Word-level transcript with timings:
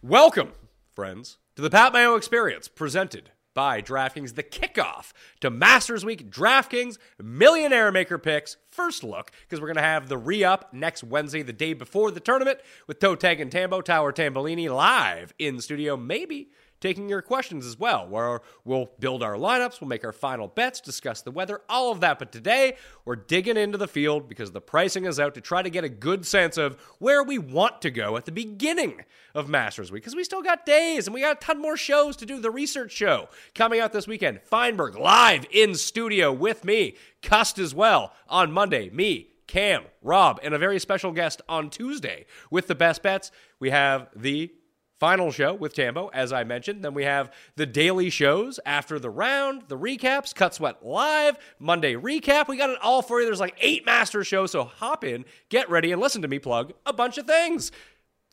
Welcome, 0.00 0.52
friends, 0.94 1.36
to 1.54 1.60
the 1.60 1.68
Pat 1.68 1.92
Mayo 1.92 2.14
Experience, 2.14 2.66
presented 2.66 3.30
by 3.52 3.82
DraftKings, 3.82 4.36
the 4.36 4.42
kickoff 4.42 5.12
to 5.40 5.50
Masters 5.50 6.02
Week, 6.02 6.30
DraftKings 6.30 6.96
Millionaire 7.22 7.92
Maker 7.92 8.16
Picks. 8.16 8.56
First 8.70 9.04
look, 9.04 9.32
because 9.42 9.60
we're 9.60 9.66
going 9.66 9.76
to 9.76 9.82
have 9.82 10.08
the 10.08 10.16
re 10.16 10.42
up 10.44 10.72
next 10.72 11.04
Wednesday, 11.04 11.42
the 11.42 11.52
day 11.52 11.74
before 11.74 12.10
the 12.10 12.20
tournament, 12.20 12.60
with 12.86 12.98
Toe 12.98 13.16
Tag 13.16 13.38
and 13.38 13.52
Tambo, 13.52 13.82
Tower 13.82 14.12
Tambolini 14.12 14.70
live 14.70 15.34
in 15.38 15.60
studio, 15.60 15.98
maybe 15.98 16.48
taking 16.80 17.08
your 17.08 17.22
questions 17.22 17.66
as 17.66 17.78
well, 17.78 18.06
where 18.08 18.40
we'll 18.64 18.90
build 18.98 19.22
our 19.22 19.34
lineups, 19.34 19.80
we'll 19.80 19.88
make 19.88 20.04
our 20.04 20.12
final 20.12 20.48
bets, 20.48 20.80
discuss 20.80 21.22
the 21.22 21.30
weather, 21.30 21.62
all 21.68 21.90
of 21.90 22.00
that. 22.00 22.18
But 22.18 22.32
today, 22.32 22.76
we're 23.04 23.16
digging 23.16 23.56
into 23.56 23.78
the 23.78 23.88
field 23.88 24.28
because 24.28 24.52
the 24.52 24.60
pricing 24.60 25.04
is 25.04 25.18
out 25.18 25.34
to 25.34 25.40
try 25.40 25.62
to 25.62 25.70
get 25.70 25.84
a 25.84 25.88
good 25.88 26.26
sense 26.26 26.56
of 26.56 26.80
where 26.98 27.22
we 27.22 27.38
want 27.38 27.82
to 27.82 27.90
go 27.90 28.16
at 28.16 28.24
the 28.24 28.32
beginning 28.32 29.04
of 29.34 29.48
Masters 29.48 29.90
Week, 29.90 30.02
because 30.02 30.16
we 30.16 30.24
still 30.24 30.42
got 30.42 30.66
days 30.66 31.06
and 31.06 31.14
we 31.14 31.20
got 31.20 31.36
a 31.36 31.40
ton 31.40 31.60
more 31.60 31.76
shows 31.76 32.16
to 32.16 32.26
do. 32.26 32.40
The 32.40 32.50
research 32.50 32.92
show 32.92 33.28
coming 33.54 33.80
out 33.80 33.92
this 33.92 34.06
weekend, 34.06 34.40
Feinberg 34.42 34.96
live 34.96 35.46
in 35.50 35.74
studio 35.74 36.32
with 36.32 36.64
me, 36.64 36.96
Cust 37.22 37.58
as 37.58 37.74
well 37.74 38.12
on 38.28 38.52
Monday, 38.52 38.90
me, 38.90 39.30
Cam, 39.46 39.84
Rob, 40.02 40.40
and 40.42 40.54
a 40.54 40.58
very 40.58 40.78
special 40.78 41.12
guest 41.12 41.40
on 41.48 41.70
Tuesday 41.70 42.26
with 42.50 42.66
the 42.66 42.74
best 42.74 43.02
bets. 43.02 43.30
We 43.58 43.70
have 43.70 44.08
the 44.14 44.52
final 44.98 45.30
show 45.30 45.54
with 45.54 45.74
Tambo, 45.74 46.08
as 46.08 46.32
I 46.32 46.44
mentioned. 46.44 46.84
Then 46.84 46.94
we 46.94 47.04
have 47.04 47.32
the 47.56 47.66
daily 47.66 48.10
shows 48.10 48.58
after 48.64 48.98
the 48.98 49.10
round, 49.10 49.64
the 49.68 49.78
recaps, 49.78 50.34
Cut 50.34 50.54
Sweat 50.54 50.84
Live, 50.84 51.36
Monday 51.58 51.94
recap. 51.94 52.48
We 52.48 52.56
got 52.56 52.70
it 52.70 52.78
all 52.82 53.02
for 53.02 53.20
you. 53.20 53.26
There's 53.26 53.40
like 53.40 53.56
eight 53.60 53.84
master 53.84 54.24
shows, 54.24 54.50
so 54.50 54.64
hop 54.64 55.04
in, 55.04 55.24
get 55.48 55.68
ready, 55.70 55.92
and 55.92 56.00
listen 56.00 56.22
to 56.22 56.28
me 56.28 56.38
plug 56.38 56.72
a 56.84 56.92
bunch 56.92 57.18
of 57.18 57.26
things. 57.26 57.72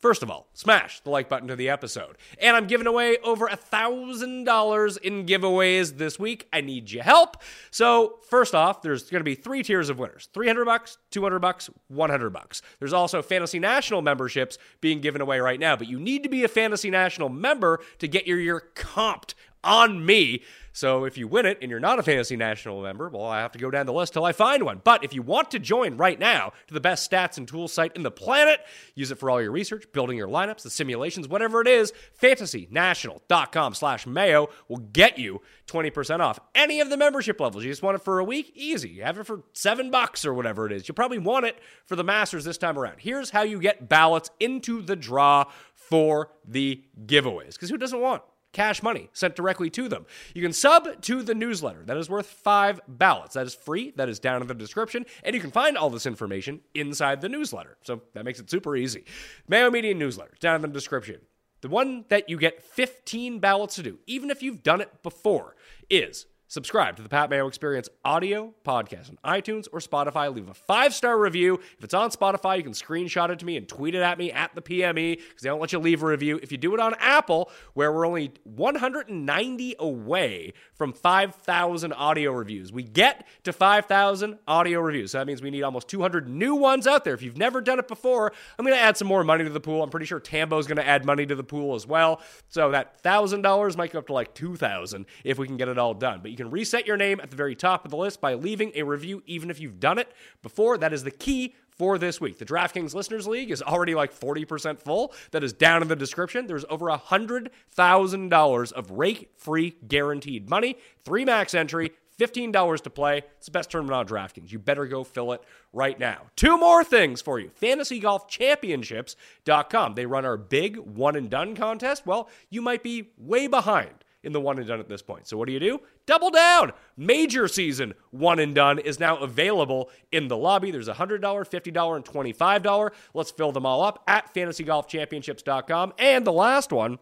First 0.04 0.22
of 0.22 0.30
all, 0.30 0.48
smash 0.52 1.00
the 1.00 1.08
like 1.08 1.30
button 1.30 1.48
to 1.48 1.56
the 1.56 1.70
episode. 1.70 2.18
And 2.38 2.54
I'm 2.54 2.66
giving 2.66 2.86
away 2.86 3.16
over 3.24 3.46
a 3.46 3.56
$1,000 3.56 4.98
in 4.98 5.24
giveaways 5.24 5.96
this 5.96 6.18
week. 6.18 6.46
I 6.52 6.60
need 6.60 6.92
your 6.92 7.02
help. 7.02 7.38
So, 7.70 8.18
first 8.28 8.54
off, 8.54 8.82
there's 8.82 9.04
going 9.04 9.20
to 9.20 9.24
be 9.24 9.34
three 9.34 9.62
tiers 9.62 9.88
of 9.88 9.98
winners 9.98 10.28
300 10.34 10.66
bucks, 10.66 10.98
200 11.10 11.38
bucks, 11.38 11.70
100 11.88 12.30
bucks. 12.34 12.60
There's 12.80 12.92
also 12.92 13.22
Fantasy 13.22 13.58
National 13.58 14.02
memberships 14.02 14.58
being 14.82 15.00
given 15.00 15.22
away 15.22 15.40
right 15.40 15.58
now, 15.58 15.74
but 15.74 15.88
you 15.88 15.98
need 15.98 16.22
to 16.24 16.28
be 16.28 16.44
a 16.44 16.48
Fantasy 16.48 16.90
National 16.90 17.30
member 17.30 17.80
to 17.98 18.06
get 18.06 18.26
your 18.26 18.38
year 18.38 18.62
comped 18.74 19.32
on 19.64 20.04
me. 20.04 20.42
So 20.74 21.04
if 21.04 21.16
you 21.16 21.28
win 21.28 21.46
it 21.46 21.58
and 21.62 21.70
you're 21.70 21.78
not 21.78 22.00
a 22.00 22.02
Fantasy 22.02 22.36
National 22.36 22.82
member, 22.82 23.08
well, 23.08 23.26
I 23.26 23.38
have 23.38 23.52
to 23.52 23.60
go 23.60 23.70
down 23.70 23.86
the 23.86 23.92
list 23.92 24.12
till 24.12 24.24
I 24.24 24.32
find 24.32 24.64
one. 24.64 24.80
But 24.82 25.04
if 25.04 25.14
you 25.14 25.22
want 25.22 25.52
to 25.52 25.60
join 25.60 25.96
right 25.96 26.18
now 26.18 26.52
to 26.66 26.74
the 26.74 26.80
best 26.80 27.08
stats 27.08 27.38
and 27.38 27.46
tools 27.46 27.72
site 27.72 27.94
in 27.94 28.02
the 28.02 28.10
planet, 28.10 28.58
use 28.96 29.12
it 29.12 29.18
for 29.18 29.30
all 29.30 29.40
your 29.40 29.52
research, 29.52 29.84
building 29.92 30.18
your 30.18 30.26
lineups, 30.26 30.62
the 30.62 30.70
simulations, 30.70 31.28
whatever 31.28 31.60
it 31.60 31.68
is, 31.68 31.92
fantasynational.com 32.20 33.74
slash 33.74 34.04
mayo 34.04 34.48
will 34.66 34.78
get 34.78 35.16
you 35.16 35.40
20% 35.68 36.18
off 36.18 36.40
any 36.56 36.80
of 36.80 36.90
the 36.90 36.96
membership 36.96 37.40
levels. 37.40 37.62
You 37.62 37.70
just 37.70 37.84
want 37.84 37.94
it 37.94 38.02
for 38.02 38.18
a 38.18 38.24
week? 38.24 38.50
Easy. 38.56 38.88
You 38.88 39.04
have 39.04 39.16
it 39.16 39.26
for 39.26 39.44
seven 39.52 39.92
bucks 39.92 40.24
or 40.24 40.34
whatever 40.34 40.66
it 40.66 40.72
is. 40.72 40.88
You'll 40.88 40.96
probably 40.96 41.18
want 41.18 41.46
it 41.46 41.56
for 41.86 41.94
the 41.94 42.02
Masters 42.02 42.44
this 42.44 42.58
time 42.58 42.76
around. 42.76 42.96
Here's 42.98 43.30
how 43.30 43.42
you 43.42 43.60
get 43.60 43.88
ballots 43.88 44.28
into 44.40 44.82
the 44.82 44.96
draw 44.96 45.44
for 45.76 46.32
the 46.44 46.82
giveaways. 47.06 47.52
Because 47.52 47.70
who 47.70 47.78
doesn't 47.78 48.00
want 48.00 48.22
cash 48.54 48.82
money 48.82 49.10
sent 49.12 49.36
directly 49.36 49.68
to 49.70 49.88
them. 49.88 50.06
You 50.34 50.40
can 50.40 50.54
sub 50.54 51.02
to 51.02 51.22
the 51.22 51.34
newsletter. 51.34 51.82
That 51.84 51.98
is 51.98 52.08
worth 52.08 52.26
five 52.26 52.80
ballots. 52.88 53.34
That 53.34 53.46
is 53.46 53.54
free. 53.54 53.92
That 53.96 54.08
is 54.08 54.18
down 54.18 54.40
in 54.40 54.48
the 54.48 54.54
description. 54.54 55.04
And 55.22 55.34
you 55.34 55.40
can 55.40 55.50
find 55.50 55.76
all 55.76 55.90
this 55.90 56.06
information 56.06 56.60
inside 56.74 57.20
the 57.20 57.28
newsletter. 57.28 57.76
So 57.82 58.02
that 58.14 58.24
makes 58.24 58.40
it 58.40 58.48
super 58.48 58.76
easy. 58.76 59.04
Mayo 59.48 59.70
Media 59.70 59.92
newsletter, 59.92 60.34
down 60.40 60.56
in 60.56 60.62
the 60.62 60.68
description. 60.68 61.20
The 61.60 61.68
one 61.68 62.04
that 62.08 62.28
you 62.28 62.38
get 62.38 62.62
15 62.62 63.38
ballots 63.38 63.76
to 63.76 63.82
do, 63.82 63.98
even 64.06 64.30
if 64.30 64.42
you've 64.42 64.62
done 64.62 64.80
it 64.80 65.02
before, 65.02 65.56
is 65.88 66.26
subscribe 66.54 66.94
to 66.94 67.02
the 67.02 67.08
Pat 67.08 67.30
Mayo 67.30 67.48
Experience 67.48 67.88
audio 68.04 68.54
podcast 68.64 69.10
on 69.10 69.18
iTunes 69.24 69.66
or 69.72 69.80
Spotify. 69.80 70.32
Leave 70.32 70.48
a 70.48 70.54
five 70.54 70.94
star 70.94 71.18
review. 71.18 71.58
If 71.76 71.82
it's 71.82 71.94
on 71.94 72.10
Spotify, 72.10 72.56
you 72.58 72.62
can 72.62 72.72
screenshot 72.72 73.28
it 73.30 73.40
to 73.40 73.44
me 73.44 73.56
and 73.56 73.68
tweet 73.68 73.96
it 73.96 74.02
at 74.02 74.18
me 74.18 74.30
at 74.30 74.54
the 74.54 74.62
PME 74.62 75.16
because 75.16 75.42
they 75.42 75.48
don't 75.48 75.60
let 75.60 75.72
you 75.72 75.80
leave 75.80 76.04
a 76.04 76.06
review. 76.06 76.38
If 76.40 76.52
you 76.52 76.58
do 76.58 76.72
it 76.72 76.78
on 76.78 76.94
Apple, 77.00 77.50
where 77.72 77.92
we're 77.92 78.06
only 78.06 78.30
190 78.44 79.74
away 79.80 80.52
from 80.74 80.92
5,000 80.92 81.92
audio 81.92 82.30
reviews, 82.30 82.72
we 82.72 82.84
get 82.84 83.26
to 83.42 83.52
5,000 83.52 84.38
audio 84.46 84.78
reviews. 84.78 85.10
So 85.10 85.18
that 85.18 85.26
means 85.26 85.42
we 85.42 85.50
need 85.50 85.64
almost 85.64 85.88
200 85.88 86.28
new 86.28 86.54
ones 86.54 86.86
out 86.86 87.02
there. 87.02 87.14
If 87.14 87.22
you've 87.22 87.36
never 87.36 87.62
done 87.62 87.80
it 87.80 87.88
before, 87.88 88.32
I'm 88.56 88.64
going 88.64 88.76
to 88.78 88.82
add 88.82 88.96
some 88.96 89.08
more 89.08 89.24
money 89.24 89.42
to 89.42 89.50
the 89.50 89.58
pool. 89.58 89.82
I'm 89.82 89.90
pretty 89.90 90.06
sure 90.06 90.20
Tambo's 90.20 90.68
going 90.68 90.76
to 90.76 90.86
add 90.86 91.04
money 91.04 91.26
to 91.26 91.34
the 91.34 91.42
pool 91.42 91.74
as 91.74 91.84
well. 91.84 92.22
So 92.48 92.70
that 92.70 93.02
$1,000 93.02 93.76
might 93.76 93.90
go 93.90 93.98
up 93.98 94.06
to 94.06 94.12
like 94.12 94.34
2,000 94.34 95.04
if 95.24 95.36
we 95.36 95.48
can 95.48 95.56
get 95.56 95.66
it 95.66 95.78
all 95.78 95.94
done. 95.94 96.20
But 96.22 96.30
you 96.30 96.36
can 96.36 96.43
reset 96.52 96.86
your 96.86 96.96
name 96.96 97.20
at 97.20 97.30
the 97.30 97.36
very 97.36 97.54
top 97.54 97.84
of 97.84 97.90
the 97.90 97.96
list 97.96 98.20
by 98.20 98.34
leaving 98.34 98.72
a 98.74 98.82
review, 98.82 99.22
even 99.26 99.50
if 99.50 99.60
you've 99.60 99.80
done 99.80 99.98
it 99.98 100.12
before. 100.42 100.78
That 100.78 100.92
is 100.92 101.04
the 101.04 101.10
key 101.10 101.54
for 101.70 101.98
this 101.98 102.20
week. 102.20 102.38
The 102.38 102.44
DraftKings 102.44 102.94
Listeners 102.94 103.26
League 103.26 103.50
is 103.50 103.62
already 103.62 103.94
like 103.94 104.18
40% 104.18 104.80
full. 104.80 105.12
That 105.32 105.44
is 105.44 105.52
down 105.52 105.82
in 105.82 105.88
the 105.88 105.96
description. 105.96 106.46
There's 106.46 106.64
over 106.70 106.86
$100,000 106.86 108.72
of 108.72 108.90
rake 108.90 109.30
free 109.36 109.76
guaranteed 109.86 110.48
money, 110.48 110.78
three 111.04 111.24
max 111.24 111.54
entry. 111.54 111.92
$15 112.18 112.82
to 112.82 112.90
play. 112.90 113.22
It's 113.38 113.46
the 113.46 113.52
best 113.52 113.72
tournament 113.72 113.96
on 113.96 114.06
DraftKings. 114.06 114.52
You 114.52 114.60
better 114.60 114.86
go 114.86 115.02
fill 115.02 115.32
it 115.32 115.42
right 115.72 115.98
now. 115.98 116.26
Two 116.36 116.56
more 116.56 116.84
things 116.84 117.20
for 117.20 117.40
you. 117.40 117.50
FantasyGolfChampionships.com. 117.60 119.94
They 119.96 120.06
run 120.06 120.24
our 120.24 120.36
big 120.36 120.78
one 120.78 121.16
and 121.16 121.28
done 121.28 121.56
contest. 121.56 122.06
Well, 122.06 122.30
you 122.50 122.62
might 122.62 122.84
be 122.84 123.10
way 123.18 123.48
behind 123.48 124.03
in 124.24 124.32
the 124.32 124.40
one 124.40 124.58
and 124.58 124.66
done 124.66 124.80
at 124.80 124.88
this 124.88 125.02
point. 125.02 125.26
So 125.26 125.36
what 125.36 125.46
do 125.46 125.52
you 125.52 125.60
do? 125.60 125.80
Double 126.06 126.30
down. 126.30 126.72
Major 126.96 127.48
season 127.48 127.94
one 128.10 128.38
and 128.38 128.54
done 128.54 128.78
is 128.78 129.00
now 129.00 129.16
available 129.18 129.90
in 130.12 130.28
the 130.28 130.36
lobby. 130.36 130.70
There's 130.70 130.88
a 130.88 130.94
$100, 130.94 131.20
$50, 131.20 131.96
and 131.96 132.04
$25. 132.04 132.90
Let's 133.14 133.30
fill 133.30 133.52
them 133.52 133.66
all 133.66 133.82
up 133.82 134.02
at 134.06 134.32
fantasygolfchampionships.com. 134.34 135.94
And 135.98 136.26
the 136.26 136.32
last 136.32 136.72
one, 136.72 136.98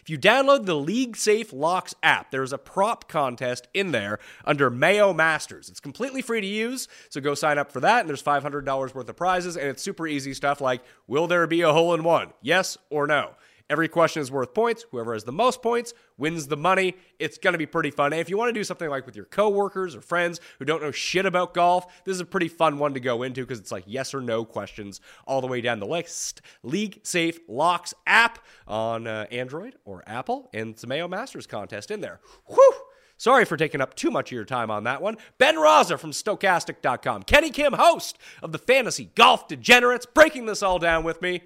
if 0.00 0.10
you 0.10 0.18
download 0.18 0.66
the 0.66 0.76
League 0.76 1.16
Safe 1.16 1.52
Locks 1.52 1.94
app, 2.02 2.30
there's 2.30 2.52
a 2.52 2.58
prop 2.58 3.08
contest 3.08 3.68
in 3.74 3.92
there 3.92 4.18
under 4.44 4.70
Mayo 4.70 5.12
Masters. 5.12 5.68
It's 5.68 5.80
completely 5.80 6.22
free 6.22 6.40
to 6.40 6.46
use, 6.46 6.88
so 7.08 7.20
go 7.20 7.34
sign 7.34 7.58
up 7.58 7.72
for 7.72 7.80
that. 7.80 8.00
And 8.00 8.08
there's 8.08 8.22
$500 8.22 8.94
worth 8.94 9.08
of 9.08 9.16
prizes, 9.16 9.56
and 9.56 9.68
it's 9.68 9.82
super 9.82 10.06
easy 10.06 10.34
stuff 10.34 10.60
like 10.60 10.82
Will 11.06 11.26
there 11.26 11.46
be 11.46 11.62
a 11.62 11.72
hole 11.72 11.94
in 11.94 12.04
one? 12.04 12.32
Yes 12.42 12.78
or 12.88 13.06
no? 13.06 13.32
Every 13.70 13.88
question 13.88 14.20
is 14.20 14.32
worth 14.32 14.52
points. 14.52 14.84
Whoever 14.90 15.12
has 15.12 15.22
the 15.22 15.30
most 15.30 15.62
points 15.62 15.94
wins 16.18 16.48
the 16.48 16.56
money. 16.56 16.96
It's 17.20 17.38
going 17.38 17.52
to 17.52 17.58
be 17.58 17.66
pretty 17.66 17.92
fun. 17.92 18.12
And 18.12 18.20
if 18.20 18.28
you 18.28 18.36
want 18.36 18.48
to 18.48 18.52
do 18.52 18.64
something 18.64 18.90
like 18.90 19.06
with 19.06 19.14
your 19.14 19.26
coworkers 19.26 19.94
or 19.94 20.00
friends 20.00 20.40
who 20.58 20.64
don't 20.64 20.82
know 20.82 20.90
shit 20.90 21.24
about 21.24 21.54
golf, 21.54 22.02
this 22.04 22.14
is 22.14 22.20
a 22.20 22.24
pretty 22.24 22.48
fun 22.48 22.78
one 22.78 22.94
to 22.94 23.00
go 23.00 23.22
into 23.22 23.42
because 23.42 23.60
it's 23.60 23.70
like 23.70 23.84
yes 23.86 24.12
or 24.12 24.20
no 24.20 24.44
questions 24.44 25.00
all 25.24 25.40
the 25.40 25.46
way 25.46 25.60
down 25.60 25.78
the 25.78 25.86
list. 25.86 26.42
League 26.64 26.98
Safe 27.04 27.38
Locks 27.46 27.94
app 28.08 28.40
on 28.66 29.06
uh, 29.06 29.26
Android 29.30 29.76
or 29.84 30.02
Apple, 30.04 30.50
and 30.52 30.76
Mayo 30.84 31.06
Masters 31.06 31.46
contest 31.46 31.92
in 31.92 32.00
there. 32.00 32.18
Whew! 32.46 32.74
Sorry 33.16 33.44
for 33.44 33.56
taking 33.56 33.80
up 33.80 33.94
too 33.94 34.10
much 34.10 34.32
of 34.32 34.34
your 34.34 34.44
time 34.44 34.70
on 34.70 34.82
that 34.84 35.00
one. 35.00 35.16
Ben 35.38 35.60
Rasa 35.60 35.96
from 35.96 36.10
Stokastic.com. 36.10 37.22
Kenny 37.22 37.50
Kim, 37.50 37.74
host 37.74 38.18
of 38.42 38.50
the 38.50 38.58
Fantasy 38.58 39.10
Golf 39.14 39.46
Degenerates, 39.46 40.06
breaking 40.06 40.46
this 40.46 40.62
all 40.62 40.80
down 40.80 41.04
with 41.04 41.22
me. 41.22 41.42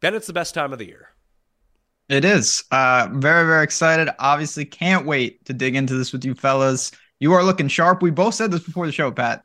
Ben, 0.00 0.14
it's 0.14 0.28
the 0.28 0.32
best 0.32 0.54
time 0.54 0.72
of 0.72 0.78
the 0.78 0.86
year. 0.86 1.13
It 2.08 2.24
is. 2.24 2.62
Uh, 2.70 3.08
very, 3.12 3.46
very 3.46 3.64
excited. 3.64 4.08
Obviously, 4.18 4.64
can't 4.64 5.06
wait 5.06 5.44
to 5.46 5.52
dig 5.52 5.74
into 5.74 5.94
this 5.94 6.12
with 6.12 6.24
you 6.24 6.34
fellas. 6.34 6.92
You 7.18 7.32
are 7.32 7.42
looking 7.42 7.68
sharp. 7.68 8.02
We 8.02 8.10
both 8.10 8.34
said 8.34 8.50
this 8.50 8.62
before 8.62 8.86
the 8.86 8.92
show, 8.92 9.10
Pat. 9.10 9.44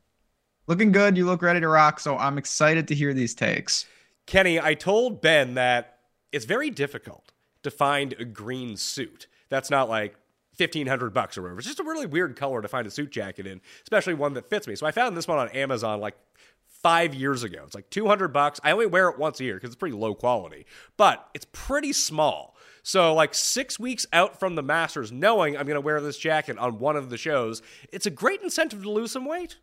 Looking 0.66 0.92
good. 0.92 1.16
You 1.16 1.24
look 1.24 1.40
ready 1.42 1.60
to 1.60 1.68
rock. 1.68 1.98
So 2.00 2.18
I'm 2.18 2.36
excited 2.36 2.86
to 2.88 2.94
hear 2.94 3.14
these 3.14 3.34
takes. 3.34 3.86
Kenny, 4.26 4.60
I 4.60 4.74
told 4.74 5.22
Ben 5.22 5.54
that 5.54 5.98
it's 6.32 6.44
very 6.44 6.70
difficult 6.70 7.32
to 7.62 7.70
find 7.70 8.12
a 8.18 8.24
green 8.24 8.76
suit. 8.76 9.26
That's 9.48 9.70
not 9.70 9.88
like 9.88 10.14
fifteen 10.54 10.86
hundred 10.86 11.14
bucks 11.14 11.38
or 11.38 11.42
whatever. 11.42 11.58
It's 11.58 11.68
just 11.68 11.80
a 11.80 11.84
really 11.84 12.06
weird 12.06 12.36
color 12.36 12.60
to 12.60 12.68
find 12.68 12.86
a 12.86 12.90
suit 12.90 13.10
jacket 13.10 13.46
in, 13.46 13.60
especially 13.82 14.14
one 14.14 14.34
that 14.34 14.50
fits 14.50 14.68
me. 14.68 14.76
So 14.76 14.86
I 14.86 14.90
found 14.90 15.16
this 15.16 15.26
one 15.26 15.38
on 15.38 15.48
Amazon 15.48 16.00
like 16.00 16.16
five 16.82 17.14
years 17.14 17.42
ago. 17.42 17.62
It's 17.64 17.74
like 17.74 17.90
two 17.90 18.06
hundred 18.06 18.28
bucks. 18.28 18.60
I 18.64 18.72
only 18.72 18.86
wear 18.86 19.08
it 19.08 19.18
once 19.18 19.40
a 19.40 19.44
year 19.44 19.54
because 19.54 19.68
it's 19.68 19.78
pretty 19.78 19.96
low 19.96 20.14
quality, 20.14 20.66
but 20.96 21.28
it's 21.34 21.46
pretty 21.52 21.92
small. 21.92 22.56
So 22.82 23.14
like 23.14 23.34
six 23.34 23.78
weeks 23.78 24.06
out 24.12 24.40
from 24.40 24.54
the 24.54 24.62
Masters, 24.62 25.12
knowing 25.12 25.56
I'm 25.56 25.66
going 25.66 25.74
to 25.74 25.82
wear 25.82 26.00
this 26.00 26.16
jacket 26.16 26.58
on 26.58 26.78
one 26.78 26.96
of 26.96 27.10
the 27.10 27.18
shows, 27.18 27.62
it's 27.92 28.06
a 28.06 28.10
great 28.10 28.40
incentive 28.42 28.82
to 28.82 28.90
lose 28.90 29.12
some 29.12 29.26
weight. 29.26 29.58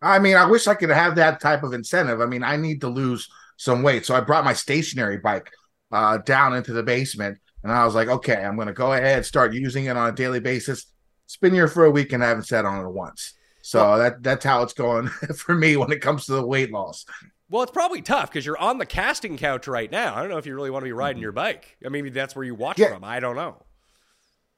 I 0.00 0.18
mean, 0.18 0.36
I 0.36 0.46
wish 0.46 0.66
I 0.66 0.74
could 0.74 0.88
have 0.88 1.16
that 1.16 1.40
type 1.40 1.62
of 1.62 1.74
incentive. 1.74 2.20
I 2.20 2.26
mean, 2.26 2.42
I 2.42 2.56
need 2.56 2.80
to 2.80 2.88
lose 2.88 3.28
some 3.56 3.82
weight, 3.82 4.06
so 4.06 4.14
I 4.14 4.20
brought 4.20 4.44
my 4.44 4.54
stationary 4.54 5.18
bike 5.18 5.50
uh, 5.92 6.18
down 6.18 6.56
into 6.56 6.72
the 6.72 6.82
basement 6.82 7.38
and 7.62 7.70
I 7.70 7.84
was 7.84 7.94
like, 7.94 8.08
okay, 8.08 8.42
I'm 8.42 8.56
going 8.56 8.66
to 8.66 8.72
go 8.72 8.94
ahead, 8.94 9.24
start 9.24 9.52
using 9.52 9.84
it 9.84 9.96
on 9.96 10.08
a 10.08 10.12
daily 10.12 10.40
basis. 10.40 10.86
It's 11.26 11.36
been 11.36 11.54
here 11.54 11.68
for 11.68 11.84
a 11.84 11.90
week 11.90 12.12
and 12.12 12.24
I 12.24 12.28
haven't 12.28 12.44
sat 12.44 12.64
on 12.64 12.84
it 12.84 12.90
once. 12.90 13.34
So 13.62 13.80
well, 13.80 13.98
that 13.98 14.22
that's 14.22 14.44
how 14.44 14.62
it's 14.62 14.74
going 14.74 15.08
for 15.36 15.54
me 15.54 15.76
when 15.76 15.90
it 15.90 16.00
comes 16.00 16.26
to 16.26 16.32
the 16.32 16.46
weight 16.46 16.70
loss. 16.70 17.06
Well, 17.48 17.62
it's 17.62 17.72
probably 17.72 18.02
tough 18.02 18.30
because 18.30 18.46
you're 18.46 18.58
on 18.58 18.78
the 18.78 18.86
casting 18.86 19.36
couch 19.36 19.68
right 19.68 19.90
now. 19.90 20.14
I 20.14 20.20
don't 20.20 20.30
know 20.30 20.38
if 20.38 20.46
you 20.46 20.54
really 20.54 20.70
want 20.70 20.82
to 20.82 20.86
be 20.86 20.92
riding 20.92 21.18
mm-hmm. 21.18 21.22
your 21.22 21.32
bike. 21.32 21.76
I 21.84 21.90
mean, 21.90 22.12
that's 22.12 22.34
where 22.34 22.44
you 22.44 22.54
watch 22.54 22.78
yeah. 22.78 22.88
from. 22.88 23.04
I 23.04 23.20
don't 23.20 23.36
know. 23.36 23.62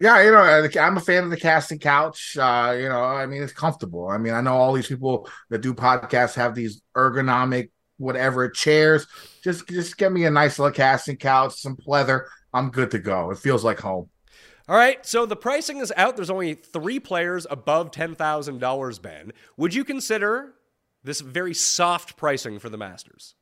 Yeah, 0.00 0.22
you 0.22 0.30
know, 0.32 0.68
I'm 0.80 0.96
a 0.96 1.00
fan 1.00 1.24
of 1.24 1.30
the 1.30 1.36
casting 1.36 1.78
couch. 1.78 2.36
Uh, 2.36 2.76
you 2.78 2.88
know, 2.88 3.02
I 3.02 3.26
mean, 3.26 3.42
it's 3.42 3.52
comfortable. 3.52 4.08
I 4.08 4.18
mean, 4.18 4.34
I 4.34 4.40
know 4.40 4.54
all 4.54 4.72
these 4.72 4.88
people 4.88 5.28
that 5.50 5.60
do 5.60 5.72
podcasts 5.72 6.34
have 6.34 6.54
these 6.54 6.82
ergonomic 6.96 7.70
whatever 7.96 8.48
chairs. 8.48 9.06
Just 9.42 9.68
just 9.68 9.96
get 9.96 10.12
me 10.12 10.24
a 10.24 10.30
nice 10.30 10.58
little 10.58 10.74
casting 10.74 11.16
couch, 11.16 11.60
some 11.60 11.76
pleather. 11.76 12.26
I'm 12.52 12.70
good 12.70 12.90
to 12.92 12.98
go. 12.98 13.30
It 13.30 13.38
feels 13.38 13.64
like 13.64 13.80
home. 13.80 14.08
All 14.66 14.76
right, 14.76 15.04
so 15.04 15.26
the 15.26 15.36
pricing 15.36 15.78
is 15.78 15.92
out. 15.96 16.16
There's 16.16 16.30
only 16.30 16.54
three 16.54 16.98
players 16.98 17.46
above 17.50 17.90
$10,000, 17.90 19.02
Ben. 19.02 19.32
Would 19.58 19.74
you 19.74 19.84
consider 19.84 20.54
this 21.02 21.20
very 21.20 21.52
soft 21.52 22.16
pricing 22.16 22.58
for 22.58 22.70
the 22.70 22.78
Masters? 22.78 23.34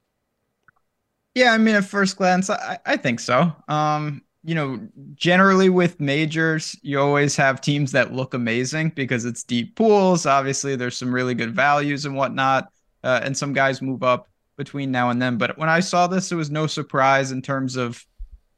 Yeah, 1.35 1.53
I 1.53 1.59
mean, 1.59 1.77
at 1.77 1.85
first 1.85 2.17
glance, 2.17 2.51
I, 2.51 2.79
I 2.85 2.97
think 2.97 3.21
so. 3.21 3.55
Um, 3.69 4.23
you 4.43 4.57
know, 4.57 4.81
generally 5.15 5.69
with 5.69 6.01
majors, 6.01 6.77
you 6.83 6.99
always 6.99 7.37
have 7.37 7.61
teams 7.61 7.93
that 7.93 8.13
look 8.13 8.35
amazing 8.35 8.91
because 8.91 9.25
it's 9.25 9.45
deep 9.45 9.77
pools. 9.77 10.27
Obviously, 10.27 10.75
there's 10.75 10.97
some 10.97 11.15
really 11.15 11.35
good 11.35 11.55
values 11.55 12.05
and 12.05 12.17
whatnot, 12.17 12.69
uh, 13.05 13.21
and 13.23 13.37
some 13.37 13.53
guys 13.53 13.81
move 13.81 14.03
up 14.03 14.29
between 14.57 14.91
now 14.91 15.11
and 15.11 15.23
then. 15.23 15.39
But 15.39 15.57
when 15.57 15.69
I 15.69 15.81
saw 15.81 16.09
this, 16.09 16.33
it 16.33 16.35
was 16.37 16.51
no 16.51 16.67
surprise 16.67 17.31
in 17.31 17.41
terms 17.41 17.77
of 17.77 18.05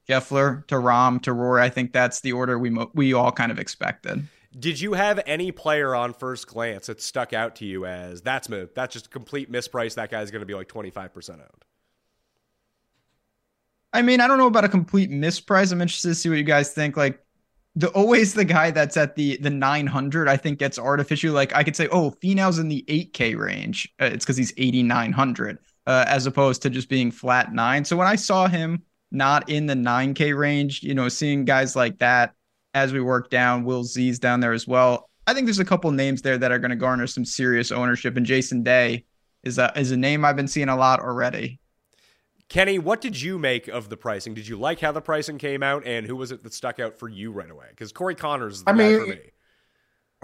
Scheffler 0.09 0.67
to 0.67 0.77
Rahm 0.77 1.23
to 1.23 1.33
Rory. 1.33 1.62
I 1.62 1.69
think 1.69 1.93
that's 1.93 2.21
the 2.21 2.33
order 2.33 2.59
we 2.59 2.71
mo- 2.71 2.91
we 2.95 3.12
all 3.12 3.33
kind 3.33 3.51
of 3.51 3.59
expected. 3.59 4.27
Did 4.59 4.81
you 4.81 4.93
have 4.93 5.21
any 5.27 5.51
player 5.51 5.95
on 5.95 6.12
first 6.12 6.47
glance 6.47 6.87
that 6.87 7.03
stuck 7.03 7.33
out 7.33 7.56
to 7.56 7.65
you 7.65 7.87
as 7.87 8.23
that's 8.23 8.49
move? 8.49 8.71
that's 8.75 8.93
just 8.93 9.06
a 9.06 9.11
complete 9.11 9.51
misprice? 9.51 9.95
That 9.95 10.11
guy's 10.11 10.31
going 10.31 10.41
to 10.41 10.47
be 10.47 10.55
like 10.55 10.69
twenty 10.69 10.91
five 10.91 11.12
percent 11.12 11.41
owned. 11.41 11.65
I 13.93 14.03
mean, 14.03 14.21
I 14.21 14.27
don't 14.27 14.39
know 14.39 14.49
about 14.49 14.65
a 14.65 14.69
complete 14.69 15.11
misprice. 15.11 15.73
I'm 15.73 15.81
interested 15.81 16.09
to 16.09 16.15
see 16.15 16.29
what 16.29 16.39
you 16.39 16.45
guys 16.45 16.73
think. 16.73 16.97
Like 16.97 17.25
the 17.77 17.89
always 17.89 18.35
the 18.35 18.45
guy 18.45 18.71
that's 18.71 18.97
at 18.97 19.17
the 19.17 19.37
the 19.39 19.50
900 19.50 20.29
i 20.29 20.37
think 20.37 20.59
gets 20.59 20.79
artificial 20.79 21.33
like 21.33 21.55
i 21.55 21.65
could 21.65 21.75
say 21.75 21.89
oh 21.89 22.11
Finau's 22.23 22.59
in 22.59 22.69
the 22.69 22.85
8k 22.89 23.37
range 23.37 23.93
uh, 24.00 24.07
it's 24.07 24.25
because 24.25 24.37
he's 24.37 24.53
8900 24.57 25.59
uh, 25.87 26.05
as 26.07 26.27
opposed 26.27 26.62
to 26.62 26.71
just 26.71 26.89
being 26.89 27.11
flat 27.11 27.53
nine 27.53 27.85
so 27.85 27.97
when 27.97 28.07
i 28.07 28.17
saw 28.17 28.47
him 28.47 28.83
not 29.14 29.49
in 29.49 29.66
the 29.66 29.75
9K 29.75 30.37
range. 30.37 30.82
You 30.82 30.94
know, 30.94 31.08
seeing 31.08 31.44
guys 31.44 31.76
like 31.76 31.99
that 31.99 32.32
as 32.75 32.93
we 32.93 33.00
work 33.00 33.31
down, 33.31 33.64
Will 33.64 33.84
Z's 33.84 34.19
down 34.19 34.40
there 34.40 34.52
as 34.52 34.66
well. 34.66 35.08
I 35.26 35.32
think 35.32 35.46
there's 35.46 35.61
a 35.61 35.64
couple 35.64 35.90
names 35.93 36.20
there 36.22 36.37
that 36.37 36.52
are 36.52 36.58
going 36.58 36.70
to 36.70 36.76
garner 36.76 37.06
some 37.06 37.25
serious 37.25 37.72
ownership, 37.72 38.16
and 38.16 38.26
Jason 38.26 38.62
Day 38.62 39.05
is 39.43 39.58
a 39.58 39.72
is 39.76 39.90
a 39.90 39.96
name 39.96 40.25
I've 40.25 40.37
been 40.37 40.49
seeing 40.49 40.69
a 40.69 40.76
lot 40.76 41.00
already. 41.00 41.61
Kenny, 42.50 42.78
what 42.78 43.00
did 43.00 43.20
you 43.20 43.38
make 43.38 43.69
of 43.69 43.88
the 43.88 43.96
pricing? 43.96 44.34
Did 44.34 44.46
you 44.46 44.58
like 44.58 44.81
how 44.81 44.93
the 44.93 45.00
pricing 45.00 45.38
came 45.38 45.62
out, 45.62 45.87
and 45.87 46.06
who 46.06 46.16
was 46.16 46.31
it 46.31 46.43
that 46.43 46.52
stuck 46.52 46.78
out 46.78 46.99
for 46.99 47.08
you 47.08 47.32
right 47.32 47.50
away? 47.50 47.66
Because 47.70 47.90
Corey 47.90 48.14
Conners, 48.14 48.62
I 48.66 48.72
mean, 48.72 49.00
for 49.00 49.06
me. 49.06 49.19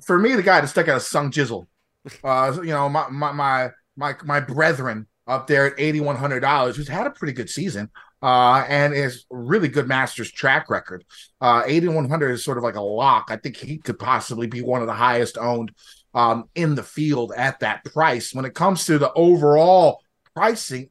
for 0.05 0.19
me, 0.19 0.35
the 0.35 0.43
guy 0.43 0.61
that 0.61 0.69
stuck 0.69 0.89
out 0.89 0.99
is 0.99 1.07
Sung 1.07 1.31
Jizzle. 1.31 1.67
Uh, 2.25 2.59
you 2.63 2.71
know, 2.71 2.89
my 2.89 3.07
my 3.11 3.31
my 3.31 3.71
my, 3.95 4.15
my 4.25 4.41
brethren 4.41 5.07
up 5.27 5.47
there 5.47 5.67
at 5.67 5.75
eighty 5.77 6.01
one 6.01 6.17
hundred 6.17 6.41
dollars, 6.41 6.75
who's 6.75 6.89
had 6.89 7.07
a 7.07 7.11
pretty 7.11 7.35
good 7.35 7.51
season 7.51 7.91
uh, 8.23 8.65
and 8.69 8.95
is 8.95 9.27
really 9.31 9.69
good 9.69 9.89
Masters 9.89 10.31
track 10.31 10.69
record. 10.71 11.05
Uh, 11.41 11.63
8100 11.67 12.31
is 12.31 12.45
sort 12.45 12.59
of 12.59 12.65
like 12.65 12.77
a 12.77 12.81
lock. 12.81 13.29
I 13.31 13.37
think 13.37 13.57
he 13.57 13.79
could 13.79 13.99
possibly 13.99 14.47
be 14.47 14.63
one 14.63 14.81
of 14.81 14.87
the 14.87 14.95
highest 14.95 15.39
owned 15.39 15.73
um, 16.15 16.45
in 16.55 16.75
the 16.75 16.83
field 16.83 17.33
at 17.37 17.61
that 17.61 17.85
price. 17.85 18.35
When 18.35 18.45
it 18.45 18.55
comes 18.55 18.85
to 18.87 18.99
the 18.99 19.13
overall 19.15 20.03
pricing, 20.35 20.91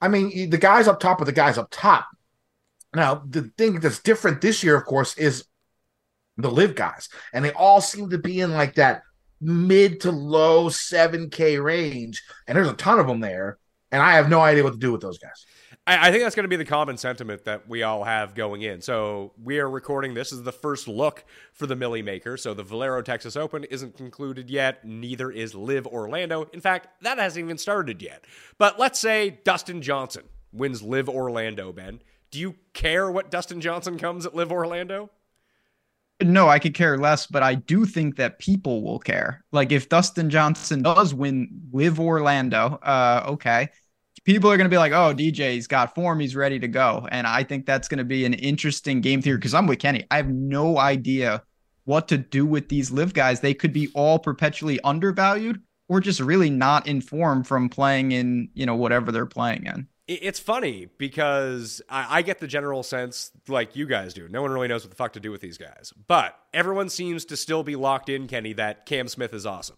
I 0.00 0.08
mean, 0.08 0.50
the 0.50 0.58
guys 0.58 0.88
up 0.88 1.00
top 1.00 1.20
are 1.20 1.24
the 1.24 1.32
guys 1.32 1.58
up 1.58 1.68
top. 1.70 2.08
Now, 2.94 3.22
the 3.28 3.50
thing 3.56 3.80
that's 3.80 4.00
different 4.00 4.40
this 4.40 4.62
year, 4.62 4.76
of 4.76 4.84
course, 4.84 5.16
is 5.16 5.44
the 6.36 6.50
LIV 6.50 6.74
guys, 6.74 7.08
and 7.32 7.44
they 7.44 7.52
all 7.52 7.80
seem 7.80 8.10
to 8.10 8.18
be 8.18 8.40
in 8.40 8.52
like 8.52 8.74
that 8.74 9.02
mid 9.40 10.00
to 10.00 10.10
low 10.10 10.68
7K 10.68 11.62
range, 11.62 12.22
and 12.46 12.56
there's 12.56 12.68
a 12.68 12.74
ton 12.74 12.98
of 12.98 13.06
them 13.06 13.20
there. 13.20 13.58
And 13.90 14.02
I 14.02 14.14
have 14.14 14.28
no 14.28 14.40
idea 14.40 14.64
what 14.64 14.72
to 14.72 14.78
do 14.78 14.90
with 14.90 15.00
those 15.00 15.18
guys. 15.18 15.46
I, 15.86 16.08
I 16.08 16.10
think 16.10 16.22
that's 16.22 16.34
going 16.34 16.44
to 16.44 16.48
be 16.48 16.56
the 16.56 16.64
common 16.64 16.96
sentiment 16.96 17.44
that 17.44 17.68
we 17.68 17.82
all 17.82 18.04
have 18.04 18.34
going 18.34 18.62
in. 18.62 18.80
So 18.80 19.32
we 19.42 19.58
are 19.58 19.68
recording 19.68 20.14
this 20.14 20.32
as 20.32 20.42
the 20.42 20.52
first 20.52 20.88
look 20.88 21.24
for 21.52 21.66
the 21.66 21.76
Millie 21.76 22.02
Maker. 22.02 22.36
So 22.36 22.54
the 22.54 22.62
Valero 22.62 23.02
Texas 23.02 23.36
Open 23.36 23.64
isn't 23.64 23.96
concluded 23.96 24.50
yet. 24.50 24.84
Neither 24.84 25.30
is 25.30 25.54
LIV 25.54 25.86
Orlando. 25.86 26.44
In 26.52 26.60
fact, 26.60 26.88
that 27.02 27.18
hasn't 27.18 27.44
even 27.44 27.58
started 27.58 28.02
yet. 28.02 28.24
But 28.58 28.78
let's 28.78 28.98
say 28.98 29.38
Dustin 29.44 29.82
Johnson 29.82 30.24
wins 30.52 30.82
LIV 30.82 31.08
Orlando. 31.08 31.72
Ben, 31.72 32.00
do 32.30 32.38
you 32.38 32.54
care 32.72 33.10
what 33.10 33.30
Dustin 33.30 33.60
Johnson 33.60 33.98
comes 33.98 34.26
at 34.26 34.34
LIV 34.34 34.52
Orlando? 34.52 35.10
No, 36.22 36.48
I 36.48 36.60
could 36.60 36.74
care 36.74 36.96
less, 36.96 37.26
but 37.26 37.42
I 37.42 37.56
do 37.56 37.84
think 37.84 38.16
that 38.16 38.38
people 38.38 38.82
will 38.82 39.00
care. 39.00 39.44
Like 39.50 39.72
if 39.72 39.88
Dustin 39.88 40.30
Johnson 40.30 40.82
does 40.82 41.12
win 41.12 41.68
LIV 41.72 41.98
Orlando, 41.98 42.78
uh, 42.82 43.24
okay 43.30 43.68
people 44.24 44.50
are 44.50 44.56
going 44.56 44.66
to 44.66 44.74
be 44.74 44.78
like, 44.78 44.92
oh, 44.92 45.14
DJ's 45.14 45.66
got 45.66 45.94
form. 45.94 46.20
He's 46.20 46.34
ready 46.34 46.58
to 46.58 46.68
go. 46.68 47.06
And 47.10 47.26
I 47.26 47.44
think 47.44 47.66
that's 47.66 47.88
going 47.88 47.98
to 47.98 48.04
be 48.04 48.24
an 48.24 48.34
interesting 48.34 49.00
game 49.00 49.22
theory 49.22 49.36
because 49.36 49.54
I'm 49.54 49.66
with 49.66 49.78
Kenny. 49.78 50.04
I 50.10 50.16
have 50.16 50.28
no 50.28 50.78
idea 50.78 51.42
what 51.84 52.08
to 52.08 52.18
do 52.18 52.46
with 52.46 52.68
these 52.68 52.90
LIV 52.90 53.14
guys. 53.14 53.40
They 53.40 53.54
could 53.54 53.72
be 53.72 53.88
all 53.94 54.18
perpetually 54.18 54.80
undervalued 54.82 55.62
or 55.88 56.00
just 56.00 56.20
really 56.20 56.50
not 56.50 56.86
informed 56.86 57.46
from 57.46 57.68
playing 57.68 58.12
in, 58.12 58.48
you 58.54 58.64
know, 58.64 58.74
whatever 58.74 59.12
they're 59.12 59.26
playing 59.26 59.66
in. 59.66 59.86
It's 60.06 60.38
funny 60.38 60.88
because 60.98 61.80
I, 61.88 62.18
I, 62.18 62.22
get 62.22 62.38
the 62.38 62.46
general 62.46 62.82
sense, 62.82 63.30
like 63.48 63.74
you 63.74 63.86
guys 63.86 64.12
do. 64.12 64.28
No 64.28 64.42
one 64.42 64.50
really 64.50 64.68
knows 64.68 64.84
what 64.84 64.90
the 64.90 64.96
fuck 64.96 65.14
to 65.14 65.20
do 65.20 65.30
with 65.30 65.40
these 65.40 65.56
guys. 65.56 65.94
But 66.06 66.38
everyone 66.52 66.90
seems 66.90 67.24
to 67.26 67.38
still 67.38 67.62
be 67.62 67.74
locked 67.74 68.10
in, 68.10 68.26
Kenny, 68.26 68.52
that 68.52 68.84
Cam 68.84 69.08
Smith 69.08 69.32
is 69.32 69.46
awesome. 69.46 69.76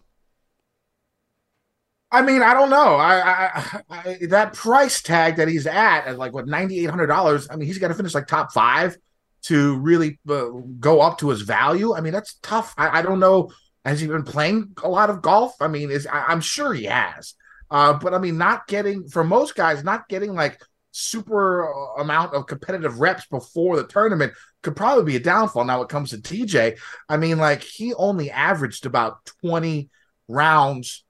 I 2.11 2.23
mean, 2.23 2.43
I 2.43 2.55
don't 2.55 2.71
know. 2.71 2.95
I, 2.97 3.51
I, 3.51 3.81
I 3.91 4.19
that 4.29 4.55
price 4.55 5.03
tag 5.03 5.37
that 5.37 5.49
he's 5.49 5.67
at 5.67 6.07
at 6.07 6.19
like 6.19 6.33
what 6.33 6.47
ninety 6.47 6.79
eight 6.81 6.91
hundred 6.91 7.09
dollars. 7.09 7.49
I 7.51 7.57
mean, 7.57 7.67
he's 7.67 7.79
got 7.79 7.89
to 7.89 7.95
finish 7.95 8.15
like 8.15 8.27
top 8.27 8.53
five 8.53 8.97
to 9.45 9.77
really 9.79 10.19
uh, 10.29 10.49
go 10.81 11.01
up 11.01 11.19
to 11.19 11.29
his 11.31 11.43
value. 11.43 11.95
I 11.95 12.01
mean, 12.01 12.13
that's 12.13 12.35
tough. 12.43 12.75
I, 12.77 12.99
I, 12.99 13.03
don't 13.03 13.21
know. 13.21 13.53
Has 13.85 14.01
he 14.01 14.09
been 14.09 14.25
playing 14.25 14.73
a 14.83 14.89
lot 14.89 15.09
of 15.09 15.23
golf? 15.23 15.55
I 15.61 15.69
mean, 15.69 15.91
is 15.91 16.07
I, 16.07 16.33
am 16.33 16.41
sure 16.41 16.75
he 16.75 16.85
has. 16.85 17.35
Uh, 17.71 17.93
but 17.93 18.15
I 18.15 18.19
mean, 18.19 18.39
not 18.39 18.67
getting 18.67 19.09
for 19.09 19.23
most 19.23 19.55
guys, 19.55 19.85
not 19.85 20.09
getting 20.09 20.35
like 20.35 20.61
super 20.91 21.73
uh, 21.73 22.01
amount 22.01 22.35
of 22.35 22.47
competitive 22.47 23.01
reps 23.01 23.27
before 23.27 23.77
the 23.77 23.87
tournament 23.87 24.33
could 24.63 24.75
probably 24.75 25.05
be 25.05 25.17
a 25.17 25.21
downfall. 25.21 25.65
Now, 25.65 25.83
it 25.83 25.89
comes 25.89 26.11
to 26.11 26.19
DJ, 26.19 26.79
I 27.09 27.17
mean, 27.17 27.39
like 27.39 27.63
he 27.63 27.95
only 27.95 28.31
averaged 28.31 28.87
about 28.87 29.25
20 29.43 29.91
rounds 30.29 31.05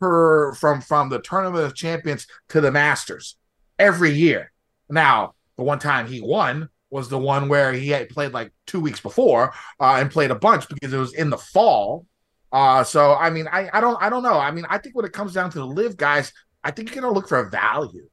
per 0.00 0.54
from 0.54 0.80
from 0.80 1.08
the 1.08 1.20
tournament 1.20 1.64
of 1.64 1.74
champions 1.74 2.26
to 2.48 2.60
the 2.60 2.72
Masters 2.72 3.36
every 3.78 4.12
year. 4.12 4.50
Now, 4.88 5.34
the 5.56 5.62
one 5.62 5.78
time 5.78 6.06
he 6.06 6.20
won 6.20 6.68
was 6.90 7.08
the 7.08 7.18
one 7.18 7.48
where 7.48 7.72
he 7.72 7.90
had 7.90 8.08
played 8.08 8.32
like 8.32 8.52
two 8.66 8.80
weeks 8.80 9.00
before 9.00 9.52
uh, 9.78 9.96
and 10.00 10.10
played 10.10 10.32
a 10.32 10.34
bunch 10.34 10.68
because 10.68 10.92
it 10.92 10.98
was 10.98 11.14
in 11.14 11.30
the 11.30 11.38
fall 11.38 12.06
uh, 12.52 12.82
so 12.82 13.14
I 13.14 13.30
mean, 13.30 13.46
I, 13.50 13.70
I 13.72 13.80
don't 13.80 14.00
I 14.02 14.10
don't 14.10 14.22
know. 14.22 14.38
I 14.38 14.50
mean, 14.50 14.66
I 14.68 14.78
think 14.78 14.96
when 14.96 15.04
it 15.04 15.12
comes 15.12 15.32
down 15.32 15.50
to 15.50 15.58
the 15.58 15.66
LIV 15.66 15.96
guys, 15.96 16.32
I 16.64 16.70
think 16.70 16.94
you're 16.94 17.02
gonna 17.02 17.14
look 17.14 17.28
for 17.28 17.38
a 17.38 17.48
value, 17.48 18.08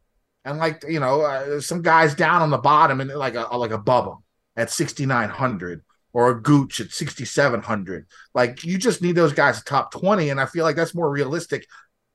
and 0.45 0.59
like 0.59 0.83
you 0.87 0.99
know, 0.99 1.21
uh, 1.21 1.59
some 1.59 1.81
guys 1.81 2.13
down 2.13 2.41
on 2.41 2.49
the 2.49 2.57
bottom 2.57 3.01
and 3.01 3.11
like 3.11 3.35
a 3.35 3.57
like 3.57 3.71
a 3.71 3.79
Bubba 3.79 4.17
at 4.55 4.69
sixty 4.69 5.05
nine 5.05 5.29
hundred 5.29 5.83
or 6.17 6.31
a 6.31 6.41
Gooch 6.41 6.79
at 6.79 6.89
sixty 6.89 7.25
seven 7.25 7.61
hundred. 7.61 8.07
Like 8.33 8.63
you 8.63 8.79
just 8.79 9.03
need 9.03 9.11
those 9.11 9.33
guys 9.33 9.61
top 9.61 9.91
twenty, 9.91 10.31
and 10.31 10.41
I 10.41 10.47
feel 10.47 10.63
like 10.63 10.75
that's 10.75 10.95
more 10.95 11.11
realistic. 11.11 11.67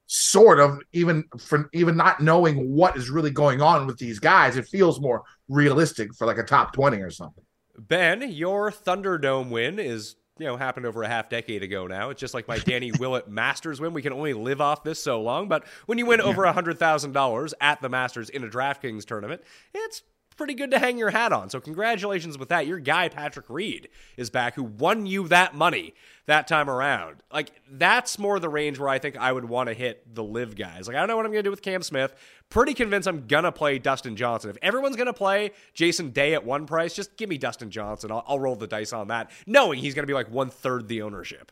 Sort 0.08 0.58
of, 0.58 0.80
even 0.92 1.22
for 1.38 1.70
even 1.72 1.96
not 1.96 2.20
knowing 2.20 2.68
what 2.74 2.96
is 2.96 3.10
really 3.10 3.30
going 3.30 3.62
on 3.62 3.86
with 3.86 3.98
these 3.98 4.18
guys, 4.18 4.56
it 4.56 4.66
feels 4.66 5.00
more 5.00 5.22
realistic 5.48 6.12
for 6.16 6.26
like 6.26 6.38
a 6.38 6.42
top 6.42 6.72
twenty 6.72 7.00
or 7.00 7.10
something. 7.10 7.44
Ben, 7.78 8.28
your 8.28 8.72
Thunderdome 8.72 9.50
win 9.50 9.78
is 9.78 10.16
you 10.36 10.46
know 10.46 10.56
happened 10.56 10.84
over 10.84 11.04
a 11.04 11.08
half 11.08 11.28
decade 11.28 11.62
ago 11.62 11.86
now. 11.86 12.10
It's 12.10 12.20
just 12.20 12.34
like 12.34 12.48
my 12.48 12.58
Danny 12.58 12.90
Willett 12.98 13.28
Masters 13.28 13.80
win. 13.80 13.92
We 13.94 14.02
can 14.02 14.12
only 14.12 14.34
live 14.34 14.60
off 14.60 14.82
this 14.82 15.00
so 15.00 15.22
long, 15.22 15.46
but 15.46 15.64
when 15.86 15.98
you 15.98 16.06
win 16.06 16.18
yeah. 16.18 16.26
over 16.26 16.42
a 16.42 16.52
hundred 16.52 16.80
thousand 16.80 17.12
dollars 17.12 17.54
at 17.60 17.80
the 17.80 17.88
Masters 17.88 18.30
in 18.30 18.42
a 18.42 18.48
DraftKings 18.48 19.04
tournament, 19.04 19.42
it's 19.72 20.02
pretty 20.34 20.54
good 20.54 20.70
to 20.70 20.78
hang 20.78 20.98
your 20.98 21.10
hat 21.10 21.32
on. 21.32 21.50
So 21.50 21.60
congratulations 21.60 22.38
with 22.38 22.48
that. 22.50 22.66
Your 22.66 22.78
guy 22.78 23.08
Patrick 23.08 23.46
Reed 23.48 23.88
is 24.16 24.30
back, 24.30 24.54
who 24.54 24.62
won 24.62 25.06
you 25.06 25.28
that 25.28 25.54
money 25.54 25.94
that 26.26 26.46
time 26.46 26.70
around. 26.70 27.16
Like 27.32 27.52
that's 27.70 28.18
more 28.18 28.38
the 28.38 28.48
range 28.48 28.78
where 28.78 28.88
I 28.88 28.98
think 28.98 29.16
I 29.16 29.32
would 29.32 29.44
want 29.44 29.68
to 29.68 29.74
hit 29.74 30.14
the 30.14 30.22
LIV 30.22 30.56
guys. 30.56 30.86
Like 30.86 30.96
I 30.96 31.00
don't 31.00 31.08
know 31.08 31.16
what 31.16 31.26
I'm 31.26 31.32
gonna 31.32 31.42
do 31.42 31.50
with 31.50 31.62
Cam 31.62 31.82
Smith. 31.82 32.14
Pretty 32.48 32.74
convinced 32.74 33.08
I'm 33.08 33.26
gonna 33.26 33.52
play 33.52 33.78
Dustin 33.78 34.16
Johnson. 34.16 34.50
If 34.50 34.58
everyone's 34.62 34.96
gonna 34.96 35.12
play 35.12 35.52
Jason 35.74 36.10
Day 36.10 36.34
at 36.34 36.44
one 36.44 36.66
price, 36.66 36.94
just 36.94 37.16
give 37.16 37.28
me 37.28 37.38
Dustin 37.38 37.70
Johnson. 37.70 38.10
I'll, 38.10 38.24
I'll 38.26 38.40
roll 38.40 38.56
the 38.56 38.66
dice 38.66 38.92
on 38.92 39.08
that, 39.08 39.30
knowing 39.46 39.78
he's 39.78 39.94
gonna 39.94 40.06
be 40.06 40.14
like 40.14 40.30
one 40.30 40.50
third 40.50 40.88
the 40.88 41.02
ownership 41.02 41.50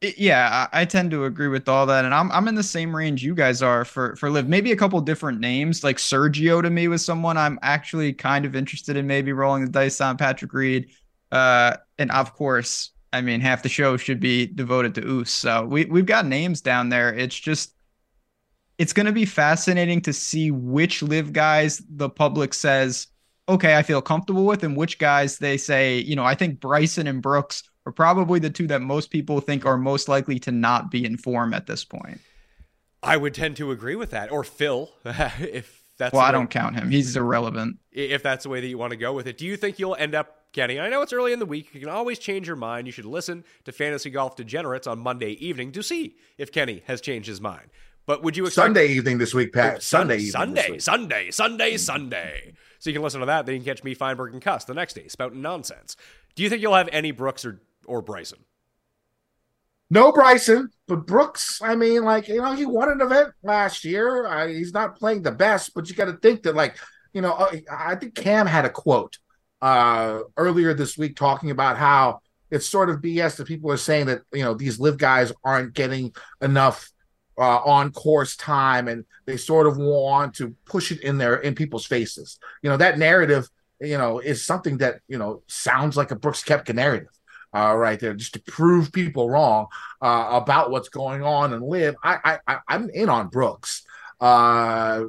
yeah, 0.00 0.66
I 0.72 0.86
tend 0.86 1.10
to 1.10 1.26
agree 1.26 1.48
with 1.48 1.68
all 1.68 1.84
that, 1.86 2.06
and 2.06 2.14
I'm 2.14 2.32
I'm 2.32 2.48
in 2.48 2.54
the 2.54 2.62
same 2.62 2.96
range 2.96 3.22
you 3.22 3.34
guys 3.34 3.60
are 3.60 3.84
for 3.84 4.16
for 4.16 4.30
LIV. 4.30 4.48
Maybe 4.48 4.72
a 4.72 4.76
couple 4.76 4.98
different 5.02 5.40
names, 5.40 5.84
like 5.84 5.98
Sergio 5.98 6.62
to 6.62 6.70
me 6.70 6.88
was 6.88 7.04
someone 7.04 7.36
I'm 7.36 7.58
actually 7.62 8.14
kind 8.14 8.46
of 8.46 8.56
interested 8.56 8.96
in. 8.96 9.06
Maybe 9.06 9.32
rolling 9.32 9.64
the 9.64 9.70
dice 9.70 10.00
on 10.00 10.16
Patrick 10.16 10.54
Reed, 10.54 10.90
uh, 11.32 11.76
and 11.98 12.10
of 12.12 12.32
course, 12.34 12.92
I 13.12 13.20
mean 13.20 13.40
half 13.42 13.62
the 13.62 13.68
show 13.68 13.98
should 13.98 14.20
be 14.20 14.46
devoted 14.46 14.94
to 14.94 15.06
Oos. 15.06 15.30
So 15.30 15.66
we 15.66 15.84
we've 15.84 16.06
got 16.06 16.24
names 16.24 16.62
down 16.62 16.88
there. 16.88 17.12
It's 17.12 17.38
just 17.38 17.74
it's 18.78 18.94
going 18.94 19.06
to 19.06 19.12
be 19.12 19.26
fascinating 19.26 20.00
to 20.02 20.14
see 20.14 20.50
which 20.50 21.02
LIV 21.02 21.34
guys 21.34 21.82
the 21.90 22.08
public 22.08 22.54
says 22.54 23.08
okay, 23.50 23.76
I 23.76 23.82
feel 23.82 24.00
comfortable 24.00 24.46
with, 24.46 24.62
and 24.62 24.76
which 24.76 24.98
guys 24.98 25.38
they 25.38 25.56
say, 25.56 25.98
you 25.98 26.14
know, 26.14 26.24
I 26.24 26.36
think 26.36 26.60
Bryson 26.60 27.08
and 27.08 27.20
Brooks 27.20 27.64
are 27.86 27.92
probably 27.92 28.38
the 28.38 28.50
two 28.50 28.66
that 28.68 28.82
most 28.82 29.10
people 29.10 29.40
think 29.40 29.64
are 29.64 29.76
most 29.76 30.08
likely 30.08 30.38
to 30.40 30.52
not 30.52 30.90
be 30.90 31.04
in 31.04 31.16
form 31.16 31.54
at 31.54 31.66
this 31.66 31.84
point. 31.84 32.20
I 33.02 33.16
would 33.16 33.34
tend 33.34 33.56
to 33.56 33.70
agree 33.70 33.96
with 33.96 34.10
that. 34.10 34.30
Or 34.30 34.44
Phil, 34.44 34.90
if 35.04 35.82
that's 35.98 36.12
well, 36.12 36.22
I 36.22 36.32
don't 36.32 36.50
count 36.50 36.76
him. 36.76 36.90
He's 36.90 37.16
irrelevant. 37.16 37.78
If 37.92 38.22
that's 38.22 38.44
the 38.44 38.48
way 38.48 38.60
that 38.60 38.66
you 38.66 38.78
want 38.78 38.90
to 38.90 38.96
go 38.96 39.12
with 39.12 39.26
it, 39.26 39.38
do 39.38 39.46
you 39.46 39.56
think 39.56 39.78
you'll 39.78 39.96
end 39.96 40.14
up 40.14 40.52
Kenny? 40.52 40.78
I 40.78 40.88
know 40.88 41.02
it's 41.02 41.12
early 41.12 41.32
in 41.32 41.38
the 41.38 41.46
week. 41.46 41.74
You 41.74 41.80
can 41.80 41.88
always 41.88 42.18
change 42.18 42.46
your 42.46 42.56
mind. 42.56 42.86
You 42.86 42.92
should 42.92 43.04
listen 43.06 43.44
to 43.64 43.72
Fantasy 43.72 44.10
Golf 44.10 44.36
Degenerates 44.36 44.86
on 44.86 44.98
Monday 44.98 45.32
evening 45.32 45.72
to 45.72 45.82
see 45.82 46.16
if 46.38 46.52
Kenny 46.52 46.82
has 46.86 47.00
changed 47.00 47.28
his 47.28 47.40
mind. 47.40 47.70
But 48.06 48.22
would 48.22 48.36
you 48.36 48.46
expect 48.46 48.66
Sunday 48.66 48.88
evening 48.88 49.18
this 49.18 49.34
week, 49.34 49.52
Pat? 49.52 49.76
Oh, 49.76 49.78
Sunday, 49.78 50.18
Sunday, 50.20 50.78
Sunday, 50.78 51.30
Sunday, 51.30 51.76
Sunday. 51.76 52.54
So 52.78 52.90
you 52.90 52.94
can 52.94 53.02
listen 53.02 53.20
to 53.20 53.26
that. 53.26 53.46
Then 53.46 53.56
you 53.56 53.60
can 53.60 53.66
catch 53.66 53.84
me, 53.84 53.94
Feinberg, 53.94 54.32
and 54.32 54.42
Cuss 54.42 54.64
the 54.64 54.74
next 54.74 54.94
day 54.94 55.06
spouting 55.08 55.42
nonsense. 55.42 55.96
Do 56.34 56.42
you 56.42 56.48
think 56.48 56.62
you'll 56.62 56.74
have 56.74 56.88
any 56.92 57.10
Brooks 57.10 57.44
or 57.44 57.60
or 57.90 58.00
Bryson? 58.00 58.38
No 59.90 60.12
Bryson, 60.12 60.70
but 60.86 61.06
Brooks. 61.06 61.60
I 61.60 61.74
mean, 61.74 62.04
like 62.04 62.28
you 62.28 62.40
know, 62.40 62.54
he 62.54 62.64
won 62.64 62.90
an 62.90 63.00
event 63.00 63.30
last 63.42 63.84
year. 63.84 64.26
I, 64.26 64.52
he's 64.52 64.72
not 64.72 64.96
playing 64.96 65.22
the 65.22 65.32
best, 65.32 65.74
but 65.74 65.88
you 65.88 65.96
got 65.96 66.04
to 66.04 66.12
think 66.12 66.44
that, 66.44 66.54
like 66.54 66.76
you 67.12 67.20
know, 67.20 67.50
I 67.70 67.96
think 67.96 68.14
Cam 68.14 68.46
had 68.46 68.64
a 68.64 68.70
quote 68.70 69.18
uh, 69.60 70.20
earlier 70.36 70.74
this 70.74 70.96
week 70.96 71.16
talking 71.16 71.50
about 71.50 71.76
how 71.76 72.20
it's 72.52 72.68
sort 72.68 72.88
of 72.88 73.00
BS 73.00 73.36
that 73.36 73.48
people 73.48 73.70
are 73.72 73.76
saying 73.76 74.06
that 74.06 74.22
you 74.32 74.44
know 74.44 74.54
these 74.54 74.78
LIV 74.78 74.96
guys 74.96 75.32
aren't 75.42 75.74
getting 75.74 76.14
enough 76.40 76.88
uh, 77.36 77.58
on 77.58 77.90
course 77.90 78.36
time, 78.36 78.86
and 78.86 79.04
they 79.26 79.36
sort 79.36 79.66
of 79.66 79.76
want 79.76 80.34
to 80.34 80.54
push 80.66 80.92
it 80.92 81.00
in 81.00 81.18
their 81.18 81.34
in 81.34 81.56
people's 81.56 81.86
faces. 81.86 82.38
You 82.62 82.70
know, 82.70 82.76
that 82.76 82.96
narrative, 82.96 83.48
you 83.80 83.98
know, 83.98 84.20
is 84.20 84.46
something 84.46 84.78
that 84.78 85.00
you 85.08 85.18
know 85.18 85.42
sounds 85.48 85.96
like 85.96 86.12
a 86.12 86.16
Brooks 86.16 86.44
Koepka 86.44 86.76
narrative 86.76 87.08
uh, 87.54 87.74
right 87.76 87.98
there, 87.98 88.14
just 88.14 88.34
to 88.34 88.42
prove 88.42 88.92
people 88.92 89.28
wrong 89.28 89.66
uh, 90.00 90.28
about 90.32 90.70
what's 90.70 90.88
going 90.88 91.22
on 91.22 91.52
and 91.52 91.62
LIV. 91.62 91.96
I, 92.02 92.38
I, 92.46 92.58
I 92.68 92.74
am 92.74 92.90
in 92.90 93.08
on 93.08 93.28
Brooks. 93.28 93.82
Uh, 94.20 95.04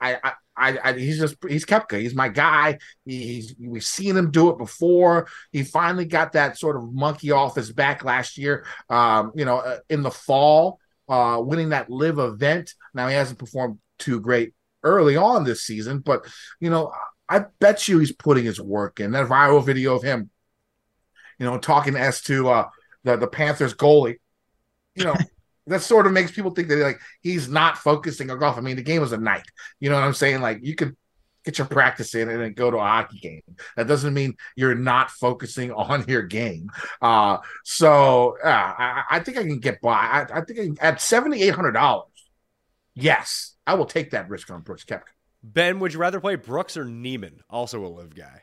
I, 0.00 0.18
I 0.22 0.32
I, 0.56 0.78
I, 0.84 0.92
he's 0.92 1.18
just 1.18 1.36
he's 1.48 1.64
Koepka. 1.64 1.98
He's 1.98 2.14
my 2.14 2.28
guy. 2.28 2.78
he's 3.04 3.54
we've 3.58 3.84
seen 3.84 4.16
him 4.16 4.30
do 4.30 4.50
it 4.50 4.58
before. 4.58 5.28
He 5.50 5.64
finally 5.64 6.04
got 6.04 6.32
that 6.32 6.58
sort 6.58 6.76
of 6.76 6.92
monkey 6.92 7.30
off 7.30 7.56
his 7.56 7.72
back 7.72 8.04
last 8.04 8.36
year. 8.36 8.66
Um, 8.88 9.32
you 9.34 9.44
know, 9.44 9.58
uh, 9.58 9.78
in 9.88 10.02
the 10.02 10.10
fall, 10.10 10.78
uh, 11.08 11.40
winning 11.40 11.70
that 11.70 11.90
LIV 11.90 12.18
event. 12.18 12.74
Now 12.94 13.08
he 13.08 13.14
hasn't 13.14 13.38
performed 13.38 13.78
too 13.98 14.20
great 14.20 14.52
early 14.82 15.16
on 15.16 15.44
this 15.44 15.62
season, 15.62 16.00
but 16.00 16.26
you 16.60 16.70
know, 16.70 16.92
I 17.28 17.44
bet 17.60 17.88
you 17.88 17.98
he's 17.98 18.12
putting 18.12 18.44
his 18.44 18.60
work 18.60 19.00
in. 19.00 19.12
That 19.12 19.28
viral 19.28 19.64
video 19.64 19.94
of 19.94 20.02
him 20.02 20.30
you 21.42 21.50
know, 21.50 21.58
talking 21.58 21.96
as 21.96 22.20
to 22.22 22.48
uh, 22.50 22.68
the 23.02 23.16
the 23.16 23.26
Panthers 23.26 23.74
goalie. 23.74 24.18
You 24.94 25.06
know, 25.06 25.16
that 25.66 25.82
sort 25.82 26.06
of 26.06 26.12
makes 26.12 26.30
people 26.30 26.52
think 26.52 26.68
that 26.68 26.76
like 26.76 27.00
he's 27.20 27.48
not 27.48 27.78
focusing 27.78 28.30
on 28.30 28.38
golf. 28.38 28.56
I 28.56 28.60
mean, 28.60 28.76
the 28.76 28.82
game 28.82 29.00
was 29.00 29.10
a 29.10 29.18
night. 29.18 29.42
You 29.80 29.90
know 29.90 29.96
what 29.96 30.04
I'm 30.04 30.14
saying? 30.14 30.40
Like 30.40 30.60
you 30.62 30.76
could 30.76 30.96
get 31.44 31.58
your 31.58 31.66
practice 31.66 32.14
in 32.14 32.28
and 32.28 32.40
then 32.40 32.52
go 32.52 32.70
to 32.70 32.76
a 32.76 32.80
hockey 32.80 33.18
game. 33.18 33.42
That 33.76 33.88
doesn't 33.88 34.14
mean 34.14 34.36
you're 34.54 34.76
not 34.76 35.10
focusing 35.10 35.72
on 35.72 36.04
your 36.06 36.22
game. 36.22 36.70
Uh, 37.00 37.38
so 37.64 38.36
uh, 38.44 38.48
I, 38.48 39.02
I, 39.10 39.18
think 39.18 39.36
I 39.36 39.42
can 39.42 39.58
get 39.58 39.80
by. 39.80 39.94
I, 39.94 40.26
I 40.32 40.40
think 40.42 40.60
I 40.60 40.62
can, 40.66 40.78
at 40.80 41.00
seventy 41.00 41.42
eight 41.42 41.56
hundred 41.56 41.72
dollars. 41.72 42.06
Yes, 42.94 43.56
I 43.66 43.74
will 43.74 43.86
take 43.86 44.12
that 44.12 44.28
risk 44.28 44.48
on 44.52 44.60
Brooks 44.60 44.84
Koepka. 44.84 45.10
Ben, 45.42 45.80
would 45.80 45.92
you 45.92 45.98
rather 45.98 46.20
play 46.20 46.36
Brooks 46.36 46.76
or 46.76 46.84
Niemann, 46.84 47.40
also 47.50 47.84
a 47.84 47.88
LIV 47.88 48.14
guy? 48.14 48.42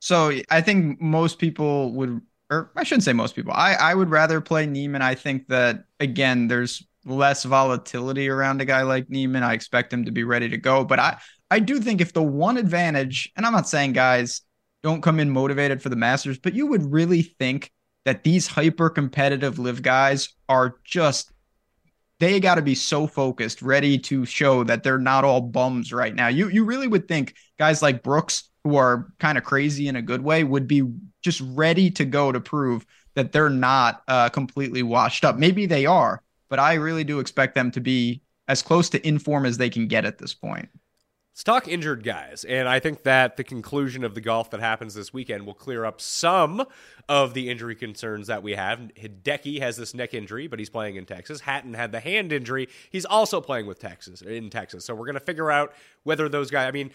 So 0.00 0.32
I 0.50 0.60
think 0.60 1.00
most 1.00 1.38
people 1.38 1.92
would, 1.94 2.20
or 2.50 2.70
I 2.76 2.84
shouldn't 2.84 3.04
say 3.04 3.12
most 3.12 3.34
people. 3.34 3.52
I 3.52 3.74
I 3.74 3.94
would 3.94 4.10
rather 4.10 4.40
play 4.40 4.66
Niemann. 4.66 5.02
I 5.02 5.14
think 5.14 5.48
that 5.48 5.84
again, 6.00 6.48
there's 6.48 6.86
less 7.04 7.44
volatility 7.44 8.28
around 8.28 8.60
a 8.60 8.64
guy 8.64 8.82
like 8.82 9.08
Niemann. 9.08 9.42
I 9.42 9.54
expect 9.54 9.92
him 9.92 10.04
to 10.04 10.12
be 10.12 10.24
ready 10.24 10.48
to 10.48 10.56
go. 10.56 10.84
But 10.84 10.98
I 10.98 11.18
I 11.50 11.60
do 11.60 11.80
think 11.80 12.00
if 12.00 12.12
the 12.12 12.22
one 12.22 12.56
advantage, 12.56 13.32
and 13.36 13.44
I'm 13.46 13.52
not 13.52 13.68
saying 13.68 13.92
guys 13.92 14.42
don't 14.82 15.02
come 15.02 15.18
in 15.18 15.30
motivated 15.30 15.82
for 15.82 15.88
the 15.88 15.96
Masters, 15.96 16.38
but 16.38 16.54
you 16.54 16.66
would 16.66 16.92
really 16.92 17.22
think 17.22 17.72
that 18.04 18.22
these 18.22 18.46
hyper 18.46 18.88
competitive 18.88 19.58
LIV 19.58 19.82
guys 19.82 20.28
are 20.48 20.76
just 20.84 21.32
they 22.20 22.40
got 22.40 22.56
to 22.56 22.62
be 22.62 22.74
so 22.74 23.06
focused, 23.06 23.62
ready 23.62 23.98
to 23.98 24.24
show 24.24 24.64
that 24.64 24.82
they're 24.82 24.98
not 24.98 25.24
all 25.24 25.40
bums 25.40 25.92
right 25.92 26.14
now. 26.14 26.28
You 26.28 26.48
you 26.48 26.64
really 26.64 26.88
would 26.88 27.08
think 27.08 27.34
guys 27.58 27.82
like 27.82 28.02
Brooks 28.02 28.50
who 28.64 28.76
are 28.76 29.12
kind 29.18 29.38
of 29.38 29.44
crazy 29.44 29.88
in 29.88 29.96
a 29.96 30.02
good 30.02 30.22
way 30.22 30.44
would 30.44 30.66
be 30.66 30.82
just 31.22 31.40
ready 31.44 31.90
to 31.92 32.04
go 32.04 32.32
to 32.32 32.40
prove 32.40 32.84
that 33.14 33.32
they're 33.32 33.50
not 33.50 34.02
uh, 34.08 34.28
completely 34.28 34.82
washed 34.82 35.24
up. 35.24 35.36
Maybe 35.36 35.66
they 35.66 35.86
are, 35.86 36.22
but 36.48 36.58
I 36.58 36.74
really 36.74 37.04
do 37.04 37.20
expect 37.20 37.54
them 37.54 37.70
to 37.72 37.80
be 37.80 38.22
as 38.46 38.62
close 38.62 38.88
to 38.90 39.06
inform 39.06 39.46
as 39.46 39.58
they 39.58 39.70
can 39.70 39.86
get 39.86 40.04
at 40.04 40.18
this 40.18 40.34
point. 40.34 40.68
Let's 41.38 41.44
talk 41.44 41.68
injured 41.68 42.02
guys. 42.02 42.42
And 42.42 42.68
I 42.68 42.80
think 42.80 43.04
that 43.04 43.36
the 43.36 43.44
conclusion 43.44 44.02
of 44.02 44.16
the 44.16 44.20
golf 44.20 44.50
that 44.50 44.58
happens 44.58 44.94
this 44.94 45.12
weekend 45.12 45.46
will 45.46 45.54
clear 45.54 45.84
up 45.84 46.00
some 46.00 46.66
of 47.08 47.32
the 47.32 47.48
injury 47.48 47.76
concerns 47.76 48.26
that 48.26 48.42
we 48.42 48.56
have. 48.56 48.80
Hideki 49.00 49.60
has 49.60 49.76
this 49.76 49.94
neck 49.94 50.14
injury, 50.14 50.48
but 50.48 50.58
he's 50.58 50.68
playing 50.68 50.96
in 50.96 51.06
Texas. 51.06 51.42
Hatton 51.42 51.74
had 51.74 51.92
the 51.92 52.00
hand 52.00 52.32
injury. 52.32 52.68
He's 52.90 53.04
also 53.04 53.40
playing 53.40 53.68
with 53.68 53.78
Texas 53.78 54.20
in 54.20 54.50
Texas. 54.50 54.84
So 54.84 54.96
we're 54.96 55.06
going 55.06 55.14
to 55.14 55.20
figure 55.20 55.48
out 55.48 55.74
whether 56.02 56.28
those 56.28 56.50
guys, 56.50 56.66
I 56.66 56.72
mean, 56.72 56.90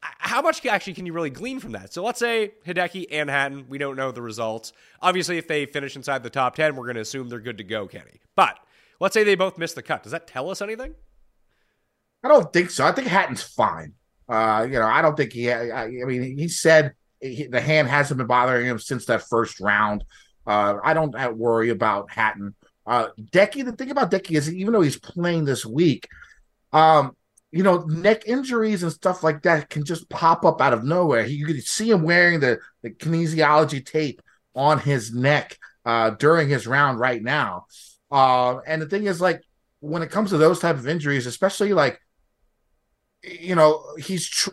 how 0.00 0.42
much 0.42 0.66
actually 0.66 0.94
can 0.94 1.06
you 1.06 1.12
really 1.12 1.30
glean 1.30 1.60
from 1.60 1.70
that? 1.70 1.92
So 1.92 2.02
let's 2.02 2.18
say 2.18 2.54
Hideki 2.66 3.06
and 3.12 3.30
Hatton, 3.30 3.66
we 3.68 3.78
don't 3.78 3.94
know 3.94 4.10
the 4.10 4.22
results. 4.22 4.72
Obviously, 5.00 5.38
if 5.38 5.46
they 5.46 5.66
finish 5.66 5.94
inside 5.94 6.24
the 6.24 6.30
top 6.30 6.56
10, 6.56 6.74
we're 6.74 6.86
going 6.86 6.96
to 6.96 7.02
assume 7.02 7.28
they're 7.28 7.38
good 7.38 7.58
to 7.58 7.64
go, 7.64 7.86
Kenny. 7.86 8.22
But 8.34 8.58
let's 8.98 9.14
say 9.14 9.22
they 9.22 9.36
both 9.36 9.56
miss 9.56 9.72
the 9.72 9.82
cut. 9.84 10.02
Does 10.02 10.10
that 10.10 10.26
tell 10.26 10.50
us 10.50 10.60
anything? 10.60 10.96
I 12.22 12.28
don't 12.28 12.52
think 12.52 12.70
so. 12.70 12.86
I 12.86 12.92
think 12.92 13.08
Hatton's 13.08 13.42
fine. 13.42 13.94
Uh, 14.28 14.66
you 14.68 14.78
know, 14.78 14.86
I 14.86 15.02
don't 15.02 15.16
think 15.16 15.32
he. 15.32 15.50
I, 15.50 15.84
I 15.84 15.88
mean, 15.88 16.38
he 16.38 16.48
said 16.48 16.92
he, 17.20 17.46
the 17.46 17.60
hand 17.60 17.88
hasn't 17.88 18.18
been 18.18 18.26
bothering 18.26 18.66
him 18.66 18.78
since 18.78 19.06
that 19.06 19.28
first 19.28 19.60
round. 19.60 20.04
Uh, 20.46 20.76
I 20.82 20.94
don't 20.94 21.14
worry 21.36 21.70
about 21.70 22.10
Hatton. 22.10 22.54
Uh, 22.86 23.08
Decky, 23.20 23.64
the 23.64 23.72
thing 23.72 23.90
about 23.90 24.10
Decky 24.10 24.36
is 24.36 24.52
even 24.52 24.72
though 24.72 24.80
he's 24.80 24.98
playing 24.98 25.44
this 25.44 25.64
week, 25.64 26.08
um, 26.72 27.16
you 27.52 27.62
know, 27.62 27.78
neck 27.86 28.26
injuries 28.26 28.82
and 28.82 28.90
stuff 28.90 29.22
like 29.22 29.42
that 29.42 29.68
can 29.68 29.84
just 29.84 30.08
pop 30.08 30.44
up 30.44 30.60
out 30.60 30.72
of 30.72 30.84
nowhere. 30.84 31.22
He, 31.24 31.34
you 31.34 31.46
can 31.46 31.60
see 31.60 31.90
him 31.90 32.02
wearing 32.02 32.40
the, 32.40 32.58
the 32.82 32.90
kinesiology 32.90 33.84
tape 33.84 34.22
on 34.54 34.78
his 34.78 35.12
neck 35.14 35.58
uh, 35.84 36.10
during 36.10 36.48
his 36.48 36.66
round 36.66 36.98
right 36.98 37.22
now. 37.22 37.66
Uh, 38.10 38.58
and 38.66 38.80
the 38.80 38.86
thing 38.86 39.06
is, 39.06 39.20
like, 39.20 39.42
when 39.80 40.02
it 40.02 40.10
comes 40.10 40.30
to 40.30 40.38
those 40.38 40.60
type 40.60 40.76
of 40.76 40.88
injuries, 40.88 41.26
especially 41.26 41.72
like, 41.72 42.00
you 43.22 43.54
know, 43.54 43.84
he's 43.98 44.28
tr- 44.28 44.50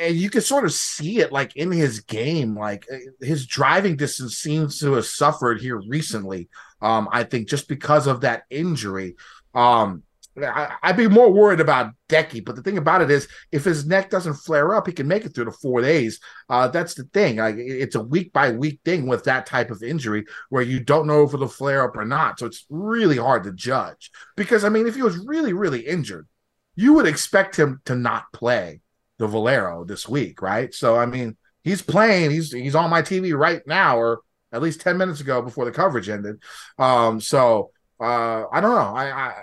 and 0.00 0.16
you 0.16 0.30
can 0.30 0.40
sort 0.40 0.64
of 0.64 0.72
see 0.72 1.18
it 1.18 1.32
like 1.32 1.56
in 1.56 1.72
his 1.72 2.00
game, 2.00 2.56
like 2.56 2.86
uh, 2.92 2.96
his 3.20 3.46
driving 3.46 3.96
distance 3.96 4.36
seems 4.36 4.78
to 4.78 4.92
have 4.92 5.06
suffered 5.06 5.60
here 5.60 5.80
recently. 5.88 6.48
Um, 6.80 7.08
I 7.12 7.24
think 7.24 7.48
just 7.48 7.68
because 7.68 8.06
of 8.06 8.22
that 8.22 8.44
injury. 8.50 9.16
Um, 9.54 10.04
I, 10.36 10.78
would 10.86 10.96
be 10.96 11.08
more 11.08 11.30
worried 11.30 11.60
about 11.60 11.92
Decky, 12.08 12.42
but 12.42 12.56
the 12.56 12.62
thing 12.62 12.78
about 12.78 13.02
it 13.02 13.10
is, 13.10 13.28
if 13.50 13.64
his 13.64 13.86
neck 13.86 14.08
doesn't 14.08 14.34
flare 14.34 14.74
up, 14.74 14.86
he 14.86 14.92
can 14.92 15.06
make 15.06 15.26
it 15.26 15.34
through 15.34 15.44
the 15.44 15.52
four 15.52 15.82
days. 15.82 16.20
Uh, 16.48 16.68
that's 16.68 16.94
the 16.94 17.04
thing. 17.04 17.36
Like, 17.36 17.56
it's 17.58 17.96
a 17.96 18.02
week 18.02 18.32
by 18.32 18.50
week 18.50 18.80
thing 18.82 19.06
with 19.06 19.24
that 19.24 19.44
type 19.44 19.70
of 19.70 19.82
injury 19.82 20.24
where 20.48 20.62
you 20.62 20.80
don't 20.80 21.06
know 21.06 21.22
if 21.22 21.34
it'll 21.34 21.48
flare 21.48 21.84
up 21.84 21.96
or 21.96 22.06
not. 22.06 22.38
So 22.38 22.46
it's 22.46 22.64
really 22.70 23.18
hard 23.18 23.44
to 23.44 23.52
judge. 23.52 24.10
Because 24.34 24.64
I 24.64 24.70
mean, 24.70 24.86
if 24.86 24.94
he 24.94 25.02
was 25.02 25.18
really, 25.18 25.52
really 25.52 25.80
injured, 25.80 26.26
you 26.74 26.94
would 26.94 27.06
expect 27.06 27.58
him 27.58 27.80
to 27.84 27.94
not 27.94 28.32
play 28.32 28.80
the 29.18 29.26
Valero 29.26 29.84
this 29.84 30.08
week, 30.08 30.42
right? 30.42 30.72
So 30.74 30.96
I 30.96 31.06
mean, 31.06 31.36
he's 31.62 31.82
playing. 31.82 32.30
He's 32.30 32.52
he's 32.52 32.74
on 32.74 32.90
my 32.90 33.02
TV 33.02 33.36
right 33.36 33.62
now, 33.66 33.98
or 33.98 34.20
at 34.52 34.62
least 34.62 34.80
ten 34.80 34.96
minutes 34.96 35.20
ago 35.20 35.42
before 35.42 35.64
the 35.64 35.72
coverage 35.72 36.08
ended. 36.08 36.42
Um, 36.78 37.20
so 37.20 37.70
uh, 38.00 38.44
I 38.50 38.60
don't 38.60 38.74
know. 38.74 38.94
I, 38.94 39.10
I 39.10 39.34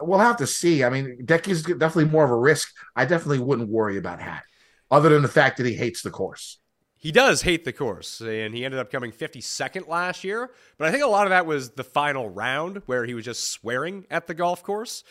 we'll 0.00 0.18
have 0.18 0.38
to 0.38 0.46
see. 0.46 0.84
I 0.84 0.90
mean, 0.90 1.24
Decky's 1.24 1.62
definitely 1.62 2.06
more 2.06 2.24
of 2.24 2.30
a 2.30 2.36
risk. 2.36 2.72
I 2.94 3.04
definitely 3.04 3.40
wouldn't 3.40 3.68
worry 3.68 3.96
about 3.96 4.20
Hat, 4.20 4.44
other 4.90 5.08
than 5.08 5.22
the 5.22 5.28
fact 5.28 5.58
that 5.58 5.66
he 5.66 5.74
hates 5.74 6.02
the 6.02 6.10
course. 6.10 6.58
He 6.96 7.12
does 7.12 7.42
hate 7.42 7.66
the 7.66 7.72
course, 7.72 8.20
and 8.20 8.54
he 8.54 8.64
ended 8.64 8.80
up 8.80 8.90
coming 8.90 9.12
52nd 9.12 9.88
last 9.88 10.24
year. 10.24 10.50
But 10.78 10.88
I 10.88 10.90
think 10.90 11.04
a 11.04 11.06
lot 11.08 11.26
of 11.26 11.30
that 11.30 11.44
was 11.44 11.72
the 11.72 11.84
final 11.84 12.30
round 12.30 12.80
where 12.86 13.04
he 13.04 13.12
was 13.12 13.26
just 13.26 13.50
swearing 13.50 14.06
at 14.10 14.26
the 14.26 14.32
golf 14.32 14.62
course 14.62 15.04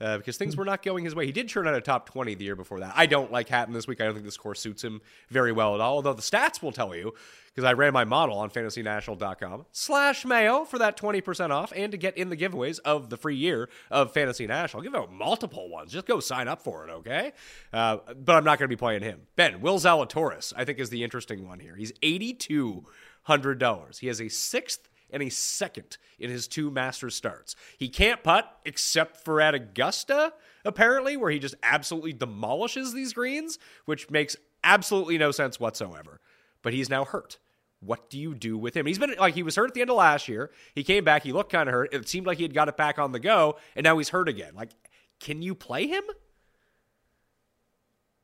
uh, 0.00 0.18
because 0.18 0.36
things 0.36 0.56
were 0.56 0.64
not 0.64 0.82
going 0.82 1.04
his 1.04 1.14
way. 1.14 1.26
He 1.26 1.32
did 1.32 1.48
turn 1.48 1.66
out 1.68 1.74
a 1.74 1.80
top 1.80 2.08
20 2.08 2.34
the 2.34 2.44
year 2.44 2.56
before 2.56 2.80
that. 2.80 2.92
I 2.96 3.06
don't 3.06 3.30
like 3.30 3.48
Hatton 3.48 3.74
this 3.74 3.86
week. 3.86 4.00
I 4.00 4.04
don't 4.04 4.14
think 4.14 4.24
this 4.24 4.36
course 4.36 4.60
suits 4.60 4.82
him 4.82 5.00
very 5.28 5.52
well 5.52 5.74
at 5.74 5.80
all, 5.80 5.96
although 5.96 6.14
the 6.14 6.22
stats 6.22 6.62
will 6.62 6.72
tell 6.72 6.94
you 6.94 7.14
because 7.54 7.64
I 7.64 7.72
ran 7.72 7.92
my 7.92 8.04
model 8.04 8.38
on 8.38 8.48
fantasynational.com 8.50 9.66
slash 9.72 10.24
mayo 10.24 10.64
for 10.64 10.78
that 10.78 10.96
20% 10.96 11.50
off 11.50 11.72
and 11.74 11.90
to 11.92 11.98
get 11.98 12.16
in 12.16 12.28
the 12.28 12.36
giveaways 12.36 12.78
of 12.84 13.10
the 13.10 13.16
free 13.16 13.34
year 13.36 13.68
of 13.90 14.12
Fantasy 14.12 14.46
National. 14.46 14.80
I'll 14.80 14.84
give 14.84 14.94
out 14.94 15.12
multiple 15.12 15.68
ones. 15.68 15.92
Just 15.92 16.06
go 16.06 16.20
sign 16.20 16.46
up 16.48 16.62
for 16.62 16.86
it, 16.86 16.90
okay? 16.92 17.32
Uh, 17.72 17.98
but 18.16 18.36
I'm 18.36 18.44
not 18.44 18.58
going 18.58 18.68
to 18.68 18.74
be 18.74 18.76
playing 18.76 19.02
him. 19.02 19.22
Ben, 19.36 19.60
Will 19.60 19.78
Zalatoris, 19.78 20.52
I 20.56 20.64
think, 20.64 20.78
is 20.78 20.90
the 20.90 21.02
interesting 21.02 21.46
one 21.46 21.58
here. 21.58 21.74
He's 21.74 21.92
$8,200. 22.02 23.98
He 23.98 24.06
has 24.06 24.20
a 24.20 24.28
sixth 24.28 24.89
and 25.12 25.22
a 25.22 25.30
second 25.30 25.96
in 26.18 26.30
his 26.30 26.48
two 26.48 26.70
Masters 26.70 27.14
starts. 27.14 27.56
He 27.78 27.88
can't 27.88 28.22
putt 28.22 28.60
except 28.64 29.24
for 29.24 29.40
at 29.40 29.54
Augusta, 29.54 30.32
apparently, 30.64 31.16
where 31.16 31.30
he 31.30 31.38
just 31.38 31.54
absolutely 31.62 32.12
demolishes 32.12 32.92
these 32.92 33.12
greens, 33.12 33.58
which 33.84 34.10
makes 34.10 34.36
absolutely 34.62 35.18
no 35.18 35.30
sense 35.30 35.58
whatsoever. 35.58 36.20
But 36.62 36.74
he's 36.74 36.90
now 36.90 37.04
hurt. 37.04 37.38
What 37.80 38.10
do 38.10 38.18
you 38.18 38.34
do 38.34 38.58
with 38.58 38.76
him? 38.76 38.84
He's 38.84 38.98
been 38.98 39.14
like 39.18 39.34
he 39.34 39.42
was 39.42 39.56
hurt 39.56 39.68
at 39.68 39.74
the 39.74 39.80
end 39.80 39.90
of 39.90 39.96
last 39.96 40.28
year. 40.28 40.50
He 40.74 40.84
came 40.84 41.02
back, 41.02 41.22
he 41.22 41.32
looked 41.32 41.50
kind 41.50 41.68
of 41.68 41.72
hurt. 41.72 41.94
It 41.94 42.08
seemed 42.08 42.26
like 42.26 42.36
he 42.36 42.44
had 42.44 42.52
got 42.52 42.68
it 42.68 42.76
back 42.76 42.98
on 42.98 43.12
the 43.12 43.20
go, 43.20 43.56
and 43.74 43.84
now 43.84 43.96
he's 43.96 44.10
hurt 44.10 44.28
again. 44.28 44.54
Like, 44.54 44.70
can 45.18 45.40
you 45.40 45.54
play 45.54 45.86
him? 45.86 46.04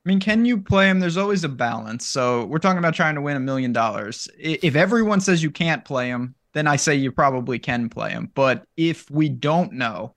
I 0.07 0.09
mean, 0.09 0.19
can 0.21 0.45
you 0.45 0.59
play 0.59 0.89
him? 0.89 1.01
There's 1.01 1.17
always 1.17 1.43
a 1.43 1.49
balance. 1.49 2.05
So 2.05 2.45
we're 2.45 2.59
talking 2.59 2.77
about 2.77 2.93
trying 2.93 3.15
to 3.15 3.21
win 3.21 3.35
a 3.35 3.41
million 3.41 3.73
dollars. 3.73 4.29
If 4.39 4.75
everyone 4.75 5.19
says 5.19 5.43
you 5.43 5.51
can't 5.51 5.83
play 5.83 6.07
him, 6.07 6.35
then 6.57 6.67
I 6.67 6.75
say 6.75 6.95
you 6.95 7.11
probably 7.11 7.59
can 7.59 7.89
play 7.89 8.11
him. 8.11 8.31
But 8.33 8.65
if 8.75 9.09
we 9.11 9.29
don't 9.29 9.73
know, 9.73 10.15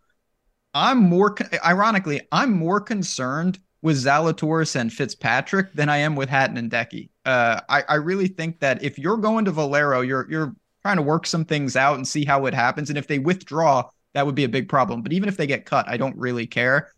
I'm 0.72 0.98
more 0.98 1.36
ironically, 1.64 2.22
I'm 2.32 2.52
more 2.52 2.80
concerned 2.80 3.58
with 3.82 3.96
Zalatoris 3.96 4.76
and 4.76 4.92
Fitzpatrick 4.92 5.72
than 5.72 5.88
I 5.88 5.98
am 5.98 6.14
with 6.14 6.28
Hatton 6.28 6.56
and 6.56 6.70
Decky. 6.70 7.10
Uh, 7.24 7.60
I, 7.68 7.82
I 7.88 7.94
really 7.96 8.28
think 8.28 8.60
that 8.60 8.82
if 8.82 8.98
you're 8.98 9.16
going 9.16 9.44
to 9.46 9.50
Valero, 9.50 10.00
you're 10.00 10.30
you're 10.30 10.54
trying 10.82 10.96
to 10.96 11.02
work 11.02 11.26
some 11.26 11.44
things 11.44 11.76
out 11.76 11.96
and 11.96 12.06
see 12.06 12.24
how 12.24 12.46
it 12.46 12.54
happens. 12.54 12.88
And 12.88 12.98
if 12.98 13.06
they 13.06 13.18
withdraw, 13.18 13.88
that 14.14 14.24
would 14.24 14.34
be 14.34 14.44
a 14.44 14.48
big 14.48 14.68
problem. 14.68 15.02
But 15.02 15.12
even 15.12 15.28
if 15.28 15.36
they 15.36 15.46
get 15.46 15.66
cut, 15.66 15.88
I 15.88 15.96
don't 15.96 16.16
really 16.16 16.46
care. 16.46 16.92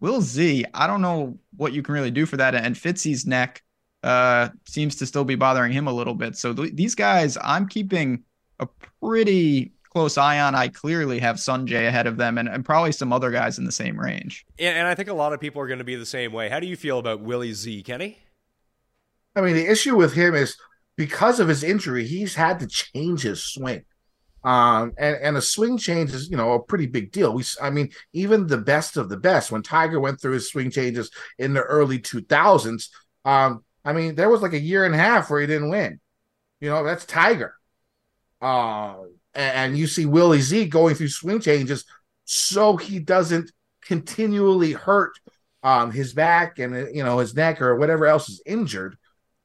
Will 0.00 0.20
Z, 0.20 0.64
I 0.74 0.86
don't 0.86 1.02
know 1.02 1.38
what 1.56 1.72
you 1.72 1.82
can 1.82 1.94
really 1.94 2.10
do 2.10 2.26
for 2.26 2.36
that. 2.36 2.54
And 2.54 2.76
Fitzy's 2.76 3.26
neck 3.26 3.62
uh, 4.02 4.50
seems 4.66 4.96
to 4.96 5.06
still 5.06 5.24
be 5.24 5.34
bothering 5.34 5.72
him 5.72 5.88
a 5.88 5.92
little 5.92 6.14
bit. 6.14 6.36
So 6.36 6.52
th- 6.52 6.74
these 6.74 6.94
guys, 6.94 7.38
I'm 7.42 7.66
keeping 7.66 8.22
a 8.60 8.68
pretty 9.00 9.72
close 9.90 10.18
eye 10.18 10.40
on. 10.40 10.54
I 10.54 10.68
clearly 10.68 11.20
have 11.20 11.36
Sungjae 11.36 11.86
ahead 11.86 12.06
of 12.06 12.16
them 12.16 12.36
and, 12.38 12.48
and 12.48 12.64
probably 12.64 12.92
some 12.92 13.12
other 13.12 13.30
guys 13.30 13.58
in 13.58 13.64
the 13.64 13.72
same 13.72 13.98
range. 13.98 14.44
And 14.58 14.86
I 14.86 14.94
think 14.94 15.08
a 15.08 15.14
lot 15.14 15.32
of 15.32 15.40
people 15.40 15.62
are 15.62 15.66
going 15.66 15.78
to 15.78 15.84
be 15.84 15.96
the 15.96 16.06
same 16.06 16.32
way. 16.32 16.48
How 16.48 16.60
do 16.60 16.66
you 16.66 16.76
feel 16.76 16.98
about 16.98 17.20
Willie 17.20 17.52
Z, 17.52 17.82
Kenny? 17.84 18.18
I 19.36 19.40
mean, 19.40 19.54
the 19.54 19.70
issue 19.70 19.96
with 19.96 20.14
him 20.14 20.34
is 20.34 20.56
because 20.96 21.40
of 21.40 21.48
his 21.48 21.64
injury, 21.64 22.06
he's 22.06 22.34
had 22.34 22.60
to 22.60 22.66
change 22.66 23.22
his 23.22 23.44
swing. 23.44 23.84
Um, 24.44 24.92
and, 24.98 25.16
and 25.16 25.36
a 25.36 25.42
swing 25.42 25.78
change 25.78 26.12
is, 26.12 26.28
you 26.28 26.36
know, 26.36 26.52
a 26.52 26.62
pretty 26.62 26.86
big 26.86 27.10
deal. 27.12 27.32
We, 27.32 27.44
I 27.62 27.70
mean, 27.70 27.90
even 28.12 28.46
the 28.46 28.58
best 28.58 28.96
of 28.96 29.08
the 29.08 29.16
best, 29.16 29.50
when 29.50 29.62
Tiger 29.62 29.98
went 29.98 30.20
through 30.20 30.34
his 30.34 30.50
swing 30.50 30.70
changes 30.70 31.10
in 31.38 31.54
the 31.54 31.62
early 31.62 31.98
2000s, 31.98 32.90
um, 33.24 33.64
I 33.84 33.92
mean, 33.92 34.14
there 34.14 34.28
was 34.28 34.42
like 34.42 34.52
a 34.52 34.60
year 34.60 34.84
and 34.84 34.94
a 34.94 34.98
half 34.98 35.30
where 35.30 35.40
he 35.40 35.46
didn't 35.46 35.70
win. 35.70 35.98
You 36.60 36.70
know, 36.70 36.84
that's 36.84 37.06
Tiger. 37.06 37.54
Uh, 38.44 38.96
and 39.34 39.76
you 39.78 39.86
see 39.86 40.04
Willie 40.04 40.42
Z 40.42 40.66
going 40.66 40.94
through 40.94 41.08
swing 41.08 41.40
changes 41.40 41.86
so 42.24 42.76
he 42.76 42.98
doesn't 42.98 43.50
continually 43.82 44.72
hurt 44.72 45.12
um, 45.62 45.90
his 45.90 46.12
back 46.12 46.58
and 46.58 46.94
you 46.94 47.02
know 47.02 47.18
his 47.18 47.34
neck 47.34 47.62
or 47.62 47.76
whatever 47.76 48.06
else 48.06 48.28
is 48.28 48.42
injured. 48.44 48.96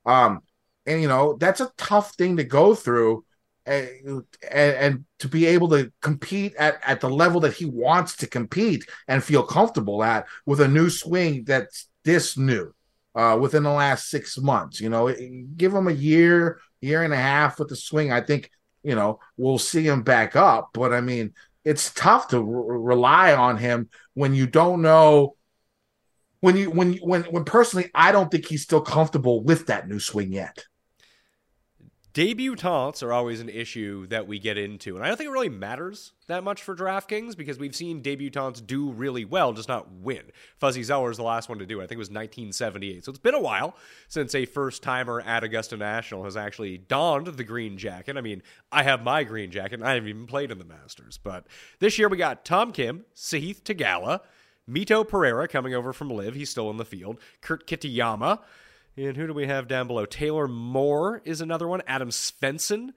Um, 0.05 0.41
and 0.85 1.01
you 1.01 1.07
know 1.07 1.37
that's 1.39 1.61
a 1.61 1.71
tough 1.77 2.15
thing 2.15 2.37
to 2.37 2.43
go 2.43 2.75
through, 2.75 3.23
and, 3.65 4.23
and, 4.51 4.75
and 4.75 5.05
to 5.19 5.29
be 5.29 5.45
able 5.45 5.69
to 5.69 5.91
compete 6.01 6.55
at 6.55 6.79
at 6.85 6.99
the 6.99 7.09
level 7.09 7.39
that 7.41 7.53
he 7.53 7.65
wants 7.65 8.17
to 8.17 8.27
compete 8.27 8.85
and 9.07 9.23
feel 9.23 9.43
comfortable 9.43 10.03
at 10.03 10.25
with 10.45 10.59
a 10.59 10.67
new 10.67 10.89
swing 10.89 11.45
that's 11.45 11.87
this 12.03 12.37
new 12.37 12.73
uh, 13.15 13.37
within 13.39 13.63
the 13.63 13.71
last 13.71 14.09
six 14.09 14.37
months. 14.37 14.81
You 14.81 14.89
know, 14.89 15.13
give 15.55 15.73
him 15.73 15.87
a 15.87 15.93
year, 15.93 16.59
year 16.81 17.03
and 17.03 17.13
a 17.13 17.17
half 17.17 17.59
with 17.59 17.69
the 17.69 17.77
swing. 17.77 18.11
I 18.11 18.19
think 18.19 18.49
you 18.89 18.95
know, 18.95 19.19
we'll 19.37 19.59
see 19.59 19.87
him 19.87 20.01
back 20.01 20.35
up. 20.35 20.71
But 20.73 20.93
I 20.93 21.01
mean, 21.01 21.35
it's 21.63 21.93
tough 21.93 22.29
to 22.29 22.41
re- 22.41 22.77
rely 22.79 23.35
on 23.35 23.55
him 23.57 23.87
when 24.15 24.33
you 24.33 24.47
don't 24.47 24.81
know. 24.81 25.35
When 26.39 26.57
you 26.57 26.71
when 26.71 26.93
when 26.95 27.21
when 27.25 27.43
personally, 27.43 27.91
I 27.93 28.11
don't 28.11 28.31
think 28.31 28.47
he's 28.47 28.63
still 28.63 28.81
comfortable 28.81 29.43
with 29.43 29.67
that 29.67 29.87
new 29.87 29.99
swing 29.99 30.33
yet. 30.33 30.65
Debutantes 32.19 33.01
are 33.01 33.13
always 33.13 33.39
an 33.39 33.47
issue 33.47 34.05
that 34.07 34.27
we 34.27 34.39
get 34.39 34.57
into, 34.57 34.97
and 34.97 35.05
I 35.05 35.07
don't 35.07 35.15
think 35.15 35.29
it 35.29 35.31
really 35.31 35.47
matters 35.47 36.11
that 36.27 36.43
much 36.43 36.61
for 36.61 36.75
DraftKings 36.75 37.37
because 37.37 37.57
we've 37.57 37.73
seen 37.73 38.01
debutantes 38.03 38.59
do 38.59 38.91
really 38.91 39.23
well, 39.23 39.53
just 39.53 39.69
not 39.69 39.89
win. 39.89 40.23
Fuzzy 40.57 40.83
Zoeller 40.83 41.11
is 41.11 41.15
the 41.15 41.23
last 41.23 41.47
one 41.47 41.59
to 41.59 41.65
do 41.65 41.79
it. 41.79 41.85
I 41.85 41.87
think 41.87 41.95
it 41.95 41.99
was 41.99 42.09
1978. 42.09 43.05
So 43.05 43.11
it's 43.11 43.19
been 43.19 43.35
a 43.35 43.39
while 43.39 43.73
since 44.09 44.35
a 44.35 44.43
first 44.43 44.83
timer 44.83 45.21
at 45.21 45.45
Augusta 45.45 45.77
National 45.77 46.25
has 46.25 46.35
actually 46.35 46.77
donned 46.77 47.27
the 47.27 47.43
green 47.45 47.77
jacket. 47.77 48.17
I 48.17 48.21
mean, 48.21 48.43
I 48.69 48.83
have 48.83 49.01
my 49.01 49.23
green 49.23 49.49
jacket, 49.49 49.75
and 49.75 49.87
I 49.87 49.93
haven't 49.93 50.09
even 50.09 50.27
played 50.27 50.51
in 50.51 50.59
the 50.59 50.65
Masters. 50.65 51.17
But 51.17 51.47
this 51.79 51.97
year 51.97 52.09
we 52.09 52.17
got 52.17 52.43
Tom 52.43 52.73
Kim, 52.73 53.05
Sahith 53.15 53.61
Theegala, 53.61 54.19
Mito 54.69 55.07
Pereira 55.07 55.47
coming 55.47 55.73
over 55.73 55.93
from 55.93 56.09
LIV. 56.09 56.35
He's 56.35 56.49
still 56.49 56.69
in 56.69 56.75
the 56.75 56.83
field. 56.83 57.17
Kurt 57.39 57.65
Kitayama. 57.65 58.41
And 58.97 59.15
who 59.15 59.27
do 59.27 59.33
we 59.33 59.47
have 59.47 59.67
down 59.67 59.87
below? 59.87 60.05
Taylor 60.05 60.47
Moore 60.47 61.21
is 61.23 61.41
another 61.41 61.67
one. 61.67 61.81
Adam 61.87 62.09
Svensson 62.09 62.91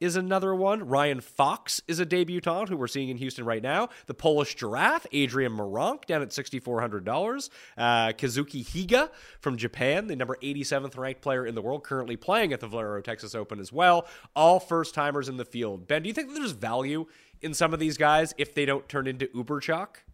is 0.00 0.16
another 0.16 0.54
one. 0.54 0.86
Ryan 0.86 1.20
Fox 1.20 1.80
is 1.88 1.98
a 1.98 2.06
debutant 2.06 2.68
who 2.68 2.76
we're 2.76 2.86
seeing 2.86 3.08
in 3.08 3.16
Houston 3.16 3.44
right 3.44 3.62
now. 3.62 3.88
The 4.06 4.14
Polish 4.14 4.54
Giraffe, 4.54 5.06
Adrian 5.12 5.52
Meronk, 5.52 6.04
down 6.06 6.22
at 6.22 6.28
$6,400. 6.28 7.50
Uh, 7.76 8.12
Kazuki 8.12 8.64
Higa 8.64 9.10
from 9.40 9.56
Japan, 9.56 10.06
the 10.06 10.16
number 10.16 10.36
87th 10.42 10.96
ranked 10.96 11.22
player 11.22 11.46
in 11.46 11.54
the 11.54 11.62
world, 11.62 11.84
currently 11.84 12.16
playing 12.16 12.52
at 12.52 12.60
the 12.60 12.68
Valero 12.68 13.00
Texas 13.00 13.34
Open 13.34 13.58
as 13.58 13.72
well. 13.72 14.06
All 14.36 14.60
first 14.60 14.94
timers 14.94 15.28
in 15.28 15.36
the 15.36 15.44
field. 15.44 15.88
Ben, 15.88 16.02
do 16.02 16.08
you 16.08 16.14
think 16.14 16.32
there's 16.32 16.52
value 16.52 17.06
in 17.40 17.54
some 17.54 17.72
of 17.72 17.80
these 17.80 17.96
guys 17.96 18.34
if 18.38 18.54
they 18.54 18.64
don't 18.64 18.88
turn 18.88 19.06
into 19.06 19.28
Uber 19.34 19.60
chalk? 19.60 20.04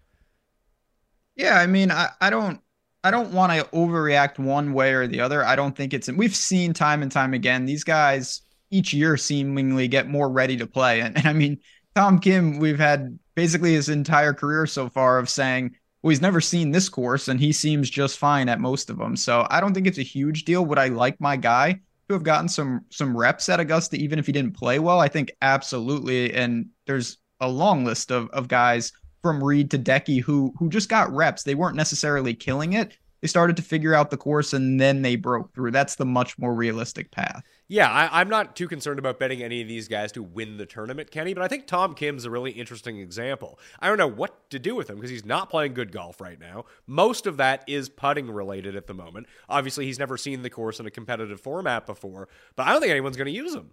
Yeah, 1.37 1.59
I 1.59 1.66
mean, 1.66 1.90
I, 1.90 2.11
I 2.20 2.31
don't 2.31 2.61
I 3.05 3.11
don't 3.11 3.33
want 3.33 3.53
to 3.53 3.64
overreact 3.67 4.38
one 4.38 4.73
way 4.73 4.95
or 4.95 5.07
the 5.07 5.21
other. 5.21 5.45
I 5.45 5.57
don't 5.57 5.77
think 5.77 5.93
it's 5.93 6.11
we've 6.11 6.35
seen 6.35 6.73
time 6.73 7.03
and 7.03 7.12
time 7.12 7.35
again 7.35 7.67
these 7.67 7.85
guys 7.85 8.40
each 8.71 8.95
year 8.95 9.19
seemingly 9.19 9.87
get 9.88 10.09
more 10.09 10.31
ready 10.31 10.57
to 10.57 10.67
play. 10.67 11.01
And, 11.01 11.17
and 11.17 11.29
I 11.29 11.35
mean, 11.35 11.59
Tom 11.95 12.19
Kim, 12.19 12.59
we've 12.59 12.79
had 12.79 13.17
basically 13.35 13.75
his 13.75 13.90
entire 13.90 14.33
career 14.33 14.67
so 14.67 14.88
far 14.88 15.19
of 15.19 15.29
saying, 15.29 15.77
well, 16.03 16.11
he's 16.11 16.23
never 16.23 16.40
seen 16.40 16.71
this 16.71 16.88
course 16.88 17.29
and 17.29 17.38
he 17.38 17.53
seems 17.53 17.90
just 17.90 18.19
fine 18.19 18.49
at 18.49 18.59
most 18.59 18.88
of 18.88 18.97
them. 18.97 19.17
So 19.17 19.47
I 19.51 19.61
don't 19.61 19.75
think 19.75 19.87
it's 19.87 19.99
a 19.99 20.03
huge 20.03 20.45
deal. 20.45 20.64
Would 20.64 20.79
I 20.79 20.88
like 20.88 21.21
my 21.21 21.37
guy 21.37 21.81
to 22.09 22.14
have 22.14 22.23
gotten 22.23 22.49
some 22.49 22.87
some 22.90 23.17
reps 23.17 23.51
at 23.51 23.61
Augusta, 23.61 23.97
even 23.97 24.19
if 24.19 24.27
he 24.27 24.33
didn't 24.33 24.57
play 24.57 24.79
well? 24.79 25.01
I 25.01 25.09
think 25.09 25.31
absolutely. 25.43 26.33
And 26.33 26.67
there's 26.87 27.19
a 27.40 27.49
long 27.49 27.85
list 27.85 28.11
of, 28.11 28.31
of 28.31 28.49
guys 28.49 28.93
from 29.25 29.43
Reed 29.43 29.71
to 29.71 29.79
Decky 29.79 30.21
who 30.21 30.53
who 30.59 30.69
just 30.69 30.91
got 30.91 31.11
reps. 31.11 31.43
They 31.43 31.55
weren't 31.55 31.77
necessarily 31.77 32.35
killing 32.35 32.75
it, 32.75 32.97
they 33.25 33.29
started 33.29 33.57
to 33.57 33.63
figure 33.63 33.95
out 33.95 34.11
the 34.11 34.19
course 34.19 34.53
and 34.53 34.79
then 34.79 35.01
they 35.01 35.17
broke 35.17 35.55
through. 35.55 35.71
That's 35.71 35.95
the 35.95 36.05
much 36.05 36.39
more 36.39 36.53
realistic 36.53 37.11
path. 37.11 37.43
Yeah, 37.69 37.91
I, 37.91 38.21
am 38.21 38.29
not 38.29 38.55
too 38.55 38.69
concerned 38.69 38.99
about 38.99 39.19
betting 39.19 39.43
any 39.43 39.63
of 39.63 39.67
these 39.67 39.89
guys 39.89 40.13
to 40.13 40.23
win 40.23 40.59
the 40.59 40.67
tournament, 40.67 41.11
Kenny, 41.11 41.33
but 41.33 41.43
I 41.43 41.49
think 41.49 41.67
Tom 41.67 41.95
Kim's 41.95 42.27
a 42.27 42.31
really 42.31 42.51
interesting 42.51 42.99
example. 42.99 43.59
I 43.81 43.89
don't 43.89 43.97
know 43.97 44.07
what 44.07 44.51
to 44.51 44.59
do 44.59 44.75
with 44.75 44.91
him 44.91 44.97
because 44.97 45.09
he's 45.09 45.25
not 45.25 45.49
playing 45.49 45.73
good 45.73 45.91
golf 45.91 46.21
right 46.21 46.39
now. 46.39 46.67
Most 46.87 47.27
of 47.27 47.39
that 47.39 47.65
is 47.67 47.89
putting 47.89 48.31
related 48.31 48.77
at 48.77 48.89
the 48.89 48.93
moment. 48.93 49.27
Obviously, 49.49 49.87
he's 49.87 49.99
never 49.99 50.19
seen 50.19 50.43
the 50.43 50.51
course 50.51 50.79
in 50.79 50.85
a 50.85 50.91
competitive 50.91 51.41
format 51.41 51.87
before, 51.87 52.29
but 52.57 52.67
I 52.67 52.73
don't 52.73 52.83
think 52.83 52.91
anyone's 52.91 53.17
going 53.17 53.25
to 53.25 53.33
use 53.33 53.55
him. 53.55 53.71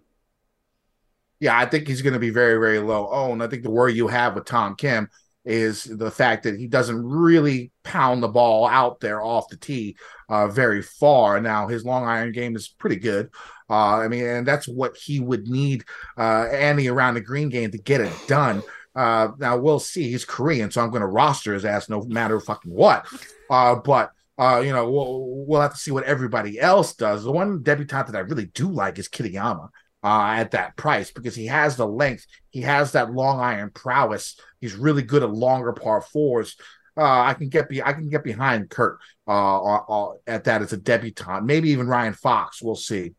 Yeah, 1.40 1.58
I 1.58 1.66
think 1.66 1.88
he's 1.88 2.00
going 2.00 2.14
to 2.14 2.18
be 2.18 2.30
very, 2.30 2.58
very 2.58 2.78
low 2.78 3.06
owned. 3.10 3.42
I 3.42 3.48
think 3.48 3.64
the 3.64 3.70
worry 3.70 3.92
you 3.92 4.08
have 4.08 4.34
with 4.34 4.46
Tom 4.46 4.76
Kim 4.76 5.10
is 5.44 5.84
the 5.84 6.10
fact 6.10 6.44
that 6.44 6.58
he 6.58 6.66
doesn't 6.66 7.04
really 7.04 7.72
pound 7.82 8.22
the 8.22 8.28
ball 8.28 8.66
out 8.66 9.00
there 9.00 9.20
off 9.22 9.48
the 9.48 9.56
tee 9.56 9.96
uh, 10.28 10.48
very 10.48 10.82
far. 10.82 11.40
Now 11.40 11.66
his 11.68 11.84
long 11.84 12.04
iron 12.04 12.32
game 12.32 12.54
is 12.56 12.68
pretty 12.68 12.96
good. 12.96 13.30
Uh, 13.68 13.96
I 13.98 14.08
mean, 14.08 14.24
and 14.24 14.46
that's 14.46 14.68
what 14.68 14.96
he 14.96 15.18
would 15.18 15.48
need 15.48 15.84
uh, 16.16 16.46
around 16.52 17.14
the 17.14 17.20
green 17.20 17.48
game 17.48 17.70
to 17.70 17.78
get 17.78 18.00
it 18.00 18.12
done. 18.28 18.62
Uh, 18.94 19.28
now 19.38 19.56
we'll 19.56 19.78
see. 19.78 20.10
He's 20.10 20.24
Korean, 20.24 20.70
so 20.70 20.82
I'm 20.82 20.90
going 20.90 21.00
to 21.00 21.06
roster 21.06 21.54
his 21.54 21.64
ass 21.64 21.88
no 21.88 22.02
matter 22.04 22.38
fucking 22.38 22.72
what. 22.72 23.06
Uh, 23.48 23.76
but 23.76 24.12
uh, 24.38 24.62
you 24.64 24.72
know, 24.72 24.90
we'll, 24.90 25.44
we'll 25.46 25.60
have 25.60 25.72
to 25.72 25.78
see 25.78 25.90
what 25.90 26.04
everybody 26.04 26.60
else 26.60 26.94
does. 26.94 27.24
The 27.24 27.32
one 27.32 27.62
debutante 27.62 28.12
that 28.12 28.18
I 28.18 28.20
really 28.20 28.46
do 28.46 28.70
like 28.70 28.98
is 28.98 29.08
Kitayama 29.08 29.68
uh, 30.02 30.34
at 30.36 30.50
that 30.52 30.76
price 30.76 31.10
because 31.10 31.34
he 31.34 31.46
has 31.46 31.76
the 31.76 31.86
length, 31.86 32.26
he 32.50 32.62
has 32.62 32.92
that 32.92 33.12
long 33.12 33.40
iron 33.40 33.70
prowess. 33.70 34.38
He's 34.60 34.74
really 34.74 35.02
good 35.02 35.22
at 35.22 35.30
longer 35.30 35.72
par 35.72 36.00
fours. 36.00 36.56
Uh, 36.96 37.22
I 37.22 37.34
can 37.34 37.48
get 37.48 37.68
be 37.68 37.82
I 37.82 37.92
can 37.92 38.10
get 38.10 38.22
behind 38.22 38.68
Kurt 38.68 38.98
uh, 39.26 39.62
uh, 39.62 39.84
uh, 39.88 40.12
at 40.26 40.44
that 40.44 40.62
as 40.62 40.72
a 40.72 40.76
debutant. 40.76 41.44
Maybe 41.44 41.70
even 41.70 41.86
Ryan 41.86 42.12
Fox. 42.12 42.62
We'll 42.62 42.76
see. 42.76 43.14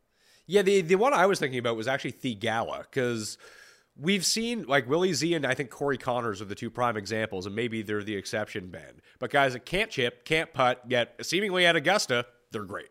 Yeah, 0.45 0.61
the 0.61 0.81
the 0.81 0.95
one 0.95 1.13
I 1.13 1.25
was 1.25 1.39
thinking 1.39 1.59
about 1.59 1.75
was 1.75 1.87
actually 1.87 2.11
Theegala 2.11 2.83
because 2.83 3.37
we've 3.95 4.25
seen 4.25 4.65
like 4.67 4.87
Willie 4.87 5.13
Z 5.13 5.33
and 5.33 5.45
I 5.45 5.55
think 5.55 5.69
Corey 5.69 5.97
Conners 5.97 6.41
are 6.41 6.45
the 6.45 6.55
two 6.55 6.69
prime 6.69 6.97
examples, 6.97 7.45
and 7.45 7.55
maybe 7.55 7.81
they're 7.81 8.03
the 8.03 8.15
exception, 8.15 8.69
Ben. 8.69 9.01
But 9.19 9.31
guys 9.31 9.53
that 9.53 9.65
can't 9.65 9.89
chip, 9.89 10.25
can't 10.25 10.53
putt, 10.53 10.81
yet 10.87 11.15
seemingly 11.21 11.65
at 11.65 11.75
Augusta, 11.75 12.25
they're 12.51 12.63
great. 12.63 12.89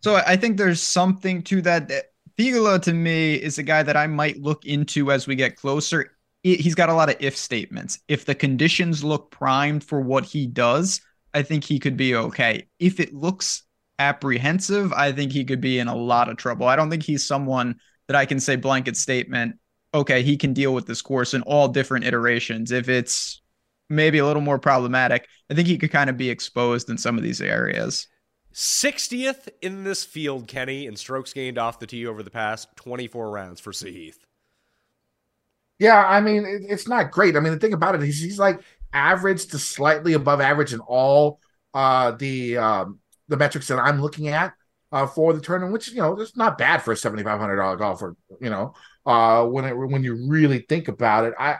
So 0.00 0.14
I 0.14 0.36
think 0.36 0.58
there's 0.58 0.80
something 0.82 1.42
to 1.44 1.62
that. 1.62 1.90
Theegala 2.38 2.80
to 2.82 2.92
me 2.92 3.34
is 3.34 3.58
a 3.58 3.64
guy 3.64 3.82
that 3.82 3.96
I 3.96 4.06
might 4.06 4.40
look 4.40 4.64
into 4.64 5.10
as 5.10 5.26
we 5.26 5.34
get 5.34 5.56
closer. 5.56 6.16
He's 6.44 6.76
got 6.76 6.88
a 6.88 6.94
lot 6.94 7.10
of 7.10 7.16
if 7.18 7.36
statements. 7.36 7.98
If 8.06 8.24
the 8.24 8.34
conditions 8.34 9.02
look 9.02 9.30
primed 9.32 9.82
for 9.82 10.00
what 10.00 10.24
he 10.24 10.46
does, 10.46 11.00
I 11.34 11.42
think 11.42 11.64
he 11.64 11.80
could 11.80 11.96
be 11.96 12.14
okay. 12.14 12.68
If 12.78 13.00
it 13.00 13.12
looks 13.12 13.64
apprehensive, 13.98 14.92
I 14.92 15.10
think 15.10 15.32
he 15.32 15.44
could 15.44 15.60
be 15.60 15.80
in 15.80 15.88
a 15.88 15.96
lot 15.96 16.28
of 16.28 16.36
trouble. 16.36 16.68
I 16.68 16.76
don't 16.76 16.90
think 16.90 17.02
he's 17.02 17.26
someone 17.26 17.80
that 18.06 18.16
I 18.16 18.24
can 18.24 18.38
say 18.38 18.54
blanket 18.54 18.96
statement, 18.96 19.56
okay, 19.92 20.22
he 20.22 20.36
can 20.36 20.52
deal 20.52 20.72
with 20.72 20.86
this 20.86 21.02
course 21.02 21.34
in 21.34 21.42
all 21.42 21.66
different 21.66 22.06
iterations. 22.06 22.70
If 22.70 22.88
it's 22.88 23.42
maybe 23.90 24.18
a 24.18 24.26
little 24.26 24.42
more 24.42 24.60
problematic, 24.60 25.26
I 25.50 25.54
think 25.54 25.66
he 25.66 25.76
could 25.76 25.90
kind 25.90 26.08
of 26.08 26.16
be 26.16 26.30
exposed 26.30 26.88
in 26.88 26.98
some 26.98 27.18
of 27.18 27.24
these 27.24 27.40
areas. 27.40 28.06
60th 28.58 29.48
in 29.62 29.84
this 29.84 30.04
field, 30.04 30.48
Kenny, 30.48 30.86
in 30.86 30.96
strokes 30.96 31.32
gained 31.32 31.58
off 31.58 31.78
the 31.78 31.86
tee 31.86 32.08
over 32.08 32.24
the 32.24 32.30
past 32.30 32.74
24 32.74 33.30
rounds 33.30 33.60
for 33.60 33.70
Sahith. 33.70 34.16
Yeah, 35.78 36.04
I 36.04 36.20
mean, 36.20 36.44
it, 36.44 36.62
it's 36.68 36.88
not 36.88 37.12
great. 37.12 37.36
I 37.36 37.40
mean, 37.40 37.52
the 37.52 37.60
thing 37.60 37.72
about 37.72 37.94
it 37.94 38.02
is 38.02 38.20
he's 38.20 38.40
like 38.40 38.60
average 38.92 39.46
to 39.46 39.60
slightly 39.60 40.14
above 40.14 40.40
average 40.40 40.72
in 40.72 40.80
all 40.80 41.38
uh, 41.72 42.10
the 42.10 42.56
um, 42.56 42.98
the 43.28 43.36
metrics 43.36 43.68
that 43.68 43.78
I'm 43.78 44.02
looking 44.02 44.26
at 44.26 44.54
uh, 44.90 45.06
for 45.06 45.32
the 45.32 45.40
tournament, 45.40 45.72
which 45.72 45.92
you 45.92 45.98
know, 45.98 46.18
it's 46.18 46.36
not 46.36 46.58
bad 46.58 46.82
for 46.82 46.90
a 46.90 46.96
seventy 46.96 47.22
five 47.22 47.38
hundred 47.38 47.58
dollar 47.58 47.76
golfer. 47.76 48.16
You 48.40 48.50
know, 48.50 48.74
uh, 49.06 49.44
when 49.44 49.66
it, 49.66 49.74
when 49.74 50.02
you 50.02 50.26
really 50.28 50.66
think 50.68 50.88
about 50.88 51.26
it, 51.26 51.34
I 51.38 51.58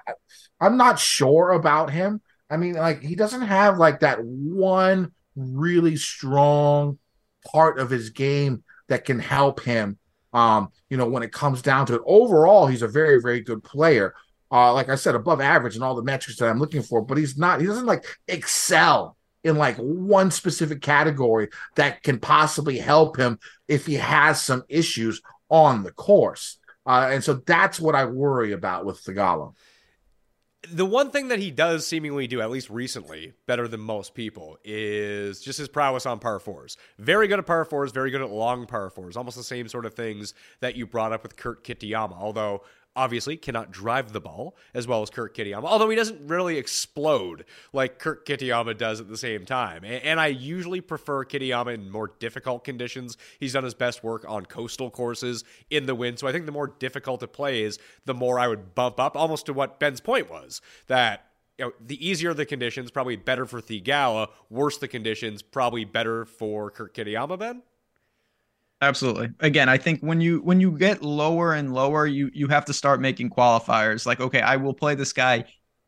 I'm 0.60 0.76
not 0.76 0.98
sure 0.98 1.50
about 1.50 1.90
him. 1.90 2.20
I 2.50 2.56
mean, 2.56 2.74
like 2.74 3.02
he 3.02 3.14
doesn't 3.14 3.42
have 3.42 3.78
like 3.78 4.00
that 4.00 4.18
one 4.20 5.12
really 5.38 5.96
strong 5.96 6.98
part 7.50 7.78
of 7.78 7.90
his 7.90 8.10
game 8.10 8.62
that 8.88 9.04
can 9.04 9.18
help 9.18 9.62
him. 9.62 9.98
Um, 10.32 10.68
you 10.90 10.96
know, 10.96 11.08
when 11.08 11.22
it 11.22 11.32
comes 11.32 11.62
down 11.62 11.86
to 11.86 11.94
it, 11.94 12.02
overall, 12.04 12.66
he's 12.66 12.82
a 12.82 12.88
very, 12.88 13.20
very 13.20 13.40
good 13.40 13.62
player. 13.62 14.14
Uh, 14.50 14.72
like 14.72 14.88
I 14.88 14.94
said, 14.94 15.14
above 15.14 15.40
average 15.40 15.76
in 15.76 15.82
all 15.82 15.94
the 15.94 16.02
metrics 16.02 16.38
that 16.38 16.48
I'm 16.48 16.58
looking 16.58 16.82
for, 16.82 17.02
but 17.02 17.18
he's 17.18 17.36
not, 17.36 17.60
he 17.60 17.66
doesn't 17.66 17.86
like 17.86 18.04
excel 18.26 19.16
in 19.44 19.56
like 19.56 19.76
one 19.76 20.30
specific 20.30 20.82
category 20.82 21.48
that 21.76 22.02
can 22.02 22.18
possibly 22.18 22.78
help 22.78 23.16
him 23.16 23.38
if 23.68 23.86
he 23.86 23.94
has 23.94 24.42
some 24.42 24.64
issues 24.68 25.22
on 25.48 25.82
the 25.82 25.92
course. 25.92 26.58
Uh, 26.86 27.10
and 27.12 27.22
so 27.22 27.34
that's 27.34 27.78
what 27.78 27.94
I 27.94 28.06
worry 28.06 28.52
about 28.52 28.84
with 28.84 29.02
Theegala 29.04 29.54
the 30.72 30.86
one 30.86 31.10
thing 31.10 31.28
that 31.28 31.38
he 31.38 31.50
does 31.50 31.86
seemingly 31.86 32.26
do, 32.26 32.40
at 32.40 32.50
least 32.50 32.68
recently, 32.68 33.32
better 33.46 33.68
than 33.68 33.80
most 33.80 34.14
people, 34.14 34.58
is 34.64 35.40
just 35.40 35.58
his 35.58 35.68
prowess 35.68 36.04
on 36.04 36.18
par 36.18 36.40
fours. 36.40 36.76
Very 36.98 37.28
good 37.28 37.38
at 37.38 37.46
par 37.46 37.64
fours, 37.64 37.92
very 37.92 38.10
good 38.10 38.20
at 38.20 38.30
long 38.30 38.66
par 38.66 38.90
fours. 38.90 39.16
Almost 39.16 39.36
the 39.36 39.44
same 39.44 39.68
sort 39.68 39.86
of 39.86 39.94
things 39.94 40.34
that 40.60 40.74
you 40.76 40.86
brought 40.86 41.12
up 41.12 41.22
with 41.22 41.36
Kurt 41.36 41.62
Kitayama. 41.62 42.16
Although 42.18 42.62
obviously 42.98 43.36
cannot 43.36 43.70
drive 43.70 44.12
the 44.12 44.20
ball 44.20 44.56
as 44.74 44.88
well 44.88 45.02
as 45.02 45.08
Kurt 45.08 45.34
Kitayama, 45.34 45.64
although 45.64 45.88
he 45.88 45.94
doesn't 45.94 46.26
really 46.26 46.58
explode 46.58 47.44
like 47.72 48.00
Kurt 48.00 48.26
Kitayama 48.26 48.76
does 48.76 49.00
at 49.00 49.08
the 49.08 49.16
same 49.16 49.46
time. 49.46 49.84
And 49.84 50.18
I 50.18 50.26
usually 50.26 50.80
prefer 50.80 51.24
Kitayama 51.24 51.74
in 51.74 51.90
more 51.90 52.12
difficult 52.18 52.64
conditions. 52.64 53.16
He's 53.38 53.52
done 53.52 53.62
his 53.62 53.74
best 53.74 54.02
work 54.02 54.24
on 54.28 54.46
coastal 54.46 54.90
courses 54.90 55.44
in 55.70 55.86
the 55.86 55.94
wind, 55.94 56.18
so 56.18 56.26
I 56.26 56.32
think 56.32 56.46
the 56.46 56.52
more 56.52 56.66
difficult 56.66 57.22
it 57.22 57.32
plays, 57.32 57.78
the 58.04 58.14
more 58.14 58.40
I 58.40 58.48
would 58.48 58.74
bump 58.74 58.98
up, 58.98 59.16
almost 59.16 59.46
to 59.46 59.52
what 59.52 59.78
Ben's 59.78 60.00
point 60.00 60.28
was 60.28 60.60
that 60.88 61.26
you 61.56 61.66
know, 61.66 61.72
the 61.84 62.04
easier 62.04 62.34
the 62.34 62.46
conditions, 62.46 62.90
probably 62.90 63.16
better 63.16 63.46
for 63.46 63.60
Theegala. 63.60 64.28
Worse 64.50 64.78
the 64.78 64.88
conditions, 64.88 65.42
probably 65.42 65.84
better 65.84 66.24
for 66.24 66.70
Kurt 66.70 66.94
Kitayama, 66.94 67.38
Ben? 67.38 67.62
Absolutely. 68.80 69.30
Again, 69.40 69.68
I 69.68 69.76
think 69.76 70.00
when 70.02 70.20
you 70.20 70.40
when 70.42 70.60
you 70.60 70.70
get 70.78 71.02
lower 71.02 71.52
and 71.54 71.74
lower, 71.74 72.06
you 72.06 72.30
you 72.32 72.46
have 72.48 72.64
to 72.66 72.72
start 72.72 73.00
making 73.00 73.30
qualifiers. 73.30 74.06
Like, 74.06 74.20
okay, 74.20 74.40
I 74.40 74.56
will 74.56 74.74
play 74.74 74.94
this 74.94 75.12
guy 75.12 75.44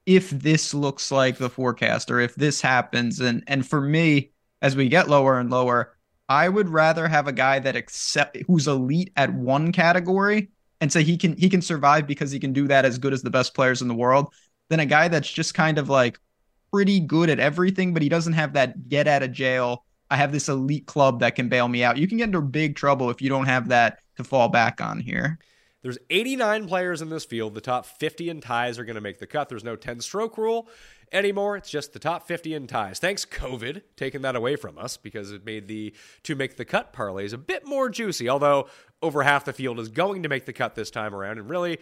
if 0.06 0.30
this 0.30 0.74
looks 0.74 1.12
like 1.12 1.36
the 1.36 1.48
forecast 1.50 2.10
or 2.10 2.18
if 2.18 2.34
this 2.34 2.60
happens. 2.60 3.20
And 3.20 3.44
and 3.46 3.66
for 3.66 3.80
me, 3.80 4.32
as 4.60 4.74
we 4.74 4.88
get 4.88 5.08
lower 5.08 5.38
and 5.38 5.50
lower, 5.50 5.96
I 6.28 6.48
would 6.48 6.68
rather 6.68 7.06
have 7.06 7.28
a 7.28 7.32
guy 7.32 7.60
that 7.60 7.76
accept 7.76 8.36
who's 8.48 8.66
elite 8.66 9.12
at 9.16 9.32
one 9.32 9.70
category 9.70 10.50
and 10.80 10.90
say 10.92 11.04
he 11.04 11.16
can 11.16 11.36
he 11.36 11.48
can 11.48 11.62
survive 11.62 12.08
because 12.08 12.32
he 12.32 12.40
can 12.40 12.52
do 12.52 12.66
that 12.68 12.84
as 12.84 12.98
good 12.98 13.12
as 13.12 13.22
the 13.22 13.30
best 13.30 13.54
players 13.54 13.82
in 13.82 13.88
the 13.88 13.94
world 13.94 14.34
than 14.68 14.80
a 14.80 14.86
guy 14.86 15.06
that's 15.06 15.30
just 15.30 15.54
kind 15.54 15.78
of 15.78 15.88
like 15.88 16.18
pretty 16.72 16.98
good 16.98 17.30
at 17.30 17.38
everything, 17.38 17.92
but 17.94 18.02
he 18.02 18.08
doesn't 18.08 18.32
have 18.32 18.54
that 18.54 18.88
get 18.88 19.06
out 19.06 19.22
of 19.22 19.30
jail 19.32 19.84
I 20.10 20.16
have 20.16 20.32
this 20.32 20.48
elite 20.48 20.86
club 20.86 21.20
that 21.20 21.36
can 21.36 21.48
bail 21.48 21.68
me 21.68 21.84
out. 21.84 21.96
You 21.96 22.08
can 22.08 22.18
get 22.18 22.24
into 22.24 22.40
big 22.40 22.76
trouble 22.76 23.10
if 23.10 23.22
you 23.22 23.28
don't 23.28 23.46
have 23.46 23.68
that 23.68 24.00
to 24.16 24.24
fall 24.24 24.48
back 24.48 24.80
on 24.80 25.00
here. 25.00 25.38
There's 25.82 25.98
89 26.10 26.68
players 26.68 27.00
in 27.00 27.08
this 27.08 27.24
field. 27.24 27.54
The 27.54 27.60
top 27.60 27.86
50 27.86 28.28
in 28.28 28.40
ties 28.40 28.78
are 28.78 28.84
going 28.84 28.96
to 28.96 29.00
make 29.00 29.18
the 29.18 29.26
cut. 29.26 29.48
There's 29.48 29.64
no 29.64 29.76
10 29.76 30.00
stroke 30.00 30.36
rule 30.36 30.68
anymore. 31.10 31.56
It's 31.56 31.70
just 31.70 31.92
the 31.92 31.98
top 31.98 32.26
50 32.26 32.54
in 32.54 32.66
ties. 32.66 32.98
Thanks, 32.98 33.24
COVID, 33.24 33.82
taking 33.96 34.20
that 34.22 34.36
away 34.36 34.56
from 34.56 34.76
us 34.76 34.98
because 34.98 35.32
it 35.32 35.46
made 35.46 35.68
the 35.68 35.94
to 36.24 36.34
make 36.34 36.56
the 36.56 36.66
cut 36.66 36.92
parlays 36.92 37.32
a 37.32 37.38
bit 37.38 37.66
more 37.66 37.88
juicy. 37.88 38.28
Although 38.28 38.68
over 39.00 39.22
half 39.22 39.46
the 39.46 39.54
field 39.54 39.80
is 39.80 39.88
going 39.88 40.22
to 40.22 40.28
make 40.28 40.44
the 40.44 40.52
cut 40.52 40.74
this 40.74 40.90
time 40.90 41.14
around. 41.14 41.38
And 41.38 41.48
really, 41.48 41.78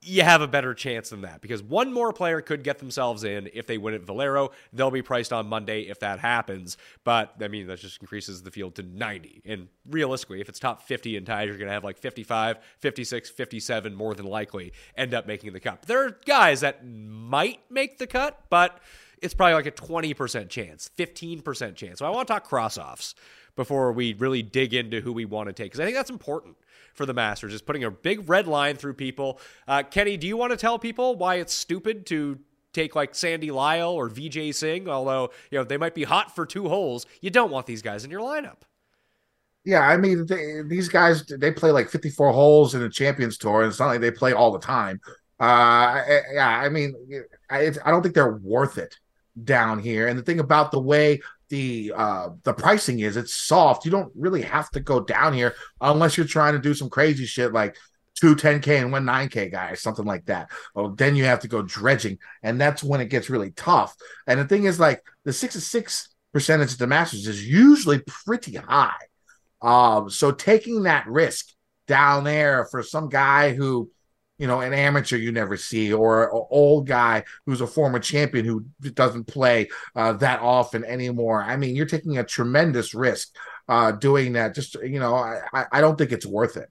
you 0.00 0.22
have 0.22 0.40
a 0.40 0.46
better 0.46 0.74
chance 0.74 1.10
than 1.10 1.22
that 1.22 1.40
because 1.40 1.62
one 1.62 1.92
more 1.92 2.12
player 2.12 2.40
could 2.40 2.62
get 2.62 2.78
themselves 2.78 3.24
in 3.24 3.50
if 3.52 3.66
they 3.66 3.78
win 3.78 3.94
at 3.94 4.02
Valero. 4.02 4.50
They'll 4.72 4.90
be 4.90 5.02
priced 5.02 5.32
on 5.32 5.48
Monday 5.48 5.82
if 5.82 6.00
that 6.00 6.20
happens. 6.20 6.76
But 7.02 7.34
I 7.40 7.48
mean, 7.48 7.66
that 7.66 7.80
just 7.80 8.00
increases 8.00 8.42
the 8.42 8.50
field 8.50 8.76
to 8.76 8.82
90. 8.82 9.42
And 9.44 9.68
realistically, 9.88 10.40
if 10.40 10.48
it's 10.48 10.60
top 10.60 10.82
50 10.82 11.16
in 11.16 11.24
ties, 11.24 11.48
you're 11.48 11.58
going 11.58 11.68
to 11.68 11.72
have 11.72 11.84
like 11.84 11.98
55, 11.98 12.58
56, 12.78 13.30
57 13.30 13.94
more 13.94 14.14
than 14.14 14.26
likely 14.26 14.72
end 14.96 15.14
up 15.14 15.26
making 15.26 15.52
the 15.52 15.60
cut. 15.60 15.82
There 15.82 16.06
are 16.06 16.16
guys 16.26 16.60
that 16.60 16.86
might 16.86 17.60
make 17.68 17.98
the 17.98 18.06
cut, 18.06 18.40
but 18.50 18.78
it's 19.20 19.34
probably 19.34 19.54
like 19.54 19.66
a 19.66 19.72
20% 19.72 20.48
chance, 20.48 20.90
15% 20.96 21.74
chance. 21.74 21.98
So 21.98 22.06
I 22.06 22.10
want 22.10 22.28
to 22.28 22.34
talk 22.34 22.44
cross 22.44 22.78
offs 22.78 23.16
before 23.58 23.90
we 23.90 24.12
really 24.14 24.40
dig 24.40 24.72
into 24.72 25.00
who 25.00 25.12
we 25.12 25.24
want 25.24 25.48
to 25.48 25.52
take 25.52 25.66
because 25.66 25.80
I 25.80 25.84
think 25.84 25.96
that's 25.96 26.10
important 26.10 26.56
for 26.94 27.04
the 27.04 27.12
Masters 27.12 27.52
is 27.52 27.60
putting 27.60 27.82
a 27.82 27.90
big 27.90 28.28
red 28.28 28.46
line 28.46 28.76
through 28.76 28.94
people. 28.94 29.40
Uh, 29.66 29.82
Kenny, 29.82 30.16
do 30.16 30.28
you 30.28 30.36
want 30.36 30.52
to 30.52 30.56
tell 30.56 30.78
people 30.78 31.16
why 31.16 31.34
it's 31.34 31.52
stupid 31.52 32.06
to 32.06 32.38
take 32.72 32.94
like 32.94 33.16
Sandy 33.16 33.50
Lyle 33.50 33.90
or 33.90 34.08
Vijay 34.08 34.54
Singh? 34.54 34.88
Although 34.88 35.30
you 35.50 35.58
know 35.58 35.64
they 35.64 35.76
might 35.76 35.96
be 35.96 36.04
hot 36.04 36.36
for 36.36 36.46
two 36.46 36.68
holes, 36.68 37.04
you 37.20 37.30
don't 37.30 37.50
want 37.50 37.66
these 37.66 37.82
guys 37.82 38.04
in 38.04 38.12
your 38.12 38.20
lineup. 38.20 38.58
Yeah, 39.64 39.80
I 39.80 39.96
mean 39.96 40.24
they, 40.26 40.62
these 40.64 40.88
guys 40.88 41.26
they 41.26 41.50
play 41.50 41.72
like 41.72 41.90
54 41.90 42.30
holes 42.32 42.76
in 42.76 42.80
the 42.80 42.88
Champions 42.88 43.38
Tour, 43.38 43.62
and 43.62 43.70
it's 43.70 43.80
not 43.80 43.88
like 43.88 44.00
they 44.00 44.12
play 44.12 44.34
all 44.34 44.52
the 44.52 44.60
time. 44.60 45.00
Uh, 45.40 46.04
yeah, 46.32 46.60
I 46.62 46.68
mean, 46.68 46.94
I, 47.50 47.72
I 47.84 47.90
don't 47.90 48.02
think 48.02 48.14
they're 48.14 48.36
worth 48.36 48.78
it 48.78 48.96
down 49.44 49.78
here. 49.78 50.08
And 50.08 50.18
the 50.18 50.22
thing 50.22 50.40
about 50.40 50.70
the 50.70 50.80
way 50.80 51.20
the 51.48 51.92
uh 51.96 52.30
the 52.44 52.52
pricing 52.52 53.00
is 53.00 53.16
it's 53.16 53.34
soft. 53.34 53.84
You 53.84 53.90
don't 53.90 54.12
really 54.14 54.42
have 54.42 54.70
to 54.70 54.80
go 54.80 55.00
down 55.00 55.32
here 55.32 55.54
unless 55.80 56.16
you're 56.16 56.26
trying 56.26 56.54
to 56.54 56.58
do 56.58 56.74
some 56.74 56.90
crazy 56.90 57.26
shit 57.26 57.52
like 57.52 57.76
two 58.14 58.34
10k 58.34 58.80
and 58.80 58.90
one 58.92 59.04
9k 59.04 59.50
guys 59.50 59.80
something 59.80 60.04
like 60.04 60.26
that. 60.26 60.50
Well 60.74 60.90
then 60.90 61.16
you 61.16 61.24
have 61.24 61.40
to 61.40 61.48
go 61.48 61.62
dredging 61.62 62.18
and 62.42 62.60
that's 62.60 62.82
when 62.82 63.00
it 63.00 63.08
gets 63.08 63.30
really 63.30 63.52
tough. 63.52 63.96
And 64.26 64.38
the 64.38 64.44
thing 64.44 64.64
is 64.64 64.78
like 64.78 65.02
the 65.24 65.32
six 65.32 65.54
to 65.54 65.60
six 65.60 66.08
percentage 66.32 66.72
of 66.72 66.78
the 66.78 66.86
masters 66.86 67.26
is 67.26 67.46
usually 67.46 68.00
pretty 68.06 68.56
high. 68.56 68.96
Um 69.62 70.10
so 70.10 70.32
taking 70.32 70.82
that 70.82 71.06
risk 71.06 71.48
down 71.86 72.24
there 72.24 72.66
for 72.66 72.82
some 72.82 73.08
guy 73.08 73.54
who 73.54 73.90
you 74.38 74.46
know, 74.46 74.60
an 74.60 74.72
amateur 74.72 75.16
you 75.16 75.32
never 75.32 75.56
see, 75.56 75.92
or 75.92 76.24
an 76.24 76.46
old 76.50 76.86
guy 76.86 77.24
who's 77.44 77.60
a 77.60 77.66
former 77.66 77.98
champion 77.98 78.44
who 78.44 78.64
doesn't 78.90 79.24
play 79.24 79.68
uh, 79.96 80.12
that 80.14 80.40
often 80.40 80.84
anymore. 80.84 81.42
I 81.42 81.56
mean, 81.56 81.74
you're 81.74 81.86
taking 81.86 82.18
a 82.18 82.24
tremendous 82.24 82.94
risk 82.94 83.34
uh, 83.68 83.92
doing 83.92 84.32
that. 84.34 84.54
Just 84.54 84.74
you 84.76 85.00
know, 85.00 85.14
I, 85.14 85.66
I 85.72 85.80
don't 85.80 85.98
think 85.98 86.12
it's 86.12 86.26
worth 86.26 86.56
it. 86.56 86.70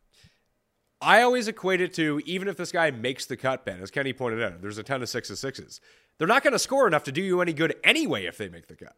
I 1.00 1.22
always 1.22 1.48
equate 1.48 1.82
it 1.82 1.94
to 1.96 2.22
even 2.26 2.48
if 2.48 2.58
this 2.58 2.72
guy 2.72 2.90
makes 2.90 3.26
the 3.26 3.38
cut, 3.38 3.66
Ben, 3.66 3.82
as 3.82 3.92
Kenny 3.92 4.14
pointed 4.14 4.42
out, 4.42 4.62
there's 4.62 4.80
a 4.80 4.84
ton 4.84 5.04
of 5.04 5.10
sixes 5.10 5.40
sixes. 5.40 5.80
They're 6.18 6.28
not 6.28 6.44
going 6.44 6.54
to 6.54 6.60
score 6.60 6.88
enough 6.88 7.04
to 7.04 7.12
do 7.12 7.22
you 7.22 7.42
any 7.42 7.54
good 7.54 7.76
anyway 7.84 8.26
if 8.26 8.38
they 8.38 8.50
make 8.50 8.68
the 8.68 8.76
cut. 8.76 8.96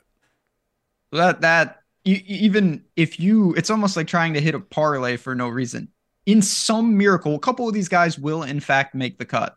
That 1.12 1.42
that 1.42 1.82
even 2.06 2.86
if 2.96 3.20
you, 3.20 3.54
it's 3.56 3.70
almost 3.70 3.98
like 3.98 4.08
trying 4.08 4.34
to 4.34 4.42
hit 4.42 4.56
a 4.56 4.60
parlay 4.60 5.18
for 5.18 5.36
no 5.36 5.50
reason 5.50 5.90
in 6.32 6.44
some 6.44 6.96
miracle, 6.96 7.34
a 7.34 7.40
couple 7.40 7.68
of 7.68 7.74
these 7.74 7.90
guys 7.90 8.20
will 8.20 8.44
in 8.44 8.60
fact 8.60 8.94
make 8.94 9.18
the 9.18 9.26
cut 9.26 9.56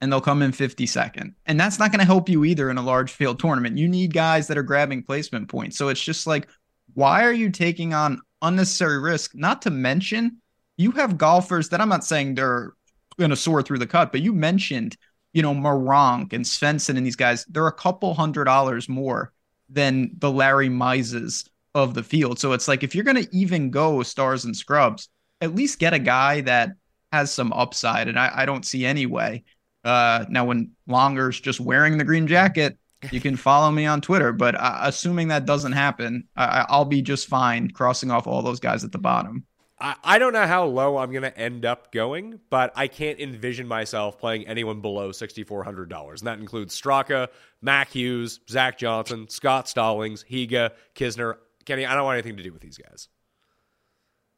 and 0.00 0.12
they'll 0.12 0.20
come 0.20 0.42
in 0.42 0.52
52nd. 0.52 1.32
And 1.46 1.58
that's 1.58 1.78
not 1.78 1.90
going 1.90 2.00
to 2.00 2.04
help 2.04 2.28
you 2.28 2.44
either 2.44 2.68
in 2.68 2.76
a 2.76 2.82
large 2.82 3.10
field 3.10 3.38
tournament. 3.38 3.78
You 3.78 3.88
need 3.88 4.12
guys 4.12 4.46
that 4.48 4.58
are 4.58 4.62
grabbing 4.62 5.02
placement 5.02 5.48
points. 5.48 5.78
So 5.78 5.88
it's 5.88 6.02
just 6.02 6.26
like, 6.26 6.48
why 6.92 7.24
are 7.24 7.32
you 7.32 7.48
taking 7.48 7.94
on 7.94 8.20
unnecessary 8.42 8.98
risk? 8.98 9.34
Not 9.34 9.62
to 9.62 9.70
mention, 9.70 10.42
you 10.76 10.90
have 10.92 11.16
golfers 11.16 11.70
that 11.70 11.80
I'm 11.80 11.88
not 11.88 12.04
saying 12.04 12.34
they're 12.34 12.74
going 13.18 13.30
to 13.30 13.36
soar 13.36 13.62
through 13.62 13.78
the 13.78 13.86
cut, 13.86 14.12
but 14.12 14.20
you 14.20 14.34
mentioned, 14.34 14.98
you 15.32 15.40
know, 15.40 15.54
Meronk 15.54 16.34
and 16.34 16.44
Svensson 16.44 16.98
and 16.98 17.06
these 17.06 17.16
guys, 17.16 17.46
they're 17.46 17.66
a 17.66 17.72
couple 17.72 18.12
hundred 18.12 18.44
dollars 18.44 18.90
more 18.90 19.32
than 19.70 20.10
the 20.18 20.30
Larry 20.30 20.68
Mizes 20.68 21.48
of 21.74 21.94
the 21.94 22.02
field. 22.02 22.38
So 22.38 22.52
it's 22.52 22.68
like, 22.68 22.82
if 22.82 22.94
you're 22.94 23.04
going 23.04 23.24
to 23.24 23.34
even 23.34 23.70
go 23.70 24.02
stars 24.02 24.44
and 24.44 24.54
scrubs, 24.56 25.08
at 25.40 25.54
least 25.54 25.78
get 25.78 25.94
a 25.94 25.98
guy 25.98 26.40
that 26.42 26.72
has 27.12 27.32
some 27.32 27.52
upside, 27.52 28.08
and 28.08 28.18
I, 28.18 28.30
I 28.34 28.46
don't 28.46 28.64
see 28.64 28.84
any 28.84 29.06
way. 29.06 29.44
Uh, 29.84 30.24
now, 30.28 30.44
when 30.44 30.72
Langer's 30.88 31.40
just 31.40 31.60
wearing 31.60 31.98
the 31.98 32.04
green 32.04 32.26
jacket, 32.26 32.76
you 33.10 33.20
can 33.20 33.36
follow 33.36 33.70
me 33.70 33.86
on 33.86 34.00
Twitter. 34.00 34.32
But 34.32 34.54
uh, 34.54 34.80
assuming 34.82 35.28
that 35.28 35.46
doesn't 35.46 35.72
happen, 35.72 36.28
I, 36.36 36.66
will 36.70 36.84
be 36.84 37.02
just 37.02 37.28
fine 37.28 37.70
crossing 37.70 38.10
off 38.10 38.26
all 38.26 38.42
those 38.42 38.60
guys 38.60 38.84
at 38.84 38.92
the 38.92 38.98
bottom. 38.98 39.46
I, 39.80 39.96
I 40.04 40.18
don't 40.18 40.34
know 40.34 40.46
how 40.46 40.66
low 40.66 40.98
I'm 40.98 41.10
going 41.10 41.22
to 41.22 41.36
end 41.36 41.64
up 41.64 41.92
going, 41.92 42.40
but 42.50 42.72
I 42.76 42.88
can't 42.88 43.18
envision 43.18 43.66
myself 43.66 44.18
playing 44.18 44.46
anyone 44.46 44.80
below 44.80 45.10
$6,400. 45.10 46.18
And 46.18 46.26
that 46.26 46.38
includes 46.38 46.78
Straka, 46.78 47.28
Mac 47.62 47.90
Hughes, 47.90 48.40
Zach 48.48 48.78
Johnson, 48.78 49.28
Scott 49.28 49.68
Stallings, 49.68 50.24
Higa, 50.30 50.72
Kisner. 50.94 51.36
Kenny, 51.64 51.86
I 51.86 51.94
don't 51.94 52.04
want 52.04 52.18
anything 52.18 52.36
to 52.36 52.42
do 52.42 52.52
with 52.52 52.62
these 52.62 52.78
guys. 52.78 53.08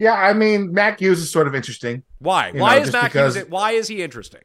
Yeah, 0.03 0.15
I 0.15 0.33
mean, 0.33 0.73
Mac 0.73 0.99
Hughes 0.99 1.21
is 1.21 1.31
sort 1.31 1.47
of 1.47 1.55
interesting. 1.55 2.03
Why? 2.19 2.51
Why 2.51 2.75
know, 2.75 2.83
is 2.83 2.93
Mac 2.93 3.13
because, 3.13 3.37
Hughes? 3.37 3.49
Why 3.49 3.71
is 3.71 3.87
he 3.87 4.03
interesting? 4.03 4.41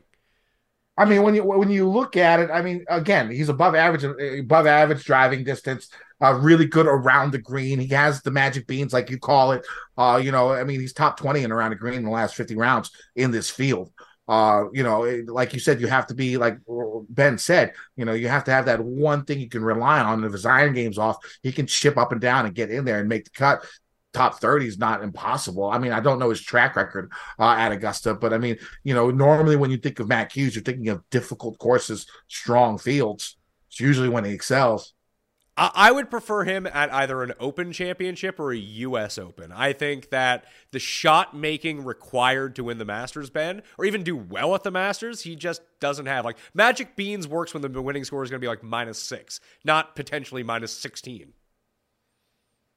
I 0.96 1.06
mean, 1.06 1.24
when 1.24 1.34
you 1.34 1.44
when 1.44 1.72
you 1.72 1.90
look 1.90 2.16
at 2.16 2.40
it, 2.40 2.52
I 2.52 2.62
mean, 2.62 2.86
again, 2.88 3.32
he's 3.32 3.50
above 3.50 3.74
average, 3.74 4.04
above 4.04 4.68
average 4.68 5.04
driving 5.04 5.44
distance. 5.44 5.90
Uh, 6.22 6.36
really 6.36 6.68
good 6.68 6.86
around 6.86 7.32
the 7.32 7.40
green. 7.40 7.80
He 7.80 7.88
has 7.88 8.22
the 8.22 8.30
magic 8.30 8.68
beans, 8.68 8.94
like 8.94 9.10
you 9.10 9.18
call 9.18 9.52
it. 9.52 9.66
Uh, 9.98 10.22
you 10.24 10.32
know, 10.32 10.52
I 10.52 10.64
mean, 10.64 10.80
he's 10.80 10.94
top 10.94 11.18
twenty 11.18 11.44
and 11.44 11.52
around 11.52 11.72
the 11.72 11.76
green 11.76 11.96
in 11.96 12.06
the 12.06 12.12
last 12.12 12.36
fifty 12.36 12.56
rounds 12.56 12.92
in 13.16 13.32
this 13.32 13.50
field. 13.50 13.92
Uh, 14.28 14.66
you 14.74 14.84
know, 14.84 15.24
like 15.26 15.54
you 15.54 15.60
said, 15.60 15.82
you 15.82 15.88
have 15.88 16.06
to 16.08 16.14
be 16.14 16.38
like 16.38 16.60
Ben 17.10 17.40
said. 17.40 17.74
You 17.96 18.06
know, 18.06 18.14
you 18.14 18.28
have 18.28 18.44
to 18.44 18.52
have 18.52 18.66
that 18.66 18.80
one 18.80 19.26
thing 19.26 19.40
you 19.40 19.50
can 19.50 19.64
rely 19.64 20.02
on. 20.02 20.24
If 20.24 20.34
his 20.34 20.46
iron 20.46 20.76
game's 20.76 21.00
off, 21.00 21.18
he 21.42 21.52
can 21.52 21.66
chip 21.66 21.98
up 21.98 22.12
and 22.12 22.22
down 22.22 22.46
and 22.46 22.54
get 22.54 22.70
in 22.70 22.86
there 22.86 23.00
and 23.00 23.10
make 23.10 23.24
the 23.24 23.32
cut 23.32 23.66
top 24.18 24.40
30 24.40 24.68
is 24.68 24.78
not 24.80 25.04
impossible. 25.04 25.70
I 25.70 25.78
mean, 25.78 25.92
I 25.92 26.00
don't 26.00 26.18
know 26.18 26.30
his 26.30 26.42
track 26.42 26.76
record 26.76 27.12
uh, 27.38 27.56
at 27.58 27.72
Augusta, 27.72 28.16
but 28.16 28.34
I 28.34 28.40
mean, 28.40 28.58
you 28.84 28.94
know, 28.94 29.12
normally 29.12 29.56
when 29.56 29.70
you 29.70 29.78
think 29.78 30.00
of 30.00 30.08
Mac 30.08 30.32
Hughes, 30.32 30.56
you're 30.56 30.64
thinking 30.64 30.90
of 30.90 31.08
difficult 31.12 31.60
courses, 31.60 32.08
strong 32.28 32.78
fields. 32.80 33.38
It's 33.70 33.80
usually 33.80 34.10
when 34.10 34.26
he 34.26 34.34
excels. 34.34 34.94
I 35.60 35.92
would 35.92 36.12
prefer 36.12 36.44
him 36.44 36.68
at 36.68 36.94
either 36.94 37.24
an 37.24 37.34
Open 37.40 37.72
Championship 37.72 38.40
or 38.40 38.52
a 38.52 38.58
U.S. 38.58 39.18
Open. 39.18 39.52
I 39.52 39.74
think 39.74 40.12
that 40.12 40.46
the 40.72 40.78
shot 40.78 41.36
making 41.36 41.84
required 41.84 42.56
to 42.58 42.64
win 42.64 42.78
the 42.78 42.86
Masters, 42.86 43.32
Ben, 43.32 43.64
or 43.80 43.86
even 43.86 44.04
do 44.04 44.16
well 44.16 44.54
at 44.54 44.62
the 44.62 44.70
Masters, 44.70 45.22
he 45.22 45.36
just 45.36 45.64
doesn't 45.80 46.06
have. 46.06 46.26
Like 46.26 46.38
Magic 46.54 46.96
Beans 46.96 47.28
works 47.28 47.56
when 47.56 47.64
the 47.64 47.82
winning 47.82 48.04
score 48.04 48.24
is 48.24 48.30
going 48.30 48.40
to 48.40 48.46
be 48.46 48.48
like 48.48 48.62
minus 48.62 49.02
six, 49.02 49.40
not 49.64 49.96
potentially 49.96 50.44
minus 50.44 50.72
sixteen. 50.72 51.34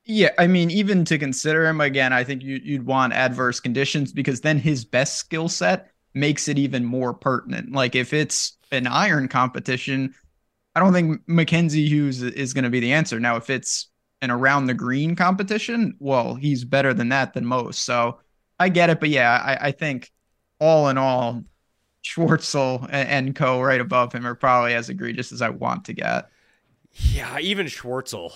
Yeah, 0.04 0.30
I 0.38 0.46
mean, 0.46 0.70
even 0.70 1.04
to 1.06 1.18
consider 1.18 1.66
him 1.66 1.80
again, 1.80 2.12
I 2.12 2.24
think 2.24 2.42
you, 2.42 2.78
would 2.78 2.86
want 2.86 3.12
adverse 3.12 3.60
conditions 3.60 4.12
because 4.12 4.40
then 4.40 4.58
his 4.58 4.84
best 4.84 5.18
skill 5.18 5.48
set 5.48 5.90
makes 6.14 6.48
it 6.48 6.58
even 6.58 6.84
more 6.84 7.14
pertinent. 7.14 7.72
Like 7.72 7.94
if 7.94 8.12
it's 8.12 8.56
an 8.72 8.86
iron 8.86 9.28
competition, 9.28 10.14
I 10.74 10.80
don't 10.80 10.92
think 10.92 11.20
Mackenzie 11.26 11.86
Hughes 11.86 12.22
is 12.22 12.54
going 12.54 12.64
to 12.64 12.70
be 12.70 12.80
the 12.80 12.92
answer. 12.92 13.20
Now, 13.20 13.36
if 13.36 13.50
it's 13.50 13.88
an 14.22 14.30
around 14.30 14.66
the 14.66 14.74
green 14.74 15.16
competition, 15.16 15.96
well, 15.98 16.34
he's 16.34 16.64
better 16.64 16.94
than 16.94 17.10
that 17.10 17.34
than 17.34 17.44
most. 17.44 17.84
So 17.84 18.20
I 18.58 18.68
get 18.68 18.90
it, 18.90 19.00
but 19.00 19.08
yeah, 19.08 19.30
I, 19.32 19.68
I 19.68 19.72
think 19.72 20.10
all 20.58 20.88
in 20.88 20.98
all, 20.98 21.42
Schwartzel 22.02 22.84
and, 22.90 23.08
and 23.08 23.36
Co. 23.36 23.60
right 23.60 23.80
above 23.80 24.12
him 24.12 24.26
are 24.26 24.34
probably 24.34 24.74
as 24.74 24.88
egregious 24.88 25.32
as 25.32 25.42
I 25.42 25.50
want 25.50 25.84
to 25.84 25.92
get. 25.92 26.30
Yeah, 26.92 27.38
even 27.38 27.66
Schwartzel. 27.66 28.32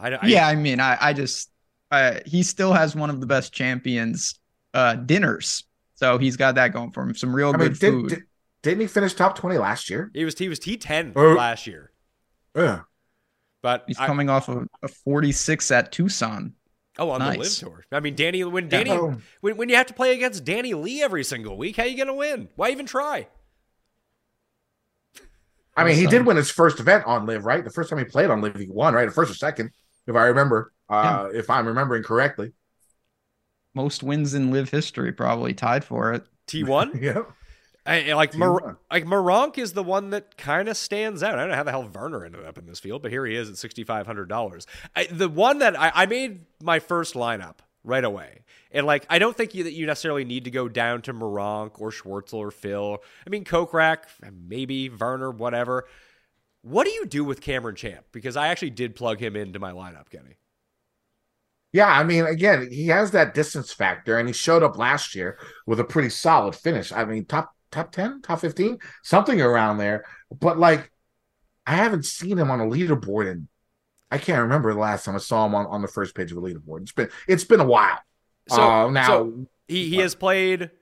I, 0.00 0.10
I 0.10 0.26
yeah, 0.26 0.46
I 0.46 0.54
mean, 0.54 0.80
I, 0.80 0.96
I 1.00 1.12
just 1.12 1.50
uh, 1.90 2.20
he 2.24 2.42
still 2.42 2.72
has 2.72 2.94
one 2.94 3.10
of 3.10 3.20
the 3.20 3.26
best 3.26 3.52
champions 3.52 4.38
uh, 4.74 4.94
dinners, 4.94 5.64
so 5.94 6.18
he's 6.18 6.36
got 6.36 6.54
that 6.54 6.72
going 6.72 6.92
for 6.92 7.02
him. 7.02 7.14
Some 7.14 7.34
real 7.34 7.50
I 7.50 7.58
good 7.58 7.58
mean, 7.58 7.68
did, 7.72 7.80
food. 7.80 8.08
Did, 8.08 8.22
didn't 8.62 8.80
he 8.80 8.86
finish 8.86 9.14
top 9.14 9.36
twenty 9.36 9.58
last 9.58 9.90
year? 9.90 10.10
He 10.14 10.24
was 10.24 10.38
he 10.38 10.48
was 10.48 10.58
T 10.58 10.76
ten 10.76 11.12
uh, 11.14 11.34
last 11.34 11.66
year. 11.66 11.92
Yeah, 12.54 12.80
but 13.62 13.84
he's 13.86 13.98
I, 13.98 14.06
coming 14.06 14.30
off 14.30 14.48
of 14.48 14.66
a 14.82 14.88
forty 14.88 15.32
six 15.32 15.70
at 15.70 15.92
Tucson. 15.92 16.54
Oh, 16.98 17.10
on 17.10 17.20
nice. 17.20 17.34
the 17.34 17.66
LIV 17.66 17.74
tour. 17.74 17.84
I 17.92 18.00
mean, 18.00 18.14
Danny. 18.14 18.44
When 18.44 18.68
Danny, 18.68 18.90
yeah. 18.90 19.14
when, 19.40 19.56
when 19.56 19.68
you 19.68 19.76
have 19.76 19.86
to 19.86 19.94
play 19.94 20.12
against 20.12 20.44
Danny 20.44 20.74
Lee 20.74 21.02
every 21.02 21.24
single 21.24 21.56
week, 21.56 21.76
how 21.76 21.84
you 21.84 21.96
gonna 21.96 22.14
win? 22.14 22.48
Why 22.56 22.70
even 22.70 22.86
try? 22.86 23.28
I 25.76 25.84
mean, 25.84 25.94
he 25.94 26.06
did 26.06 26.26
win 26.26 26.36
his 26.36 26.50
first 26.50 26.78
event 26.78 27.06
on 27.06 27.24
LIV, 27.26 27.44
right? 27.44 27.64
The 27.64 27.70
first 27.70 27.88
time 27.88 27.98
he 27.98 28.04
played 28.04 28.28
on 28.28 28.42
LIV, 28.42 28.56
he 28.56 28.68
won, 28.68 28.92
right? 28.92 29.06
The 29.06 29.12
first 29.12 29.30
or 29.30 29.34
second 29.34 29.70
if 30.06 30.16
I 30.16 30.26
remember, 30.26 30.72
uh, 30.88 31.28
yeah. 31.32 31.38
if 31.38 31.50
I'm 31.50 31.66
remembering 31.66 32.02
correctly. 32.02 32.52
Most 33.74 34.02
wins 34.02 34.34
in 34.34 34.50
LIV 34.50 34.70
history, 34.70 35.12
probably 35.12 35.54
tied 35.54 35.84
for 35.84 36.12
it. 36.12 36.24
T1. 36.48 37.00
Yep. 37.00 37.30
I, 37.86 38.12
like 38.12 38.32
T1. 38.32 38.38
Mar- 38.38 38.78
like 38.90 39.04
Meronk 39.04 39.58
is 39.58 39.72
the 39.72 39.82
one 39.82 40.10
that 40.10 40.36
kind 40.36 40.68
of 40.68 40.76
stands 40.76 41.22
out. 41.22 41.34
I 41.34 41.40
don't 41.40 41.48
know 41.50 41.56
how 41.56 41.62
the 41.62 41.70
hell 41.70 41.88
Varner 41.88 42.24
ended 42.24 42.44
up 42.44 42.58
in 42.58 42.66
this 42.66 42.78
field, 42.78 43.02
but 43.02 43.10
here 43.10 43.24
he 43.24 43.34
is 43.34 43.48
at 43.48 43.56
sixty 43.56 43.84
five 43.84 44.06
hundred 44.06 44.28
dollars. 44.28 44.66
The 45.10 45.28
one 45.28 45.58
that 45.60 45.78
I, 45.80 45.90
I 45.94 46.06
made 46.06 46.44
my 46.62 46.78
first 46.78 47.14
lineup 47.14 47.56
right 47.82 48.04
away, 48.04 48.42
and 48.70 48.86
like 48.86 49.06
I 49.08 49.18
don't 49.18 49.34
think 49.34 49.54
you, 49.54 49.64
that 49.64 49.72
you 49.72 49.86
necessarily 49.86 50.26
need 50.26 50.44
to 50.44 50.50
go 50.50 50.68
down 50.68 51.00
to 51.02 51.14
Meronk 51.14 51.80
or 51.80 51.90
Schwartzel 51.90 52.34
or 52.34 52.50
Phil. 52.50 52.98
I 53.26 53.30
mean 53.30 53.44
Kokrak, 53.44 54.00
maybe 54.30 54.88
Varner, 54.88 55.30
whatever. 55.30 55.86
What 56.62 56.84
do 56.84 56.90
you 56.90 57.06
do 57.06 57.24
with 57.24 57.40
Cameron 57.40 57.76
Champ? 57.76 58.04
Because 58.12 58.36
I 58.36 58.48
actually 58.48 58.70
did 58.70 58.94
plug 58.94 59.18
him 59.20 59.34
into 59.36 59.58
my 59.58 59.72
lineup, 59.72 60.10
Kenny. 60.10 60.36
Yeah, 61.72 61.86
I 61.86 62.02
mean, 62.02 62.26
again, 62.26 62.68
he 62.70 62.88
has 62.88 63.12
that 63.12 63.32
distance 63.32 63.72
factor, 63.72 64.18
and 64.18 64.28
he 64.28 64.32
showed 64.34 64.62
up 64.62 64.76
last 64.76 65.14
year 65.14 65.38
with 65.66 65.78
a 65.78 65.84
pretty 65.84 66.10
solid 66.10 66.54
finish. 66.56 66.90
I 66.92 67.04
mean, 67.04 67.24
top 67.24 67.54
top 67.70 67.92
ten, 67.92 68.20
top 68.22 68.40
fifteen, 68.40 68.78
something 69.04 69.40
around 69.40 69.78
there. 69.78 70.04
But 70.36 70.58
like, 70.58 70.90
I 71.66 71.76
haven't 71.76 72.04
seen 72.06 72.38
him 72.38 72.50
on 72.50 72.60
a 72.60 72.64
leaderboard, 72.66 73.30
and 73.30 73.48
I 74.10 74.18
can't 74.18 74.42
remember 74.42 74.72
the 74.74 74.80
last 74.80 75.04
time 75.04 75.14
I 75.14 75.18
saw 75.18 75.46
him 75.46 75.54
on, 75.54 75.66
on 75.66 75.82
the 75.82 75.88
first 75.88 76.14
page 76.16 76.32
of 76.32 76.38
a 76.38 76.40
leaderboard. 76.40 76.82
It's 76.82 76.92
been 76.92 77.08
it's 77.28 77.44
been 77.44 77.60
a 77.60 77.64
while. 77.64 78.00
So 78.48 78.60
Uh, 78.60 78.90
now, 78.90 79.06
so 79.06 79.46
he 79.68 79.88
he 79.88 79.98
has 79.98 80.16
played 80.16 80.72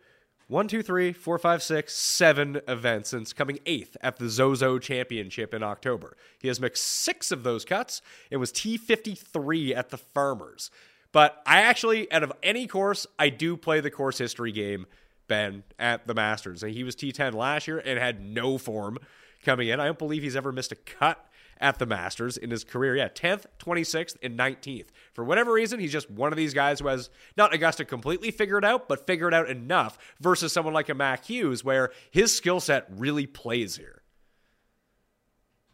one, 0.49 0.67
two, 0.67 0.83
three, 0.83 1.13
four, 1.13 1.39
five, 1.39 1.63
six, 1.63 1.95
seven 1.95 2.61
events 2.67 3.11
since 3.11 3.33
coming 3.33 3.59
eighth 3.67 3.97
at 4.03 4.17
the 4.17 4.29
Zozo 4.29 4.79
Championship 4.79 5.55
in 5.55 5.63
October. 5.63 6.17
He 6.39 6.49
has 6.49 6.61
mixed 6.61 6.85
six 6.85 7.31
of 7.31 7.43
those 7.43 7.65
cuts. 7.65 8.03
It 8.31 8.39
was 8.39 8.51
T 8.51 8.77
fifty 8.77 9.15
three 9.15 9.75
at 9.75 9.91
the 9.91 9.99
Farmers. 9.99 10.71
But 11.13 11.41
I 11.47 11.61
actually, 11.63 12.11
out 12.11 12.23
of 12.23 12.33
any 12.43 12.67
course, 12.67 13.07
I 13.19 13.29
do 13.29 13.57
play 13.57 13.81
the 13.81 13.91
course 13.91 14.19
history 14.19 14.53
game. 14.53 14.87
Ben 15.27 15.63
at 15.79 16.07
the 16.07 16.15
Masters, 16.15 16.63
and 16.63 16.73
he 16.73 16.83
was 16.83 16.95
T 16.95 17.13
ten 17.13 17.35
last 17.35 17.69
year 17.69 17.79
and 17.79 17.99
had 17.99 18.25
no 18.25 18.57
form 18.57 18.99
coming 19.45 19.69
in. 19.69 19.79
I 19.79 19.85
don't 19.85 19.99
believe 19.99 20.23
he's 20.23 20.37
ever 20.37 20.53
missed 20.53 20.73
a 20.73 20.77
cut 20.77 21.23
at 21.61 21.79
the 21.79 21.87
Masters 21.87 22.37
in 22.37 22.51
his 22.51 22.65
career. 22.65 22.97
Yeah, 22.97 23.09
10th, 23.09 23.47
26th, 23.59 24.17
and 24.23 24.39
19th. 24.39 24.87
For 25.15 25.25
whatever 25.25 25.53
reason, 25.53 25.81
he's 25.81 25.93
just 25.93 26.11
one 26.11 26.33
of 26.33 26.37
these 26.37 26.55
guys 26.55 26.81
who 26.81 26.89
has 26.89 27.11
not 27.37 27.55
Augusta 27.55 27.85
completely 27.85 28.31
figured 28.31 28.65
out, 28.65 28.89
but 28.89 29.07
figured 29.07 29.35
out 29.35 29.49
enough 29.49 29.99
versus 30.21 30.53
someone 30.53 30.75
like 30.75 30.89
a 30.89 30.95
Mac 30.95 31.25
Hughes 31.25 31.65
where 31.65 31.91
his 32.11 32.35
skill 32.35 32.61
set 32.61 32.87
really 32.91 33.27
plays 33.27 33.77
here. 33.77 34.03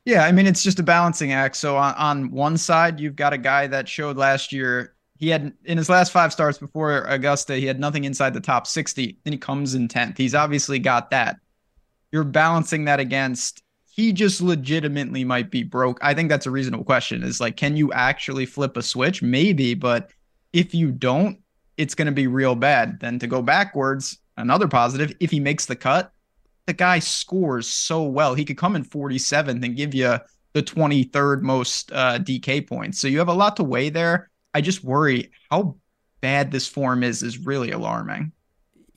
Yeah, 0.05 0.25
I 0.25 0.33
mean 0.33 0.47
it's 0.47 0.63
just 0.63 0.79
a 0.79 0.83
balancing 0.83 1.33
act. 1.33 1.57
So 1.57 1.77
on, 1.77 1.95
on 1.95 2.31
one 2.31 2.59
side, 2.59 3.01
you've 3.01 3.17
got 3.17 3.33
a 3.33 3.39
guy 3.39 3.67
that 3.69 3.89
showed 3.89 4.17
last 4.17 4.53
year 4.53 4.95
he 5.17 5.31
had 5.31 5.55
in 5.65 5.79
his 5.79 5.89
last 5.89 6.13
five 6.13 6.33
starts 6.33 6.59
before 6.59 6.99
Augusta, 7.05 7.57
he 7.57 7.67
had 7.67 7.81
nothing 7.81 8.05
inside 8.05 8.35
the 8.35 8.41
top 8.41 8.67
60. 8.67 9.19
Then 9.25 9.33
he 9.33 9.39
comes 9.39 9.75
in 9.75 9.89
10th. 9.89 10.19
He's 10.19 10.35
obviously 10.35 10.79
got 10.79 11.11
that. 11.11 11.37
You're 12.13 12.25
balancing 12.25 12.85
that 12.85 13.01
against 13.01 13.64
he 13.95 14.13
just 14.13 14.41
legitimately 14.41 15.23
might 15.23 15.53
be 15.53 15.63
broke. 15.63 16.01
I 16.03 16.15
think 16.15 16.29
that's 16.29 16.47
a 16.47 16.51
reasonable 16.51 16.85
question. 16.85 17.23
Is 17.23 17.41
like, 17.41 17.57
can 17.57 17.77
you 17.77 17.93
actually 17.93 18.45
flip 18.45 18.77
a 18.77 18.83
switch? 18.83 19.23
Maybe, 19.23 19.75
but 19.75 20.11
if 20.53 20.75
you 20.75 20.91
don't, 20.91 21.39
it's 21.77 21.95
going 21.95 22.07
to 22.07 22.13
be 22.13 22.27
real 22.27 22.57
bad. 22.57 22.99
Then 22.99 23.21
to 23.21 23.29
go 23.29 23.41
backwards, 23.41 24.19
another 24.37 24.67
positive, 24.67 25.13
if 25.21 25.31
he 25.31 25.39
makes 25.39 25.67
the 25.67 25.77
cut, 25.77 26.11
the 26.67 26.73
guy 26.73 26.99
scores 26.99 27.69
so 27.69 28.03
well. 28.03 28.35
He 28.35 28.45
could 28.45 28.59
come 28.59 28.75
in 28.75 28.85
47th 28.85 29.65
and 29.65 29.77
give 29.77 29.95
you 29.95 30.19
the 30.55 30.63
23rd 30.63 31.43
most 31.43 31.93
uh, 31.93 32.19
DK 32.19 32.67
points. 32.67 32.99
So 32.99 33.07
you 33.07 33.19
have 33.19 33.29
a 33.29 33.33
lot 33.33 33.55
to 33.57 33.65
weigh 33.65 33.91
there. 33.91 34.29
I 34.55 34.61
just 34.61 34.83
worry 34.83 35.31
how 35.53 35.77
bad 36.21 36.51
this 36.51 36.67
form 36.67 37.05
is 37.05 37.23
is 37.23 37.39
really 37.39 37.71
alarming. 37.71 38.33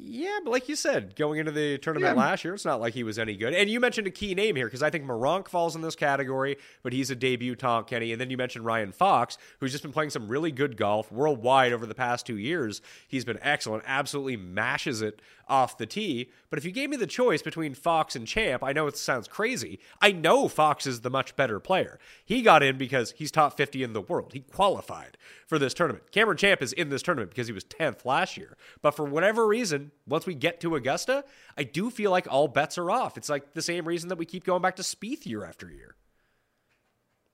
Yeah, 0.10 0.40
but 0.44 0.52
like 0.52 0.70
you 0.70 0.76
said, 0.76 1.16
going 1.16 1.40
into 1.40 1.52
the 1.52 1.78
tournament 1.80 2.16
Yeah. 2.16 2.22
last 2.22 2.44
year, 2.46 2.54
it's 2.54 2.64
not 2.66 2.80
like 2.80 2.94
he 2.94 3.04
was 3.04 3.20
any 3.20 3.36
good. 3.36 3.54
And 3.54 3.70
you 3.70 3.80
mentioned 3.80 4.08
a 4.08 4.12
key 4.12 4.34
name 4.36 4.56
here 4.56 4.68
because 4.68 4.82
I 4.82 4.90
think 4.90 5.06
Meronk 5.06 5.48
falls 5.48 5.76
in 5.76 5.82
this 5.82 5.96
category, 5.96 6.58
but 6.84 6.94
he's 6.94 7.10
a 7.12 7.16
debutant, 7.16 7.88
Kenny. 7.88 8.12
And 8.12 8.22
then 8.22 8.30
you 8.30 8.38
mentioned 8.38 8.66
Ryan 8.66 8.92
Fox, 8.92 9.38
who's 9.60 9.72
just 9.72 9.84
been 9.84 9.92
playing 9.92 10.12
some 10.12 10.28
really 10.30 10.52
good 10.52 10.78
golf 10.78 11.12
worldwide 11.12 11.74
over 11.74 11.86
the 11.86 11.96
past 11.96 12.26
two 12.26 12.38
years. 12.38 12.82
He's 13.08 13.26
been 13.26 13.40
excellent, 13.42 13.84
absolutely 13.86 14.38
mashes 14.38 15.02
it 15.02 15.22
off 15.50 15.78
the 15.78 15.86
tee. 15.86 16.30
But 16.50 16.60
if 16.60 16.66
you 16.66 16.72
gave 16.72 16.90
me 16.90 16.98
the 16.98 17.08
choice 17.08 17.42
between 17.42 17.74
Fox 17.74 18.16
and 18.16 18.28
Champ, 18.28 18.64
I 18.64 18.74
know 18.74 18.88
it 18.88 18.98
sounds 18.98 19.28
crazy. 19.28 19.80
I 20.02 20.12
know 20.12 20.48
Fox 20.48 20.88
is 20.88 21.02
the 21.02 21.10
much 21.10 21.36
better 21.36 21.60
player. 21.60 22.00
He 22.26 22.42
got 22.42 22.64
in 22.64 22.78
because 22.78 23.12
he's 23.18 23.32
top 23.32 23.58
50 23.58 23.84
in 23.84 23.94
the 23.94 24.02
world. 24.02 24.34
He 24.34 24.42
qualified 24.42 25.18
for 25.46 25.60
this 25.60 25.74
tournament. 25.74 26.12
Cameron 26.12 26.38
Champ 26.38 26.62
is 26.62 26.74
in 26.74 26.90
this 26.90 27.02
tournament 27.02 27.32
because 27.32 27.48
he 27.48 27.54
was 27.54 27.64
10th 27.64 28.06
last 28.06 28.38
year. 28.38 28.58
But 28.82 28.92
for 28.92 29.06
whatever 29.06 29.48
reason, 29.48 29.92
once 30.08 30.26
we 30.26 30.36
get 30.36 30.60
to 30.62 30.76
Augusta, 30.76 31.24
I 31.58 31.64
do 31.64 31.90
feel 31.90 32.12
like 32.12 32.28
all 32.30 32.48
bets 32.48 32.78
are 32.78 32.92
off. 32.92 33.18
It's 33.18 33.30
like 33.30 33.54
the 33.54 33.62
same 33.62 33.88
reason 33.88 34.10
that 34.10 34.18
we 34.18 34.26
keep 34.26 34.44
going 34.44 34.62
back 34.62 34.76
to 34.78 34.84
Spieth 34.84 35.26
year 35.26 35.44
after 35.44 35.70
year. 35.70 35.96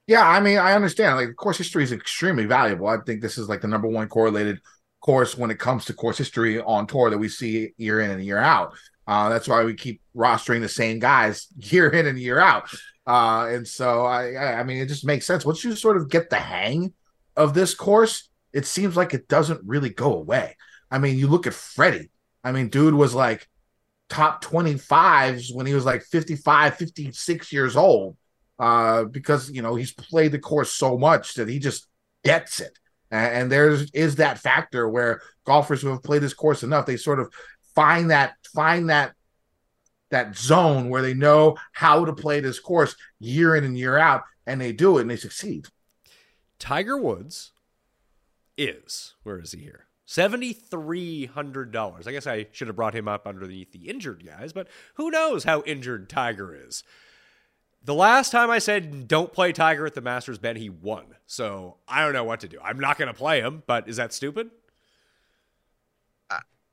Yeah, 0.06 0.28
I 0.28 0.42
mean, 0.42 0.58
I 0.58 0.74
understand. 0.74 1.16
Like, 1.16 1.36
course 1.36 1.58
history 1.58 1.84
is 1.84 1.94
extremely 1.94 2.46
valuable. 2.46 2.88
I 2.88 2.98
think 3.06 3.22
this 3.22 3.38
is 3.38 3.48
like 3.48 3.62
the 3.62 3.70
number 3.70 3.88
one 3.88 4.10
correlated 4.10 4.60
course 5.04 5.38
when 5.38 5.52
it 5.52 5.60
comes 5.60 5.86
to 5.86 5.94
course 5.94 6.18
history 6.18 6.60
on 6.60 6.88
tour 6.88 7.10
that 7.10 7.18
we 7.18 7.30
see 7.30 7.74
year 7.78 8.02
in 8.02 8.10
and 8.10 8.24
year 8.24 8.40
out. 8.40 8.74
Uh, 9.06 9.30
that's 9.30 9.48
why 9.48 9.64
we 9.64 9.76
keep 9.76 10.02
rostering 10.16 10.62
the 10.62 10.70
same 10.70 10.98
guys 10.98 11.48
year 11.58 11.90
in 11.90 12.08
and 12.08 12.18
year 12.18 12.40
out. 12.40 12.70
Uh, 13.06 13.48
and 13.50 13.68
so, 13.68 14.06
I, 14.06 14.60
I 14.60 14.64
mean, 14.64 14.78
it 14.78 14.88
just 14.88 15.06
makes 15.06 15.28
sense. 15.28 15.46
Once 15.46 15.64
you 15.64 15.76
sort 15.76 15.98
of 15.98 16.10
get 16.10 16.30
the 16.30 16.38
hang 16.38 16.94
of 17.36 17.54
this 17.54 17.76
course, 17.76 18.30
it 18.54 18.66
seems 18.66 18.96
like 18.96 19.14
it 19.14 19.28
doesn't 19.28 19.60
really 19.66 19.90
go 19.90 20.16
away. 20.16 20.56
I 20.90 21.00
mean, 21.00 21.18
you 21.18 21.28
look 21.28 21.48
at 21.48 21.54
Freddie. 21.54 22.10
I 22.44 22.52
mean, 22.52 22.70
dude 22.70 22.94
was 22.94 23.14
like 23.14 23.48
top 24.10 24.44
25s 24.44 25.54
when 25.54 25.66
he 25.66 25.74
was 25.74 25.86
like 25.86 26.04
55, 26.04 26.78
56 26.78 27.52
years 27.52 27.76
old 27.76 28.16
uh, 28.60 29.04
because 29.06 29.50
you 29.50 29.62
know 29.62 29.76
he's 29.76 29.94
played 29.94 30.32
the 30.32 30.40
course 30.40 30.72
so 30.72 30.98
much 30.98 31.34
that 31.36 31.50
he 31.50 31.60
just 31.60 31.88
gets 32.24 32.62
it. 32.62 32.78
And, 33.14 33.52
there's 33.52 33.92
is 33.92 34.16
that 34.16 34.40
factor 34.40 34.90
where 34.90 35.22
golfers 35.46 35.82
who 35.82 35.90
have 35.90 36.02
played 36.02 36.24
this 36.24 36.34
course 36.34 36.64
enough, 36.64 36.88
they 36.88 36.98
sort 36.98 37.20
of 37.20 37.32
find 37.76 38.10
that 38.10 38.34
find 38.54 38.90
that 38.90 39.14
that 40.10 40.36
zone 40.36 40.90
where 40.90 41.02
they 41.02 41.14
know 41.14 41.56
how 41.74 42.06
to 42.06 42.14
play 42.14 42.40
this 42.40 42.60
course 42.60 42.96
year 43.20 43.56
in 43.56 43.64
and 43.64 43.78
year 43.78 43.98
out, 43.98 44.24
and 44.48 44.60
they 44.60 44.72
do 44.72 44.98
it 44.98 45.02
and 45.02 45.12
they 45.12 45.16
succeed. 45.16 45.68
Tiger 46.58 46.98
Woods 46.98 47.52
is, 48.58 49.16
where 49.24 49.40
is 49.40 49.52
he 49.52 49.62
here? 49.62 49.86
$7,300. 50.08 52.08
I 52.08 52.12
guess 52.12 52.28
I 52.28 52.48
should 52.52 52.68
have 52.68 52.76
brought 52.76 52.96
him 52.96 53.08
up 53.08 53.28
underneath 53.28 53.72
the 53.72 53.90
injured 53.90 54.26
guys, 54.26 54.54
but 54.54 54.68
who 54.96 55.10
knows 55.10 55.44
how 55.44 55.64
injured 55.64 56.10
Tiger 56.10 56.56
is. 56.56 56.84
The 57.86 57.94
last 57.94 58.32
time 58.32 58.50
I 58.50 58.60
said 58.60 59.08
don't 59.08 59.34
play 59.34 59.52
Tiger 59.52 59.86
at 59.86 59.94
the 59.94 60.02
Masters, 60.02 60.38
Ben, 60.38 60.56
he 60.56 60.70
won. 60.70 61.06
So 61.26 61.78
I 61.88 62.04
don't 62.04 62.14
know 62.14 62.24
what 62.24 62.40
to 62.42 62.48
do. 62.48 62.60
I'm 62.64 62.80
not 62.80 62.98
going 62.98 63.10
to 63.10 63.14
play 63.14 63.42
him, 63.42 63.64
but 63.68 63.90
is 63.90 63.98
that 63.98 64.14
stupid? 64.14 64.52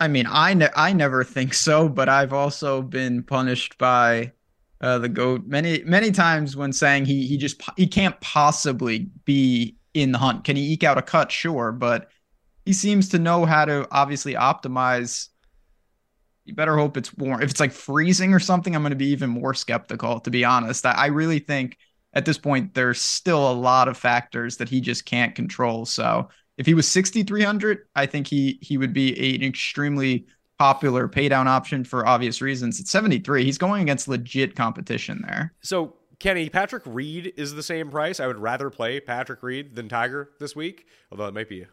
I 0.01 0.09
mean, 0.09 0.27
I 0.29 0.55
ne- 0.55 0.71
I 0.75 0.95
never 0.95 1.25
think 1.25 1.53
so, 1.53 1.89
but 1.89 2.09
I've 2.09 2.33
also 2.33 2.81
been 2.81 3.23
punished 3.23 3.77
by 3.77 4.33
uh, 4.81 4.99
the 4.99 5.11
goat 5.11 5.47
many 5.47 5.83
many 5.85 6.11
times 6.11 6.57
when 6.57 6.73
saying 6.73 7.05
he 7.05 7.27
he 7.27 7.37
just 7.37 7.61
he 7.77 7.87
can't 7.87 8.19
possibly 8.21 9.11
be 9.27 9.77
in 9.93 10.13
the 10.13 10.19
hunt. 10.19 10.45
Can 10.45 10.57
he 10.57 10.73
eke 10.73 10.85
out 10.85 10.97
a 10.97 11.03
cut? 11.03 11.31
Sure, 11.31 11.71
but 11.71 12.09
he 12.65 12.73
seems 12.73 13.11
to 13.11 13.19
know 13.19 13.45
how 13.45 13.67
to 13.67 13.87
obviously 13.91 14.35
optimize. 14.35 15.29
You 16.51 16.57
better 16.57 16.77
hope 16.77 16.97
it's 16.97 17.17
warm. 17.17 17.43
If 17.43 17.51
it's 17.51 17.61
like 17.61 17.73
freezing 17.73 18.35
or 18.35 18.41
something, 18.41 18.75
I'm 18.75 18.83
going 18.83 18.91
to 18.91 18.97
be 18.97 19.11
even 19.11 19.31
more 19.31 19.55
skeptical. 19.55 20.19
To 20.21 20.31
be 20.31 20.45
honest, 20.45 20.85
I, 20.85 20.93
I 20.93 21.07
really 21.07 21.39
think 21.39 21.79
at 22.13 22.25
this 22.25 22.39
point 22.39 22.75
there's 22.75 23.01
still 23.01 23.51
a 23.51 23.55
lot 23.55 23.87
of 23.87 23.97
factors 23.97 24.57
that 24.57 24.69
he 24.69 24.81
just 24.81 25.05
can't 25.05 25.35
control. 25.35 25.87
So 25.87 26.29
if 26.57 26.67
he 26.67 26.75
was 26.75 26.87
6300 26.87 27.79
i 27.95 28.05
think 28.05 28.27
he 28.27 28.59
he 28.61 28.77
would 28.77 28.93
be 28.93 29.35
an 29.35 29.43
extremely 29.43 30.27
popular 30.59 31.09
pay 31.09 31.27
down 31.27 31.49
option 31.49 31.85
for 31.85 32.07
obvious 32.07 32.43
reasons 32.43 32.79
at 32.79 32.87
73 32.87 33.45
he's 33.45 33.57
going 33.57 33.81
against 33.81 34.09
legit 34.09 34.55
competition 34.55 35.25
there 35.27 35.55
So, 35.63 35.97
Kenny, 36.21 36.51
Patrick 36.51 36.83
Reed 36.85 37.33
is 37.39 37.55
the 37.55 37.63
same 37.63 37.91
price. 37.91 38.21
I 38.21 38.27
would 38.27 38.39
rather 38.39 38.69
play 38.69 39.01
Patrick 39.01 39.43
Reed 39.43 39.75
than 39.75 39.89
Tiger 39.89 40.31
this 40.39 40.55
week, 40.55 40.87
although 41.11 41.27
it 41.27 41.33
might 41.33 41.49
be 41.49 41.65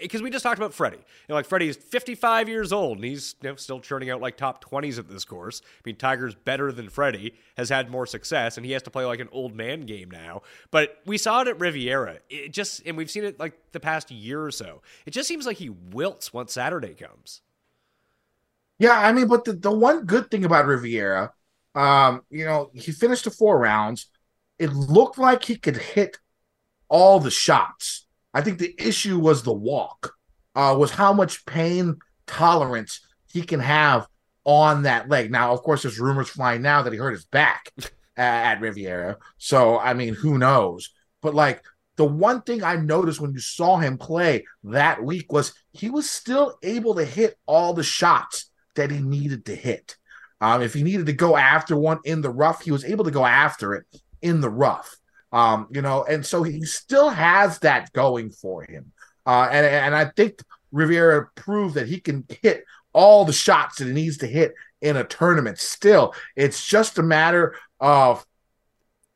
because 0.00 0.20
we 0.20 0.28
just 0.28 0.42
talked 0.42 0.58
about 0.58 0.74
Freddie. 0.74 0.96
You 0.96 1.04
know, 1.28 1.36
like 1.36 1.46
Freddie 1.46 1.68
is 1.68 1.76
55 1.76 2.48
years 2.48 2.72
old 2.72 2.98
and 2.98 3.04
he's 3.04 3.36
you 3.40 3.50
know, 3.50 3.54
still 3.54 3.78
churning 3.78 4.10
out 4.10 4.20
like 4.20 4.36
top 4.36 4.62
20s 4.64 4.98
at 4.98 5.08
this 5.08 5.24
course. 5.24 5.62
I 5.64 5.80
mean, 5.86 5.94
Tiger's 5.94 6.34
better 6.34 6.72
than 6.72 6.88
Freddie, 6.88 7.34
has 7.56 7.68
had 7.68 7.90
more 7.90 8.04
success, 8.04 8.56
and 8.56 8.66
he 8.66 8.72
has 8.72 8.82
to 8.82 8.90
play 8.90 9.04
like 9.04 9.20
an 9.20 9.28
old 9.30 9.54
man 9.54 9.82
game 9.82 10.10
now. 10.10 10.42
But 10.72 10.98
we 11.06 11.16
saw 11.16 11.42
it 11.42 11.48
at 11.48 11.60
Riviera. 11.60 12.18
It 12.28 12.52
just 12.52 12.82
and 12.84 12.96
we've 12.96 13.10
seen 13.10 13.22
it 13.22 13.38
like 13.38 13.54
the 13.70 13.80
past 13.80 14.10
year 14.10 14.42
or 14.42 14.50
so. 14.50 14.82
It 15.06 15.12
just 15.12 15.28
seems 15.28 15.46
like 15.46 15.58
he 15.58 15.70
wilts 15.70 16.32
once 16.32 16.52
Saturday 16.52 16.94
comes. 16.94 17.40
Yeah, 18.80 18.98
I 18.98 19.12
mean, 19.12 19.28
but 19.28 19.44
the, 19.44 19.52
the 19.52 19.70
one 19.70 20.06
good 20.06 20.28
thing 20.28 20.44
about 20.44 20.66
Riviera, 20.66 21.32
um, 21.74 22.22
you 22.30 22.44
know, 22.44 22.70
he 22.74 22.92
finished 22.92 23.24
the 23.24 23.30
four 23.30 23.58
rounds. 23.58 24.06
It 24.58 24.72
looked 24.72 25.18
like 25.18 25.44
he 25.44 25.56
could 25.56 25.76
hit 25.76 26.18
all 26.88 27.20
the 27.20 27.30
shots. 27.30 28.06
I 28.34 28.42
think 28.42 28.58
the 28.58 28.74
issue 28.78 29.18
was 29.18 29.42
the 29.42 29.52
walk, 29.52 30.14
uh, 30.54 30.74
was 30.78 30.90
how 30.90 31.12
much 31.12 31.44
pain 31.46 31.98
tolerance 32.26 33.00
he 33.32 33.42
can 33.42 33.60
have 33.60 34.06
on 34.44 34.82
that 34.82 35.08
leg. 35.08 35.30
Now, 35.30 35.52
of 35.52 35.62
course, 35.62 35.82
there's 35.82 36.00
rumors 36.00 36.28
flying 36.28 36.62
now 36.62 36.82
that 36.82 36.92
he 36.92 36.98
hurt 36.98 37.12
his 37.12 37.24
back 37.24 37.70
at, 38.16 38.56
at 38.56 38.60
Riviera. 38.60 39.18
So, 39.38 39.78
I 39.78 39.94
mean, 39.94 40.14
who 40.14 40.38
knows? 40.38 40.90
But 41.20 41.34
like 41.34 41.62
the 41.96 42.04
one 42.04 42.42
thing 42.42 42.62
I 42.62 42.76
noticed 42.76 43.20
when 43.20 43.32
you 43.32 43.40
saw 43.40 43.78
him 43.78 43.98
play 43.98 44.44
that 44.64 45.02
week 45.02 45.32
was 45.32 45.54
he 45.72 45.90
was 45.90 46.08
still 46.08 46.58
able 46.62 46.94
to 46.96 47.04
hit 47.04 47.36
all 47.46 47.74
the 47.74 47.82
shots 47.82 48.50
that 48.74 48.90
he 48.90 48.98
needed 48.98 49.46
to 49.46 49.54
hit. 49.54 49.96
Um, 50.42 50.60
if 50.60 50.74
he 50.74 50.82
needed 50.82 51.06
to 51.06 51.12
go 51.12 51.36
after 51.36 51.76
one 51.76 52.00
in 52.04 52.20
the 52.20 52.28
rough, 52.28 52.62
he 52.62 52.72
was 52.72 52.84
able 52.84 53.04
to 53.04 53.12
go 53.12 53.24
after 53.24 53.74
it 53.74 53.84
in 54.22 54.40
the 54.40 54.50
rough. 54.50 54.96
Um, 55.30 55.68
you 55.70 55.80
know, 55.80 56.02
and 56.02 56.26
so 56.26 56.42
he 56.42 56.64
still 56.64 57.10
has 57.10 57.60
that 57.60 57.92
going 57.92 58.32
for 58.32 58.64
him. 58.64 58.90
Uh, 59.24 59.48
and 59.52 59.64
and 59.64 59.94
I 59.94 60.06
think 60.06 60.40
Riviera 60.72 61.28
proved 61.36 61.76
that 61.76 61.86
he 61.86 62.00
can 62.00 62.26
hit 62.42 62.64
all 62.92 63.24
the 63.24 63.32
shots 63.32 63.78
that 63.78 63.86
he 63.86 63.92
needs 63.92 64.18
to 64.18 64.26
hit 64.26 64.52
in 64.80 64.96
a 64.96 65.04
tournament. 65.04 65.60
Still, 65.60 66.12
it's 66.34 66.66
just 66.66 66.98
a 66.98 67.04
matter 67.04 67.54
of 67.78 68.26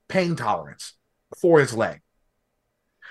pain 0.06 0.36
tolerance 0.36 0.92
for 1.40 1.58
his 1.58 1.74
leg. 1.74 2.02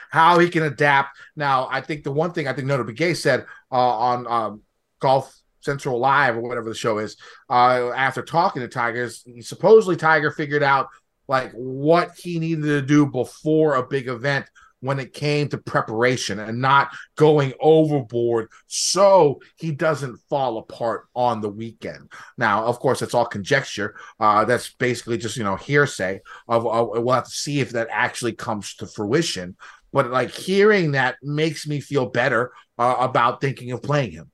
How 0.10 0.40
he 0.40 0.50
can 0.50 0.64
adapt. 0.64 1.18
Now, 1.36 1.68
I 1.70 1.82
think 1.82 2.06
the 2.06 2.14
one 2.14 2.32
thing 2.32 2.48
I 2.48 2.54
think 2.54 2.70
Notah 2.70 2.90
Begay 2.90 3.18
said 3.18 3.46
uh, 3.70 3.76
on 3.76 4.26
um, 4.26 4.62
Golf 5.02 5.36
Central 5.66 6.00
Live 6.00 6.38
or 6.38 6.42
whatever 6.42 6.70
the 6.70 6.76
show 6.76 7.00
is, 7.00 7.18
uh, 7.50 7.90
after 7.92 8.22
talking 8.22 8.62
to 8.62 8.68
Tigers, 8.68 9.26
supposedly 9.42 9.96
Tiger 9.96 10.32
figured 10.32 10.64
out 10.64 10.88
like 11.28 11.52
what 11.54 12.12
he 12.18 12.40
needed 12.40 12.64
to 12.64 12.82
do 12.82 13.06
before 13.06 13.76
a 13.76 13.88
big 13.88 14.08
event 14.08 14.46
when 14.82 15.00
it 15.00 15.14
came 15.14 15.50
to 15.50 15.58
preparation 15.58 16.40
and 16.40 16.62
not 16.62 16.90
going 17.16 17.52
overboard 17.60 18.48
so 18.68 19.40
he 19.56 19.72
doesn't 19.72 20.20
fall 20.30 20.60
apart 20.60 21.08
on 21.16 21.42
the 21.42 21.50
weekend. 21.50 22.12
Now, 22.38 22.66
of 22.66 22.80
course, 22.80 23.02
it's 23.02 23.16
all 23.16 23.26
conjecture. 23.26 23.96
Uh, 24.20 24.46
that's 24.46 24.74
basically 24.76 25.18
just, 25.18 25.38
you 25.38 25.44
know, 25.44 25.56
hearsay 25.56 26.22
of, 26.48 26.68
uh, 26.68 26.86
we'll 27.02 27.16
have 27.16 27.26
to 27.26 27.32
see 27.32 27.62
if 27.62 27.72
that 27.72 27.88
actually 27.90 28.34
comes 28.34 28.76
to 28.76 28.86
fruition. 28.86 29.56
But 29.92 30.12
like 30.12 30.30
hearing 30.30 30.92
that 30.92 31.16
makes 31.24 31.66
me 31.66 31.80
feel 31.80 32.06
better 32.06 32.52
uh, 32.78 32.98
about 33.00 33.42
thinking 33.42 33.72
of 33.72 33.82
playing 33.82 34.12
him. 34.12 34.30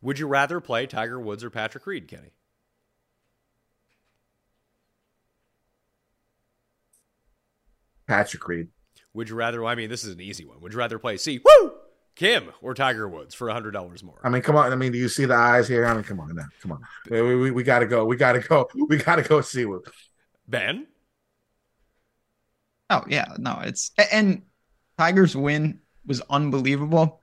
Would 0.00 0.18
you 0.18 0.26
rather 0.26 0.60
play 0.60 0.86
Tiger 0.86 1.20
Woods 1.20 1.42
or 1.42 1.50
Patrick 1.50 1.86
Reed, 1.86 2.08
Kenny? 2.08 2.30
Patrick 8.06 8.46
Reed. 8.46 8.68
Would 9.14 9.28
you 9.28 9.34
rather? 9.34 9.64
I 9.64 9.74
mean, 9.74 9.90
this 9.90 10.04
is 10.04 10.14
an 10.14 10.20
easy 10.20 10.44
one. 10.44 10.60
Would 10.60 10.72
you 10.72 10.78
rather 10.78 10.98
play 10.98 11.16
Si 11.16 11.40
Woo 11.44 11.72
Kim 12.14 12.50
or 12.62 12.74
Tiger 12.74 13.08
Woods 13.08 13.34
for 13.34 13.48
a 13.48 13.52
hundred 13.52 13.72
dollars 13.72 14.02
more? 14.02 14.20
I 14.24 14.28
mean, 14.28 14.42
come 14.42 14.56
on. 14.56 14.72
I 14.72 14.76
mean, 14.76 14.92
do 14.92 14.98
you 14.98 15.08
see 15.08 15.24
the 15.24 15.34
eyes 15.34 15.68
here? 15.68 15.84
I 15.84 15.94
mean, 15.94 16.04
come 16.04 16.20
on 16.20 16.34
now. 16.34 16.46
Come 16.62 16.72
on. 16.72 16.80
We, 17.10 17.36
we, 17.36 17.50
we 17.50 17.62
got 17.62 17.80
to 17.80 17.86
go. 17.86 18.04
We 18.04 18.16
got 18.16 18.32
to 18.32 18.40
go. 18.40 18.68
We 18.88 18.96
got 18.98 19.16
to 19.16 19.22
go 19.22 19.40
see 19.40 19.64
what 19.64 19.82
Ben. 20.46 20.86
Oh 22.90 23.04
yeah, 23.08 23.34
no, 23.38 23.60
it's 23.62 23.90
and 24.10 24.42
Tiger's 24.96 25.36
win 25.36 25.80
was 26.06 26.22
unbelievable. 26.30 27.22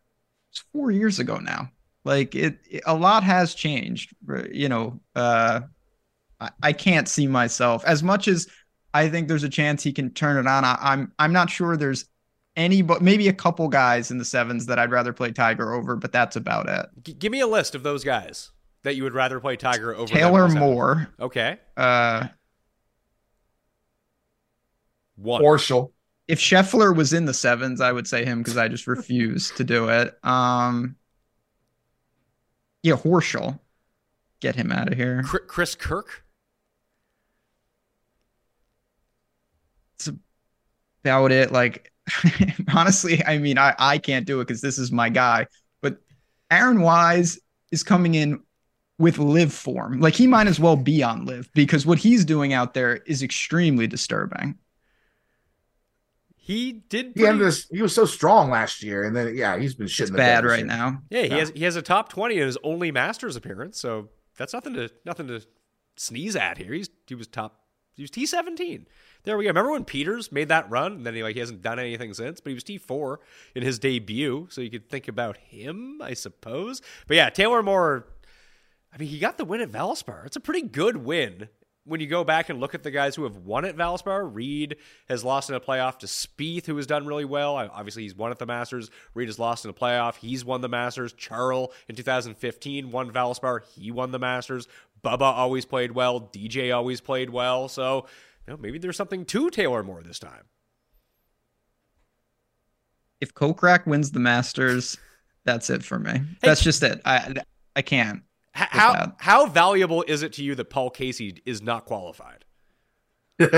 It's 0.51 0.63
four 0.71 0.91
years 0.91 1.19
ago 1.19 1.37
now. 1.37 1.71
Like 2.05 2.35
it, 2.35 2.59
it 2.69 2.83
a 2.85 2.95
lot 2.95 3.23
has 3.23 3.53
changed. 3.53 4.15
You 4.51 4.69
know, 4.69 4.99
uh, 5.15 5.61
I, 6.39 6.49
I 6.61 6.73
can't 6.73 7.09
see 7.09 7.27
myself 7.27 7.83
as 7.85 8.03
much 8.03 8.27
as 8.27 8.47
I 8.93 9.09
think 9.09 9.27
there's 9.27 9.43
a 9.43 9.49
chance 9.49 9.83
he 9.83 9.91
can 9.91 10.11
turn 10.11 10.37
it 10.37 10.47
on. 10.47 10.63
I, 10.63 10.77
I'm 10.79 11.11
I'm 11.19 11.33
not 11.33 11.49
sure 11.49 11.75
there's 11.75 12.05
any, 12.55 12.81
but 12.81 13.01
maybe 13.01 13.27
a 13.27 13.33
couple 13.33 13.67
guys 13.67 14.11
in 14.11 14.17
the 14.17 14.23
sevens 14.23 14.67
that 14.67 14.79
I'd 14.79 14.91
rather 14.91 15.11
play 15.11 15.31
Tiger 15.31 15.73
over, 15.73 15.95
but 15.95 16.11
that's 16.11 16.35
about 16.35 16.69
it. 16.69 16.85
G- 17.03 17.13
give 17.13 17.31
me 17.31 17.41
a 17.41 17.47
list 17.47 17.75
of 17.75 17.83
those 17.83 18.03
guys 18.03 18.51
that 18.83 18.95
you 18.95 19.03
would 19.03 19.13
rather 19.13 19.39
play 19.39 19.57
Tiger 19.57 19.93
over. 19.93 20.13
Taylor 20.13 20.47
Moore. 20.47 21.09
Okay. 21.19 21.57
Uh, 21.75 22.27
one. 25.15 25.41
Horschel. 25.41 25.91
If 26.27 26.39
Scheffler 26.39 26.95
was 26.95 27.13
in 27.13 27.25
the 27.25 27.33
sevens, 27.33 27.81
I 27.81 27.91
would 27.91 28.07
say 28.07 28.25
him 28.25 28.39
because 28.39 28.57
I 28.57 28.67
just 28.67 28.87
refuse 28.87 29.51
to 29.51 29.63
do 29.63 29.89
it. 29.89 30.17
Um, 30.23 30.95
yeah, 32.85 32.93
Horschel. 32.93 33.59
Get 34.41 34.55
him 34.55 34.71
out 34.71 34.91
of 34.91 34.97
here. 34.97 35.23
Chris 35.23 35.73
Kirk. 35.73 36.23
It's 39.95 40.07
about 41.03 41.31
it. 41.31 41.51
Like, 41.51 41.91
honestly, 42.75 43.25
I 43.25 43.39
mean, 43.39 43.57
I, 43.57 43.73
I 43.79 43.97
can't 43.97 44.27
do 44.27 44.39
it 44.39 44.47
because 44.47 44.61
this 44.61 44.77
is 44.77 44.91
my 44.91 45.09
guy. 45.09 45.47
But 45.81 45.97
Aaron 46.51 46.81
Wise 46.81 47.39
is 47.71 47.81
coming 47.81 48.13
in 48.13 48.39
with 48.99 49.17
LIV 49.17 49.51
form. 49.51 49.99
Like, 49.99 50.13
he 50.13 50.27
might 50.27 50.45
as 50.45 50.59
well 50.59 50.75
be 50.75 51.01
on 51.01 51.25
LIV 51.25 51.49
because 51.55 51.87
what 51.87 51.97
he's 51.97 52.23
doing 52.23 52.53
out 52.53 52.75
there 52.75 52.97
is 53.07 53.23
extremely 53.23 53.87
disturbing. 53.87 54.59
He 56.45 56.73
did. 56.73 57.15
Pretty... 57.15 57.21
He, 57.21 57.27
ended 57.27 57.47
this, 57.47 57.67
he 57.71 57.81
was 57.81 57.95
so 57.95 58.05
strong 58.05 58.51
last 58.51 58.83
year, 58.83 59.03
and 59.03 59.15
then 59.15 59.35
yeah, 59.35 59.57
he's 59.57 59.73
been 59.73 59.87
shitting. 59.87 60.15
bad 60.15 60.45
right 60.45 60.63
now. 60.63 61.01
Yeah, 61.09 61.23
he 61.23 61.29
has 61.39 61.49
he 61.49 61.63
has 61.63 61.75
a 61.75 61.81
top 61.81 62.07
twenty 62.09 62.37
in 62.37 62.45
his 62.45 62.55
only 62.63 62.91
Masters 62.91 63.35
appearance, 63.35 63.79
so 63.79 64.09
that's 64.37 64.53
nothing 64.53 64.75
to 64.75 64.91
nothing 65.05 65.25
to 65.25 65.41
sneeze 65.97 66.35
at 66.35 66.59
here. 66.59 66.71
He's 66.71 66.87
he 67.07 67.15
was 67.15 67.25
top. 67.25 67.61
He 67.95 68.03
was 68.03 68.11
T 68.11 68.27
seventeen. 68.27 68.85
There 69.23 69.39
we 69.39 69.45
go. 69.45 69.49
Remember 69.49 69.71
when 69.71 69.85
Peters 69.85 70.31
made 70.31 70.49
that 70.49 70.69
run? 70.69 70.91
And 70.91 71.03
then 71.07 71.15
he 71.15 71.23
like 71.23 71.33
he 71.33 71.39
hasn't 71.39 71.63
done 71.63 71.79
anything 71.79 72.13
since, 72.13 72.39
but 72.41 72.51
he 72.51 72.53
was 72.53 72.63
T 72.63 72.77
four 72.77 73.21
in 73.55 73.63
his 73.63 73.79
debut, 73.79 74.45
so 74.51 74.61
you 74.61 74.69
could 74.69 74.87
think 74.87 75.07
about 75.07 75.37
him, 75.37 75.99
I 75.99 76.13
suppose. 76.13 76.79
But 77.07 77.17
yeah, 77.17 77.31
Taylor 77.31 77.63
Moore. 77.63 78.05
I 78.93 78.99
mean, 78.99 79.09
he 79.09 79.17
got 79.17 79.39
the 79.39 79.45
win 79.45 79.61
at 79.61 79.71
Valspar. 79.71 80.27
It's 80.27 80.35
a 80.35 80.39
pretty 80.39 80.61
good 80.61 80.97
win 80.97 81.49
when 81.85 81.99
you 81.99 82.07
go 82.07 82.23
back 82.23 82.49
and 82.49 82.59
look 82.59 82.73
at 82.73 82.83
the 82.83 82.91
guys 82.91 83.15
who 83.15 83.23
have 83.23 83.37
won 83.37 83.63
at 83.63 83.75
Valspar, 83.75 84.33
Reed 84.33 84.77
has 85.07 85.23
lost 85.23 85.49
in 85.49 85.55
a 85.55 85.59
playoff 85.59 85.99
to 85.99 86.07
Spieth, 86.07 86.65
who 86.65 86.75
has 86.77 86.87
done 86.87 87.05
really 87.05 87.25
well. 87.25 87.55
Obviously, 87.55 88.03
he's 88.03 88.15
won 88.15 88.31
at 88.31 88.39
the 88.39 88.45
Masters. 88.45 88.89
Reed 89.13 89.27
has 89.27 89.37
lost 89.39 89.65
in 89.65 89.71
a 89.71 89.73
playoff. 89.73 90.15
He's 90.15 90.43
won 90.43 90.61
the 90.61 90.69
Masters. 90.69 91.13
Charl 91.13 91.71
in 91.87 91.95
2015 91.95 92.91
won 92.91 93.11
Valspar. 93.11 93.61
He 93.75 93.91
won 93.91 94.11
the 94.11 94.19
Masters. 94.19 94.67
Bubba 95.03 95.21
always 95.21 95.65
played 95.65 95.91
well. 95.91 96.19
DJ 96.19 96.75
always 96.75 97.01
played 97.01 97.29
well. 97.29 97.67
So 97.67 98.07
you 98.47 98.53
know, 98.53 98.57
maybe 98.57 98.79
there's 98.79 98.97
something 98.97 99.23
to 99.25 99.49
Taylor 99.51 99.83
Moore 99.83 100.01
this 100.01 100.19
time. 100.19 100.45
If 103.21 103.33
Kokrak 103.33 103.85
wins 103.85 104.11
the 104.11 104.19
Masters, 104.19 104.97
that's 105.45 105.69
it 105.69 105.83
for 105.83 105.99
me. 105.99 106.11
Hey, 106.11 106.25
that's 106.41 106.63
just 106.63 106.81
it. 106.81 107.01
I 107.05 107.35
I 107.75 107.83
can't. 107.83 108.23
How 108.55 109.13
how 109.19 109.47
valuable 109.47 110.03
is 110.07 110.23
it 110.23 110.33
to 110.33 110.43
you 110.43 110.55
that 110.55 110.69
Paul 110.69 110.89
Casey 110.89 111.41
is 111.45 111.61
not 111.61 111.85
qualified? 111.85 112.45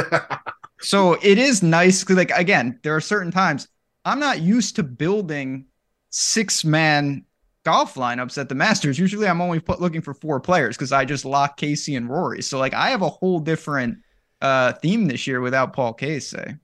so 0.80 1.14
it 1.22 1.38
is 1.38 1.62
nice 1.62 2.04
because, 2.04 2.18
like, 2.18 2.32
again, 2.32 2.80
there 2.82 2.96
are 2.96 3.02
certain 3.02 3.32
times 3.32 3.68
I'm 4.06 4.20
not 4.20 4.42
used 4.42 4.76
to 4.78 4.84
building 4.84 5.66
six 6.10 6.66
man 6.66 7.26
golf 7.64 7.94
lineups 7.94 8.40
at 8.40 8.50
the 8.50 8.56
Masters. 8.56 8.98
Usually, 8.98 9.28
I'm 9.28 9.40
only 9.40 9.60
put, 9.60 9.80
looking 9.80 10.02
for 10.02 10.16
four 10.16 10.40
players 10.40 10.76
because 10.76 10.92
I 10.92 11.06
just 11.06 11.26
lock 11.26 11.58
Casey 11.58 11.96
and 11.96 12.10
Rory. 12.10 12.42
So, 12.42 12.58
like, 12.58 12.74
I 12.74 12.90
have 12.90 13.04
a 13.04 13.10
whole 13.10 13.40
different 13.40 14.00
uh, 14.42 14.74
theme 14.74 15.08
this 15.08 15.28
year 15.28 15.42
without 15.42 15.74
Paul 15.74 15.94
Casey. 15.94 16.56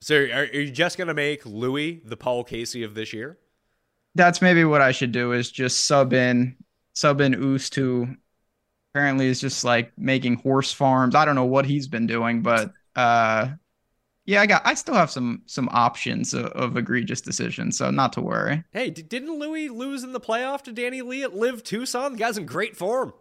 So, 0.00 0.14
are, 0.14 0.42
are 0.42 0.44
you 0.44 0.70
just 0.70 0.96
gonna 0.96 1.14
make 1.14 1.44
Louis 1.44 2.02
the 2.04 2.16
Paul 2.16 2.44
Casey 2.44 2.84
of 2.84 2.94
this 2.94 3.12
year? 3.12 3.36
That's 4.14 4.40
maybe 4.40 4.64
what 4.64 4.80
I 4.80 4.92
should 4.92 5.10
do. 5.10 5.32
Is 5.32 5.50
just 5.50 5.86
sub 5.86 6.12
in 6.12 6.54
sub 6.98 7.20
in 7.20 7.32
Oost, 7.34 7.76
who 7.76 8.08
apparently 8.92 9.26
is 9.26 9.40
just 9.40 9.62
like 9.62 9.92
making 9.96 10.36
horse 10.36 10.72
farms. 10.72 11.14
I 11.14 11.24
don't 11.24 11.36
know 11.36 11.44
what 11.44 11.64
he's 11.64 11.86
been 11.86 12.08
doing, 12.08 12.42
but 12.42 12.72
uh, 12.96 13.50
yeah, 14.24 14.40
I 14.40 14.46
got. 14.46 14.62
I 14.66 14.74
still 14.74 14.94
have 14.94 15.10
some 15.10 15.42
some 15.46 15.68
options 15.70 16.34
of, 16.34 16.46
of 16.46 16.76
egregious 16.76 17.20
decisions, 17.20 17.78
so 17.78 17.90
not 17.92 18.12
to 18.14 18.20
worry. 18.20 18.64
Hey, 18.72 18.90
didn't 18.90 19.38
Louis 19.38 19.68
lose 19.68 20.02
in 20.02 20.12
the 20.12 20.20
playoff 20.20 20.62
to 20.62 20.72
Danny 20.72 21.02
Lee 21.02 21.22
at 21.22 21.36
LIV 21.36 21.62
Tucson? 21.62 22.12
The 22.12 22.18
guy's 22.18 22.36
in 22.36 22.46
great 22.46 22.76
form. 22.76 23.12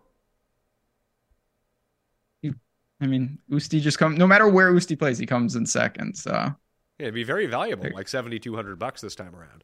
I 3.00 3.06
mean, 3.06 3.38
Oosty 3.52 3.80
just 3.80 4.00
come. 4.00 4.16
No 4.16 4.26
matter 4.26 4.48
where 4.48 4.74
Oosty 4.74 4.98
plays, 4.98 5.20
he 5.20 5.28
comes 5.28 5.56
in 5.56 5.68
second. 5.68 6.18
So 6.18 6.32
yeah, 6.32 6.56
it'd 6.98 7.14
be 7.14 7.24
very 7.24 7.46
valuable, 7.46 7.90
like 7.94 8.08
seventy 8.08 8.40
two 8.40 8.56
hundred 8.56 8.80
bucks 8.80 9.02
this 9.02 9.14
time 9.14 9.36
around. 9.36 9.64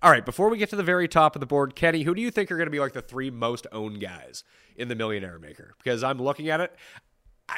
All 0.00 0.12
right, 0.12 0.24
before 0.24 0.48
we 0.48 0.58
get 0.58 0.70
to 0.70 0.76
the 0.76 0.84
very 0.84 1.08
top 1.08 1.34
of 1.34 1.40
the 1.40 1.46
board, 1.46 1.74
Kenny, 1.74 2.02
who 2.02 2.14
do 2.14 2.22
you 2.22 2.30
think 2.30 2.52
are 2.52 2.56
going 2.56 2.68
to 2.68 2.70
be 2.70 2.78
like 2.78 2.92
the 2.92 3.02
three 3.02 3.30
most 3.30 3.66
owned 3.72 4.00
guys 4.00 4.44
in 4.76 4.86
the 4.86 4.94
Millionaire 4.94 5.40
Maker? 5.40 5.74
Because 5.76 6.04
I'm 6.04 6.22
looking 6.22 6.48
at 6.50 6.60
it, 6.60 6.72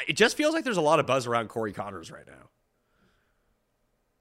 it 0.09 0.15
just 0.15 0.39
feels 0.39 0.55
like 0.55 0.65
there's 0.65 0.79
a 0.79 0.83
lot 0.83 1.01
of 1.01 1.07
buzz 1.07 1.27
around 1.27 1.49
Corey 1.49 1.75
Conners 1.75 2.11
right 2.11 2.27
now. 2.27 2.49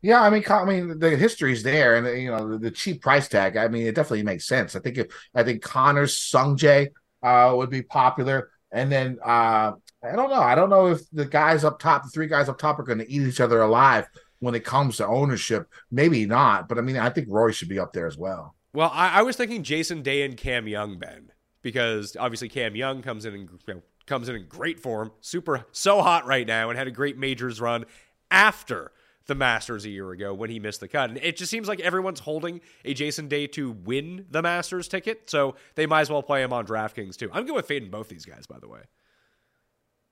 Yeah, 0.01 0.21
I 0.21 0.29
mean, 0.29 0.43
I 0.49 0.65
mean, 0.65 0.99
the 0.99 1.15
history's 1.15 1.63
there, 1.63 1.95
and 1.95 2.21
you 2.21 2.31
know, 2.31 2.49
the, 2.51 2.57
the 2.57 2.71
cheap 2.71 3.01
price 3.01 3.27
tag. 3.29 3.55
I 3.55 3.67
mean, 3.69 3.85
it 3.85 3.95
definitely 3.95 4.23
makes 4.23 4.47
sense. 4.47 4.75
I 4.75 4.79
think, 4.79 4.97
if, 4.97 5.07
I 5.33 5.43
think 5.43 5.61
Conners, 5.61 6.15
Sungjae, 6.15 6.89
uh, 7.21 7.53
would 7.55 7.69
be 7.69 7.83
popular, 7.83 8.49
and 8.71 8.91
then 8.91 9.17
uh, 9.23 9.73
I 10.03 10.15
don't 10.15 10.29
know. 10.29 10.41
I 10.41 10.55
don't 10.55 10.69
know 10.69 10.87
if 10.87 11.01
the 11.11 11.25
guys 11.25 11.63
up 11.63 11.79
top, 11.79 12.03
the 12.03 12.09
three 12.09 12.27
guys 12.27 12.47
up 12.47 12.57
top, 12.57 12.79
are 12.79 12.83
going 12.83 12.99
to 12.99 13.09
eat 13.09 13.27
each 13.27 13.41
other 13.41 13.61
alive 13.61 14.07
when 14.39 14.55
it 14.55 14.63
comes 14.63 14.97
to 14.97 15.07
ownership. 15.07 15.67
Maybe 15.91 16.25
not, 16.25 16.67
but 16.67 16.77
I 16.77 16.81
mean, 16.81 16.97
I 16.97 17.09
think 17.09 17.27
Roy 17.29 17.51
should 17.51 17.69
be 17.69 17.79
up 17.79 17.93
there 17.93 18.07
as 18.07 18.17
well. 18.17 18.55
Well, 18.73 18.91
I, 18.93 19.19
I 19.19 19.21
was 19.23 19.35
thinking 19.35 19.63
Jason 19.63 20.01
Day 20.01 20.23
and 20.23 20.37
Cam 20.37 20.67
Young, 20.67 20.97
Ben, 20.97 21.31
because 21.61 22.15
obviously 22.19 22.49
Cam 22.49 22.75
Young 22.75 23.01
comes 23.01 23.25
in 23.25 23.33
and 23.33 23.49
you 23.67 23.73
know, 23.73 23.81
comes 24.05 24.29
in 24.29 24.35
in 24.35 24.47
great 24.47 24.79
form, 24.79 25.11
super 25.21 25.65
so 25.71 26.01
hot 26.01 26.25
right 26.25 26.45
now, 26.45 26.69
and 26.69 26.77
had 26.77 26.87
a 26.87 26.91
great 26.91 27.17
majors 27.17 27.59
run 27.59 27.85
after 28.31 28.91
the 29.29 29.35
Masters 29.35 29.85
a 29.85 29.89
year 29.89 30.11
ago 30.11 30.33
when 30.33 30.49
he 30.49 30.59
missed 30.59 30.81
the 30.81 30.87
cut. 30.87 31.09
And 31.09 31.19
it 31.19 31.37
just 31.37 31.51
seems 31.51 31.67
like 31.67 31.79
everyone's 31.79 32.19
holding 32.19 32.61
a 32.83 32.93
Jason 32.93 33.27
Day 33.27 33.47
to 33.47 33.71
win 33.71 34.25
the 34.29 34.41
Masters 34.41 34.87
ticket, 34.87 35.29
so 35.29 35.55
they 35.75 35.85
might 35.85 36.01
as 36.01 36.09
well 36.09 36.23
play 36.23 36.43
him 36.43 36.51
on 36.51 36.65
DraftKings 36.65 37.15
too. 37.15 37.29
I'm 37.31 37.45
good 37.45 37.55
with 37.55 37.67
fading 37.67 37.89
both 37.89 38.09
these 38.09 38.25
guys, 38.25 38.45
by 38.45 38.59
the 38.59 38.67
way. 38.67 38.81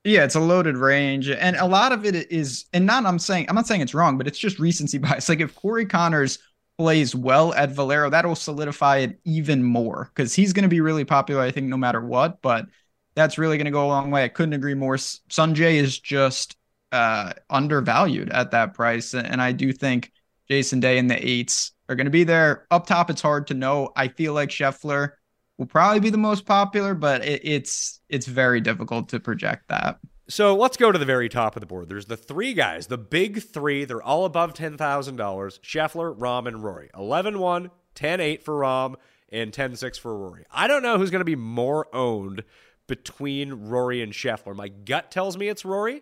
Yeah, 0.08 0.24
it's 0.24 0.36
a 0.36 0.40
loaded 0.40 0.78
range, 0.78 1.30
and 1.30 1.58
a 1.58 1.66
lot 1.66 1.92
of 1.92 2.06
it 2.06 2.32
is, 2.32 2.64
and 2.72 2.86
not 2.86 3.06
I'm 3.06 3.20
saying 3.20 3.48
I'm 3.50 3.56
not 3.56 3.68
saying 3.68 3.82
it's 3.82 3.94
wrong, 3.94 4.18
but 4.18 4.26
it's 4.26 4.40
just 4.40 4.58
recency 4.58 4.98
bias. 5.00 5.28
Like 5.28 5.42
if 5.42 5.54
Corey 5.54 5.86
Conners 5.86 6.40
plays 6.78 7.14
well 7.14 7.54
at 7.56 7.72
Valero, 7.72 8.10
that'll 8.10 8.36
solidify 8.36 9.00
it 9.00 9.20
even 9.26 9.64
more 9.64 10.10
because 10.16 10.34
he's 10.34 10.54
going 10.54 10.64
to 10.64 10.70
be 10.70 10.80
really 10.80 11.04
popular, 11.04 11.42
I 11.42 11.52
think, 11.52 11.68
no 11.68 11.76
matter 11.76 12.00
what. 12.00 12.42
But 12.42 12.68
that's 13.16 13.38
really 13.38 13.58
going 13.58 13.66
to 13.66 13.72
go 13.72 13.86
a 13.86 13.90
long 13.90 14.10
way. 14.10 14.24
I 14.24 14.30
couldn't 14.30 14.54
agree 14.54 14.76
more. 14.76 14.96
Sungjae 14.96 15.74
is 15.74 16.00
just 16.00 16.56
uh, 16.94 17.34
undervalued 17.50 18.30
at 18.30 18.52
that 18.52 18.76
price, 18.76 19.14
and 19.14 19.42
I 19.42 19.52
do 19.52 19.74
think 19.74 20.14
Jason 20.48 20.80
Day 20.80 21.00
and 21.00 21.12
the 21.12 21.28
eights 21.28 21.74
are 21.90 21.96
going 21.96 22.06
to 22.06 22.12
be 22.12 22.24
there. 22.24 22.66
Up 22.72 22.88
top, 22.88 23.10
it's 23.10 23.22
hard 23.22 23.48
to 23.48 23.54
know. 23.54 23.92
I 23.94 24.08
feel 24.08 24.34
like 24.34 24.50
Scheffler 24.52 25.12
will 25.58 25.66
probably 25.66 26.00
be 26.00 26.10
the 26.10 26.18
most 26.18 26.46
popular, 26.46 26.94
but 26.94 27.26
it, 27.26 27.42
it's 27.44 28.00
it's 28.10 28.26
very 28.26 28.62
difficult 28.62 29.10
to 29.10 29.20
project 29.20 29.68
that. 29.70 30.00
So 30.30 30.56
let's 30.56 30.76
go 30.76 30.92
to 30.92 31.00
the 31.00 31.06
very 31.06 31.30
top 31.30 31.56
of 31.56 31.62
the 31.62 31.66
board. 31.66 31.88
There's 31.88 32.08
the 32.08 32.18
three 32.18 32.54
guys, 32.54 32.88
the 32.88 32.98
big 32.98 33.42
three. 33.42 33.86
They're 33.86 34.04
all 34.04 34.26
above 34.26 34.54
$10,000 34.54 34.78
Scheffler, 34.78 36.18
Rahm, 36.18 36.48
and 36.48 36.62
Rory. 36.62 36.90
11 36.94 37.40
1, 37.40 37.72
10 37.96 38.20
8 38.20 38.44
for 38.44 38.60
Rahm, 38.60 38.96
and 39.30 39.54
10 39.54 39.78
6 39.78 39.98
for 39.98 40.18
Rory. 40.18 40.46
I 40.52 40.68
don't 40.68 40.84
know 40.84 40.98
who's 40.98 41.12
going 41.12 41.22
to 41.22 41.26
be 41.26 41.38
more 41.38 41.88
owned 41.96 42.44
between 42.88 43.54
Rory 43.70 44.02
and 44.02 44.12
Scheffler. 44.12 44.56
My 44.56 44.68
gut 44.68 45.12
tells 45.12 45.38
me 45.38 45.48
it's 45.48 45.64
Rory, 45.64 46.02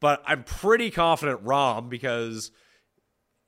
but 0.00 0.22
I'm 0.26 0.42
pretty 0.42 0.90
confident 0.90 1.44
Rahm 1.44 1.88
because 1.88 2.50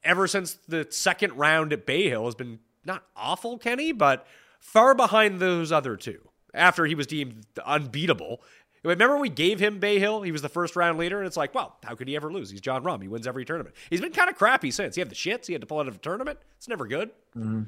ever 0.05 0.29
since 0.29 0.55
the 0.69 0.87
second 0.91 1.33
round 1.37 1.73
at 1.73 1.87
Bay 1.87 2.09
Hill 2.09 2.27
has 2.27 2.37
been 2.37 2.61
not 2.85 3.05
awful, 3.17 3.59
Kenny, 3.59 3.91
but 3.91 4.27
far 4.65 4.95
behind 4.95 5.39
those 5.39 5.71
other 5.71 5.97
two 5.97 6.19
after 6.53 6.87
he 6.87 6.95
was 6.95 7.07
deemed 7.07 7.47
unbeatable. 7.65 8.43
Remember, 8.83 9.17
we 9.17 9.29
gave 9.31 9.61
him 9.61 9.79
Bay 9.79 9.99
Hill. 9.99 10.23
He 10.23 10.33
was 10.33 10.43
the 10.43 10.49
first 10.49 10.77
round 10.77 10.99
leader, 10.99 11.19
and 11.19 11.27
it's 11.27 11.37
like, 11.37 11.55
well, 11.55 11.77
how 11.85 11.95
could 11.95 12.09
he 12.09 12.17
ever 12.17 12.31
lose? 12.31 12.51
He's 12.51 12.61
Jon 12.61 12.83
Rahm. 12.83 13.01
He 13.01 13.09
wins 13.09 13.27
every 13.27 13.45
tournament. 13.45 13.75
He's 13.89 14.01
been 14.01 14.13
kind 14.13 14.29
of 14.29 14.37
crappy 14.37 14.71
since. 14.71 14.95
He 14.95 15.01
had 15.01 15.09
the 15.09 15.15
shits. 15.15 15.47
He 15.47 15.55
had 15.55 15.63
to 15.63 15.67
pull 15.67 15.81
out 15.81 15.89
of 15.89 15.97
a 15.97 15.99
tournament. 15.99 16.39
It's 16.59 16.69
never 16.69 16.87
good. 16.87 17.11
Mm-hmm. 17.37 17.63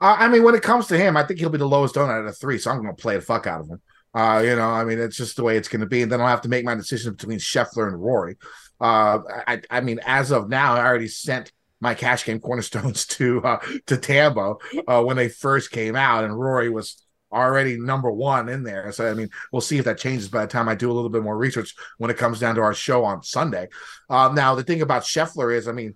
Uh, 0.00 0.16
I 0.18 0.28
mean, 0.28 0.42
when 0.42 0.54
it 0.54 0.62
comes 0.62 0.86
to 0.88 0.98
him, 0.98 1.16
I 1.16 1.24
think 1.24 1.38
he'll 1.38 1.50
be 1.50 1.58
the 1.58 1.68
lowest 1.68 1.96
owned 1.96 2.10
out 2.10 2.24
of 2.24 2.38
three, 2.38 2.58
so 2.58 2.70
I'm 2.70 2.82
going 2.82 2.94
to 2.94 3.00
play 3.00 3.16
the 3.16 3.22
fuck 3.22 3.46
out 3.46 3.60
of 3.60 3.68
him. 3.68 3.80
Uh, 4.14 4.42
you 4.44 4.56
know, 4.56 4.68
I 4.68 4.84
mean, 4.84 4.98
it's 4.98 5.16
just 5.16 5.36
the 5.36 5.44
way 5.44 5.56
it's 5.56 5.68
going 5.68 5.80
to 5.80 5.86
be, 5.86 6.02
and 6.02 6.10
then 6.10 6.20
I'll 6.20 6.28
have 6.28 6.40
to 6.42 6.48
make 6.48 6.64
my 6.64 6.74
decision 6.74 7.12
between 7.12 7.38
Scheffler 7.38 7.88
and 7.88 8.02
Rory. 8.02 8.36
Uh, 8.80 9.20
I, 9.46 9.60
I 9.70 9.80
mean, 9.80 10.00
as 10.04 10.30
of 10.30 10.48
now, 10.48 10.74
I 10.74 10.84
already 10.84 11.08
sent 11.08 11.52
my 11.80 11.94
cash 11.94 12.24
game 12.24 12.40
cornerstones 12.40 13.06
to 13.18 13.42
uh, 13.42 13.58
to 13.86 13.96
Tambo 13.96 14.58
uh, 14.86 15.02
when 15.02 15.16
they 15.16 15.28
first 15.28 15.70
came 15.70 15.96
out, 15.96 16.24
and 16.24 16.38
Rory 16.38 16.70
was 16.70 17.02
already 17.30 17.78
number 17.78 18.10
one 18.10 18.48
in 18.48 18.62
there. 18.62 18.90
So 18.92 19.10
I 19.10 19.14
mean, 19.14 19.30
we'll 19.52 19.60
see 19.60 19.78
if 19.78 19.84
that 19.84 19.98
changes 19.98 20.28
by 20.28 20.42
the 20.42 20.50
time 20.50 20.68
I 20.68 20.74
do 20.74 20.90
a 20.90 20.94
little 20.94 21.10
bit 21.10 21.22
more 21.22 21.36
research 21.36 21.74
when 21.98 22.10
it 22.10 22.16
comes 22.16 22.40
down 22.40 22.54
to 22.56 22.62
our 22.62 22.74
show 22.74 23.04
on 23.04 23.22
Sunday. 23.22 23.68
Uh, 24.08 24.30
now 24.34 24.54
the 24.54 24.62
thing 24.62 24.82
about 24.82 25.02
Scheffler 25.02 25.54
is, 25.54 25.68
I 25.68 25.72
mean, 25.72 25.94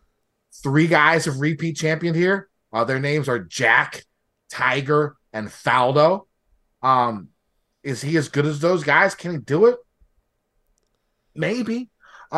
three 0.63 0.87
guys 0.87 1.25
have 1.25 1.41
repeat 1.41 1.77
champion 1.77 2.15
here. 2.15 2.49
Uh, 2.73 2.85
their 2.85 3.01
names 3.01 3.29
are 3.29 3.39
Jack, 3.39 4.05
Tiger, 4.51 5.17
and 5.33 5.49
Faldo. 5.49 6.27
Um, 6.83 7.29
is 7.83 8.03
he 8.03 8.17
as 8.17 8.29
good 8.29 8.47
as 8.47 8.61
those 8.61 8.85
guys? 8.85 9.15
Can 9.15 9.33
he 9.33 9.39
do 9.39 9.67
it? 9.67 9.77
Maybe. 11.35 11.91
Uh, 12.31 12.37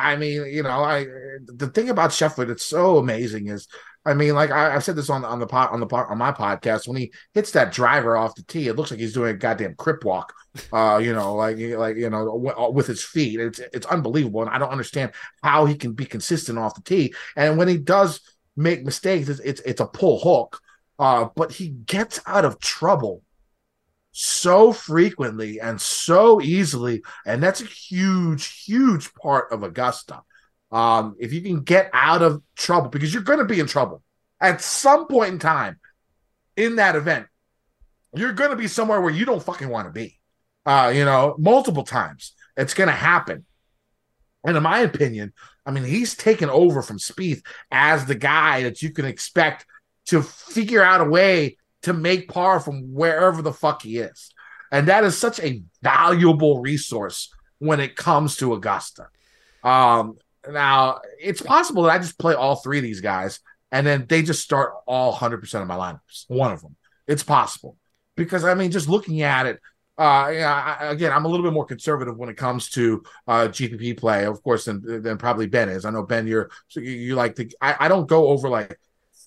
I 0.00 0.16
mean, 0.16 0.46
you 0.46 0.62
know, 0.62 0.82
I 0.82 1.06
the 1.46 1.68
thing 1.68 1.90
about 1.90 2.10
Scheffler 2.10 2.46
that's 2.46 2.64
so 2.66 2.98
amazing 2.98 3.48
is, 3.48 3.68
I 4.04 4.14
mean, 4.14 4.34
like 4.34 4.50
I, 4.50 4.76
I 4.76 4.78
said 4.80 4.96
this 4.96 5.10
on 5.10 5.24
on 5.24 5.40
the 5.40 5.46
pot 5.46 5.72
on 5.72 5.80
the 5.80 5.86
pot 5.86 6.08
on 6.10 6.18
my 6.18 6.32
podcast 6.32 6.86
when 6.86 6.96
he 6.96 7.12
hits 7.32 7.52
that 7.52 7.72
driver 7.72 8.16
off 8.16 8.34
the 8.34 8.42
tee, 8.42 8.68
it 8.68 8.76
looks 8.76 8.90
like 8.90 9.00
he's 9.00 9.14
doing 9.14 9.30
a 9.30 9.38
goddamn 9.38 9.74
crip 9.76 10.04
walk. 10.04 10.32
Uh, 10.72 11.00
you 11.02 11.12
know, 11.12 11.34
like 11.34 11.56
like 11.58 11.96
you 11.96 12.10
know, 12.10 12.40
w- 12.42 12.72
with 12.72 12.86
his 12.86 13.02
feet, 13.02 13.40
it's 13.40 13.58
it's 13.72 13.86
unbelievable, 13.86 14.42
and 14.42 14.50
I 14.50 14.58
don't 14.58 14.70
understand 14.70 15.12
how 15.42 15.64
he 15.64 15.74
can 15.74 15.92
be 15.92 16.04
consistent 16.04 16.58
off 16.58 16.74
the 16.74 16.82
tee. 16.82 17.14
And 17.36 17.58
when 17.58 17.68
he 17.68 17.78
does 17.78 18.20
make 18.56 18.84
mistakes, 18.84 19.28
it's 19.28 19.40
it's, 19.40 19.60
it's 19.62 19.80
a 19.80 19.86
pull 19.86 20.20
hook. 20.20 20.60
Uh, 20.98 21.28
but 21.34 21.50
he 21.50 21.70
gets 21.70 22.20
out 22.26 22.44
of 22.44 22.60
trouble 22.60 23.22
so 24.12 24.72
frequently 24.72 25.60
and 25.60 25.80
so 25.80 26.40
easily. 26.40 27.02
And 27.26 27.42
that's 27.42 27.60
a 27.60 27.66
huge, 27.66 28.64
huge 28.64 29.12
part 29.14 29.52
of 29.52 29.64
Augusta. 29.64 30.22
Um, 30.74 31.14
if 31.20 31.32
you 31.32 31.40
can 31.40 31.62
get 31.62 31.88
out 31.92 32.20
of 32.20 32.42
trouble, 32.56 32.90
because 32.90 33.14
you're 33.14 33.22
going 33.22 33.38
to 33.38 33.44
be 33.44 33.60
in 33.60 33.66
trouble 33.66 34.02
at 34.40 34.60
some 34.60 35.06
point 35.06 35.32
in 35.32 35.38
time 35.38 35.78
in 36.56 36.76
that 36.76 36.96
event, 36.96 37.28
you're 38.12 38.32
going 38.32 38.50
to 38.50 38.56
be 38.56 38.66
somewhere 38.66 39.00
where 39.00 39.12
you 39.12 39.24
don't 39.24 39.42
fucking 39.42 39.68
want 39.68 39.86
to 39.86 39.92
be. 39.92 40.18
Uh, 40.66 40.92
you 40.94 41.04
know, 41.04 41.36
multiple 41.38 41.84
times 41.84 42.32
it's 42.56 42.74
going 42.74 42.88
to 42.88 42.94
happen. 42.94 43.44
And 44.44 44.56
in 44.56 44.62
my 44.64 44.80
opinion, 44.80 45.32
I 45.64 45.70
mean, 45.70 45.84
he's 45.84 46.16
taken 46.16 46.50
over 46.50 46.82
from 46.82 46.98
Spieth 46.98 47.42
as 47.70 48.06
the 48.06 48.16
guy 48.16 48.64
that 48.64 48.82
you 48.82 48.90
can 48.90 49.04
expect 49.04 49.64
to 50.06 50.22
figure 50.22 50.82
out 50.82 51.00
a 51.00 51.08
way 51.08 51.56
to 51.82 51.92
make 51.92 52.28
par 52.28 52.58
from 52.58 52.92
wherever 52.92 53.42
the 53.42 53.52
fuck 53.52 53.82
he 53.82 53.98
is. 53.98 54.30
And 54.72 54.88
that 54.88 55.04
is 55.04 55.16
such 55.16 55.38
a 55.38 55.62
valuable 55.82 56.60
resource 56.60 57.32
when 57.58 57.78
it 57.78 57.94
comes 57.94 58.36
to 58.38 58.54
Augusta. 58.54 59.06
Um, 59.62 60.18
now, 60.50 61.00
it's 61.20 61.42
possible 61.42 61.84
that 61.84 61.90
I 61.90 61.98
just 61.98 62.18
play 62.18 62.34
all 62.34 62.56
three 62.56 62.78
of 62.78 62.84
these 62.84 63.00
guys 63.00 63.40
and 63.70 63.86
then 63.86 64.06
they 64.08 64.22
just 64.22 64.42
start 64.42 64.72
all 64.86 65.12
100% 65.12 65.60
of 65.60 65.66
my 65.66 65.76
lineups, 65.76 66.24
one 66.28 66.52
of 66.52 66.62
them. 66.62 66.76
It's 67.06 67.22
possible. 67.22 67.76
Because, 68.16 68.44
I 68.44 68.54
mean, 68.54 68.70
just 68.70 68.88
looking 68.88 69.22
at 69.22 69.46
it, 69.46 69.60
uh, 69.98 70.02
I, 70.02 70.90
again, 70.90 71.12
I'm 71.12 71.24
a 71.24 71.28
little 71.28 71.44
bit 71.44 71.52
more 71.52 71.64
conservative 71.64 72.16
when 72.16 72.28
it 72.28 72.36
comes 72.36 72.70
to 72.70 73.02
uh, 73.28 73.48
GPP 73.48 73.96
play, 73.96 74.26
of 74.26 74.42
course, 74.42 74.64
than, 74.64 75.02
than 75.02 75.18
probably 75.18 75.46
Ben 75.46 75.68
is. 75.68 75.84
I 75.84 75.90
know 75.90 76.02
Ben, 76.02 76.26
you're 76.26 76.50
you, 76.70 76.82
you 76.82 77.14
like 77.14 77.36
to. 77.36 77.48
I, 77.60 77.76
I 77.80 77.88
don't 77.88 78.08
go 78.08 78.28
over 78.28 78.48
like 78.48 78.78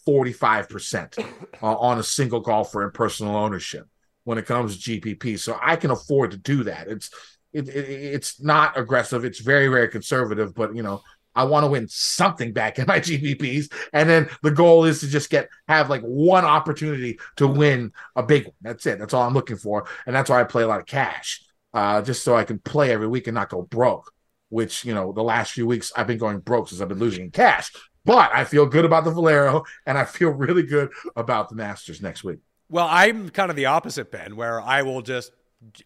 45 0.06 0.68
percent 0.68 1.18
uh, 1.62 1.76
on 1.76 2.00
a 2.00 2.04
single 2.04 2.42
golfer 2.42 2.84
in 2.84 2.92
personal 2.92 3.36
ownership 3.36 3.88
when 4.26 4.38
it 4.38 4.46
comes 4.46 4.78
to 4.78 5.00
GPP, 5.00 5.40
so 5.40 5.58
I 5.62 5.78
can 5.78 5.92
afford 5.92 6.32
to 6.32 6.38
do 6.38 6.66
that. 6.66 6.90
It's 6.90 7.12
it, 7.58 7.70
it, 7.70 7.90
it's 7.90 8.42
not 8.42 8.78
aggressive. 8.78 9.26
It's 9.26 9.40
very 9.40 9.68
very 9.68 9.88
conservative, 9.88 10.54
but 10.54 10.76
you 10.76 10.84
know 10.84 11.02
I 11.38 11.44
want 11.44 11.64
to 11.64 11.70
win 11.70 11.88
something 11.88 12.52
back 12.52 12.80
in 12.80 12.88
my 12.88 13.00
GPPs. 13.00 13.72
And 13.94 14.10
then 14.10 14.30
the 14.42 14.52
goal 14.52 14.86
is 14.86 15.00
to 15.02 15.08
just 15.08 15.30
get 15.30 15.50
have 15.68 15.90
like 15.90 16.02
one 16.02 16.44
opportunity 16.44 17.20
to 17.38 17.48
win 17.48 17.94
a 18.16 18.24
big 18.24 18.46
one. 18.46 18.56
That's 18.62 18.86
it. 18.88 19.00
That's 19.00 19.14
all 19.14 19.24
I'm 19.24 19.36
looking 19.36 19.58
for. 19.58 19.88
And 20.06 20.16
that's 20.16 20.30
why 20.30 20.42
I 20.42 20.46
play 20.46 20.64
a 20.64 20.68
lot 20.68 20.80
of 20.80 20.88
cash. 20.88 21.44
Uh, 21.74 22.02
just 22.02 22.24
so 22.24 22.36
I 22.36 22.44
can 22.44 22.58
play 22.58 22.92
every 22.92 23.08
week 23.08 23.28
and 23.28 23.36
not 23.36 23.50
go 23.50 23.62
broke. 23.62 24.12
Which, 24.50 24.84
you 24.84 24.96
know, 24.96 25.12
the 25.12 25.24
last 25.24 25.52
few 25.52 25.68
weeks 25.68 25.92
I've 25.96 26.08
been 26.08 26.18
going 26.18 26.40
broke 26.40 26.70
since 26.70 26.82
I've 26.82 26.88
been 26.88 27.00
losing 27.00 27.30
cash. 27.30 27.72
But 28.04 28.32
I 28.34 28.46
feel 28.46 28.66
good 28.66 28.86
about 28.86 29.04
the 29.04 29.12
Valero 29.12 29.64
and 29.86 29.98
I 29.98 30.06
feel 30.06 30.30
really 30.32 30.64
good 30.64 30.90
about 31.16 31.50
the 31.50 31.56
Masters 31.56 32.02
next 32.02 32.24
week. 32.24 32.40
Well, 32.70 32.88
I'm 32.90 33.30
kind 33.30 33.50
of 33.50 33.56
the 33.56 33.68
opposite, 33.68 34.12
Ben, 34.12 34.36
where 34.36 34.60
I 34.60 34.82
will 34.82 35.02
just 35.02 35.32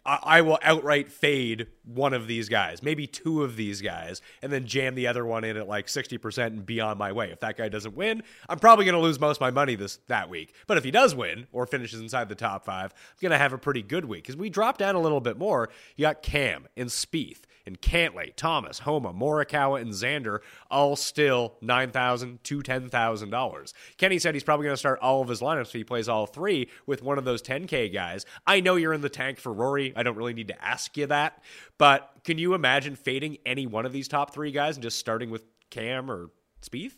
I 0.06 0.42
will 0.42 0.60
outright 0.62 1.10
fade 1.10 1.68
one 1.86 2.14
of 2.14 2.28
these 2.28 2.50
guys, 2.50 2.84
maybe 2.84 3.08
two 3.08 3.44
of 3.44 3.56
these 3.56 3.82
guys, 3.82 4.22
and 4.42 4.52
then 4.52 4.66
jam 4.66 4.96
the 4.96 5.08
other 5.08 5.26
one 5.26 5.46
in 5.46 5.56
at 5.56 5.68
like 5.68 5.88
60% 5.88 6.48
and 6.48 6.66
be 6.66 6.82
on 6.82 6.98
my 6.98 7.14
way. 7.14 7.32
If 7.32 7.40
that 7.40 7.58
guy 7.58 7.70
doesn't 7.70 7.96
win, 7.96 8.22
I'm 8.50 8.60
probably 8.60 8.84
going 8.84 8.96
to 8.96 9.02
lose 9.02 9.20
most 9.20 9.38
of 9.38 9.42
my 9.42 9.52
money 9.52 9.76
this 9.76 10.00
that 10.08 10.30
week. 10.30 10.54
But 10.68 10.78
if 10.78 10.84
he 10.84 10.92
does 10.92 11.16
win 11.16 11.48
or 11.54 11.66
finishes 11.66 12.02
inside 12.02 12.28
the 12.28 12.36
top 12.36 12.66
five, 12.66 12.92
I'm 12.94 13.18
going 13.22 13.32
to 13.32 13.38
have 13.38 13.54
a 13.54 13.58
pretty 13.58 13.82
good 13.82 14.06
week. 14.06 14.24
Because 14.24 14.36
we 14.36 14.50
drop 14.50 14.78
down 14.78 14.96
a 14.96 15.00
little 15.00 15.22
bit 15.22 15.38
more. 15.38 15.70
You 15.96 16.04
got 16.04 16.22
Cam 16.22 16.68
and 16.76 16.90
Spieth 16.90 17.44
and 17.66 17.82
Cantlay, 17.82 18.36
Thomas, 18.36 18.80
Homa, 18.80 19.14
Morikawa, 19.14 19.82
and 19.82 19.92
Xander 19.92 20.40
all 20.70 20.96
still 20.96 21.56
9,000 21.62 22.44
to 22.44 22.62
$10,000. 22.62 23.74
Kenny 23.98 24.20
said 24.20 24.34
he's 24.34 24.44
probably 24.44 24.66
going 24.66 24.74
to 24.74 24.78
start 24.78 25.00
all 25.00 25.22
of 25.22 25.28
his 25.28 25.42
lineups 25.42 25.68
if 25.68 25.74
he 25.74 25.84
plays 25.84 26.10
all 26.10 26.26
three 26.26 26.70
with 26.86 27.04
one 27.04 27.18
of 27.18 27.26
those 27.26 27.42
10K 27.42 27.94
guys. 27.94 28.26
I 28.46 28.60
know 28.60 28.76
you're 28.76 28.94
in 28.94 29.02
the 29.02 29.10
tank 29.10 29.40
for 29.40 29.54
Rory. 29.54 29.94
I 29.96 30.04
don't 30.04 30.18
really 30.18 30.34
need 30.34 30.50
to 30.50 30.66
ask 30.66 30.96
you 30.98 31.08
that. 31.08 31.44
But 31.78 32.12
can 32.24 32.38
you 32.38 32.54
imagine 32.54 32.96
fading 32.96 33.38
any 33.46 33.66
one 33.66 33.86
of 33.86 33.94
these 33.94 34.08
top 34.08 34.34
three 34.34 34.52
guys 34.52 34.76
and 34.76 34.84
just 34.84 34.98
starting 34.98 35.30
with 35.30 35.46
Cam 35.70 36.10
or 36.10 36.30
Spieth? 36.62 36.94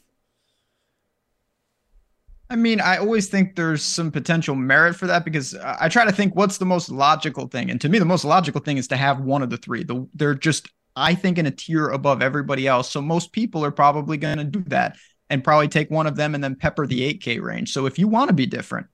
I 2.54 2.56
mean, 2.56 2.80
I 2.80 2.97
always 2.97 3.30
think 3.30 3.56
there's 3.56 3.82
some 3.82 4.12
potential 4.12 4.54
merit 4.54 4.95
for 4.95 5.08
that 5.08 5.26
because 5.26 5.56
uh, 5.56 5.76
I 5.82 5.89
try 5.89 6.06
to 6.06 6.12
think 6.12 6.36
what's 6.36 6.60
the 6.60 6.66
most 6.66 6.91
logical 6.91 7.47
thing. 7.47 7.72
And 7.72 7.82
to 7.82 7.89
me, 7.89 7.97
the 7.97 8.06
most 8.06 8.24
logical 8.24 8.62
thing 8.62 8.78
is 8.78 8.88
to 8.89 8.95
have 8.95 9.22
one 9.22 9.41
of 9.41 9.49
the 9.49 9.58
three. 9.58 9.84
The, 9.84 10.08
they're 10.14 10.36
just, 10.36 10.70
I 10.95 11.16
think, 11.16 11.39
in 11.39 11.47
a 11.47 11.51
tier 11.51 11.89
above 11.89 12.22
everybody 12.22 12.68
else. 12.68 12.91
So 12.91 13.01
most 13.01 13.32
people 13.32 13.66
are 13.66 13.72
probably 13.72 14.18
going 14.18 14.38
to 14.38 14.43
do 14.43 14.64
that 14.68 14.97
and 15.32 15.43
probably 15.43 15.68
take 15.68 15.89
one 15.89 16.06
of 16.06 16.16
them 16.16 16.36
and 16.36 16.43
then 16.43 16.56
pepper 16.56 16.86
the 16.86 17.16
8K 17.16 17.41
range. 17.41 17.74
So 17.74 17.88
if 17.88 17.97
you 17.97 18.08
want 18.08 18.28
to 18.28 18.36
be 18.36 18.45
different, 18.45 18.86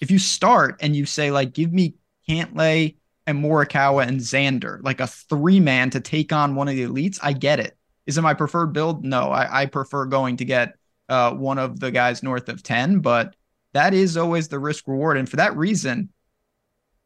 if 0.00 0.12
you 0.12 0.20
start 0.20 0.76
and 0.80 0.94
you 0.94 1.04
say, 1.04 1.32
like, 1.32 1.52
give 1.52 1.72
me 1.72 1.96
Cantlay 2.28 2.94
and 3.26 3.42
Morikawa 3.42 4.06
and 4.06 4.20
Xander, 4.20 4.78
like 4.84 5.00
a 5.00 5.08
three 5.08 5.58
man 5.58 5.90
to 5.90 6.00
take 6.00 6.32
on 6.32 6.54
one 6.54 6.68
of 6.68 6.76
the 6.76 6.84
elites, 6.84 7.18
I 7.20 7.32
get 7.32 7.58
it. 7.58 7.76
Is 8.06 8.18
it 8.18 8.22
my 8.22 8.34
preferred 8.34 8.72
build? 8.72 9.04
No, 9.04 9.30
I, 9.32 9.62
I 9.62 9.66
prefer 9.66 10.04
going 10.04 10.36
to 10.36 10.44
get 10.44 10.76
uh, 11.10 11.34
one 11.34 11.58
of 11.58 11.80
the 11.80 11.90
guys 11.90 12.22
north 12.22 12.48
of 12.48 12.62
10, 12.62 13.00
but 13.00 13.36
that 13.74 13.92
is 13.92 14.16
always 14.16 14.48
the 14.48 14.58
risk 14.58 14.88
reward. 14.88 15.18
And 15.18 15.28
for 15.28 15.36
that 15.36 15.56
reason, 15.56 16.08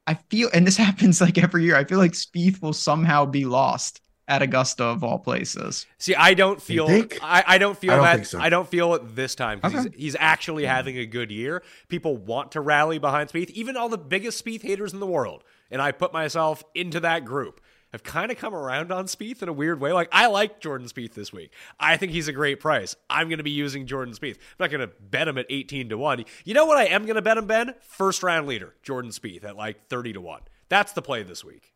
I 0.06 0.14
feel, 0.14 0.50
and 0.54 0.66
this 0.66 0.76
happens 0.86 1.20
like 1.20 1.38
every 1.38 1.64
year, 1.64 1.76
I 1.76 1.84
feel 1.84 1.98
like 1.98 2.12
Spieth 2.12 2.62
will 2.62 2.72
somehow 2.74 3.24
be 3.24 3.44
lost 3.44 4.00
at 4.26 4.40
Augusta 4.40 4.84
of 4.84 5.04
all 5.04 5.18
places. 5.18 5.86
See, 5.98 6.14
I 6.14 6.32
don't 6.32 6.60
feel 6.60 6.86
I, 7.20 7.44
I, 7.46 7.58
don't 7.58 7.76
feel 7.76 7.92
I 7.92 7.96
don't 7.96 8.04
that 8.04 8.26
so. 8.26 8.40
I 8.40 8.48
don't 8.48 8.66
feel 8.66 8.94
it 8.94 9.14
this 9.14 9.34
time 9.34 9.58
because 9.58 9.74
Okay. 9.86 9.90
he's, 9.94 10.02
he's 10.02 10.16
actually 10.18 10.64
having 10.64 10.96
a 10.96 11.04
good 11.04 11.30
year. 11.30 11.62
People 11.88 12.16
want 12.16 12.52
to 12.52 12.62
rally 12.62 12.98
behind 12.98 13.28
Spieth, 13.28 13.50
even 13.50 13.76
all 13.76 13.90
the 13.90 13.98
biggest 13.98 14.42
Spieth 14.42 14.62
haters 14.62 14.94
in 14.94 15.00
the 15.00 15.06
world, 15.06 15.44
and 15.70 15.82
I 15.82 15.92
put 15.92 16.12
myself 16.14 16.64
into 16.74 17.00
that 17.00 17.26
group. 17.26 17.60
Have 17.94 18.02
kind 18.02 18.32
of 18.32 18.38
come 18.38 18.56
around 18.56 18.90
on 18.90 19.04
Spieth 19.04 19.40
in 19.40 19.48
a 19.48 19.52
weird 19.52 19.78
way. 19.78 19.92
Like 19.92 20.08
I 20.10 20.26
like 20.26 20.58
Jordan 20.58 20.88
Spieth 20.88 21.14
this 21.14 21.32
week. 21.32 21.52
I 21.78 21.96
think 21.96 22.10
he's 22.10 22.26
a 22.26 22.32
great 22.32 22.58
price. 22.58 22.96
I'm 23.08 23.28
going 23.28 23.38
to 23.38 23.44
be 23.44 23.52
using 23.52 23.86
Jordan 23.86 24.12
Spieth. 24.12 24.34
I'm 24.34 24.56
not 24.58 24.70
going 24.72 24.80
to 24.80 24.92
bet 24.98 25.28
him 25.28 25.38
at 25.38 25.46
18 25.48 25.90
to 25.90 25.96
one. 25.96 26.24
You 26.44 26.54
know 26.54 26.66
what 26.66 26.76
I 26.76 26.86
am 26.86 27.04
going 27.04 27.14
to 27.14 27.22
bet 27.22 27.38
him, 27.38 27.46
Ben? 27.46 27.72
First 27.80 28.24
round 28.24 28.48
leader, 28.48 28.74
Jordan 28.82 29.12
Spieth 29.12 29.44
at 29.44 29.54
like 29.54 29.86
30 29.86 30.14
to 30.14 30.20
one. 30.20 30.40
That's 30.68 30.90
the 30.90 31.02
play 31.02 31.22
this 31.22 31.44
week. 31.44 31.72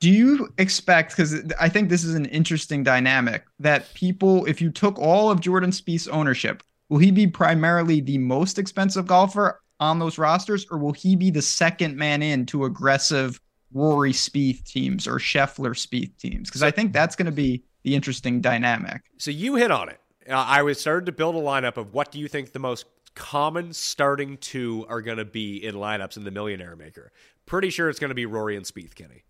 Do 0.00 0.10
you 0.10 0.52
expect, 0.58 1.16
because 1.16 1.50
I 1.58 1.70
think 1.70 1.88
this 1.88 2.04
is 2.04 2.14
an 2.14 2.26
interesting 2.26 2.82
dynamic, 2.82 3.46
that 3.58 3.94
people, 3.94 4.44
if 4.44 4.60
you 4.60 4.70
took 4.70 4.98
all 4.98 5.30
of 5.30 5.40
Jordan 5.40 5.70
Spieth's 5.70 6.08
ownership, 6.08 6.62
will 6.90 6.98
he 6.98 7.10
be 7.10 7.26
primarily 7.26 8.02
the 8.02 8.18
most 8.18 8.58
expensive 8.58 9.06
golfer 9.06 9.62
on 9.80 9.98
those 9.98 10.18
rosters, 10.18 10.66
or 10.70 10.76
will 10.76 10.92
he 10.92 11.16
be 11.16 11.30
the 11.30 11.40
second 11.40 11.96
man 11.96 12.22
in 12.22 12.44
to 12.44 12.66
aggressive 12.66 13.40
Rory 13.72 14.12
Spieth 14.12 14.64
teams 14.64 15.06
or 15.06 15.16
Scheffler 15.18 15.74
Spieth 15.74 16.16
teams? 16.16 16.48
Because 16.48 16.62
I 16.62 16.70
think 16.70 16.92
that's 16.92 17.16
going 17.16 17.26
to 17.26 17.32
be 17.32 17.64
the 17.82 17.94
interesting 17.94 18.40
dynamic. 18.40 19.02
So 19.18 19.30
you 19.30 19.56
hit 19.56 19.70
on 19.70 19.88
it. 19.88 20.00
Uh, 20.28 20.34
I 20.34 20.62
was 20.62 20.80
started 20.80 21.06
to 21.06 21.12
build 21.12 21.36
a 21.36 21.40
lineup 21.40 21.76
of 21.76 21.94
what 21.94 22.10
do 22.10 22.18
you 22.18 22.28
think 22.28 22.52
the 22.52 22.58
most 22.58 22.86
common 23.14 23.72
starting 23.72 24.36
two 24.36 24.86
are 24.88 25.02
going 25.02 25.18
to 25.18 25.24
be 25.24 25.64
in 25.64 25.74
lineups 25.74 26.16
in 26.16 26.24
the 26.24 26.30
Millionaire 26.30 26.76
Maker. 26.76 27.12
Pretty 27.46 27.70
sure 27.70 27.88
it's 27.88 27.98
going 27.98 28.10
to 28.10 28.14
be 28.14 28.26
Rory 28.26 28.56
and 28.56 28.64
Spieth, 28.64 28.94
Kenny. 28.94 29.24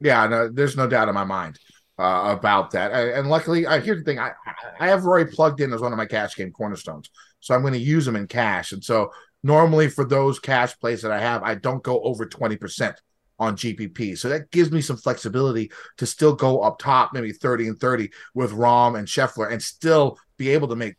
Yeah, 0.00 0.26
no, 0.26 0.48
there's 0.48 0.76
no 0.76 0.86
doubt 0.86 1.08
in 1.08 1.14
my 1.14 1.24
mind 1.24 1.58
uh, 1.98 2.36
about 2.38 2.72
that. 2.72 2.92
And, 2.92 3.10
and 3.10 3.28
luckily, 3.28 3.66
I 3.66 3.80
here's 3.80 3.98
the 3.98 4.04
thing: 4.04 4.18
I 4.18 4.32
I 4.78 4.88
have 4.88 5.04
Rory 5.04 5.26
plugged 5.26 5.60
in 5.60 5.72
as 5.72 5.80
one 5.80 5.92
of 5.92 5.96
my 5.96 6.04
cash 6.04 6.36
game 6.36 6.52
cornerstones, 6.52 7.08
so 7.40 7.54
I'm 7.54 7.62
going 7.62 7.72
to 7.72 7.78
use 7.78 8.04
them 8.04 8.16
in 8.16 8.26
cash. 8.26 8.72
And 8.72 8.84
so 8.84 9.10
normally 9.42 9.88
for 9.88 10.04
those 10.04 10.38
cash 10.38 10.78
plays 10.78 11.00
that 11.02 11.12
I 11.12 11.18
have, 11.18 11.42
I 11.42 11.54
don't 11.54 11.82
go 11.82 12.00
over 12.02 12.26
twenty 12.26 12.56
percent 12.56 13.00
on 13.38 13.56
GPP. 13.56 14.16
So 14.16 14.28
that 14.28 14.50
gives 14.50 14.70
me 14.70 14.80
some 14.80 14.96
flexibility 14.96 15.70
to 15.98 16.06
still 16.06 16.34
go 16.34 16.60
up 16.60 16.78
top, 16.78 17.12
maybe 17.12 17.32
30 17.32 17.68
and 17.68 17.78
30 17.78 18.10
with 18.34 18.52
Rahm 18.52 18.98
and 18.98 19.06
Scheffler, 19.06 19.50
and 19.52 19.62
still 19.62 20.18
be 20.36 20.50
able 20.50 20.68
to 20.68 20.76
make 20.76 20.96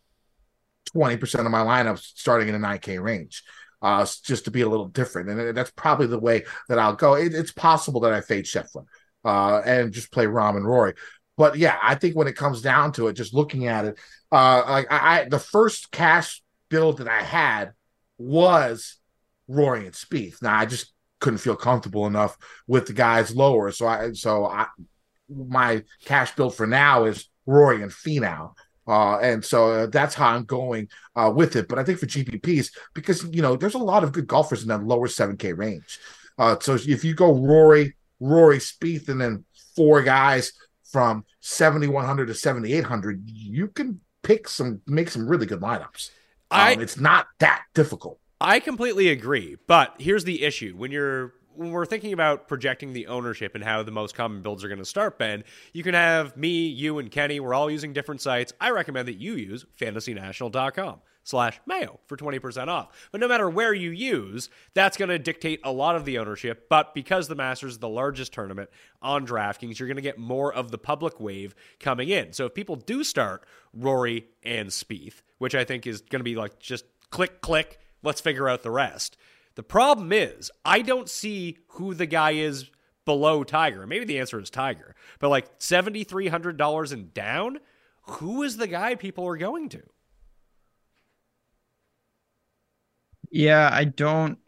20% 0.94 1.44
of 1.44 1.50
my 1.50 1.60
lineups 1.60 2.00
starting 2.00 2.48
in 2.48 2.54
a 2.54 2.58
9K 2.58 3.02
range. 3.02 3.42
Uh, 3.80 4.04
just 4.24 4.44
to 4.44 4.50
be 4.50 4.62
a 4.62 4.68
little 4.68 4.88
different. 4.88 5.28
And 5.30 5.56
that's 5.56 5.70
probably 5.70 6.08
the 6.08 6.18
way 6.18 6.44
that 6.68 6.80
I'll 6.80 6.96
go. 6.96 7.14
It, 7.14 7.32
it's 7.32 7.52
possible 7.52 8.00
that 8.00 8.12
I 8.12 8.20
fade 8.20 8.44
Scheffler 8.44 8.84
uh, 9.24 9.62
and 9.64 9.92
just 9.92 10.10
play 10.10 10.26
Rahm 10.26 10.56
and 10.56 10.66
Rory. 10.66 10.94
But 11.36 11.56
yeah, 11.56 11.78
I 11.80 11.94
think 11.94 12.16
when 12.16 12.26
it 12.26 12.34
comes 12.34 12.60
down 12.60 12.90
to 12.94 13.06
it, 13.06 13.12
just 13.12 13.32
looking 13.32 13.68
at 13.68 13.84
it, 13.84 13.98
uh, 14.32 14.64
like 14.68 14.90
I, 14.90 15.20
I 15.20 15.28
the 15.28 15.38
first 15.38 15.92
cash 15.92 16.42
build 16.68 16.98
that 16.98 17.06
I 17.06 17.22
had 17.22 17.72
was 18.18 18.96
Rory 19.46 19.86
and 19.86 19.94
Spieth. 19.94 20.42
Now 20.42 20.58
I 20.58 20.66
just 20.66 20.92
couldn't 21.20 21.38
feel 21.38 21.56
comfortable 21.56 22.06
enough 22.06 22.36
with 22.66 22.86
the 22.86 22.92
guys 22.92 23.34
lower, 23.34 23.70
so 23.72 23.86
I 23.86 24.12
so 24.12 24.46
I 24.46 24.66
my 25.28 25.84
cash 26.04 26.34
build 26.34 26.54
for 26.54 26.66
now 26.66 27.04
is 27.04 27.28
Rory 27.46 27.82
and 27.82 27.92
Finau. 27.92 28.52
Uh, 28.86 29.18
and 29.18 29.44
so 29.44 29.70
uh, 29.70 29.86
that's 29.86 30.14
how 30.14 30.28
I'm 30.28 30.44
going 30.44 30.88
uh, 31.14 31.30
with 31.34 31.56
it. 31.56 31.68
But 31.68 31.78
I 31.78 31.84
think 31.84 31.98
for 31.98 32.06
GPPs, 32.06 32.70
because 32.94 33.22
you 33.24 33.42
know, 33.42 33.54
there's 33.54 33.74
a 33.74 33.78
lot 33.78 34.02
of 34.02 34.12
good 34.12 34.26
golfers 34.26 34.62
in 34.62 34.68
that 34.68 34.82
lower 34.82 35.08
7K 35.08 35.56
range. 35.56 35.98
Uh, 36.38 36.56
so 36.58 36.74
if 36.74 37.04
you 37.04 37.14
go 37.14 37.34
Rory, 37.34 37.94
Rory, 38.18 38.58
Spieth, 38.58 39.10
and 39.10 39.20
then 39.20 39.44
four 39.76 40.02
guys 40.02 40.52
from 40.90 41.24
7100 41.40 42.26
to 42.28 42.34
7800, 42.34 43.22
you 43.26 43.68
can 43.68 44.00
pick 44.22 44.48
some, 44.48 44.80
make 44.86 45.10
some 45.10 45.28
really 45.28 45.44
good 45.46 45.60
lineups. 45.60 46.10
Um, 46.50 46.60
I- 46.60 46.76
it's 46.80 46.98
not 46.98 47.26
that 47.40 47.64
difficult. 47.74 48.18
I 48.40 48.60
completely 48.60 49.08
agree, 49.08 49.56
but 49.66 49.94
here's 49.98 50.24
the 50.24 50.44
issue: 50.44 50.74
when 50.76 50.90
you're 50.90 51.34
when 51.58 51.72
we're 51.72 51.86
thinking 51.86 52.12
about 52.12 52.46
projecting 52.46 52.92
the 52.92 53.08
ownership 53.08 53.56
and 53.56 53.64
how 53.64 53.82
the 53.82 53.90
most 53.90 54.14
common 54.14 54.42
builds 54.42 54.62
are 54.62 54.68
going 54.68 54.78
to 54.78 54.84
start, 54.84 55.18
Ben, 55.18 55.42
you 55.72 55.82
can 55.82 55.94
have 55.94 56.36
me, 56.36 56.68
you, 56.68 57.00
and 57.00 57.10
Kenny. 57.10 57.40
We're 57.40 57.52
all 57.52 57.68
using 57.68 57.92
different 57.92 58.20
sites. 58.20 58.52
I 58.60 58.70
recommend 58.70 59.08
that 59.08 59.16
you 59.16 59.34
use 59.34 59.66
fantasynational.com. 59.76 61.00
slash 61.24 61.60
mayo 61.66 61.98
for 62.06 62.16
20% 62.16 62.68
off. 62.68 63.08
But 63.10 63.20
no 63.20 63.26
matter 63.26 63.50
where 63.50 63.74
you 63.74 63.90
use, 63.90 64.48
that's 64.72 64.96
going 64.96 65.08
to 65.08 65.18
dictate 65.18 65.60
a 65.64 65.72
lot 65.72 65.96
of 65.96 66.04
the 66.04 66.16
ownership. 66.18 66.68
But 66.70 66.94
because 66.94 67.26
the 67.26 67.34
Masters 67.34 67.72
is 67.72 67.78
the 67.78 67.88
largest 67.88 68.32
tournament 68.32 68.70
on 69.02 69.26
DraftKings, 69.26 69.80
you're 69.80 69.88
going 69.88 69.96
to 69.96 70.00
get 70.02 70.16
more 70.16 70.54
of 70.54 70.70
the 70.70 70.78
public 70.78 71.18
wave 71.18 71.56
coming 71.80 72.08
in. 72.08 72.32
So 72.32 72.46
if 72.46 72.54
people 72.54 72.76
do 72.76 73.02
start 73.02 73.44
Rory 73.74 74.28
and 74.44 74.68
Spieth, 74.68 75.22
which 75.38 75.56
I 75.56 75.64
think 75.64 75.88
is 75.88 76.00
going 76.02 76.20
to 76.20 76.24
be 76.24 76.36
like 76.36 76.60
just 76.60 76.84
click, 77.10 77.40
click, 77.40 77.80
let's 78.02 78.20
figure 78.20 78.48
out 78.48 78.62
the 78.62 78.70
rest. 78.70 79.16
The 79.54 79.62
problem 79.62 80.12
is, 80.12 80.50
I 80.64 80.82
don't 80.82 81.08
see 81.08 81.58
who 81.70 81.94
the 81.94 82.06
guy 82.06 82.32
is 82.32 82.70
below 83.04 83.42
Tiger. 83.42 83.86
Maybe 83.86 84.04
the 84.04 84.18
answer 84.18 84.38
is 84.38 84.50
Tiger, 84.50 84.94
but 85.18 85.30
like 85.30 85.58
$7,300 85.58 86.92
and 86.92 87.14
down, 87.14 87.58
who 88.02 88.42
is 88.42 88.58
the 88.58 88.66
guy 88.66 88.94
people 88.94 89.26
are 89.26 89.38
going 89.38 89.70
to? 89.70 89.82
Yeah, 93.30 93.70
I 93.72 93.84
don't 93.84 94.38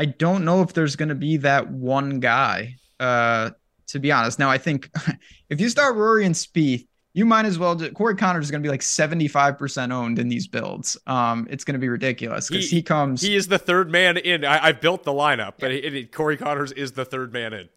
I 0.00 0.06
don't 0.06 0.44
know 0.44 0.62
if 0.62 0.72
there's 0.72 0.96
going 0.96 1.10
to 1.10 1.14
be 1.14 1.36
that 1.38 1.70
one 1.70 2.18
guy. 2.18 2.74
Uh 2.98 3.50
to 3.88 4.00
be 4.00 4.10
honest. 4.10 4.40
Now 4.40 4.50
I 4.50 4.58
think 4.58 4.90
if 5.48 5.60
you 5.60 5.68
start 5.68 5.94
Rory 5.94 6.26
and 6.26 6.34
Spieth, 6.34 6.87
you 7.18 7.26
might 7.26 7.44
as 7.46 7.58
well 7.58 7.74
just, 7.74 7.94
Corey 7.94 8.14
Conners 8.14 8.44
is 8.44 8.50
going 8.52 8.62
to 8.62 8.66
be 8.66 8.70
like 8.70 8.80
75% 8.80 9.92
owned 9.92 10.20
in 10.20 10.28
these 10.28 10.46
builds. 10.46 10.96
Um 11.06 11.48
it's 11.50 11.64
going 11.64 11.74
to 11.74 11.80
be 11.80 11.88
ridiculous 11.88 12.48
cuz 12.48 12.70
he, 12.70 12.76
he, 12.76 12.82
comes 12.82 13.20
He 13.20 13.34
is 13.34 13.48
the 13.48 13.58
third 13.58 13.90
man 13.90 14.16
in. 14.16 14.44
I, 14.44 14.66
I 14.66 14.72
built 14.72 15.02
the 15.02 15.12
lineup, 15.12 15.54
but 15.58 15.72
it, 15.72 15.94
it, 15.94 16.12
Corey 16.12 16.36
Conners 16.36 16.70
is 16.72 16.92
the 16.92 17.04
third 17.04 17.32
man 17.32 17.52
in. 17.52 17.68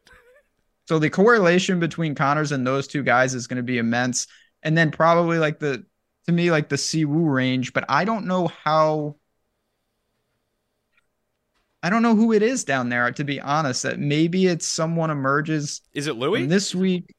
So 0.87 0.99
the 0.99 1.09
correlation 1.09 1.79
between 1.79 2.13
Conners 2.13 2.51
and 2.51 2.67
those 2.67 2.87
two 2.87 3.01
guys 3.01 3.33
is 3.33 3.47
going 3.47 3.57
to 3.57 3.63
be 3.63 3.79
immense. 3.79 4.27
And 4.61 4.77
then 4.77 4.91
probably 4.91 5.39
like 5.39 5.59
the 5.59 5.83
to 6.27 6.31
me 6.31 6.51
like 6.51 6.69
the 6.69 6.75
Siwoo 6.75 7.33
range, 7.33 7.73
but 7.73 7.85
I 7.89 8.05
don't 8.05 8.27
know 8.27 8.47
how 8.47 9.15
I 11.83 11.89
don't 11.89 12.03
know 12.03 12.15
who 12.15 12.31
it 12.31 12.43
is 12.43 12.63
down 12.63 12.89
there, 12.89 13.11
to 13.11 13.23
be 13.23 13.41
honest. 13.41 13.83
That 13.83 13.99
maybe 13.99 14.45
it's 14.45 14.67
someone 14.67 15.09
emerges. 15.09 15.81
Is 15.93 16.05
it 16.05 16.15
Louis 16.15 16.45
this 16.45 16.75
week? 16.75 17.15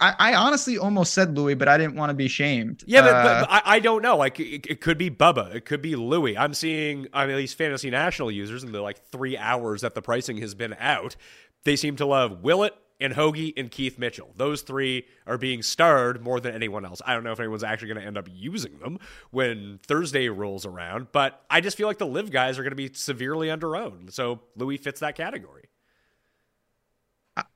I, 0.00 0.14
I, 0.18 0.34
honestly 0.34 0.78
almost 0.78 1.14
said 1.14 1.36
Louis, 1.36 1.54
but 1.54 1.68
I 1.68 1.78
didn't 1.78 1.96
want 1.96 2.10
to 2.10 2.14
be 2.14 2.28
shamed. 2.28 2.84
Yeah, 2.86 3.02
but, 3.02 3.14
uh, 3.14 3.22
but, 3.22 3.40
but 3.40 3.50
I, 3.50 3.76
I, 3.76 3.80
don't 3.80 4.02
know. 4.02 4.16
Like 4.16 4.38
it, 4.40 4.66
it, 4.68 4.80
could 4.80 4.98
be 4.98 5.10
Bubba, 5.10 5.54
it 5.54 5.64
could 5.64 5.82
be 5.82 5.96
Louis. 5.96 6.36
I'm 6.36 6.54
seeing 6.54 7.06
I 7.12 7.24
mean, 7.24 7.34
at 7.34 7.38
least 7.38 7.56
Fantasy 7.56 7.90
National 7.90 8.30
users 8.30 8.64
in 8.64 8.72
the 8.72 8.80
like 8.80 8.98
three 9.06 9.36
hours 9.36 9.80
that 9.82 9.94
the 9.94 10.02
pricing 10.02 10.38
has 10.38 10.54
been 10.54 10.76
out. 10.78 11.16
They 11.64 11.76
seem 11.76 11.96
to 11.96 12.06
love 12.06 12.42
Willett, 12.42 12.74
and 13.00 13.14
Hoge 13.14 13.52
and 13.56 13.70
Keith 13.70 13.98
Mitchell. 13.98 14.30
Those 14.36 14.62
three 14.62 15.06
are 15.26 15.38
being 15.38 15.62
starred 15.62 16.22
more 16.22 16.38
than 16.38 16.54
anyone 16.54 16.84
else. 16.84 17.00
I 17.04 17.14
don't 17.14 17.24
know 17.24 17.32
if 17.32 17.40
anyone's 17.40 17.64
actually 17.64 17.88
going 17.88 18.00
to 18.00 18.06
end 18.06 18.18
up 18.18 18.28
using 18.30 18.78
them 18.78 18.98
when 19.30 19.80
Thursday 19.86 20.28
rolls 20.28 20.66
around, 20.66 21.08
but 21.12 21.42
I 21.48 21.60
just 21.60 21.76
feel 21.76 21.88
like 21.88 21.98
the 21.98 22.06
LIV 22.06 22.30
guys 22.30 22.58
are 22.58 22.62
going 22.62 22.72
to 22.72 22.76
be 22.76 22.90
severely 22.92 23.48
underowned. 23.48 24.12
So 24.12 24.40
Louis 24.56 24.76
fits 24.76 25.00
that 25.00 25.16
category. 25.16 25.69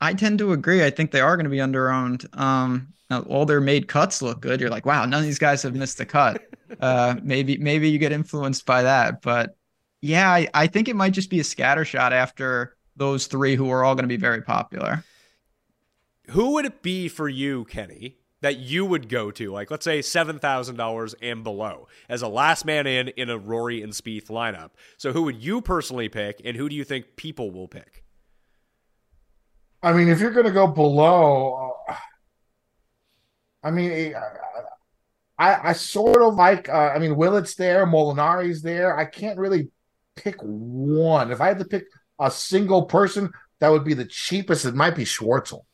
I 0.00 0.14
tend 0.14 0.38
to 0.38 0.52
agree. 0.52 0.84
I 0.84 0.90
think 0.90 1.10
they 1.10 1.20
are 1.20 1.36
going 1.36 1.44
to 1.44 1.50
be 1.50 1.58
underowned. 1.58 2.26
Um, 2.38 2.92
all 3.28 3.44
their 3.44 3.60
made 3.60 3.88
cuts 3.88 4.22
look 4.22 4.40
good. 4.40 4.60
You're 4.60 4.70
like, 4.70 4.86
wow, 4.86 5.04
none 5.04 5.20
of 5.20 5.24
these 5.26 5.38
guys 5.38 5.62
have 5.62 5.74
missed 5.74 6.00
a 6.00 6.06
cut. 6.06 6.42
Uh, 6.80 7.14
maybe 7.22 7.56
maybe 7.58 7.88
you 7.88 7.98
get 7.98 8.10
influenced 8.10 8.66
by 8.66 8.82
that, 8.82 9.22
but 9.22 9.54
yeah, 10.00 10.28
I, 10.28 10.48
I 10.54 10.66
think 10.66 10.88
it 10.88 10.96
might 10.96 11.12
just 11.12 11.30
be 11.30 11.38
a 11.38 11.44
scatter 11.44 11.84
shot 11.84 12.12
after 12.12 12.74
those 12.96 13.28
three 13.28 13.54
who 13.54 13.70
are 13.70 13.84
all 13.84 13.94
going 13.94 14.02
to 14.02 14.08
be 14.08 14.16
very 14.16 14.42
popular 14.42 15.04
who 16.30 16.52
would 16.52 16.64
it 16.64 16.82
be 16.82 17.08
for 17.08 17.28
you, 17.28 17.64
Kenny, 17.64 18.16
that 18.40 18.58
you 18.58 18.84
would 18.84 19.08
go 19.08 19.30
to, 19.30 19.52
like 19.52 19.70
let's 19.70 19.84
say 19.84 20.02
seven 20.02 20.38
thousand 20.38 20.76
dollars 20.76 21.14
and 21.20 21.42
below, 21.44 21.88
as 22.08 22.22
a 22.22 22.28
last 22.28 22.64
man 22.64 22.86
in 22.86 23.08
in 23.08 23.30
a 23.30 23.38
Rory 23.38 23.82
and 23.82 23.92
Spieth 23.92 24.26
lineup? 24.26 24.70
So 24.96 25.12
who 25.12 25.22
would 25.22 25.42
you 25.42 25.60
personally 25.60 26.08
pick, 26.08 26.40
and 26.44 26.56
who 26.56 26.68
do 26.68 26.76
you 26.76 26.84
think 26.84 27.16
people 27.16 27.50
will 27.50 27.68
pick? 27.68 28.03
I 29.84 29.92
mean, 29.92 30.08
if 30.08 30.18
you're 30.18 30.30
going 30.30 30.46
to 30.46 30.52
go 30.52 30.66
below, 30.66 31.76
uh, 31.88 31.94
I 33.62 33.70
mean, 33.70 34.14
I, 35.38 35.70
I 35.70 35.72
sort 35.74 36.22
of 36.22 36.34
like. 36.34 36.68
Uh, 36.68 36.92
I 36.94 36.98
mean, 36.98 37.16
Willett's 37.16 37.54
there, 37.54 37.86
Molinari's 37.86 38.62
there. 38.62 38.96
I 38.96 39.04
can't 39.04 39.38
really 39.38 39.68
pick 40.16 40.36
one. 40.40 41.30
If 41.30 41.40
I 41.40 41.48
had 41.48 41.58
to 41.58 41.66
pick 41.66 41.84
a 42.18 42.30
single 42.30 42.86
person, 42.86 43.30
that 43.60 43.70
would 43.70 43.84
be 43.84 43.94
the 43.94 44.06
cheapest. 44.06 44.64
It 44.64 44.74
might 44.74 44.96
be 44.96 45.04
Schwartzel 45.04 45.64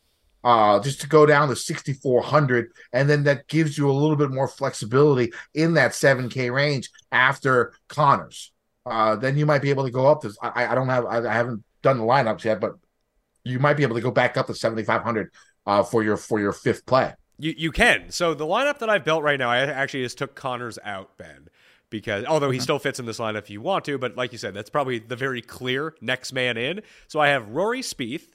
uh, 0.42 0.80
just 0.80 1.00
to 1.02 1.08
go 1.08 1.24
down 1.26 1.48
to 1.48 1.56
6,400. 1.56 2.72
And 2.92 3.08
then 3.08 3.24
that 3.24 3.46
gives 3.46 3.76
you 3.78 3.90
a 3.90 3.92
little 3.92 4.16
bit 4.16 4.30
more 4.30 4.48
flexibility 4.48 5.32
in 5.54 5.74
that 5.74 5.92
7K 5.92 6.52
range 6.52 6.90
after 7.12 7.74
Conners. 7.88 8.50
Uh, 8.86 9.16
then 9.16 9.36
you 9.36 9.46
might 9.46 9.62
be 9.62 9.70
able 9.70 9.84
to 9.84 9.90
go 9.90 10.06
up 10.06 10.22
to, 10.22 10.32
I, 10.42 10.66
I 10.66 10.74
don't 10.74 10.88
have, 10.88 11.04
I, 11.04 11.18
I, 11.18 11.32
haven't 11.32 11.62
done 11.82 11.98
the 11.98 12.04
lineups 12.04 12.44
yet, 12.44 12.60
but 12.60 12.72
you 13.44 13.58
might 13.58 13.74
be 13.74 13.82
able 13.82 13.96
to 13.96 14.00
go 14.00 14.10
back 14.10 14.36
up 14.36 14.46
to 14.46 14.54
7,500 14.54 15.30
uh, 15.66 15.82
for 15.82 16.02
your, 16.02 16.16
for 16.16 16.40
your 16.40 16.52
fifth 16.52 16.86
play. 16.86 17.14
You, 17.38 17.54
you 17.56 17.72
can. 17.72 18.10
So 18.10 18.34
the 18.34 18.46
lineup 18.46 18.78
that 18.78 18.90
I've 18.90 19.04
built 19.04 19.22
right 19.22 19.38
now, 19.38 19.50
I 19.50 19.58
actually 19.60 20.02
just 20.02 20.18
took 20.18 20.34
Conners 20.34 20.78
out, 20.84 21.16
Ben 21.16 21.48
because 21.88 22.24
although 22.24 22.52
he 22.52 22.60
still 22.60 22.78
fits 22.78 23.00
in 23.00 23.06
this 23.06 23.18
lineup 23.18 23.38
if 23.38 23.50
you 23.50 23.60
want 23.60 23.84
to, 23.84 23.98
but 23.98 24.16
like 24.16 24.30
you 24.30 24.38
said, 24.38 24.54
that's 24.54 24.70
probably 24.70 25.00
the 25.00 25.16
very 25.16 25.42
clear 25.42 25.92
next 26.00 26.32
man 26.32 26.56
in. 26.56 26.82
So 27.08 27.18
I 27.18 27.30
have 27.30 27.48
Rory 27.48 27.80
Spieth, 27.80 28.28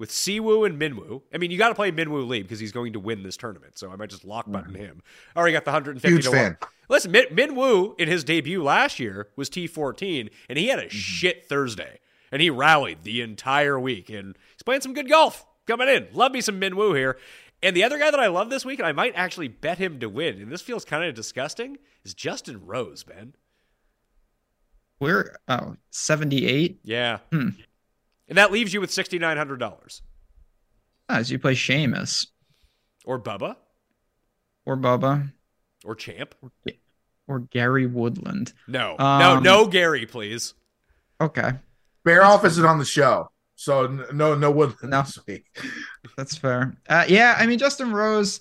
with 0.00 0.10
Siwoo 0.10 0.64
and 0.66 0.80
Minwoo. 0.80 1.20
I 1.32 1.36
mean, 1.36 1.50
you 1.50 1.58
got 1.58 1.68
to 1.68 1.74
play 1.74 1.92
Minwoo 1.92 2.26
Lee 2.26 2.42
because 2.42 2.58
he's 2.58 2.72
going 2.72 2.94
to 2.94 2.98
win 2.98 3.22
this 3.22 3.36
tournament. 3.36 3.78
So 3.78 3.92
I 3.92 3.96
might 3.96 4.08
just 4.08 4.24
lock 4.24 4.50
button 4.50 4.72
mm-hmm. 4.72 4.82
him. 4.82 5.02
I 5.36 5.38
already 5.38 5.52
got 5.52 5.66
the 5.66 5.72
150 5.72 6.08
Huge 6.08 6.24
to 6.24 6.30
fan. 6.30 6.56
One. 6.58 6.70
Listen, 6.88 7.12
Min, 7.12 7.26
Minwoo 7.26 8.00
in 8.00 8.08
his 8.08 8.24
debut 8.24 8.62
last 8.62 8.98
year 8.98 9.28
was 9.36 9.50
T14, 9.50 10.30
and 10.48 10.58
he 10.58 10.68
had 10.68 10.78
a 10.78 10.86
mm-hmm. 10.86 10.88
shit 10.88 11.46
Thursday, 11.46 12.00
and 12.32 12.40
he 12.40 12.50
rallied 12.50 13.02
the 13.02 13.20
entire 13.20 13.78
week, 13.78 14.10
and 14.10 14.36
he's 14.52 14.62
playing 14.62 14.82
some 14.82 14.94
good 14.94 15.08
golf 15.08 15.46
coming 15.66 15.88
in. 15.88 16.08
Love 16.12 16.32
me 16.32 16.40
some 16.40 16.60
Minwoo 16.60 16.96
here. 16.96 17.16
And 17.62 17.76
the 17.76 17.84
other 17.84 17.98
guy 17.98 18.10
that 18.10 18.20
I 18.20 18.28
love 18.28 18.48
this 18.48 18.64
week, 18.64 18.78
and 18.78 18.88
I 18.88 18.92
might 18.92 19.12
actually 19.14 19.48
bet 19.48 19.78
him 19.78 20.00
to 20.00 20.08
win, 20.08 20.40
and 20.40 20.50
this 20.50 20.62
feels 20.62 20.84
kind 20.84 21.04
of 21.04 21.14
disgusting, 21.14 21.78
is 22.04 22.14
Justin 22.14 22.64
Rose, 22.64 23.04
Ben. 23.04 23.34
We're 24.98 25.36
oh, 25.48 25.76
78? 25.90 26.80
Yeah. 26.84 27.18
Hmm. 27.32 27.48
And 28.28 28.38
that 28.38 28.52
leaves 28.52 28.72
you 28.72 28.80
with 28.80 28.90
$6,900. 28.90 30.02
As 31.08 31.30
you 31.30 31.38
play 31.38 31.54
Seamus. 31.54 32.26
Or 33.04 33.18
Bubba. 33.18 33.56
Or 34.64 34.76
Bubba. 34.76 35.32
Or 35.84 35.94
Champ. 35.94 36.34
Or, 36.42 36.52
or 37.26 37.38
Gary 37.40 37.86
Woodland. 37.86 38.52
No. 38.68 38.96
Um, 38.98 39.18
no, 39.18 39.40
no 39.40 39.66
Gary, 39.66 40.06
please. 40.06 40.54
Okay. 41.20 41.52
Bear 42.04 42.24
off 42.24 42.44
isn't 42.44 42.64
on 42.64 42.78
the 42.78 42.84
show. 42.84 43.30
So 43.56 43.86
no, 44.12 44.34
no 44.34 44.50
Woodland 44.50 44.90
no. 44.90 45.02
this 45.02 45.18
week. 45.26 45.44
That's 46.16 46.36
fair. 46.36 46.74
Uh, 46.88 47.04
yeah, 47.08 47.36
I 47.38 47.46
mean 47.46 47.58
Justin 47.58 47.92
Rose, 47.92 48.40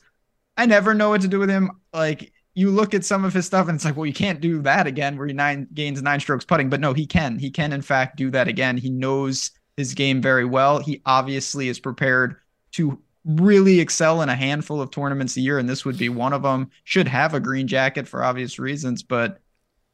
I 0.56 0.66
never 0.66 0.94
know 0.94 1.10
what 1.10 1.22
to 1.22 1.28
do 1.28 1.40
with 1.40 1.50
him. 1.50 1.72
Like 1.94 2.32
you 2.54 2.72
look 2.72 2.94
at 2.94 3.06
some 3.06 3.26
of 3.26 3.34
his 3.34 3.46
stuff 3.46 3.68
and 3.68 3.76
it's 3.76 3.86
like, 3.86 3.96
well, 3.98 4.06
you 4.06 4.14
can't 4.14 4.40
do 4.40 4.62
that 4.62 4.88
again 4.88 5.18
where 5.18 5.28
he 5.28 5.34
nine 5.34 5.68
gains 5.74 6.02
nine 6.02 6.20
strokes 6.20 6.46
putting. 6.46 6.70
But 6.70 6.80
no, 6.80 6.94
he 6.94 7.06
can. 7.06 7.38
He 7.38 7.52
can 7.52 7.74
in 7.74 7.82
fact 7.82 8.16
do 8.16 8.30
that 8.32 8.48
again. 8.48 8.78
He 8.78 8.90
knows 8.90 9.52
his 9.76 9.94
game 9.94 10.22
very 10.22 10.46
well. 10.46 10.80
He 10.80 11.02
obviously 11.06 11.70
is 11.70 11.80
prepared 11.80 12.38
to 12.72 13.00
really 13.26 13.80
excel 13.80 14.22
in 14.22 14.30
a 14.30 14.36
handful 14.36 14.82
of 14.82 14.92
tournaments 14.92 15.38
a 15.38 15.42
year, 15.42 15.60
and 15.60 15.70
this 15.70 15.86
would 15.86 15.98
be 15.98 16.10
one 16.10 16.34
of 16.34 16.44
them. 16.44 16.70
Should 16.84 17.08
have 17.08 17.34
a 17.34 17.40
green 17.40 17.68
jacket 17.68 18.08
for 18.08 18.24
obvious 18.24 18.60
reasons, 18.60 19.04
but 19.04 19.40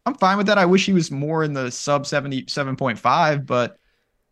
I'm 0.05 0.15
fine 0.15 0.37
with 0.37 0.47
that. 0.47 0.57
I 0.57 0.65
wish 0.65 0.85
he 0.85 0.93
was 0.93 1.09
more 1.11 1.43
in 1.43 1.53
the 1.53 1.71
sub 1.71 2.03
77.5, 2.03 3.45
but 3.45 3.79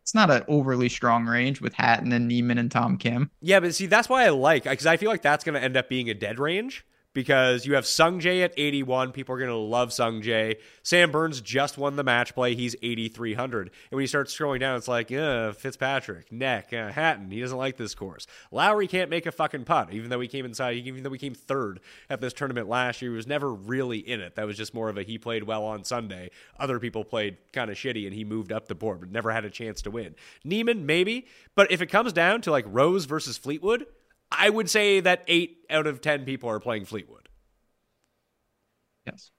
it's 0.04 0.14
not 0.14 0.30
an 0.30 0.44
overly 0.48 0.90
strong 0.90 1.26
range 1.26 1.62
with 1.62 1.74
Hatton 1.74 2.12
and 2.12 2.28
Niemann 2.28 2.58
and 2.58 2.72
Tom 2.72 2.98
Kim. 2.98 3.32
Yeah, 3.42 3.60
but 3.60 3.74
see, 3.74 3.86
that's 3.88 4.10
why 4.10 4.26
I 4.26 4.30
like 4.30 4.64
because 4.64 4.86
I 4.86 4.98
feel 4.98 5.10
like 5.10 5.22
that's 5.22 5.44
going 5.44 5.56
to 5.56 5.64
end 5.64 5.78
up 5.78 5.90
being 5.90 6.10
a 6.10 6.14
dead 6.14 6.40
range 6.40 6.86
because 7.14 7.66
you 7.66 7.76
have 7.76 7.86
Sung 7.86 8.20
Jae 8.20 8.44
at 8.44 8.54
81. 8.58 9.12
People 9.12 9.36
are 9.36 9.40
going 9.40 9.50
to 9.50 9.56
love 9.56 9.94
Sung 9.94 10.22
Jae. 10.22 10.58
Sam 10.82 11.12
Burns 11.12 11.42
just 11.42 11.78
won 11.78 11.96
the 11.96 12.04
match 12.04 12.34
play. 12.34 12.56
He's 12.56 12.76
8,300. 12.82 13.68
And 13.68 13.96
when 13.96 14.02
you 14.02 14.08
start 14.08 14.28
scrolling 14.28 14.60
down, 14.60 14.78
it's 14.78 14.88
like, 14.88 15.12
uh, 15.12 15.54
Fitzpatrick, 15.54 16.32
Neck, 16.32 16.74
uh, 16.74 16.92
Hatton. 16.92 17.32
He 17.32 17.40
doesn't 17.40 17.58
like 17.58 17.78
this 17.78 17.96
course. 17.96 18.28
Lowry 18.52 18.88
can't 18.88 19.10
make 19.10 19.26
a 19.26 19.32
fucking 19.32 19.66
putt, 19.66 19.94
even 19.94 20.10
though 20.10 20.20
he 20.20 20.28
came 20.28 20.46
inside, 20.46 20.78
even 20.78 21.04
though 21.04 21.12
he 21.12 21.20
came 21.20 21.36
third 21.36 21.80
at 22.10 22.20
this 22.20 22.34
tournament 22.34 22.68
last 22.68 23.02
year. 23.02 23.12
He 23.12 23.18
was 23.18 23.28
never 23.28 23.54
really 23.54 24.00
in 24.00 24.20
it. 24.20 24.36
That 24.36 24.48
was 24.48 24.58
just 24.58 24.74
more 24.74 24.90
of 24.90 24.98
a 24.98 25.04
he 25.04 25.18
played 25.18 25.44
well 25.44 25.64
on 25.64 25.84
Sunday. 25.84 26.32
Other 26.60 26.80
people 26.80 27.04
played 27.04 27.38
kind 27.52 27.70
of 27.70 27.78
shitty 27.78 28.06
and 28.06 28.14
he 28.14 28.24
moved 28.24 28.52
up 28.52 28.68
the 28.68 28.76
board, 28.76 29.02
but 29.02 29.12
never 29.12 29.32
had 29.32 29.46
a 29.46 29.50
chance 29.50 29.82
to 29.84 29.92
win. 29.92 30.16
Niemann, 30.44 30.86
maybe. 30.86 31.28
But 31.56 31.72
if 31.72 31.82
it 31.82 31.88
comes 31.88 32.14
down 32.14 32.42
to 32.42 32.52
like 32.52 32.66
Rose 32.68 33.06
versus 33.06 33.38
Fleetwood, 33.38 33.86
I 34.38 34.50
would 34.50 34.70
say 34.70 35.00
that 35.00 35.24
eight 35.28 35.58
out 35.70 35.88
of 35.88 36.02
10 36.02 36.26
people 36.26 36.50
are 36.50 36.60
playing 36.60 36.86
Fleetwood. 36.86 37.30
Yes. 39.06 39.32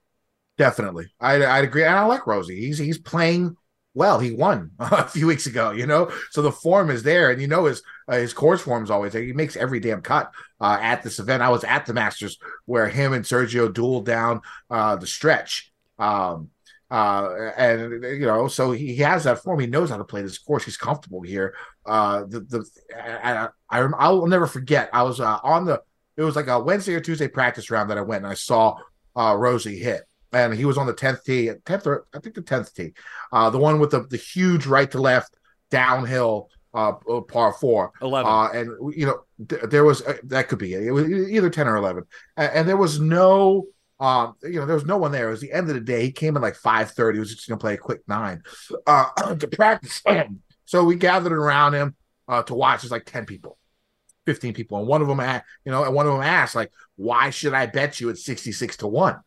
Definitely. 0.57 1.07
I'd, 1.19 1.41
I'd 1.41 1.63
agree. 1.63 1.83
And 1.83 1.95
I 1.95 2.05
like 2.05 2.27
Rosie. 2.27 2.59
He's, 2.59 2.77
he's 2.77 2.97
playing 2.97 3.57
well. 3.93 4.19
He 4.19 4.31
won 4.31 4.71
a 4.79 5.07
few 5.07 5.27
weeks 5.27 5.47
ago, 5.47 5.71
you 5.71 5.85
know, 5.87 6.11
so 6.31 6.41
the 6.41 6.51
form 6.51 6.89
is 6.89 7.03
there. 7.03 7.31
And 7.31 7.41
you 7.41 7.47
know, 7.47 7.65
his, 7.65 7.81
uh, 8.07 8.17
his 8.17 8.33
course 8.33 8.61
form's 8.61 8.91
always 8.91 9.13
there. 9.13 9.23
He 9.23 9.33
makes 9.33 9.55
every 9.55 9.79
damn 9.79 10.01
cut 10.01 10.31
uh, 10.61 10.77
at 10.79 11.03
this 11.03 11.19
event. 11.19 11.43
I 11.43 11.49
was 11.49 11.63
at 11.63 11.85
the 11.85 11.93
Masters 11.93 12.37
where 12.65 12.87
him 12.87 13.13
and 13.13 13.25
Sergio 13.25 13.71
dueled 13.71 14.05
down 14.05 14.41
uh, 14.69 14.95
the 14.95 15.07
stretch. 15.07 15.71
Um, 15.97 16.49
Uh, 16.95 17.51
and 17.57 18.03
you 18.03 18.25
know, 18.25 18.47
so 18.47 18.71
he, 18.71 18.95
he 18.95 19.01
has 19.01 19.25
that 19.25 19.43
form. 19.43 19.59
He 19.59 19.67
knows 19.67 19.89
how 19.89 19.97
to 19.97 20.05
play 20.05 20.21
this 20.21 20.37
course. 20.37 20.63
He's 20.63 20.77
comfortable 20.77 21.21
here. 21.23 21.53
Uh, 21.85 22.23
the 22.23 22.39
the 22.39 22.65
I, 22.97 23.49
I 23.69 23.79
I'll 23.97 24.25
never 24.27 24.47
forget. 24.47 24.89
I 24.93 25.03
was 25.03 25.19
uh, 25.19 25.39
on 25.43 25.65
the 25.65 25.81
it 26.15 26.21
was 26.21 26.37
like 26.37 26.47
a 26.47 26.57
Wednesday 26.57 26.93
or 26.93 27.01
Tuesday 27.01 27.27
practice 27.27 27.69
round 27.69 27.89
that 27.89 27.97
I 27.97 28.01
went 28.01 28.23
and 28.23 28.31
I 28.31 28.35
saw 28.35 28.77
uh, 29.13 29.35
Rosie 29.37 29.77
hit, 29.77 30.03
and 30.31 30.53
he 30.53 30.63
was 30.63 30.77
on 30.77 30.87
the 30.87 30.93
tenth 30.93 31.25
tee, 31.25 31.51
tenth 31.65 31.85
or 31.85 32.05
I 32.15 32.19
think 32.19 32.35
the 32.35 32.41
tenth 32.41 32.73
tee, 32.73 32.93
uh, 33.33 33.49
the 33.49 33.59
one 33.59 33.79
with 33.81 33.91
the 33.91 34.03
the 34.03 34.15
huge 34.15 34.65
right 34.65 34.89
to 34.91 35.01
left 35.01 35.35
downhill 35.69 36.49
uh, 36.73 36.93
par 37.27 37.51
four, 37.59 37.91
eleven, 38.01 38.31
uh, 38.31 38.47
and 38.53 38.95
you 38.95 39.05
know 39.05 39.19
th- 39.49 39.63
there 39.63 39.83
was 39.83 40.01
uh, 40.03 40.15
that 40.23 40.47
could 40.47 40.59
be 40.59 40.75
it. 40.75 40.83
it 40.83 40.91
was 40.91 41.09
either 41.09 41.49
ten 41.49 41.67
or 41.67 41.75
eleven, 41.75 42.05
and, 42.37 42.51
and 42.53 42.69
there 42.69 42.77
was 42.77 43.01
no 43.01 43.65
um, 43.99 44.35
you 44.43 44.59
know, 44.59 44.65
there 44.65 44.75
was 44.75 44.85
no 44.85 44.97
one 44.97 45.11
there. 45.11 45.27
It 45.27 45.31
was 45.31 45.41
the 45.41 45.53
end 45.53 45.69
of 45.69 45.75
the 45.75 45.81
day. 45.81 46.03
He 46.03 46.11
came 46.11 46.35
in 46.35 46.41
like 46.41 46.55
5:30. 46.55 47.13
He 47.13 47.19
was 47.19 47.33
just 47.33 47.47
gonna 47.47 47.59
play 47.59 47.75
a 47.75 47.77
quick 47.77 48.01
nine 48.07 48.43
uh 48.85 49.35
to 49.35 49.47
practice. 49.47 50.01
so 50.65 50.83
we 50.83 50.95
gathered 50.95 51.31
around 51.31 51.73
him 51.73 51.95
uh 52.27 52.43
to 52.43 52.53
watch. 52.53 52.81
There's 52.81 52.91
like 52.91 53.05
10 53.05 53.25
people, 53.25 53.57
15 54.25 54.53
people. 54.53 54.79
And 54.79 54.87
one 54.87 55.01
of 55.01 55.07
them 55.07 55.19
you 55.63 55.71
know, 55.71 55.83
and 55.83 55.93
one 55.93 56.07
of 56.07 56.13
them 56.13 56.21
asked, 56.23 56.55
like, 56.55 56.71
why 56.97 57.29
should 57.29 57.53
I 57.53 57.67
bet 57.67 57.99
you 57.99 58.09
at 58.09 58.17
66 58.17 58.77
to 58.77 58.87
1? 58.87 59.17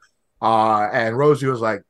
Uh, 0.41 0.89
and 0.93 1.17
Rosie 1.17 1.47
was 1.47 1.61
like, 1.61 1.83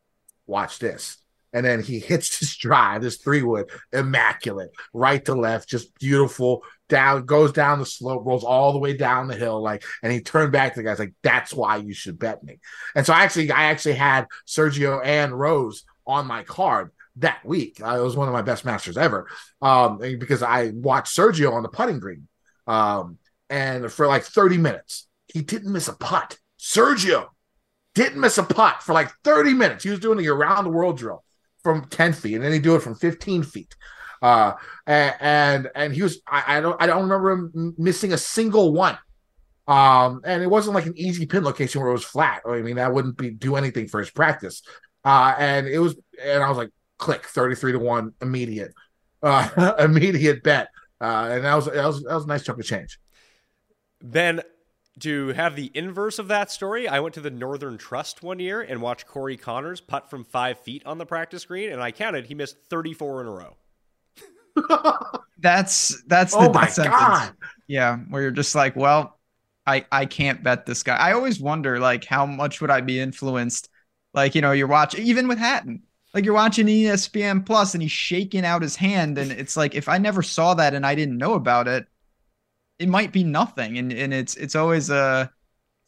watch 0.47 0.79
this. 0.79 1.17
And 1.53 1.65
then 1.65 1.83
he 1.83 1.99
hits 1.99 2.39
his 2.39 2.57
drive, 2.57 3.03
this 3.03 3.17
three 3.17 3.43
wood, 3.43 3.71
immaculate, 3.93 4.71
right 4.93 5.25
to 5.25 5.35
left, 5.35 5.69
just 5.69 5.95
beautiful 5.99 6.63
down, 6.89 7.27
goes 7.27 7.53
down 7.53 7.79
the 7.79 7.87
slope, 7.87 8.27
rolls 8.27 8.45
all 8.45 8.73
the 8.73 8.79
way 8.79 8.97
down 8.97 9.29
the 9.29 9.37
hill, 9.37 9.63
like, 9.63 9.85
and 10.03 10.13
he 10.13 10.21
turned 10.21 10.53
back 10.53 10.75
to 10.75 10.81
the 10.81 10.85
guys 10.85 10.99
like, 10.99 11.15
"That's 11.23 11.53
why 11.53 11.77
you 11.77 11.95
should 11.95 12.19
bet 12.19 12.43
me." 12.43 12.61
And 12.95 13.05
so 13.05 13.13
I 13.13 13.23
actually, 13.25 13.51
I 13.51 13.65
actually 13.65 13.95
had 13.95 14.27
Sergio 14.47 15.01
and 15.05 15.39
Rose 15.39 15.85
on 16.07 16.27
my 16.27 16.43
card 16.43 16.91
that 17.17 17.45
week. 17.45 17.81
Uh, 17.83 17.99
it 17.99 18.03
was 18.03 18.17
one 18.17 18.29
of 18.29 18.35
my 18.35 18.43
best 18.43 18.65
masters 18.65 18.97
ever, 18.97 19.29
um, 19.61 19.99
because 19.99 20.43
I 20.43 20.71
watched 20.75 21.17
Sergio 21.17 21.53
on 21.53 21.63
the 21.63 21.69
putting 21.69 22.01
green, 22.01 22.29
um, 22.67 23.19
and 23.51 23.93
for 23.93 24.07
like 24.07 24.25
thirty 24.25 24.57
minutes, 24.57 25.07
he 25.27 25.43
didn't 25.43 25.73
miss 25.73 25.89
a 25.89 25.93
putt. 25.93 26.39
Sergio 26.59 27.29
didn't 27.95 28.21
miss 28.21 28.39
a 28.39 28.43
putt 28.43 28.83
for 28.83 28.93
like 28.93 29.11
thirty 29.25 29.55
minutes. 29.55 29.85
He 29.85 29.91
was 29.91 30.01
doing 30.01 30.19
the 30.19 30.29
around 30.29 30.65
the 30.65 30.71
world 30.71 30.99
drill 30.99 31.25
from 31.63 31.85
ten 31.87 32.13
feet, 32.13 32.35
and 32.35 32.45
then 32.45 32.53
he 32.53 32.59
do 32.59 32.77
it 32.77 32.83
from 32.83 32.95
fifteen 32.95 33.43
feet. 33.43 33.75
Uh, 34.21 34.55
and 34.87 35.71
and 35.75 35.93
he 35.93 36.03
was 36.03 36.21
I, 36.27 36.59
I 36.59 36.61
don't 36.61 36.81
I 36.83 36.87
don't 36.87 37.03
remember 37.03 37.31
him 37.31 37.75
missing 37.79 38.13
a 38.13 38.19
single 38.19 38.73
one. 38.73 38.99
Um, 39.67 40.23
and 40.25 40.43
it 40.43 40.47
wasn't 40.47 40.75
like 40.75 40.87
an 40.87 40.97
easy 40.97 41.27
pin 41.27 41.45
location 41.45 41.83
where 41.83 41.91
it 41.91 41.93
was 41.93 42.05
flat. 42.05 42.41
I 42.47 42.63
mean, 42.63 42.77
that 42.77 42.93
wouldn't 42.93 43.19
be 43.19 43.31
do 43.31 43.55
anything 43.55 43.87
for 43.87 44.01
his 44.01 44.11
practice. 44.11 44.63
Uh, 45.05 45.35
and 45.39 45.67
it 45.69 45.79
was, 45.79 45.95
and 46.23 46.43
I 46.43 46.49
was 46.49 46.57
like, 46.57 46.71
click, 46.97 47.25
thirty-three 47.27 47.73
to 47.73 47.79
one, 47.79 48.15
immediate, 48.23 48.73
uh, 49.23 49.75
immediate 49.79 50.43
bet. 50.43 50.69
Uh, 51.01 51.29
and 51.33 51.45
that 51.45 51.55
was 51.55 51.67
that 51.67 51.87
was 51.87 52.03
that 52.03 52.15
was 52.15 52.25
a 52.25 52.29
nice 52.29 52.45
chunk 52.45 52.59
of 52.59 52.65
change. 52.65 52.99
Then 54.01 54.41
to 55.01 55.29
have 55.29 55.55
the 55.55 55.71
inverse 55.75 56.19
of 56.19 56.29
that 56.29 56.51
story, 56.51 56.89
I 56.89 57.01
went 57.01 57.15
to 57.15 57.21
the 57.21 57.31
Northern 57.31 57.79
Trust 57.79 58.23
one 58.23 58.41
year 58.41 58.63
and 58.63 58.81
watched 58.81 59.07
Corey 59.07 59.37
Conners 59.37 59.81
putt 59.81 60.09
from 60.09 60.25
five 60.25 60.59
feet 60.59 60.85
on 60.87 60.99
the 60.99 61.07
practice 61.07 61.45
green, 61.45 61.71
and 61.71 61.83
I 61.83 61.93
counted 61.93 62.27
he 62.27 62.35
missed 62.35 62.57
34 62.71 63.21
in 63.21 63.27
a 63.27 63.31
row 63.31 63.57
that's 65.39 66.03
that's 66.05 66.33
the 66.33 66.41
oh 66.41 66.53
my 66.53 66.71
god. 66.77 67.33
Yeah 67.67 67.99
where 68.09 68.23
you're 68.23 68.31
just 68.31 68.55
like 68.55 68.75
well 68.77 69.19
i 69.67 69.85
i 69.93 70.07
can't 70.07 70.43
bet 70.43 70.67
this 70.67 70.83
guy. 70.83 70.97
I 70.97 71.13
always 71.13 71.41
wonder 71.41 71.79
like 71.79 72.05
how 72.05 72.27
much 72.27 72.61
would 72.61 72.71
i 72.71 72.81
be 72.81 73.01
influenced? 73.01 73.69
Like 74.15 74.35
you 74.35 74.41
know 74.41 74.53
you're 74.53 74.67
watching 74.67 75.05
even 75.05 75.29
with 75.29 75.39
hatton 75.39 75.83
like 76.15 76.25
you're 76.25 76.35
watching 76.35 76.67
espn 76.67 77.45
plus 77.45 77.75
and 77.75 77.83
he's 77.83 77.93
shaking 77.93 78.45
out 78.45 78.63
his 78.63 78.75
hand 78.75 79.19
and 79.19 79.31
it's 79.31 79.59
like 79.59 79.75
if 79.75 79.91
i 79.91 79.99
never 79.99 80.23
saw 80.23 80.55
that 80.55 80.73
and 80.73 80.87
i 80.87 80.95
didn't 80.95 81.19
know 81.19 81.35
about 81.35 81.69
it 81.69 81.87
it 82.79 82.89
might 82.89 83.13
be 83.13 83.25
nothing. 83.25 83.79
And 83.79 83.93
and 83.93 84.15
it's 84.15 84.37
it's 84.37 84.55
always 84.55 84.91
a 84.91 84.97
uh, 84.97 85.27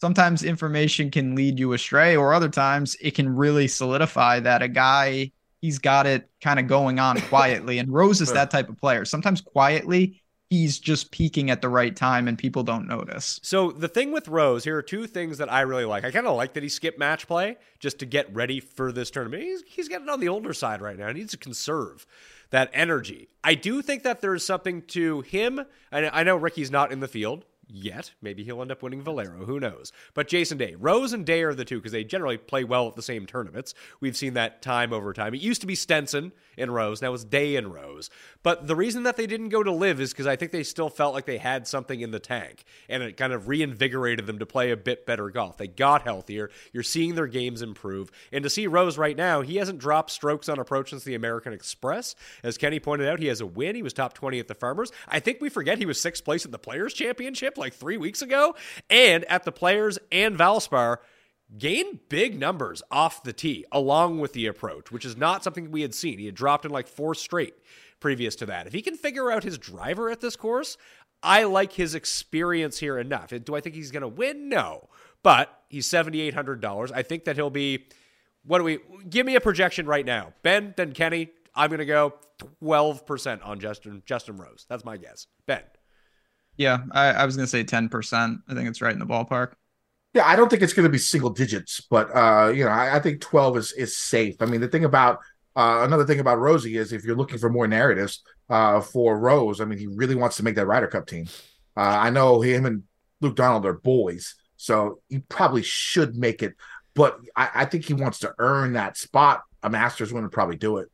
sometimes 0.01 0.43
information 0.43 1.11
can 1.11 1.35
lead 1.35 1.59
you 1.59 1.73
astray 1.73 2.17
or 2.17 2.35
other 2.35 2.49
times 2.49 2.97
it 3.01 3.15
can 3.15 3.29
really 3.29 3.69
solidify 3.69 4.41
that 4.41 4.63
a 4.63 4.69
guy 4.69 5.31
he's 5.61 5.79
got 5.79 6.07
it 6.07 6.29
kind 6.41 6.59
of 6.59 6.67
going 6.67 6.99
on 6.99 7.21
quietly. 7.29 7.79
And 7.79 7.93
Rose 7.93 8.21
is 8.21 8.33
that 8.33 8.51
type 8.51 8.69
of 8.69 8.79
player. 8.79 9.05
Sometimes 9.05 9.41
quietly, 9.41 10.21
he's 10.49 10.79
just 10.79 11.13
peaking 11.13 11.51
at 11.51 11.63
the 11.63 11.69
right 11.69 11.95
time 11.95 12.27
and 12.27 12.37
people 12.37 12.63
don't 12.63 12.89
notice. 12.89 13.39
So 13.43 13.71
the 13.71 13.89
thing 13.89 14.11
with 14.11 14.27
Rose, 14.29 14.65
here 14.65 14.77
are 14.77 14.83
two 14.83 15.07
things 15.07 15.39
that 15.39 15.51
I 15.51 15.61
really 15.61 15.85
like. 15.85 16.05
I 16.05 16.11
kind 16.11 16.27
of 16.27 16.37
like 16.37 16.55
that 16.55 16.63
he 16.63 16.69
skipped 16.69 16.99
match 16.99 17.27
play 17.29 17.57
just 17.79 18.01
to 18.01 18.07
get 18.07 18.33
ready 18.35 18.59
for 18.59 18.91
this 18.91 19.11
tournament. 19.11 19.45
He's, 19.45 19.63
he's 19.67 19.89
getting 19.89 20.09
on 20.09 20.21
the 20.21 20.29
older 20.29 20.53
side 20.53 20.83
right 20.83 20.99
now. 20.99 21.09
He 21.09 21.15
needs 21.15 21.31
to 21.33 21.39
conserve 21.39 22.05
that 22.51 22.69
energy. 22.73 23.29
I 23.45 23.55
do 23.55 23.81
think 23.81 24.03
that 24.03 24.21
there's 24.21 24.45
something 24.45 24.83
to 24.89 25.21
him. 25.21 25.65
I 25.93 26.25
know 26.25 26.37
Ricky's 26.37 26.71
not 26.71 26.91
in 26.91 26.99
the 26.99 27.09
field 27.09 27.45
yet. 27.73 28.13
Maybe 28.21 28.45
he'll 28.45 28.61
end 28.61 28.73
up 28.73 28.83
winning 28.83 29.03
Valero. 29.03 29.45
Who 29.45 29.61
knows? 29.61 29.93
But 30.15 30.29
Jason 30.29 30.59
Day, 30.59 30.75
Rose 30.79 31.13
and 31.13 31.25
Day 31.25 31.43
are 31.43 31.55
the 31.55 31.65
two 31.65 31.79
because 31.79 31.93
they 31.93 32.05
generally 32.05 32.37
play 32.37 32.65
well 32.65 32.89
at 32.89 32.97
the 32.97 33.03
same 33.03 33.27
tournaments. 33.27 33.75
We've 34.01 34.17
seen 34.17 34.35
that 34.35 34.63
time 34.63 34.93
over 34.93 35.13
time. 35.13 35.35
It 35.35 35.41
used 35.41 35.61
to 35.61 35.67
be 35.67 35.75
Stenson 35.75 36.33
in 36.57 36.71
Rose, 36.71 37.01
now 37.01 37.15
it's 37.15 37.25
Day 37.25 37.57
in 37.57 37.71
Rose. 37.71 38.11
But 38.43 38.67
the 38.67 38.77
reason 38.77 39.05
that 39.05 39.17
they 39.17 39.27
didn't 39.27 39.49
go 39.49 39.63
to 39.63 39.73
LIV 39.73 40.01
is 40.01 40.13
because 40.13 40.27
I 40.27 40.37
think 40.37 40.53
they 40.53 40.63
still 40.63 40.91
felt 40.91 41.15
like 41.15 41.25
they 41.25 41.39
had 41.39 41.67
something 41.67 42.01
in 42.01 42.11
the 42.11 42.19
tank, 42.19 42.65
and 42.89 43.03
it 43.03 43.17
kind 43.17 43.33
of 43.33 43.49
reinvigorated 43.49 44.27
them 44.27 44.39
to 44.39 44.47
play 44.47 44.71
a 44.71 44.77
bit 44.77 45.07
better 45.07 45.31
golf. 45.31 45.57
They 45.57 45.69
got 45.69 46.03
healthier. 46.03 46.51
You're 46.73 46.83
seeing 46.83 47.15
their 47.15 47.27
games 47.27 47.63
improve, 47.63 48.11
and 48.31 48.43
to 48.43 48.51
see 48.51 48.67
Rose 48.67 48.99
right 48.99 49.17
now, 49.17 49.41
he 49.41 49.57
hasn't 49.57 49.79
dropped 49.79 50.11
strokes 50.11 50.49
on 50.49 50.59
approach 50.59 50.91
since 50.91 51.05
the 51.05 51.15
American 51.15 51.53
Express. 51.53 52.15
As 52.43 52.59
Kenny 52.59 52.81
pointed 52.81 53.09
out, 53.09 53.21
he 53.21 53.27
has 53.27 53.41
a 53.41 53.47
win. 53.47 53.75
He 53.75 53.83
was 53.83 53.93
top 53.93 54.13
20 54.13 54.39
at 54.39 54.49
the 54.49 54.55
Farmers. 54.55 54.93
I 55.09 55.21
think 55.21 55.41
we 55.41 55.49
forget 55.49 55.79
he 55.79 55.87
was 55.87 56.01
sixth 56.01 56.25
place 56.25 56.45
at 56.45 56.53
the 56.53 56.59
Players 56.59 56.93
Championship 56.93 57.57
like 57.61 57.75
three 57.75 57.97
weeks 57.97 58.23
ago, 58.23 58.55
and 58.89 59.25
at 59.25 59.45
the 59.45 59.53
Players 59.53 59.99
and 60.11 60.37
Valspar 60.37 60.99
gained 61.59 62.01
big 62.09 62.39
numbers 62.39 62.83
off 62.91 63.23
the 63.23 63.33
tee 63.33 63.65
along 63.73 64.21
with 64.21 64.33
the 64.33 64.47
approach, 64.47 64.91
which 64.93 65.05
is 65.05 65.17
not 65.17 65.45
something 65.45 65.71
we 65.71 65.83
had 65.83 65.95
seen. 65.95 66.19
He 66.19 66.27
had 66.27 66.35
dropped 66.35 66.65
in 66.65 66.71
like 66.71 66.87
four 66.87 67.15
straight 67.15 67.55
previous 67.99 68.35
to 68.37 68.47
that. 68.47 68.67
If 68.67 68.73
he 68.73 68.83
can 68.83 68.97
figure 68.97 69.31
out 69.31 69.45
his 69.45 69.59
driver 69.59 70.11
at 70.11 70.21
this 70.21 70.37
course, 70.37 70.77
I 71.23 71.45
like 71.45 71.73
his 71.73 71.95
experience 71.95 72.79
here 72.79 72.99
enough. 72.99 73.33
Do 73.45 73.55
I 73.55 73.61
think 73.61 73.75
he's 73.75 73.91
going 73.91 74.03
to 74.03 74.09
win? 74.09 74.49
No. 74.49 74.89
But 75.23 75.55
he's 75.69 75.87
$7,800. 75.89 76.93
I 76.95 77.03
think 77.03 77.25
that 77.25 77.37
he'll 77.37 77.51
be, 77.51 77.87
what 78.45 78.59
do 78.59 78.65
we, 78.65 78.79
give 79.09 79.27
me 79.27 79.37
a 79.37 79.41
projection 79.41 79.87
right 79.87 80.07
now. 80.07 80.33
Ben, 80.43 80.73
then 80.77 80.93
Kenny, 80.93 81.31
I'm 81.55 81.69
going 81.69 81.81
to 81.81 81.85
go 81.85 82.15
12% 82.63 83.47
on 83.47 83.61
Justin, 83.61 84.03
Justin 84.07 84.37
Rose. 84.39 84.65
That's 84.69 84.85
my 84.85 84.97
guess. 84.97 85.27
Ben. 85.47 85.63
Yeah, 86.61 86.81
I, 86.91 87.07
I 87.13 87.25
was 87.25 87.37
going 87.39 87.47
to 87.47 87.51
say 87.51 87.65
10%. 87.65 88.43
I 88.47 88.55
think 88.55 88.69
it's 88.69 88.83
right 88.83 88.93
in 88.93 88.99
the 88.99 89.07
ballpark. 89.07 89.53
Yeah, 90.13 90.27
I 90.27 90.37
don't 90.37 90.51
think 90.51 90.61
it's 90.61 90.75
going 90.75 90.85
to 90.85 90.93
be 90.93 90.99
single 90.99 91.31
digits, 91.31 91.81
but 91.81 92.15
uh, 92.15 92.53
you 92.55 92.65
know, 92.65 92.71
I, 92.71 92.97
I, 92.97 93.01
think 93.01 93.21
twelve 93.21 93.57
is 93.57 93.71
is 93.73 93.97
safe. 93.97 94.43
I 94.43 94.47
mean, 94.47 94.61
the 94.61 94.67
thing 94.67 94.85
about 94.85 95.21
uh, 95.55 95.83
another 95.85 96.05
thing 96.05 96.19
about 96.19 96.41
Rosie 96.41 96.77
is 96.77 96.93
if 96.93 97.05
you're 97.05 97.17
looking 97.17 97.39
for 97.39 97.49
more 97.49 97.69
narratives 97.69 98.23
uh, 98.51 98.81
for 98.81 99.17
Rose, 99.17 99.61
I 99.61 99.67
mean, 99.67 99.79
he 99.79 99.87
really 99.87 100.17
wants 100.17 100.37
to 100.39 100.43
make 100.43 100.57
that 100.57 100.67
Ryder 100.67 100.89
Cup 100.89 101.07
team. 101.07 101.29
Uh, 101.77 101.81
I 101.81 102.11
know 102.11 102.41
him 102.41 102.67
and 102.67 102.83
Luke 103.21 103.37
Donald 103.37 103.65
are 103.65 103.75
boys, 103.75 104.35
so 104.57 105.01
he 105.09 105.21
probably 105.21 105.63
should 105.63 106.17
make 106.17 106.43
it. 106.43 106.57
But 106.95 107.21
I, 107.37 107.51
I 107.55 107.65
think 107.67 107.85
he 107.85 107.95
wants 107.95 108.19
to 108.19 108.35
earn 108.39 108.73
that 108.73 108.97
spot. 108.97 109.43
A 109.63 109.71
Masters 109.71 110.13
win 110.13 110.25
would 110.25 110.33
probably 110.33 110.57
do 110.57 110.79
it, 110.79 110.89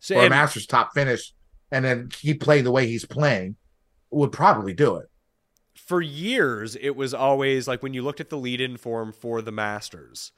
so, 0.00 0.16
or 0.16 0.26
a 0.26 0.30
Masters 0.30 0.66
top 0.66 0.94
finish, 0.94 1.34
and 1.70 1.84
then 1.84 2.08
he 2.18 2.32
play 2.32 2.62
the 2.62 2.72
way 2.72 2.86
he's 2.86 3.04
playing 3.04 3.56
would 4.14 4.32
probably 4.32 4.72
do 4.72 4.96
it 4.96 5.08
for 5.74 6.00
years 6.00 6.76
it 6.76 6.96
was 6.96 7.12
always 7.12 7.68
like 7.68 7.82
when 7.82 7.94
you 7.94 8.02
looked 8.02 8.20
at 8.20 8.30
the 8.30 8.38
lead 8.38 8.60
in 8.60 8.76
form 8.76 9.12
for 9.12 9.42
the 9.42 9.52
Masters 9.52 10.32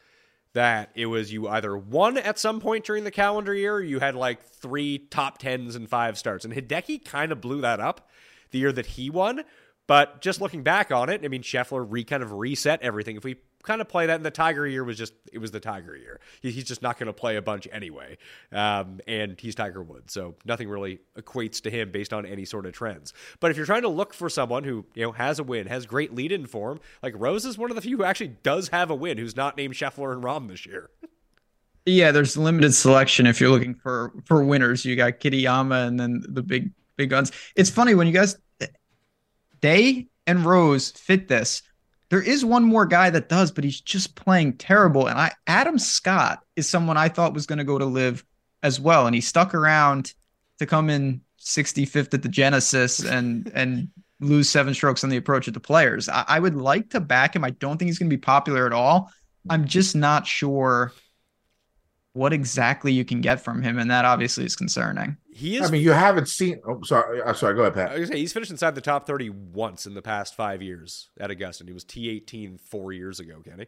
that 0.56 0.90
it 0.94 1.06
was 1.06 1.30
you 1.30 1.46
either 1.48 1.76
won 1.76 2.16
at 2.16 2.38
some 2.38 2.60
point 2.60 2.82
during 2.84 3.04
the 3.04 3.10
calendar 3.10 3.54
year, 3.54 3.78
you 3.78 4.00
had 4.00 4.14
like 4.14 4.42
three 4.42 4.98
top 4.98 5.36
tens 5.36 5.76
and 5.76 5.86
five 5.86 6.16
starts. 6.16 6.46
And 6.46 6.54
Hideki 6.54 7.04
kind 7.04 7.30
of 7.30 7.42
blew 7.42 7.60
that 7.60 7.78
up 7.78 8.08
the 8.52 8.58
year 8.58 8.72
that 8.72 8.86
he 8.86 9.10
won. 9.10 9.44
But 9.86 10.22
just 10.22 10.40
looking 10.40 10.62
back 10.62 10.90
on 10.90 11.10
it, 11.10 11.22
I 11.24 11.28
mean, 11.28 11.42
Scheffler 11.42 11.84
re 11.86 12.04
kind 12.04 12.22
of 12.22 12.32
reset 12.32 12.80
everything. 12.80 13.16
If 13.16 13.24
we 13.24 13.36
kind 13.66 13.80
of 13.80 13.88
play 13.88 14.06
that. 14.06 14.16
And 14.16 14.24
the 14.24 14.30
Tiger 14.30 14.66
year 14.66 14.84
was 14.84 14.96
just 14.96 15.12
it 15.32 15.38
was 15.38 15.50
the 15.50 15.60
Tiger 15.60 15.96
year. 15.96 16.20
He, 16.40 16.50
he's 16.50 16.64
just 16.64 16.82
not 16.82 16.98
going 16.98 17.08
to 17.08 17.12
play 17.12 17.36
a 17.36 17.42
bunch 17.42 17.68
anyway, 17.70 18.16
um, 18.52 19.00
and 19.06 19.38
he's 19.38 19.54
Tiger 19.54 19.82
Woods, 19.82 20.12
so 20.12 20.34
nothing 20.44 20.68
really 20.68 21.00
equates 21.18 21.60
to 21.62 21.70
him 21.70 21.90
based 21.90 22.12
on 22.12 22.24
any 22.24 22.44
sort 22.44 22.66
of 22.66 22.72
trends. 22.72 23.12
But 23.40 23.50
if 23.50 23.56
you're 23.56 23.66
trying 23.66 23.82
to 23.82 23.88
look 23.88 24.14
for 24.14 24.30
someone 24.30 24.64
who 24.64 24.86
you 24.94 25.02
know 25.02 25.12
has 25.12 25.38
a 25.38 25.42
win, 25.44 25.66
has 25.66 25.84
great 25.86 26.14
lead 26.14 26.32
in 26.32 26.46
form, 26.46 26.80
like 27.02 27.14
Rose 27.16 27.44
is 27.44 27.58
one 27.58 27.70
of 27.70 27.76
the 27.76 27.82
few 27.82 27.98
who 27.98 28.04
actually 28.04 28.36
does 28.42 28.68
have 28.68 28.90
a 28.90 28.94
win, 28.94 29.18
who's 29.18 29.36
not 29.36 29.56
named 29.56 29.74
Scheffler 29.74 30.12
and 30.12 30.22
Rahm 30.22 30.48
this 30.48 30.64
year. 30.64 30.90
Yeah, 31.84 32.10
there's 32.10 32.36
limited 32.36 32.74
selection 32.74 33.26
if 33.26 33.40
you're 33.40 33.50
looking 33.50 33.74
for 33.74 34.12
for 34.24 34.42
winners. 34.44 34.84
You 34.84 34.96
got 34.96 35.20
Kitayama 35.20 35.86
and 35.86 36.00
then 36.00 36.22
the 36.28 36.42
big 36.42 36.72
big 36.96 37.10
guns. 37.10 37.32
It's 37.54 37.70
funny 37.70 37.94
when 37.94 38.06
you 38.06 38.12
guys 38.12 38.36
Day 39.60 40.06
and 40.26 40.44
Rose 40.44 40.90
fit 40.90 41.28
this 41.28 41.62
There 42.08 42.22
is 42.22 42.44
one 42.44 42.64
more 42.64 42.86
guy 42.86 43.10
that 43.10 43.28
does, 43.28 43.50
but 43.50 43.64
he's 43.64 43.80
just 43.80 44.14
playing 44.14 44.58
terrible. 44.58 45.06
And 45.06 45.18
I 45.18 45.32
Adam 45.46 45.78
Scott 45.78 46.40
is 46.54 46.68
someone 46.68 46.96
I 46.96 47.08
thought 47.08 47.34
was 47.34 47.46
going 47.46 47.58
to 47.58 47.64
go 47.64 47.78
to 47.78 47.84
LIV 47.84 48.24
as 48.62 48.80
well, 48.80 49.06
and 49.06 49.14
he 49.14 49.20
stuck 49.20 49.54
around 49.54 50.14
to 50.58 50.66
come 50.66 50.88
in 50.90 51.20
65th 51.40 52.14
at 52.14 52.22
the 52.22 52.28
Genesis 52.28 53.04
and 53.04 53.50
and 53.54 53.88
lose 54.20 54.48
seven 54.48 54.72
strokes 54.72 55.04
on 55.04 55.10
the 55.10 55.16
approach 55.16 55.46
at 55.46 55.54
the 55.54 55.60
Players. 55.60 56.08
I, 56.08 56.24
I 56.26 56.40
would 56.40 56.54
like 56.54 56.90
to 56.90 57.00
back 57.00 57.36
him. 57.36 57.44
I 57.44 57.50
don't 57.50 57.76
think 57.76 57.88
he's 57.88 57.98
going 57.98 58.10
to 58.10 58.16
be 58.16 58.20
popular 58.20 58.66
at 58.66 58.72
all. 58.72 59.10
I'm 59.50 59.66
just 59.66 59.94
not 59.94 60.26
sure 60.26 60.92
what 62.16 62.32
exactly 62.32 62.92
you 62.92 63.04
can 63.04 63.20
get 63.20 63.40
from 63.40 63.62
him, 63.62 63.78
and 63.78 63.90
that 63.90 64.04
obviously 64.04 64.44
is 64.44 64.56
concerning. 64.56 65.18
He 65.30 65.56
is. 65.56 65.68
I 65.68 65.70
mean, 65.70 65.82
you 65.82 65.92
haven't 65.92 66.28
seen. 66.28 66.60
Oh, 66.66 66.80
sorry. 66.82 67.22
I'm 67.22 67.34
sorry. 67.34 67.54
Go 67.54 67.60
ahead, 67.60 67.74
Pat. 67.74 67.90
I 67.90 67.98
was 67.98 68.08
gonna 68.08 68.16
say 68.16 68.20
he's 68.20 68.32
finished 68.32 68.50
inside 68.50 68.74
the 68.74 68.80
top 68.80 69.06
30 69.06 69.30
once 69.30 69.86
in 69.86 69.94
the 69.94 70.02
past 70.02 70.34
five 70.34 70.62
years 70.62 71.10
at 71.20 71.30
Augusta. 71.30 71.64
He 71.66 71.72
was 71.72 71.84
T18 71.84 72.58
four 72.58 72.92
years 72.92 73.20
ago, 73.20 73.42
Kenny. 73.44 73.66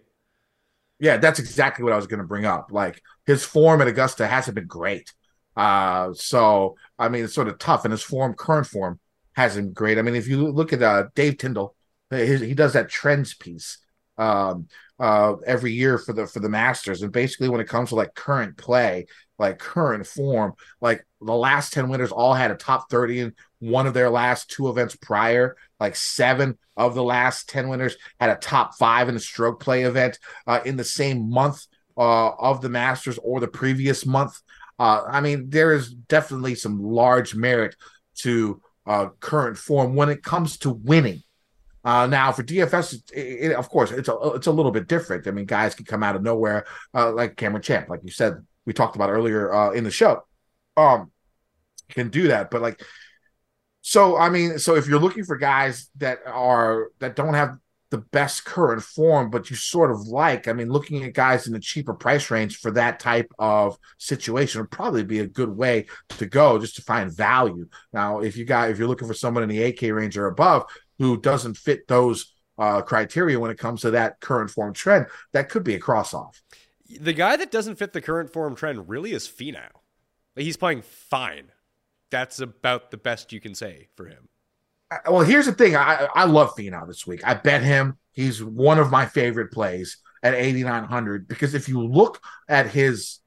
Yeah, 0.99 1.19
that's 1.19 1.39
exactly 1.39 1.85
what 1.85 1.93
I 1.93 1.97
was 1.97 2.07
going 2.07 2.19
to 2.19 2.27
bring 2.27 2.45
up. 2.45 2.69
Like 2.73 3.03
his 3.27 3.45
form 3.45 3.81
at 3.83 3.87
Augusta 3.87 4.27
hasn't 4.27 4.55
been 4.55 4.67
great. 4.67 5.13
Uh, 5.55 6.13
so 6.15 6.77
I 6.99 7.09
mean, 7.11 7.25
it's 7.25 7.35
sort 7.35 7.49
of 7.49 7.59
tough, 7.59 7.85
and 7.85 7.93
his 7.93 8.03
form, 8.03 8.35
current 8.35 8.67
form, 8.67 8.99
hasn't 9.35 9.67
been 9.67 9.73
great. 9.75 9.99
I 9.99 10.03
mean, 10.03 10.17
if 10.17 10.27
you 10.27 10.51
look 10.51 10.73
at 10.73 10.83
uh, 10.83 11.05
Dave 11.15 11.37
Tindall, 11.37 11.77
his, 12.11 12.41
he 12.41 12.55
does 12.55 12.73
that 12.73 12.89
trends 12.89 13.35
piece 13.35 13.79
um, 14.17 14.69
uh, 14.99 15.35
every 15.47 15.73
year 15.73 15.99
for 15.99 16.13
the 16.13 16.27
for 16.27 16.41
the 16.41 16.49
Masters, 16.49 17.03
and 17.03 17.13
basically 17.13 17.49
when 17.49 17.61
it 17.61 17.69
comes 17.69 17.91
to 17.91 17.95
like 17.95 18.15
current 18.15 18.57
play, 18.57 19.07
like 19.39 19.59
current 19.59 20.07
form, 20.07 20.55
like 20.81 21.07
the 21.21 21.35
last 21.35 21.73
ten 21.73 21.89
winners 21.89 22.13
all 22.13 22.35
had 22.35 22.51
a 22.51 22.57
top 22.57 22.91
thirty 22.91 23.21
in 23.21 23.35
one 23.61 23.87
of 23.87 23.95
their 23.95 24.11
last 24.11 24.51
two 24.51 24.69
events 24.69 24.97
prior. 24.97 25.57
Like 25.79 25.95
seven 25.97 26.59
of 26.77 26.95
the 26.95 27.03
last 27.03 27.49
ten 27.49 27.69
winners 27.69 27.97
had 28.19 28.31
a 28.31 28.37
top 28.37 28.77
five 28.77 29.09
in 29.09 29.17
a 29.17 29.21
stroke 29.21 29.61
play 29.61 29.85
event 29.85 30.19
uh, 30.47 30.61
in 30.65 30.77
the 30.77 30.85
same 30.85 31.31
month 31.31 31.67
uh, 31.97 32.31
of 32.31 32.61
the 32.61 32.69
Masters 32.69 33.19
or 33.23 33.41
the 33.41 33.49
previous 33.49 34.05
month. 34.05 34.41
Uh, 34.79 35.03
I 35.09 35.21
mean, 35.21 35.51
there 35.51 35.75
is 35.75 35.93
definitely 35.93 36.55
some 36.55 36.81
large 36.83 37.35
merit 37.35 37.75
to 38.19 38.61
uh, 38.87 39.09
current 39.21 39.59
form 39.59 39.95
when 39.95 40.09
it 40.09 40.23
comes 40.23 40.59
to 40.59 40.71
winning. 40.71 41.23
Uh, 41.85 42.07
now 42.07 42.33
for 42.33 42.43
DFS, 42.43 42.95
it, 43.13 43.51
it, 43.51 43.53
of 43.53 43.69
course, 43.69 43.91
it's 43.91 44.09
a 44.09 44.17
it's 44.35 44.47
a 44.47 44.53
little 44.53 44.73
bit 44.73 44.89
different. 44.89 45.27
I 45.27 45.31
mean, 45.31 45.47
guys 45.47 45.75
can 45.75 45.85
come 45.85 46.03
out 46.03 46.17
of 46.17 46.23
nowhere, 46.23 46.67
uh, 46.95 47.13
like 47.13 47.37
Cameron 47.37 47.63
Champ, 47.63 47.89
like 47.89 48.01
you 48.03 48.11
said, 48.11 48.35
we 48.67 48.73
talked 48.73 48.97
about 48.97 49.11
earlier 49.11 49.53
uh, 49.53 49.71
in 49.71 49.85
the 49.85 49.91
show. 49.91 50.25
Um, 50.77 51.11
can 51.89 52.11
do 52.11 52.29
that, 52.29 52.51
but 52.51 52.61
like, 52.61 52.83
so 53.81 54.17
I 54.17 54.29
mean, 54.29 54.59
so 54.59 54.75
if 54.75 54.87
you're 54.87 55.01
looking 55.01 55.25
for 55.25 55.37
guys 55.37 55.89
that 55.97 56.19
are 56.27 56.89
that 56.99 57.17
don't 57.17 57.35
have 57.35 57.57
the 57.91 57.99
best 57.99 58.45
current 58.45 58.83
form, 58.83 59.31
but 59.31 59.49
you 59.49 59.57
sort 59.57 59.91
of 59.91 60.01
like, 60.09 60.47
I 60.47 60.53
mean, 60.53 60.69
looking 60.69 61.05
at 61.05 61.15
guys 61.15 61.47
in 61.47 61.55
the 61.55 61.61
cheaper 61.61 61.95
price 61.95 62.31
range 62.31 62.59
for 62.59 62.71
that 62.73 63.01
type 63.01 63.33
of 63.39 63.79
situation 63.97 64.61
would 64.61 64.71
probably 64.71 65.05
be 65.05 65.21
a 65.21 65.27
good 65.27 65.49
way 65.49 65.87
to 66.11 66.27
go 66.27 66.59
just 66.59 66.77
to 66.77 66.83
find 66.83 67.11
value. 67.11 67.67
Now, 67.93 68.21
if 68.21 68.37
you 68.37 68.45
got 68.45 68.71
if 68.71 68.79
you're 68.79 68.89
looking 68.89 69.09
for 69.09 69.15
someone 69.15 69.43
in 69.43 69.49
the 69.49 69.73
8K 69.73 69.95
range 69.95 70.19
or 70.19 70.27
above, 70.27 70.65
who 70.99 71.21
doesn't 71.21 71.57
fit 71.57 71.89
those 71.89 72.35
uh, 72.59 72.83
criteria 72.83 73.39
when 73.39 73.51
it 73.51 73.59
comes 73.59 73.83
to 73.83 73.93
that 73.93 74.21
current 74.21 74.51
form 74.51 74.75
trend, 74.75 75.07
that 75.33 75.49
could 75.49 75.65
be 75.65 75.75
a 75.75 75.79
cross 75.79 76.13
off. 76.13 76.43
The 77.01 77.13
guy 77.13 77.37
that 77.37 77.51
doesn't 77.51 77.77
fit 77.77 77.93
the 77.93 78.01
current 78.01 78.33
form 78.33 78.55
trend 78.55 78.89
really 78.89 79.13
is 79.13 79.29
Finau. 79.29 79.69
He's 80.35 80.57
playing 80.57 80.83
fine. 80.83 81.53
That's 82.11 82.41
about 82.41 82.91
the 82.91 82.97
best 82.97 83.33
you 83.33 83.41
can 83.41 83.55
say 83.55 83.89
for 83.97 84.07
him. 84.07 84.29
Well, 85.07 85.21
here's 85.21 85.47
the 85.47 85.53
thing. 85.53 85.77
I, 85.77 86.09
I 86.15 86.25
love 86.25 86.55
Finau 86.57 86.87
this 86.87 87.07
week. 87.07 87.21
I 87.25 87.35
bet 87.35 87.63
him. 87.63 87.99
He's 88.13 88.43
one 88.43 88.79
of 88.79 88.91
my 88.91 89.05
favorite 89.05 89.53
plays 89.53 89.99
at 90.23 90.35
8,900 90.35 91.29
because 91.29 91.55
if 91.55 91.69
you 91.69 91.85
look 91.85 92.21
at 92.49 92.71
his 92.71 93.19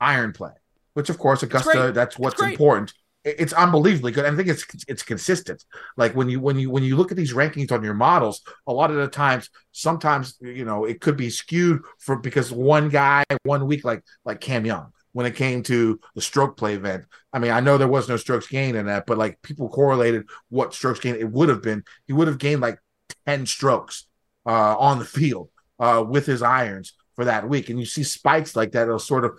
iron 0.00 0.32
play, 0.32 0.52
which 0.94 1.10
of 1.10 1.18
course 1.18 1.42
Augusta, 1.42 1.90
that's 1.92 2.18
what's 2.18 2.40
important 2.40 2.94
it's 3.24 3.52
unbelievably 3.52 4.12
good. 4.12 4.24
I 4.24 4.34
think 4.34 4.48
it's 4.48 4.64
it's 4.88 5.02
consistent. 5.02 5.64
Like 5.96 6.14
when 6.14 6.28
you 6.28 6.40
when 6.40 6.58
you 6.58 6.70
when 6.70 6.82
you 6.82 6.96
look 6.96 7.10
at 7.10 7.16
these 7.16 7.34
rankings 7.34 7.72
on 7.72 7.84
your 7.84 7.94
models, 7.94 8.42
a 8.66 8.72
lot 8.72 8.90
of 8.90 8.96
the 8.96 9.08
times, 9.08 9.50
sometimes 9.72 10.36
you 10.40 10.64
know 10.64 10.84
it 10.84 11.00
could 11.00 11.16
be 11.16 11.30
skewed 11.30 11.82
for 11.98 12.16
because 12.16 12.50
one 12.50 12.88
guy 12.88 13.24
one 13.44 13.66
week, 13.66 13.84
like 13.84 14.02
like 14.24 14.40
Cam 14.40 14.64
Young, 14.64 14.92
when 15.12 15.26
it 15.26 15.36
came 15.36 15.62
to 15.64 16.00
the 16.14 16.22
stroke 16.22 16.56
play 16.56 16.74
event. 16.74 17.04
I 17.32 17.38
mean, 17.38 17.50
I 17.50 17.60
know 17.60 17.76
there 17.76 17.88
was 17.88 18.08
no 18.08 18.16
strokes 18.16 18.46
gained 18.46 18.76
in 18.76 18.86
that, 18.86 19.06
but 19.06 19.18
like 19.18 19.40
people 19.42 19.68
correlated 19.68 20.26
what 20.48 20.74
strokes 20.74 21.00
gained 21.00 21.18
it 21.18 21.30
would 21.30 21.50
have 21.50 21.62
been. 21.62 21.84
He 22.06 22.14
would 22.14 22.28
have 22.28 22.38
gained 22.38 22.62
like 22.62 22.78
ten 23.26 23.44
strokes 23.44 24.06
uh, 24.46 24.76
on 24.78 24.98
the 24.98 25.04
field 25.04 25.50
uh, 25.78 26.04
with 26.06 26.24
his 26.26 26.42
irons 26.42 26.94
for 27.16 27.26
that 27.26 27.48
week, 27.48 27.68
and 27.68 27.78
you 27.78 27.84
see 27.84 28.02
spikes 28.02 28.56
like 28.56 28.72
that. 28.72 28.84
It'll 28.84 28.98
sort 28.98 29.26
of 29.26 29.38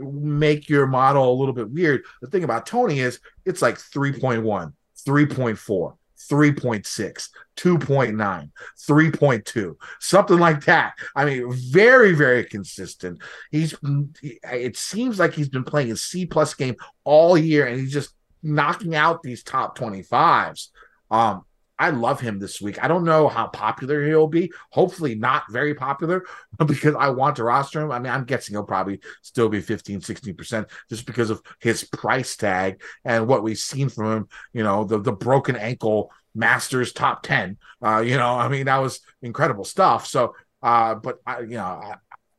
make 0.00 0.68
your 0.68 0.86
model 0.86 1.32
a 1.32 1.38
little 1.38 1.54
bit 1.54 1.70
weird. 1.70 2.04
The 2.20 2.28
thing 2.28 2.44
about 2.44 2.66
Tony 2.66 3.00
is 3.00 3.20
it's 3.44 3.62
like 3.62 3.76
3.1, 3.76 4.42
3.4, 4.42 5.96
3.6, 6.30 7.28
2.9, 7.56 8.50
3.2, 8.88 9.74
something 9.98 10.38
like 10.38 10.64
that. 10.64 10.94
I 11.14 11.24
mean, 11.24 11.52
very, 11.52 12.12
very 12.12 12.44
consistent. 12.44 13.20
He's 13.50 13.74
it 14.22 14.76
seems 14.76 15.18
like 15.18 15.34
he's 15.34 15.48
been 15.48 15.64
playing 15.64 15.92
a 15.92 15.96
C 15.96 16.26
plus 16.26 16.54
game 16.54 16.76
all 17.04 17.36
year 17.36 17.66
and 17.66 17.80
he's 17.80 17.92
just 17.92 18.14
knocking 18.42 18.94
out 18.94 19.22
these 19.22 19.42
top 19.42 19.76
25s. 19.78 20.68
Um, 21.10 21.44
I 21.80 21.88
love 21.88 22.20
him 22.20 22.38
this 22.38 22.60
week. 22.60 22.82
I 22.84 22.88
don't 22.88 23.04
know 23.04 23.26
how 23.26 23.46
popular 23.46 24.06
he'll 24.06 24.26
be. 24.26 24.52
Hopefully, 24.70 25.14
not 25.14 25.44
very 25.50 25.74
popular 25.74 26.26
because 26.66 26.94
I 26.94 27.08
want 27.08 27.36
to 27.36 27.44
roster 27.44 27.80
him. 27.80 27.90
I 27.90 27.98
mean, 27.98 28.12
I'm 28.12 28.24
guessing 28.24 28.54
he'll 28.54 28.64
probably 28.64 29.00
still 29.22 29.48
be 29.48 29.62
15, 29.62 30.02
16% 30.02 30.70
just 30.90 31.06
because 31.06 31.30
of 31.30 31.40
his 31.58 31.82
price 31.84 32.36
tag 32.36 32.82
and 33.06 33.26
what 33.26 33.42
we've 33.42 33.56
seen 33.56 33.88
from 33.88 34.12
him. 34.12 34.28
You 34.52 34.62
know, 34.62 34.84
the, 34.84 34.98
the 34.98 35.12
broken 35.12 35.56
ankle 35.56 36.12
Masters 36.34 36.92
top 36.92 37.22
10. 37.22 37.56
Uh, 37.82 38.00
you 38.00 38.18
know, 38.18 38.34
I 38.34 38.48
mean, 38.48 38.66
that 38.66 38.78
was 38.78 39.00
incredible 39.22 39.64
stuff. 39.64 40.06
So, 40.06 40.34
uh, 40.62 40.96
but 40.96 41.20
I, 41.26 41.40
you 41.40 41.56
know, 41.56 41.64
I, 41.64 41.94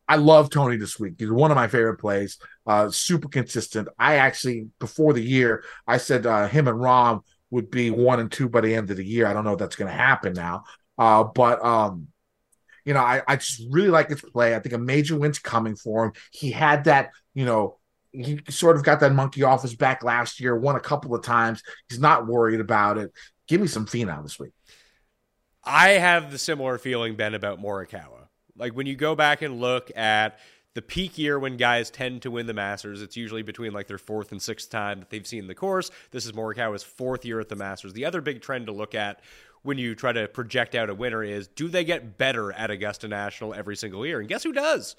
I 0.07 0.17
love 0.17 0.51
Tony 0.51 0.77
this 0.77 0.99
week. 0.99 1.15
He's 1.17 1.31
one 1.31 1.49
of 1.49 1.55
my 1.55 1.67
favorite 1.67 1.97
plays. 1.97 2.37
Uh, 2.67 2.91
super 2.91 3.27
consistent. 3.27 3.87
I 3.97 4.17
actually 4.17 4.67
before 4.79 5.13
the 5.13 5.23
year, 5.23 5.63
I 5.87 5.97
said 5.97 6.27
uh, 6.27 6.47
him 6.47 6.67
and 6.67 6.77
Rahm 6.77 7.23
would 7.51 7.69
be 7.69 7.91
one 7.91 8.19
and 8.19 8.31
two 8.31 8.49
by 8.49 8.61
the 8.61 8.73
end 8.73 8.89
of 8.89 8.97
the 8.97 9.05
year. 9.05 9.27
I 9.27 9.33
don't 9.33 9.43
know 9.43 9.53
if 9.53 9.59
that's 9.59 9.75
going 9.75 9.91
to 9.91 9.97
happen 9.97 10.33
now. 10.33 10.63
Uh, 10.97 11.23
but 11.23 11.63
um, 11.63 12.07
you 12.85 12.93
know, 12.93 13.01
I, 13.01 13.21
I 13.27 13.35
just 13.35 13.63
really 13.69 13.89
like 13.89 14.09
his 14.09 14.21
play. 14.21 14.55
I 14.55 14.59
think 14.59 14.73
a 14.73 14.79
major 14.79 15.17
win's 15.17 15.39
coming 15.39 15.75
for 15.75 16.05
him. 16.05 16.13
He 16.31 16.51
had 16.51 16.85
that, 16.85 17.11
you 17.33 17.45
know, 17.45 17.77
he 18.11 18.41
sort 18.49 18.75
of 18.75 18.83
got 18.83 18.99
that 19.01 19.13
monkey 19.13 19.43
off 19.43 19.61
his 19.61 19.75
back 19.75 20.03
last 20.03 20.39
year, 20.39 20.57
won 20.57 20.75
a 20.75 20.81
couple 20.81 21.15
of 21.15 21.23
times. 21.23 21.61
He's 21.89 21.99
not 21.99 22.27
worried 22.27 22.59
about 22.59 22.97
it. 22.97 23.11
Give 23.47 23.61
me 23.61 23.67
some 23.67 23.85
Finau 23.85 24.21
this 24.23 24.39
week. 24.39 24.51
I 25.63 25.89
have 25.89 26.31
the 26.31 26.37
similar 26.37 26.77
feeling, 26.77 27.15
Ben, 27.15 27.33
about 27.33 27.61
Morikawa. 27.61 28.27
Like 28.57 28.73
when 28.73 28.87
you 28.87 28.95
go 28.95 29.15
back 29.15 29.41
and 29.41 29.61
look 29.61 29.91
at 29.95 30.39
the 30.73 30.81
peak 30.81 31.17
year 31.17 31.37
when 31.37 31.57
guys 31.57 31.89
tend 31.89 32.21
to 32.21 32.31
win 32.31 32.47
the 32.47 32.53
Masters. 32.53 33.01
It's 33.01 33.17
usually 33.17 33.41
between 33.41 33.73
like 33.73 33.87
their 33.87 33.97
fourth 33.97 34.31
and 34.31 34.41
sixth 34.41 34.69
time 34.69 34.99
that 34.99 35.09
they've 35.09 35.27
seen 35.27 35.47
the 35.47 35.55
course. 35.55 35.91
This 36.11 36.25
is 36.25 36.31
Morikawa's 36.31 36.83
fourth 36.83 37.25
year 37.25 37.39
at 37.39 37.49
the 37.49 37.55
Masters. 37.55 37.93
The 37.93 38.05
other 38.05 38.21
big 38.21 38.41
trend 38.41 38.67
to 38.67 38.71
look 38.71 38.95
at 38.95 39.21
when 39.63 39.77
you 39.77 39.95
try 39.95 40.11
to 40.11 40.27
project 40.27 40.73
out 40.73 40.89
a 40.89 40.95
winner 40.95 41.23
is 41.23 41.47
do 41.47 41.67
they 41.67 41.83
get 41.83 42.17
better 42.17 42.51
at 42.53 42.71
Augusta 42.71 43.07
National 43.07 43.53
every 43.53 43.75
single 43.75 44.05
year? 44.05 44.19
And 44.19 44.29
guess 44.29 44.43
who 44.43 44.53
does? 44.53 44.95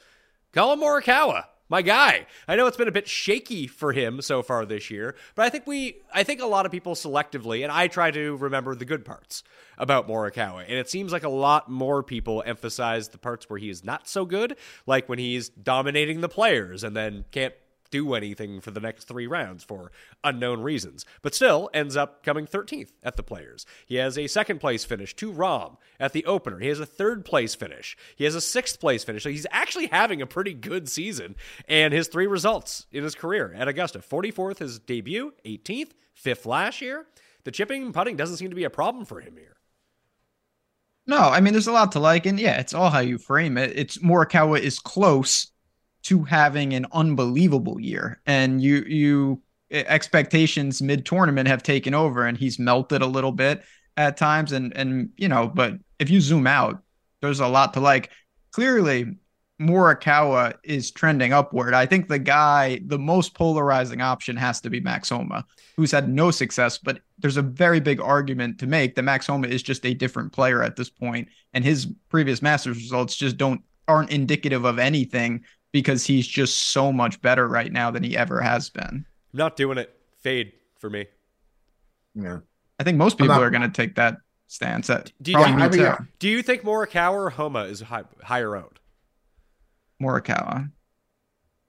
Collin 0.53 0.81
Morikawa 0.81 1.45
my 1.73 1.81
guy. 1.81 2.27
I 2.47 2.55
know 2.55 2.67
it's 2.67 2.77
been 2.77 2.87
a 2.87 2.93
bit 2.93 3.09
shaky 3.09 3.67
for 3.67 3.95
him 3.95 4.21
so 4.21 4.43
far 4.43 4.67
this 4.67 4.91
year, 4.91 5.17
but 5.35 5.47
I 5.47 5.49
think 5.49 5.67
we 5.67 5.97
I 6.13 6.23
think 6.23 6.43
a 6.43 6.47
lot 6.47 6.67
of 6.67 6.71
people 6.71 6.95
selectively 6.95 7.63
and 7.63 7.73
I 7.73 7.89
try 7.89 8.11
to 8.11 8.37
remember 8.37 8.75
the 8.75 8.85
good 8.85 9.07
parts 9.07 9.43
about 9.79 10.07
Morikawa. 10.07 10.65
And 10.65 10.75
it 10.75 10.91
seems 10.91 11.13
like 11.13 11.25
a 11.25 11.31
lot 11.31 11.71
more 11.71 12.03
people 12.03 12.43
emphasize 12.45 13.09
the 13.09 13.17
parts 13.17 13.49
where 13.49 13.59
he 13.59 13.71
is 13.71 13.83
not 13.83 14.07
so 14.07 14.27
good, 14.27 14.57
like 14.87 15.09
when 15.09 15.19
he's 15.19 15.49
dominating 15.49 16.21
the 16.21 16.29
players 16.29 16.85
and 16.85 16.95
then 16.95 17.25
can't 17.31 17.55
do 17.93 18.15
anything 18.15 18.61
for 18.61 18.73
the 18.73 18.81
next 18.81 19.05
three 19.05 19.29
rounds 19.29 19.63
for 19.63 19.93
unknown 20.25 20.63
reasons, 20.63 21.05
but 21.23 21.35
still 21.35 21.71
ends 21.73 21.97
up 21.97 22.25
coming 22.25 22.47
13th 22.47 22.91
at 23.05 23.15
the 23.15 23.23
Players. 23.23 23.65
He 23.87 23.97
has 23.97 24.19
a 24.19 24.27
second 24.27 24.59
place 24.59 24.85
finish 24.85 25.15
to 25.17 25.33
Rahm 25.33 25.77
at 26.01 26.13
the 26.13 26.25
opener. 26.25 26.59
He 26.59 26.69
has 26.69 26.81
a 26.81 26.87
third 26.87 27.25
place 27.25 27.55
finish. 27.55 27.97
He 28.17 28.25
has 28.25 28.35
a 28.35 28.41
sixth 28.41 28.81
place 28.81 29.05
finish. 29.05 29.23
So 29.23 29.31
he's 29.31 29.47
actually 29.53 29.87
having 29.87 30.21
a 30.21 30.27
pretty 30.27 30.55
good 30.55 30.89
season. 30.89 31.37
And 31.69 31.95
his 31.95 32.09
three 32.09 32.27
results 32.27 32.87
in 32.91 33.05
his 33.05 33.15
career 33.15 33.55
at 33.57 33.69
Augusta 33.69 34.01
44th 34.01 34.59
his 34.59 34.81
debut, 34.81 35.35
18th, 35.45 35.91
fifth 36.15 36.47
last 36.47 36.81
year. 36.81 37.07
The 37.45 37.51
chipping 37.51 37.83
and 37.83 37.95
putting 37.95 38.17
doesn't 38.17 38.39
seem 38.39 38.51
to 38.51 38.57
be 38.57 38.65
a 38.65 38.71
problem 38.71 39.05
for 39.05 39.21
him 39.21 39.37
here. 39.37 39.57
No, 41.07 41.19
I 41.19 41.41
mean, 41.41 41.53
there's 41.53 41.67
a 41.67 41.73
lot 41.73 41.93
to 41.93 42.01
like. 42.01 42.27
And 42.27 42.39
yeah, 42.39 42.59
it's 42.59 42.75
all 42.75 42.91
how 42.91 43.01
you 43.01 43.19
frame 43.19 43.59
it. 43.59 43.73
It's 43.75 43.99
Morikawa 43.99 44.61
is 44.61 44.79
close 44.79 45.52
to 46.03 46.25
having 46.25 46.73
an 46.75 46.87
unbelievable 46.93 47.81
year 47.81 48.21
and 48.27 48.63
you 48.63 48.85
you 48.87 49.43
expectations 49.71 50.83
mid 50.83 51.07
tournament 51.07 51.49
have 51.49 51.63
taken 51.63 51.95
over 51.95 52.27
and 52.27 52.37
he's 52.37 52.59
melted 52.59 53.03
a 53.03 53.07
little 53.07 53.33
bit 53.33 53.63
at 53.97 54.17
times 54.17 54.53
and 54.53 54.77
and 54.77 55.09
you 55.17 55.29
know 55.29 55.49
but 55.49 55.75
if 55.99 56.11
you 56.11 56.21
zoom 56.21 56.47
out 56.47 56.83
there's 57.23 57.41
a 57.41 57.49
lot 57.49 57.73
to 57.73 57.81
like. 57.81 58.11
Clearly, 58.51 59.17
Morikawa 59.59 60.55
is 60.65 60.91
trending 60.91 61.33
upward. 61.33 61.73
I 61.73 61.87
think 61.87 62.09
the 62.09 62.19
guy, 62.19 62.81
the 62.85 62.99
most 62.99 63.33
polarizing 63.33 64.03
option 64.03 64.37
has 64.37 64.61
to 64.63 64.71
be 64.71 64.81
Max 64.81 65.09
Homa, 65.09 65.47
who's 65.77 65.93
had 65.93 66.09
no 66.09 66.31
success, 66.31 66.77
but 66.77 67.01
there's 67.19 67.39
a 67.39 67.43
very 67.43 67.81
big 67.81 68.01
argument 68.01 68.59
to 68.59 68.67
make 68.67 68.95
that 68.97 69.05
Max 69.05 69.27
Homa 69.27 69.47
is 69.49 69.63
just 69.63 69.87
a 69.87 69.95
different 69.95 70.33
player 70.33 70.63
at 70.63 70.77
this 70.77 70.91
point, 70.91 71.29
and 71.55 71.65
his 71.65 71.87
previous 72.11 72.43
Masters 72.43 72.77
results 72.77 73.17
just 73.17 73.39
don't 73.39 73.63
aren't 73.89 74.11
indicative 74.11 74.65
of 74.65 74.79
anything 74.79 75.45
because 75.73 76.07
he's 76.07 76.27
just 76.27 76.57
so 76.71 76.93
much 76.93 77.21
better 77.23 77.49
right 77.49 77.73
now 77.73 77.91
than 77.91 78.03
he 78.03 78.17
ever 78.17 78.41
has 78.41 78.71
been. 78.71 79.05
Not 79.33 79.57
doing 79.57 79.79
it. 79.79 79.95
Fade 80.21 80.53
for 80.79 80.89
me. 80.91 81.07
Yeah. 82.15 82.39
I 82.79 82.85
think 82.85 82.99
most 82.99 83.17
people 83.19 83.35
not- 83.35 83.43
are 83.43 83.51
going 83.51 83.63
to 83.63 83.69
take 83.71 83.95
that 83.97 84.19
stance. 84.47 84.87
That 84.89 85.11
Do 85.23 85.31
you- 85.33 85.37
probably 85.37 85.53
Yeah, 85.53 85.57
me 85.57 85.63
I 85.63 85.69
mean, 85.69 85.79
too. 85.79 85.85
yeah. 85.85 85.99
Do 86.19 86.29
you 86.29 86.43
think 86.43 86.63
Morikawa 86.63 87.13
or 87.15 87.31
Homa 87.31 87.65
is 87.65 87.81
high, 87.81 88.05
higher 88.23 88.55
owned? 88.55 88.79
Morikawa. 90.01 90.71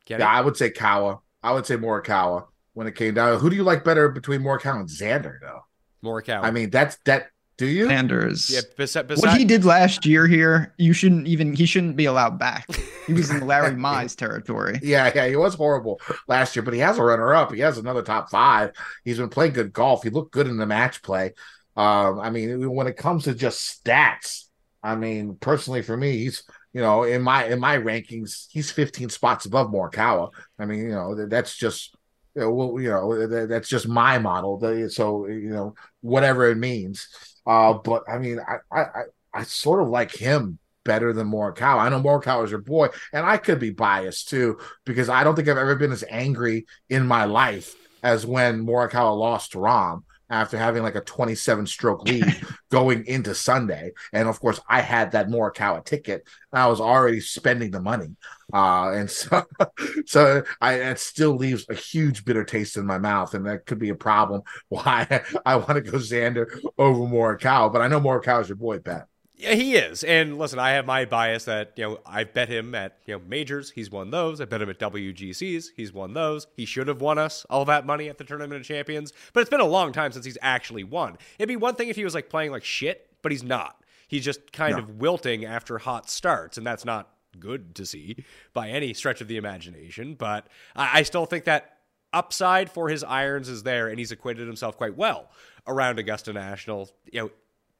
Kenny? 0.06 0.20
Yeah, 0.20 0.28
I 0.30 0.42
would 0.42 0.58
say 0.58 0.70
Kawa. 0.70 1.20
I 1.42 1.54
would 1.54 1.66
say 1.66 1.78
Morikawa 1.78 2.48
when 2.74 2.88
it 2.88 2.96
came 2.96 3.14
down. 3.14 3.40
Who 3.40 3.50
do 3.50 3.56
you 3.56 3.64
like 3.64 3.84
better 3.84 4.10
between 4.10 4.42
Morikawa 4.42 4.82
and 4.82 4.90
Xander, 4.90 5.40
though? 5.42 5.62
Morikawa. 6.04 6.44
I 6.44 6.52
mean, 6.52 6.70
that's 6.70 6.98
that. 7.06 7.28
Do 7.64 7.70
you? 7.72 7.88
Sanders. 7.88 8.50
yeah, 8.50 8.62
besi- 8.78 9.18
what 9.22 9.38
he 9.38 9.46
did 9.46 9.64
last 9.64 10.06
year 10.06 10.28
here, 10.28 10.74
you 10.78 10.94
shouldn't 10.94 11.28
even 11.28 11.54
he 11.54 11.66
shouldn't 11.66 11.96
be 11.96 12.06
allowed 12.06 12.38
back. 12.38 12.68
He 13.08 13.14
was 13.14 13.30
in 13.30 13.46
Larry 13.48 13.72
Mize 13.76 14.16
territory. 14.16 14.80
Yeah, 14.84 15.12
yeah, 15.14 15.28
he 15.28 15.36
was 15.36 15.56
horrible 15.56 16.00
last 16.28 16.56
year, 16.56 16.64
but 16.64 16.74
he 16.74 16.80
has 16.82 16.98
a 16.98 17.04
runner 17.04 17.34
up. 17.34 17.54
He 17.54 17.62
has 17.62 17.78
another 17.78 18.02
top 18.02 18.30
five. 18.30 18.72
He's 19.04 19.18
been 19.18 19.30
playing 19.30 19.54
good 19.54 19.74
golf. 19.74 20.04
He 20.04 20.10
looked 20.10 20.32
good 20.32 20.48
in 20.48 20.58
the 20.58 20.66
match 20.66 21.02
play. 21.02 21.34
Um, 21.76 22.20
I 22.20 22.30
mean, 22.30 22.70
when 22.70 22.88
it 22.88 22.98
comes 22.98 23.24
to 23.24 23.34
just 23.34 23.84
stats, 23.84 24.46
I 24.84 24.96
mean, 24.96 25.38
personally 25.40 25.82
for 25.82 25.96
me, 25.96 26.18
he's 26.18 26.44
you 26.74 26.82
know 26.82 27.04
in 27.04 27.22
my 27.22 27.46
in 27.46 27.60
my 27.60 27.78
rankings, 27.78 28.48
he's 28.50 28.72
15 28.72 29.10
spots 29.10 29.46
above 29.46 29.72
Morikawa. 29.72 30.32
I 30.60 30.66
mean, 30.66 30.80
you 30.80 30.90
know, 30.90 31.28
that's 31.28 31.56
just 31.56 31.96
you 32.36 32.42
know, 32.42 32.52
well, 32.52 32.80
you 32.80 32.90
know 32.90 33.46
that's 33.48 33.70
just 33.70 33.88
my 33.88 34.18
model. 34.20 34.60
So 34.90 35.28
you 35.28 35.50
know, 35.50 35.76
whatever 36.02 36.50
it 36.50 36.58
means. 36.58 37.08
Uh, 37.46 37.74
but 37.74 38.04
I 38.08 38.18
mean, 38.18 38.40
I 38.40 38.58
I 38.72 38.86
I, 39.34 39.44
sort 39.44 39.82
of 39.82 39.90
like 39.90 40.12
him 40.12 40.60
better 40.86 41.14
than 41.14 41.30
Morikawa. 41.30 41.80
I 41.80 41.90
know 41.90 42.02
Morikawa 42.02 42.46
is 42.46 42.52
your 42.52 42.62
boy, 42.62 42.90
and 43.12 43.26
I 43.26 43.38
could 43.38 43.60
be 43.60 43.72
biased 43.72 44.30
too 44.30 44.60
because 44.86 45.10
I 45.10 45.24
don't 45.24 45.36
think 45.36 45.48
I've 45.48 45.58
ever 45.58 45.76
been 45.76 45.92
as 45.92 46.04
angry 46.10 46.66
in 46.90 47.08
my 47.08 47.26
life 47.26 47.76
as 48.02 48.26
when 48.26 48.66
Morikawa 48.66 49.18
lost 49.18 49.54
to 49.54 49.58
Rahm 49.58 50.04
after 50.30 50.58
having 50.58 50.84
like 50.84 50.96
a 50.96 51.02
27 51.02 51.68
stroke 51.68 52.04
lead 52.08 52.26
going 52.70 53.06
into 53.06 53.36
Sunday. 53.36 53.92
And 54.12 54.28
of 54.28 54.40
course, 54.40 54.60
I 54.68 54.82
had 54.82 55.12
that 55.12 55.28
Morikawa 55.28 55.86
ticket. 55.86 56.28
And 56.52 56.62
I 56.62 56.68
was 56.68 56.82
already 56.82 57.20
spending 57.20 57.72
the 57.72 57.80
money. 57.80 58.16
Uh, 58.54 58.92
and 58.94 59.10
so, 59.10 59.44
so 60.06 60.44
I, 60.62 60.76
it 60.76 61.00
still 61.00 61.36
leaves 61.36 61.66
a 61.70 61.74
huge 61.74 62.24
bitter 62.24 62.44
taste 62.44 62.78
in 62.78 62.86
my 62.86 63.00
mouth. 63.00 63.34
And 63.34 63.46
that 63.48 63.66
could 63.66 63.80
be 63.80 63.90
a 63.90 63.96
problem 63.96 64.44
why 64.70 65.24
I 65.46 65.56
want 65.56 65.76
to 65.76 65.82
go 65.82 65.98
Xander 65.98 66.46
over 66.78 67.00
Morikawa. 67.02 67.74
But 67.74 67.82
I 67.82 67.88
know 67.88 68.00
Morikawa 68.00 68.42
is 68.42 68.50
your 68.50 68.56
boy, 68.58 68.80
Pat. 68.80 69.08
Yeah, 69.36 69.56
he 69.56 69.76
is. 69.76 70.04
And 70.04 70.38
listen, 70.38 70.60
I 70.60 70.72
have 70.72 70.86
my 70.86 71.06
bias 71.06 71.46
that, 71.46 71.74
you 71.76 71.84
know, 71.84 72.00
I 72.06 72.24
bet 72.24 72.48
him 72.48 72.76
at, 72.76 73.00
you 73.06 73.16
know, 73.16 73.22
majors. 73.28 73.72
He's 73.72 73.90
won 73.90 74.12
those. 74.12 74.40
I 74.40 74.46
bet 74.46 74.62
him 74.62 74.70
at 74.70 74.80
WGCs. 74.80 75.66
He's 75.76 75.92
won 75.92 76.14
those. 76.14 76.48
He 76.56 76.66
should 76.66 76.88
have 76.88 77.02
won 77.02 77.18
us 77.18 77.46
all 77.50 77.66
that 77.66 77.86
money 77.86 78.08
at 78.08 78.18
the 78.20 78.24
Tournament 78.24 78.62
of 78.62 78.66
Champions. 78.68 79.12
But 79.34 79.42
it's 79.42 79.50
been 79.50 79.60
a 79.60 79.66
long 79.66 79.92
time 79.92 80.12
since 80.12 80.24
he's 80.24 80.38
actually 80.42 80.84
won. 80.84 81.18
It'd 81.40 81.50
be 81.50 81.56
one 81.56 81.76
thing 81.76 81.90
if 81.90 81.96
he 81.96 82.06
was 82.06 82.14
like 82.14 82.30
playing 82.30 82.52
like 82.52 82.64
shit, 82.64 83.10
but 83.22 83.32
he's 83.32 83.44
not. 83.44 83.84
He's 84.08 84.24
just 84.24 84.54
kind 84.54 84.74
No. 84.74 84.84
of 84.84 85.00
wilting 85.00 85.44
after 85.44 85.80
hot 85.80 86.10
starts, 86.10 86.58
and 86.58 86.66
that's 86.66 86.86
not 86.86 87.10
good 87.40 87.76
to 87.76 87.86
see 87.86 88.24
by 88.54 88.70
any 88.70 88.94
stretch 88.94 89.22
of 89.22 89.28
the 89.28 89.38
imagination. 89.38 90.16
But 90.16 90.48
I, 90.76 91.00
I 91.00 91.04
still 91.04 91.26
think 91.26 91.46
that 91.46 91.78
upside 92.12 92.70
for 92.70 92.90
his 92.90 93.04
irons 93.04 93.50
is 93.50 93.64
there, 93.64 93.88
and 93.88 94.00
he's 94.00 94.12
acquitted 94.12 94.48
himself 94.48 94.78
quite 94.78 94.96
well 94.96 95.32
around 95.68 96.00
Augusta 96.00 96.34
National. 96.34 96.90
You 97.12 97.22
know, 97.22 97.32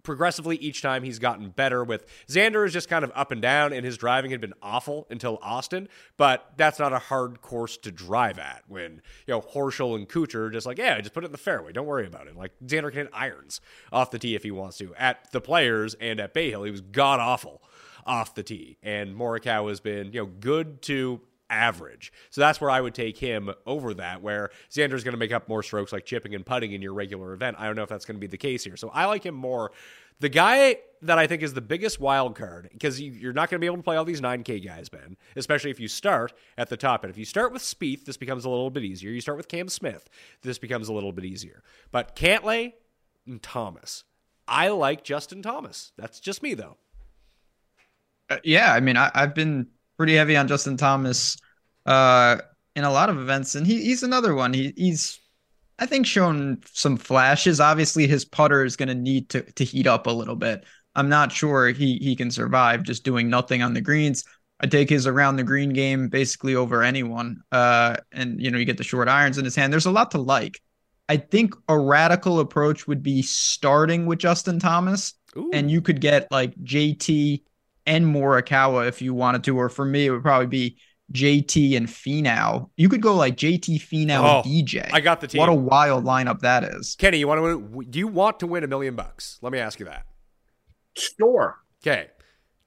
progressively 0.04 0.58
each 0.58 0.82
time 0.82 1.04
he's 1.04 1.18
gotten 1.18 1.50
better 1.50 1.84
with 1.84 2.06
Xander 2.28 2.66
is 2.66 2.74
just 2.74 2.90
kind 2.90 3.04
of 3.04 3.12
up 3.16 3.32
and 3.32 3.42
down 3.42 3.74
and 3.74 3.86
his 3.86 3.98
driving 3.98 4.32
had 4.32 4.42
been 4.42 4.54
awful 4.62 5.08
until 5.10 5.40
Austin, 5.42 5.88
but 6.18 6.52
that's 6.58 6.78
not 6.78 6.94
a 6.94 7.00
hard 7.00 7.42
course 7.42 7.78
to 7.78 7.92
drive 7.92 8.38
at 8.38 8.64
when, 8.68 9.02
you 9.26 9.34
know, 9.34 9.42
Horschel 9.42 9.96
and 9.96 10.08
Kuchar 10.08 10.52
just 10.52 10.66
like, 10.66 10.78
yeah, 10.78 11.00
just 11.00 11.14
put 11.14 11.24
it 11.24 11.28
in 11.28 11.32
the 11.32 11.38
fairway. 11.38 11.72
Don't 11.72 11.88
worry 11.88 12.06
about 12.06 12.28
it. 12.28 12.36
Like 12.36 12.52
Xander 12.66 12.92
can 12.92 13.06
hit 13.06 13.10
irons 13.14 13.62
off 13.92 14.12
the 14.12 14.20
tee 14.20 14.36
if 14.36 14.44
he 14.44 14.52
wants 14.52 14.78
to. 14.78 14.94
At 14.96 15.32
the 15.32 15.42
players 15.42 15.96
and 15.96 16.20
at 16.20 16.34
Bay 16.34 16.50
Hill, 16.50 16.64
he 16.64 16.72
was 16.72 16.82
god 16.82 17.20
awful 17.20 17.62
off 18.06 18.36
the 18.36 18.44
tee. 18.44 18.78
And 18.84 19.16
Morikawa 19.16 19.70
has 19.70 19.80
been, 19.80 20.14
you 20.14 20.22
know, 20.22 20.26
good 20.26 20.82
to 20.84 21.22
average. 21.50 22.12
So 22.32 22.42
that's 22.42 22.60
where 22.60 22.70
I 22.70 22.82
would 22.82 22.96
take 22.96 23.18
him 23.18 23.52
over 23.66 23.94
that, 23.96 24.22
where 24.22 24.50
Xander's 24.72 25.04
going 25.04 25.14
to 25.14 25.18
make 25.18 25.32
up 25.32 25.48
more 25.48 25.64
strokes 25.64 25.94
like 25.94 26.06
chipping 26.06 26.34
and 26.36 26.46
putting 26.46 26.72
in 26.72 26.82
your 26.82 26.94
regular 26.94 27.34
event. 27.34 27.58
I 27.60 27.68
don't 27.68 27.76
know 27.76 27.84
if 27.84 27.90
that's 27.90 28.06
going 28.06 28.16
to 28.16 28.22
be 28.22 28.28
the 28.28 28.38
case 28.38 28.64
here. 28.64 28.76
So 28.76 28.90
I 28.90 29.06
like 29.06 29.26
him 29.26 29.36
more. 29.36 29.72
The 30.20 30.30
guy 30.30 30.78
that 31.02 31.18
I 31.18 31.28
think 31.28 31.44
is 31.44 31.54
the 31.54 31.62
biggest 31.62 32.00
wild 32.00 32.36
card, 32.36 32.70
because 32.72 33.00
you, 33.00 33.12
you're 33.12 33.34
not 33.34 33.50
going 33.50 33.58
to 33.58 33.62
be 33.62 33.66
able 33.66 33.78
to 33.78 33.84
play 33.84 33.98
all 33.98 34.06
these 34.06 34.22
9K 34.22 34.64
guys, 34.66 34.90
Ben, 34.90 35.18
especially 35.36 35.70
if 35.70 35.80
you 35.80 35.88
start 35.88 36.34
at 36.58 36.70
the 36.70 36.78
top 36.78 37.04
end. 37.04 37.12
If 37.12 37.18
you 37.18 37.26
start 37.26 37.52
with 37.52 37.62
Spieth, 37.62 38.06
this 38.06 38.18
becomes 38.18 38.46
a 38.46 38.50
little 38.50 38.70
bit 38.70 38.84
easier. 38.84 39.12
You 39.12 39.22
start 39.22 39.38
with 39.38 39.48
Cam 39.48 39.68
Smith, 39.68 40.10
this 40.42 40.58
becomes 40.58 40.88
a 40.88 40.94
little 40.94 41.12
bit 41.12 41.26
easier. 41.26 41.62
But 41.92 42.16
Cantlay 42.16 42.74
and 43.28 43.42
Thomas. 43.42 44.06
I 44.48 44.70
like 44.70 45.04
Justin 45.04 45.42
Thomas. 45.42 45.92
That's 45.98 46.20
just 46.20 46.44
me, 46.44 46.54
though. 46.54 46.78
Uh, 48.34 48.40
yeah, 48.44 48.74
I 48.74 48.80
mean, 48.80 48.98
I, 48.98 49.12
I've 49.14 49.36
been 49.36 49.68
pretty 49.98 50.16
heavy 50.16 50.36
on 50.36 50.48
Justin 50.48 50.78
Thomas 50.78 51.38
uh, 51.86 52.38
in 52.76 52.84
a 52.84 52.92
lot 52.92 53.10
of 53.10 53.20
events, 53.20 53.56
and 53.56 53.66
he, 53.66 53.84
he's 53.84 54.04
another 54.04 54.34
one. 54.34 54.54
He, 54.54 54.74
he's, 54.76 55.20
I 55.78 55.86
think, 55.86 56.06
shown 56.06 56.62
some 56.72 56.98
flashes. 56.98 57.60
Obviously, 57.60 58.08
his 58.08 58.26
putter 58.26 58.66
is 58.66 58.76
going 58.76 58.90
to 58.90 58.96
need 58.96 59.30
to 59.30 59.42
to 59.42 59.64
heat 59.64 59.88
up 59.88 60.08
a 60.08 60.12
little 60.12 60.36
bit. 60.36 60.66
I'm 60.96 61.10
not 61.10 61.32
sure 61.32 61.70
he 61.70 61.98
he 61.98 62.16
can 62.16 62.32
survive 62.32 62.84
just 62.84 63.04
doing 63.04 63.30
nothing 63.30 63.62
on 63.62 63.74
the 63.74 63.82
greens. 63.82 64.24
I 64.60 64.68
take 64.68 64.90
his 64.90 65.08
around 65.08 65.36
the 65.36 65.44
green 65.44 65.74
game 65.74 66.08
basically 66.08 66.56
over 66.56 66.84
anyone. 66.84 67.42
Uh, 67.52 67.98
and 68.12 68.42
you 68.42 68.50
know, 68.50 68.58
you 68.58 68.66
get 68.66 68.78
the 68.78 68.84
short 68.84 69.08
irons 69.08 69.38
in 69.38 69.46
his 69.46 69.56
hand. 69.56 69.74
There's 69.74 69.86
a 69.86 69.92
lot 69.92 70.12
to 70.12 70.20
like. 70.20 70.62
I 71.10 71.18
think 71.18 71.54
a 71.68 71.78
radical 71.78 72.40
approach 72.40 72.88
would 72.88 73.04
be 73.04 73.22
starting 73.22 74.06
with 74.06 74.20
Justin 74.20 74.58
Thomas, 74.58 75.14
Ooh. 75.36 75.52
and 75.54 75.70
you 75.70 75.82
could 75.82 76.00
get 76.00 76.32
like 76.32 76.56
JT 76.64 77.42
and 77.86 78.06
Morikawa 78.06 78.88
if 78.88 79.02
you 79.02 79.14
wanted 79.14 79.44
to, 79.46 79.58
or 79.58 79.70
for 79.70 79.86
me, 79.86 80.06
it 80.06 80.12
would 80.12 80.24
probably 80.24 80.48
be 80.48 80.78
JT 81.12 81.76
and 81.78 81.88
Finau. 81.88 82.70
You 82.78 82.90
could 82.90 83.02
go 83.02 83.16
like 83.16 83.36
JT, 83.36 83.82
Finau, 83.82 84.42
Oh, 84.44 84.48
DJ. 84.48 84.90
I 84.92 85.02
got 85.02 85.22
the 85.22 85.28
team. 85.28 85.40
What 85.40 85.50
a 85.50 85.54
wild 85.54 86.06
lineup 86.06 86.40
that 86.40 86.64
is. 86.64 86.96
Kenny, 86.98 87.18
you 87.18 87.28
want 87.28 87.40
to 87.40 87.58
win? 87.58 87.92
Do 87.92 88.00
you 88.00 88.08
want 88.08 88.40
to 88.40 88.48
win 88.48 88.64
a 88.64 88.68
million 88.68 88.96
bucks? 88.96 89.38
Let 89.42 89.52
me 89.52 89.60
ask 89.60 89.80
you 89.80 89.86
that. 89.86 90.06
Sure. 90.96 91.58
Okay. 91.82 92.08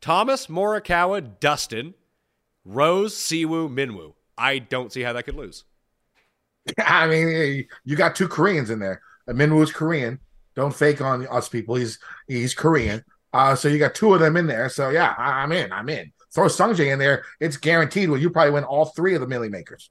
Thomas, 0.01 0.47
Morikawa, 0.47 1.41
Dustin, 1.41 1.95
Rose, 2.65 3.17
Si 3.17 3.45
Woo, 3.45 3.69
Minwoo. 3.69 4.15
I 4.37 4.59
don't 4.59 4.93
see 4.93 5.03
how 5.03 5.13
that 5.15 5.23
could 5.25 5.37
lose. 5.37 5.65
I 6.79 7.07
mean, 7.07 7.67
you 7.85 7.97
got 7.97 8.15
two 8.15 8.29
Koreans 8.29 8.71
in 8.71 8.79
there. 8.79 9.01
Minwoo's 9.29 9.73
Korean. 9.73 10.21
Don't 10.55 10.75
fake 10.75 11.01
on 11.01 11.27
us 11.29 11.49
people. 11.49 11.75
He's 11.75 11.99
he's 12.29 12.55
Korean. 12.55 13.05
Uh, 13.33 13.55
so 13.55 13.69
you 13.69 13.79
got 13.79 13.95
two 13.95 14.15
of 14.15 14.21
them 14.21 14.37
in 14.37 14.47
there. 14.47 14.69
So 14.69 14.91
yeah, 14.91 15.15
I, 15.17 15.43
I'm 15.43 15.53
in. 15.53 15.73
I'm 15.73 15.89
in. 15.89 16.13
Throw 16.35 16.47
Sungjae 16.47 16.93
in 16.93 16.99
there. 16.99 17.25
It's 17.41 17.57
guaranteed. 17.57 18.11
Well, 18.11 18.21
you 18.21 18.31
probably 18.31 18.53
win 18.53 18.65
all 18.65 18.87
three 18.87 19.15
of 19.15 19.21
the 19.21 19.27
Millie 19.27 19.49
makers. 19.49 19.91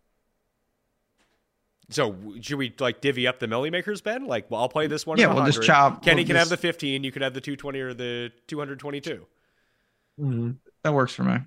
So 1.89 2.15
should 2.41 2.57
we 2.57 2.73
like 2.79 3.01
divvy 3.01 3.27
up 3.27 3.39
the 3.39 3.47
milli 3.47 3.71
makers, 3.71 4.01
Ben? 4.01 4.25
Like, 4.25 4.49
well, 4.49 4.61
I'll 4.61 4.69
play 4.69 4.87
this 4.87 5.05
one. 5.05 5.19
Yeah, 5.19 5.29
for 5.29 5.35
we'll 5.35 5.45
just 5.45 5.61
chop- 5.63 6.03
Kenny 6.03 6.21
we'll 6.21 6.27
can 6.27 6.35
have 6.37 6.49
the 6.49 6.57
15. 6.57 7.03
You 7.03 7.11
can 7.11 7.21
have 7.21 7.33
the 7.33 7.41
220 7.41 7.79
or 7.79 7.93
the 7.93 8.31
222. 8.47 9.25
That 10.83 10.93
works 10.93 11.13
for 11.13 11.23
me. 11.23 11.37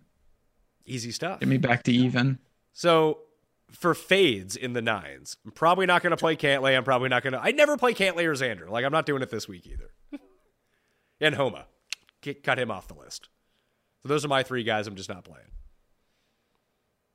Easy 0.87 1.11
stuff. 1.11 1.41
Get 1.41 1.49
me 1.49 1.59
back 1.59 1.83
to 1.85 1.93
even. 1.93 2.39
So 2.73 3.19
for 3.71 3.95
fades 3.95 4.57
in 4.57 4.73
the 4.73 4.83
nines, 4.83 5.37
I'm 5.45 5.51
probably 5.53 5.87
not 5.87 6.03
going 6.03 6.13
to 6.13 6.17
play 6.17 6.37
Cantlay. 6.37 6.77
I'm 6.77 6.85
probably 6.85 7.09
not 7.09 7.23
going 7.23 7.33
to. 7.33 7.41
I 7.41 7.51
never 7.51 7.77
play 7.77 7.95
Cantlay 7.95 8.25
or 8.25 8.35
Xander. 8.35 8.69
Like 8.69 8.85
I'm 8.85 8.93
not 8.93 9.07
doing 9.07 9.23
it 9.23 9.31
this 9.31 9.49
week 9.49 9.67
either. 9.67 9.91
and 11.21 11.35
Homa, 11.35 11.67
Get, 12.29 12.43
cut 12.43 12.59
him 12.59 12.71
off 12.71 12.89
the 12.89 12.95
list. 12.95 13.31
So 14.03 14.09
those 14.09 14.23
are 14.23 14.29
my 14.29 14.43
three 14.43 14.63
guys. 14.63 14.87
I'm 14.87 14.97
just 14.97 15.09
not 15.09 15.25
playing. 15.25 15.47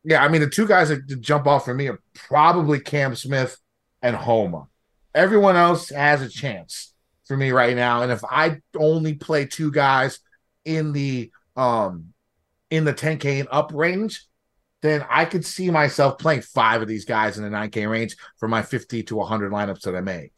Yeah, 0.04 0.24
I 0.24 0.28
mean 0.28 0.42
the 0.42 0.50
two 0.50 0.68
guys 0.68 0.90
that 0.90 1.22
jump 1.22 1.46
off 1.46 1.66
for 1.66 1.74
me 1.76 1.88
are 1.88 2.00
probably 2.16 2.80
Cam 2.80 3.14
Smith 3.14 3.56
and 4.02 4.16
Homa. 4.16 4.66
Everyone 5.14 5.56
else 5.56 5.90
has 5.90 6.24
a 6.24 6.30
chance 6.30 6.96
for 7.28 7.38
me 7.38 7.52
right 7.52 7.76
now, 7.76 8.02
and 8.02 8.12
if 8.12 8.24
I 8.24 8.58
only 8.76 9.14
play 9.14 9.46
two 9.46 9.72
guys 9.72 10.20
in 10.66 10.94
the 10.94 11.32
um 11.56 12.14
in 12.72 12.84
the 12.84 12.94
10k 12.94 13.42
and 13.42 13.50
up 13.52 13.72
range, 13.72 14.26
then 14.82 15.06
I 15.12 15.26
could 15.26 15.46
see 15.46 15.70
myself 15.70 16.18
playing 16.18 16.42
five 16.42 16.82
of 16.82 16.88
these 16.88 17.06
guys 17.06 17.38
in 17.38 17.44
the 17.44 17.56
9k 17.56 17.88
range 17.88 18.16
for 18.40 18.48
my 18.48 18.64
50 18.64 19.04
to 19.04 19.16
100 19.18 19.52
lineups 19.52 19.82
that 19.82 19.96
I 19.96 20.02
make. 20.02 20.34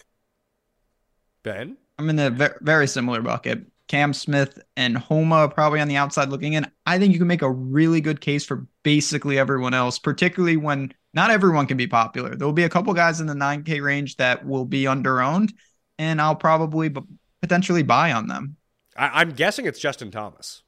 Ben, 1.44 1.78
I'm 1.98 2.10
in 2.10 2.20
a 2.20 2.54
very 2.60 2.88
similar 2.88 3.22
bucket. 3.22 3.68
Cam 3.88 4.14
Smith 4.14 4.60
and 4.76 4.98
Homa 4.98 5.48
probably 5.50 5.80
on 5.80 5.88
the 5.88 5.98
outside 5.98 6.30
looking 6.30 6.54
in. 6.54 6.70
I 6.86 6.98
think 6.98 7.14
you 7.14 7.20
can 7.20 7.28
make 7.28 7.42
a 7.42 7.52
really 7.52 8.02
good 8.02 8.20
case 8.20 8.46
for 8.46 8.66
basically 8.84 9.38
everyone 9.38 9.74
else, 9.74 10.00
particularly 10.00 10.58
when 10.58 10.94
not 11.14 11.30
everyone 11.30 11.68
can 11.68 11.78
be 11.78 11.88
popular. 11.88 12.36
There 12.36 12.48
will 12.48 12.54
be 12.54 12.64
a 12.64 12.70
couple 12.70 12.94
guys 12.94 13.22
in 13.22 13.28
the 13.28 13.34
9K 13.34 13.82
range 13.82 14.18
that 14.18 14.46
will 14.46 14.66
be 14.66 14.88
under 14.88 15.22
owned, 15.22 15.54
and 16.00 16.20
I'll 16.20 16.36
probably 16.36 16.90
b- 16.90 17.02
potentially 17.42 17.84
buy 17.84 18.12
on 18.12 18.28
them. 18.28 18.58
I, 18.98 19.22
am 19.22 19.32
guessing 19.32 19.66
it's 19.66 19.80
Justin 19.80 20.10
Thomas. 20.10 20.64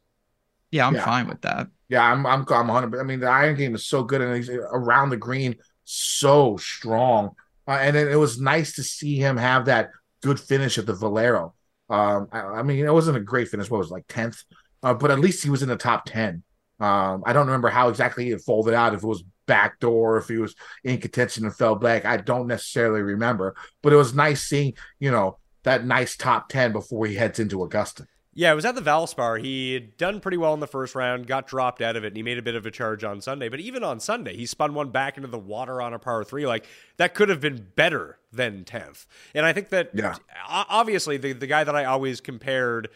Yeah, 0.71 0.85
I'm 0.85 0.95
yeah. 0.95 1.05
fine 1.05 1.27
with 1.27 1.41
that. 1.41 1.67
Yeah, 1.89 2.03
I'm 2.03 2.25
I'm 2.25 2.45
I'm 2.49 2.67
100. 2.67 2.99
I 2.99 3.03
mean, 3.03 3.21
the 3.21 3.27
iron 3.27 3.55
game 3.55 3.73
is 3.73 3.85
so 3.85 4.03
good 4.03 4.21
and 4.21 4.35
he's 4.35 4.49
around 4.49 5.09
the 5.09 5.17
green 5.17 5.55
so 5.85 6.57
strong. 6.57 7.31
Uh, 7.67 7.71
and 7.81 7.95
it, 7.95 8.09
it, 8.09 8.15
was 8.15 8.39
nice 8.39 8.75
to 8.75 8.83
see 8.83 9.15
him 9.15 9.37
have 9.37 9.65
that 9.65 9.91
good 10.21 10.39
finish 10.39 10.77
at 10.77 10.85
the 10.85 10.93
Valero. 10.93 11.53
Um, 11.89 12.27
I, 12.31 12.39
I, 12.39 12.63
mean, 12.63 12.85
it 12.85 12.93
wasn't 12.93 13.17
a 13.17 13.21
great 13.21 13.47
finish. 13.47 13.69
What 13.69 13.79
was 13.79 13.89
it, 13.89 13.93
like 13.93 14.07
tenth? 14.07 14.43
Uh, 14.83 14.93
but 14.93 15.11
at 15.11 15.19
least 15.19 15.43
he 15.43 15.49
was 15.49 15.63
in 15.63 15.69
the 15.69 15.77
top 15.77 16.05
ten. 16.05 16.43
Um, 16.79 17.23
I 17.25 17.33
don't 17.33 17.47
remember 17.47 17.69
how 17.69 17.89
exactly 17.89 18.29
it 18.29 18.41
folded 18.41 18.73
out. 18.73 18.93
If 18.93 19.03
it 19.03 19.07
was 19.07 19.23
backdoor, 19.47 20.17
if 20.17 20.27
he 20.27 20.37
was 20.37 20.55
in 20.83 20.99
contention 20.99 21.45
and 21.45 21.55
fell 21.55 21.75
back, 21.75 22.05
I 22.05 22.17
don't 22.17 22.47
necessarily 22.47 23.01
remember. 23.01 23.55
But 23.81 23.93
it 23.93 23.97
was 23.97 24.13
nice 24.13 24.43
seeing, 24.43 24.73
you 24.99 25.09
know, 25.11 25.39
that 25.63 25.85
nice 25.85 26.15
top 26.15 26.49
ten 26.49 26.71
before 26.73 27.07
he 27.07 27.15
heads 27.15 27.39
into 27.39 27.63
Augusta. 27.63 28.05
Yeah, 28.37 28.51
it 28.51 28.55
was 28.55 28.65
at 28.65 28.75
the 28.75 28.81
Valspar. 28.81 29.41
He 29.41 29.73
had 29.73 29.97
done 29.97 30.19
pretty 30.19 30.37
well 30.37 30.53
in 30.53 30.59
the 30.59 30.67
first 30.67 30.93
round, 30.93 31.25
got 31.25 31.47
dropped 31.47 31.81
out 31.81 31.95
of 31.95 32.03
it, 32.03 32.09
and 32.09 32.17
he 32.17 32.21
made 32.21 32.37
a 32.37 32.43
bit 32.43 32.53
of 32.53 32.67
a 32.67 32.71
charge 32.71 33.03
on 33.03 33.19
Sunday. 33.19 33.49
But 33.49 33.59
even 33.61 33.83
on 33.83 33.99
Sunday, 33.99 34.37
he 34.37 34.45
spun 34.45 34.75
one 34.75 34.91
back 34.91 35.17
into 35.17 35.27
the 35.27 35.39
water 35.39 35.81
on 35.81 35.91
a 35.91 35.97
par 35.97 36.23
three. 36.23 36.45
Like 36.45 36.67
that 36.97 37.15
could 37.15 37.29
have 37.29 37.41
been 37.41 37.69
better 37.75 38.19
than 38.31 38.63
tenth. 38.63 39.07
And 39.33 39.43
I 39.43 39.53
think 39.53 39.69
that 39.69 39.89
yeah. 39.91 40.17
obviously 40.47 41.17
the 41.17 41.33
the 41.33 41.47
guy 41.47 41.63
that 41.63 41.75
I 41.75 41.85
always 41.85 42.21
compared 42.21 42.89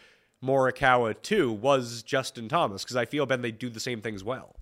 Morikawa 0.45 1.19
to 1.23 1.51
was 1.51 2.03
Justin 2.03 2.47
Thomas 2.47 2.84
because 2.84 2.95
I 2.95 3.05
feel 3.05 3.26
Ben 3.26 3.41
they 3.41 3.49
do 3.49 3.72
the 3.72 3.80
same 3.80 3.99
things 3.99 4.23
well. 4.23 4.57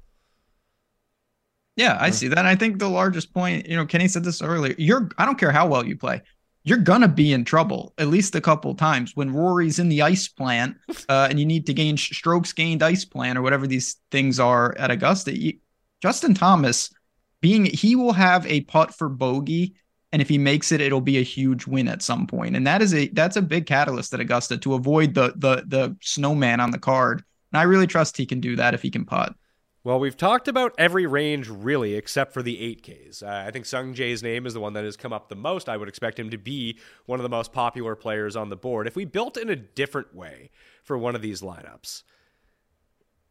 Yeah, 1.76 1.98
I 2.00 2.06
mm-hmm. 2.06 2.14
see 2.14 2.28
that. 2.30 2.38
And 2.38 2.48
I 2.48 2.56
think 2.56 2.80
the 2.80 2.90
largest 2.90 3.34
point, 3.34 3.68
you 3.68 3.76
know, 3.76 3.86
Kenny 3.86 4.08
said 4.08 4.24
this 4.24 4.42
earlier. 4.42 4.76
You're 4.78 5.10
I 5.18 5.26
don't 5.26 5.38
care 5.38 5.52
how 5.52 5.68
well 5.68 5.86
you 5.86 5.98
play 5.98 6.22
you're 6.64 6.78
gonna 6.78 7.08
be 7.08 7.34
in 7.34 7.46
trouble 7.46 7.94
at 7.98 8.08
least 8.08 8.36
a 8.36 8.42
couple 8.42 8.76
times 8.76 9.16
when 9.16 9.34
Rory's 9.34 9.80
in 9.80 9.90
the 9.90 10.02
ice 10.02 10.28
plant 10.28 10.78
uh, 11.10 11.28
and 11.30 11.40
you 11.40 11.46
need 11.46 11.66
to 11.68 11.74
gain 11.74 11.98
strokes 11.98 12.54
gained 12.54 12.84
ice 12.84 13.06
plant 13.06 13.38
or 13.38 13.42
whatever 13.42 13.68
these 13.68 13.98
things 14.12 14.40
are 14.40 14.76
at 14.78 14.92
Augusta. 14.92 15.38
You, 15.38 15.54
Justin 16.02 16.34
Thomas, 16.34 16.92
being 17.42 17.66
he 17.66 17.96
will 17.96 18.14
have 18.14 18.46
a 18.46 18.62
putt 18.62 18.94
for 18.94 19.10
bogey, 19.10 19.76
and 20.12 20.22
if 20.22 20.30
he 20.30 20.38
makes 20.38 20.72
it, 20.72 20.82
it'll 20.82 21.02
be 21.02 21.18
a 21.18 21.24
huge 21.24 21.68
win 21.68 21.88
at 21.88 22.02
some 22.02 22.28
point, 22.28 22.56
and 22.56 22.68
that 22.68 22.82
is 22.82 22.94
a 22.94 23.08
that's 23.10 23.38
a 23.38 23.42
big 23.42 23.66
catalyst 23.66 24.14
at 24.14 24.20
Augusta 24.20 24.58
to 24.58 24.74
avoid 24.74 25.14
the 25.14 25.34
the 25.38 25.64
the 25.68 25.96
snowman 26.02 26.60
on 26.60 26.72
the 26.72 26.80
card. 26.80 27.24
And 27.52 27.60
I 27.60 27.64
really 27.64 27.88
trust 27.88 28.18
he 28.18 28.26
can 28.26 28.42
do 28.42 28.56
that 28.58 28.74
if 28.74 28.82
he 28.82 28.92
can 28.92 29.06
putt. 29.06 29.34
Well, 29.84 30.00
we've 30.00 30.18
talked 30.18 30.50
about 30.50 30.74
every 30.78 31.06
range 31.06 31.48
really 31.48 31.96
except 31.96 32.34
for 32.34 32.44
the 32.44 32.58
8Ks. 32.58 33.24
Uh, 33.24 33.48
I 33.48 33.52
think 33.52 33.66
Sung 33.66 33.94
Jae's 33.94 34.22
name 34.22 34.46
is 34.46 34.54
the 34.54 34.60
one 34.60 34.74
that 34.74 34.84
has 34.84 34.98
come 34.98 35.14
up 35.14 35.30
the 35.30 35.36
most. 35.36 35.70
I 35.70 35.78
would 35.78 35.88
expect 35.88 36.20
him 36.20 36.30
to 36.32 36.38
be 36.38 36.78
one 37.06 37.18
of 37.18 37.24
the 37.24 37.30
most 37.30 37.54
popular 37.54 37.96
players 37.96 38.36
on 38.36 38.50
the 38.50 38.58
board. 38.58 38.88
If 38.88 38.96
we 38.98 39.06
built 39.06 39.38
in 39.38 39.50
a 39.50 39.56
different 39.56 40.14
way 40.14 40.50
for 40.84 40.98
one 40.98 41.16
of 41.16 41.22
these 41.22 41.42
lineups, 41.42 42.04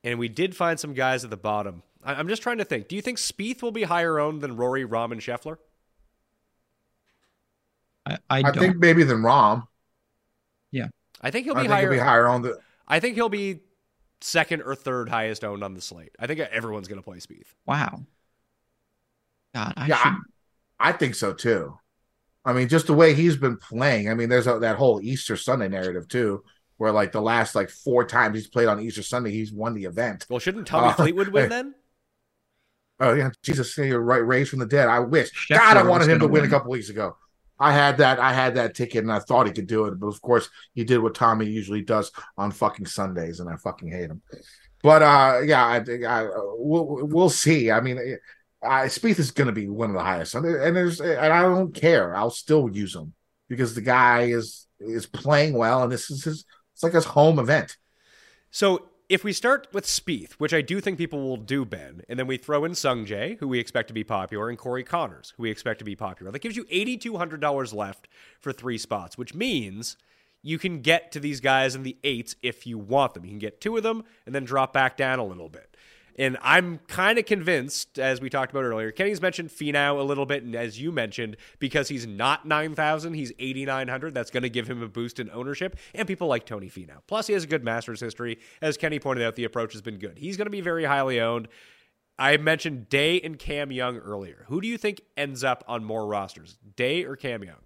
and 0.02 0.18
we 0.18 0.28
did 0.28 0.56
find 0.56 0.80
some 0.80 0.94
guys 0.94 1.22
at 1.22 1.30
the 1.30 1.36
bottom, 1.36 1.82
I- 2.02 2.18
am 2.18 2.28
just 2.28 2.42
trying 2.42 2.58
to 2.58 2.64
think. 2.64 2.88
Do 2.88 2.96
you 2.96 3.02
think 3.02 3.18
Spieth 3.18 3.60
will 3.60 3.72
be 3.72 3.82
higher 3.82 4.18
owned 4.18 4.40
than 4.40 4.56
Rory, 4.56 4.86
Rahm, 4.86 5.12
and 5.12 5.20
Scheffler? 5.20 5.58
I, 8.06 8.18
I, 8.30 8.42
I 8.46 8.52
think 8.52 8.76
maybe 8.76 9.02
than 9.02 9.18
Rahm. 9.18 9.66
Yeah, 10.70 10.88
I 11.20 11.30
think 11.30 11.44
he'll 11.44 11.54
be 11.54 11.60
I 11.60 11.62
think 11.64 11.72
higher. 11.72 11.92
He'll 11.92 12.00
be 12.00 12.04
higher 12.04 12.26
on 12.26 12.40
the. 12.40 12.58
I 12.86 13.00
think 13.00 13.16
he'll 13.16 13.28
be 13.28 13.60
second 14.20 14.62
or 14.62 14.74
third 14.74 15.08
highest 15.08 15.44
owned 15.44 15.62
on 15.62 15.74
the 15.74 15.80
slate. 15.80 16.14
I 16.18 16.26
think 16.26 16.40
everyone's 16.40 16.88
going 16.88 17.00
to 17.00 17.04
play 17.04 17.18
Spieth. 17.18 17.54
Wow. 17.66 18.02
God, 19.54 19.74
I 19.76 19.86
yeah, 19.86 19.98
I, 19.98 20.90
I, 20.90 20.92
think 20.92 21.14
so 21.14 21.32
too. 21.32 21.78
I 22.44 22.52
mean, 22.52 22.68
just 22.68 22.86
the 22.86 22.94
way 22.94 23.14
he's 23.14 23.36
been 23.36 23.56
playing. 23.56 24.10
I 24.10 24.14
mean, 24.14 24.28
there's 24.28 24.46
a, 24.46 24.58
that 24.58 24.76
whole 24.76 25.00
Easter 25.00 25.36
Sunday 25.36 25.68
narrative 25.68 26.06
too, 26.08 26.44
where 26.76 26.92
like 26.92 27.12
the 27.12 27.22
last 27.22 27.54
like 27.54 27.70
four 27.70 28.04
times 28.04 28.36
he's 28.36 28.46
played 28.46 28.68
on 28.68 28.80
Easter 28.80 29.02
Sunday, 29.02 29.30
he's 29.30 29.52
won 29.52 29.74
the 29.74 29.84
event. 29.84 30.26
Well, 30.28 30.38
shouldn't 30.38 30.66
Tommy 30.66 30.88
uh, 30.88 30.92
Fleetwood 30.92 31.28
win 31.28 31.48
then? 31.48 31.74
Oh 33.00 33.14
yeah, 33.14 33.30
Jesus, 33.42 33.76
you're 33.78 34.00
right, 34.00 34.18
raised 34.18 34.50
from 34.50 34.58
the 34.58 34.66
dead. 34.66 34.88
I 34.88 34.98
wish. 35.00 35.48
God, 35.48 35.76
I 35.76 35.82
wanted 35.82 36.08
him 36.08 36.18
to 36.18 36.26
win, 36.26 36.42
win 36.42 36.44
a 36.44 36.48
couple 36.48 36.70
weeks 36.70 36.90
ago. 36.90 37.16
I 37.58 37.72
had 37.72 37.98
that. 37.98 38.18
I 38.18 38.32
had 38.32 38.54
that 38.54 38.74
ticket, 38.74 39.02
and 39.02 39.12
I 39.12 39.18
thought 39.18 39.46
he 39.46 39.52
could 39.52 39.66
do 39.66 39.86
it, 39.86 39.98
but 39.98 40.06
of 40.06 40.20
course, 40.22 40.48
he 40.74 40.84
did 40.84 40.98
what 40.98 41.14
Tommy 41.14 41.46
usually 41.46 41.82
does 41.82 42.12
on 42.36 42.52
fucking 42.52 42.86
Sundays, 42.86 43.40
and 43.40 43.50
I 43.50 43.56
fucking 43.56 43.90
hate 43.90 44.10
him. 44.10 44.22
But 44.82 45.02
uh, 45.02 45.40
yeah, 45.44 45.64
I, 45.64 45.76
I 46.06 46.28
we'll 46.56 47.06
we'll 47.06 47.30
see. 47.30 47.70
I 47.70 47.80
mean, 47.80 47.98
I, 48.62 48.86
Spieth 48.86 49.18
is 49.18 49.32
going 49.32 49.46
to 49.46 49.52
be 49.52 49.68
one 49.68 49.90
of 49.90 49.96
the 49.96 50.02
highest, 50.02 50.34
and 50.34 50.44
there's 50.44 51.00
and 51.00 51.32
I 51.32 51.42
don't 51.42 51.74
care. 51.74 52.14
I'll 52.14 52.30
still 52.30 52.70
use 52.70 52.94
him 52.94 53.14
because 53.48 53.74
the 53.74 53.80
guy 53.80 54.22
is 54.24 54.66
is 54.78 55.06
playing 55.06 55.54
well, 55.54 55.82
and 55.82 55.92
this 55.92 56.10
is 56.10 56.24
his. 56.24 56.44
It's 56.74 56.82
like 56.84 56.92
his 56.92 57.04
home 57.04 57.40
event. 57.40 57.76
So 58.52 58.88
if 59.08 59.24
we 59.24 59.32
start 59.32 59.68
with 59.72 59.86
Spieth, 59.86 60.32
which 60.32 60.52
I 60.52 60.60
do 60.60 60.80
think 60.80 60.98
people 60.98 61.22
will 61.22 61.38
do, 61.38 61.64
Ben, 61.64 62.02
and 62.08 62.18
then 62.18 62.26
we 62.26 62.36
throw 62.36 62.64
in 62.64 62.74
Sung 62.74 63.06
Sungjae, 63.06 63.38
who 63.38 63.48
we 63.48 63.58
expect 63.58 63.88
to 63.88 63.94
be 63.94 64.04
popular, 64.04 64.50
and 64.50 64.58
Corey 64.58 64.84
Conners, 64.84 65.32
who 65.36 65.44
we 65.44 65.50
expect 65.50 65.78
to 65.78 65.84
be 65.84 65.96
popular, 65.96 66.30
that 66.30 66.40
gives 66.40 66.56
you 66.56 66.64
$8,200 66.64 67.72
left 67.74 68.08
for 68.40 68.52
three 68.52 68.76
spots, 68.76 69.16
which 69.16 69.34
means 69.34 69.96
you 70.42 70.58
can 70.58 70.82
get 70.82 71.10
to 71.12 71.20
these 71.20 71.40
guys 71.40 71.74
in 71.74 71.82
the 71.84 71.96
eights 72.04 72.36
if 72.42 72.66
you 72.66 72.78
want 72.78 73.14
them. 73.14 73.24
You 73.24 73.30
can 73.30 73.38
get 73.38 73.60
two 73.60 73.76
of 73.76 73.82
them 73.82 74.04
and 74.26 74.34
then 74.34 74.44
drop 74.44 74.72
back 74.72 74.96
down 74.96 75.18
a 75.18 75.24
little 75.24 75.48
bit. 75.48 75.74
And 76.18 76.36
I'm 76.42 76.80
kind 76.88 77.16
of 77.16 77.26
convinced, 77.26 77.96
as 77.96 78.20
we 78.20 78.28
talked 78.28 78.50
about 78.50 78.64
earlier, 78.64 78.90
Kenny's 78.90 79.22
mentioned 79.22 79.50
Finau 79.50 80.00
a 80.00 80.02
little 80.02 80.26
bit, 80.26 80.42
and 80.42 80.56
as 80.56 80.80
you 80.80 80.90
mentioned, 80.90 81.36
because 81.60 81.88
he's 81.88 82.08
not 82.08 82.44
9,000, 82.44 83.14
he's 83.14 83.32
8,900. 83.38 84.14
That's 84.14 84.32
going 84.32 84.42
to 84.42 84.50
give 84.50 84.68
him 84.68 84.82
a 84.82 84.88
boost 84.88 85.20
in 85.20 85.30
ownership, 85.30 85.78
and 85.94 86.08
people 86.08 86.26
like 86.26 86.44
Tony 86.44 86.68
Finau. 86.68 86.98
Plus, 87.06 87.28
he 87.28 87.34
has 87.34 87.44
a 87.44 87.46
good 87.46 87.62
Masters 87.62 88.00
history. 88.00 88.40
As 88.60 88.76
Kenny 88.76 88.98
pointed 88.98 89.24
out, 89.24 89.36
the 89.36 89.44
approach 89.44 89.72
has 89.74 89.80
been 89.80 89.98
good. 89.98 90.18
He's 90.18 90.36
going 90.36 90.46
to 90.46 90.50
be 90.50 90.60
very 90.60 90.84
highly 90.84 91.20
owned. 91.20 91.46
I 92.18 92.36
mentioned 92.36 92.88
Day 92.88 93.20
and 93.20 93.38
Cam 93.38 93.70
Young 93.70 93.98
earlier. 93.98 94.44
Who 94.48 94.60
do 94.60 94.66
you 94.66 94.76
think 94.76 95.02
ends 95.16 95.44
up 95.44 95.62
on 95.68 95.84
more 95.84 96.04
rosters, 96.04 96.58
Day 96.74 97.04
or 97.04 97.14
Cam 97.14 97.44
Young? 97.44 97.62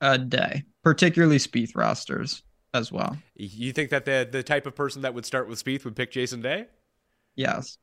A 0.00 0.16
Day, 0.16 0.62
particularly 0.84 1.38
Spieth 1.38 1.74
rosters 1.74 2.44
as 2.72 2.92
well. 2.92 3.16
You 3.34 3.72
think 3.72 3.90
that 3.90 4.04
the 4.04 4.28
the 4.30 4.44
type 4.44 4.66
of 4.66 4.76
person 4.76 5.02
that 5.02 5.12
would 5.12 5.26
start 5.26 5.48
with 5.48 5.64
Spieth 5.64 5.84
would 5.84 5.96
pick 5.96 6.12
Jason 6.12 6.40
Day? 6.40 6.66
Yes. 7.36 7.78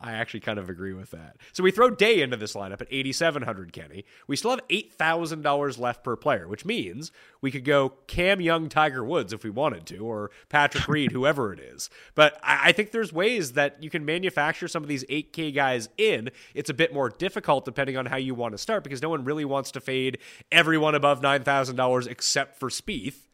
I 0.00 0.12
actually 0.12 0.40
kind 0.40 0.58
of 0.58 0.70
agree 0.70 0.92
with 0.92 1.10
that. 1.10 1.36
So 1.52 1.62
we 1.62 1.70
throw 1.70 1.90
Day 1.90 2.22
into 2.22 2.36
this 2.36 2.54
lineup 2.54 2.80
at 2.80 2.88
8,700, 2.90 3.72
Kenny. 3.72 4.04
We 4.26 4.36
still 4.36 4.50
have 4.52 4.66
$8,000 4.68 5.78
left 5.78 6.04
per 6.04 6.16
player, 6.16 6.48
which 6.48 6.64
means 6.64 7.12
we 7.40 7.50
could 7.50 7.64
go 7.64 7.90
Cam 8.06 8.40
Young, 8.40 8.68
Tiger 8.68 9.04
Woods 9.04 9.32
if 9.32 9.44
we 9.44 9.50
wanted 9.50 9.84
to, 9.86 9.98
or 9.98 10.30
Patrick 10.48 10.88
Reed, 10.88 11.12
whoever 11.12 11.52
it 11.52 11.60
is. 11.60 11.90
But 12.14 12.38
I 12.42 12.72
think 12.72 12.92
there's 12.92 13.12
ways 13.12 13.52
that 13.52 13.82
you 13.82 13.90
can 13.90 14.04
manufacture 14.04 14.68
some 14.68 14.82
of 14.82 14.88
these 14.88 15.04
8K 15.04 15.54
guys 15.54 15.88
in. 15.98 16.30
It's 16.54 16.70
a 16.70 16.74
bit 16.74 16.94
more 16.94 17.10
difficult 17.10 17.64
depending 17.64 17.96
on 17.96 18.06
how 18.06 18.16
you 18.16 18.34
want 18.34 18.52
to 18.52 18.58
start 18.58 18.84
because 18.84 19.02
no 19.02 19.10
one 19.10 19.24
really 19.24 19.44
wants 19.44 19.70
to 19.72 19.80
fade 19.80 20.18
everyone 20.52 20.94
above 20.94 21.20
$9,000 21.20 22.06
except 22.06 22.58
for 22.58 22.70
Spieth, 22.70 23.28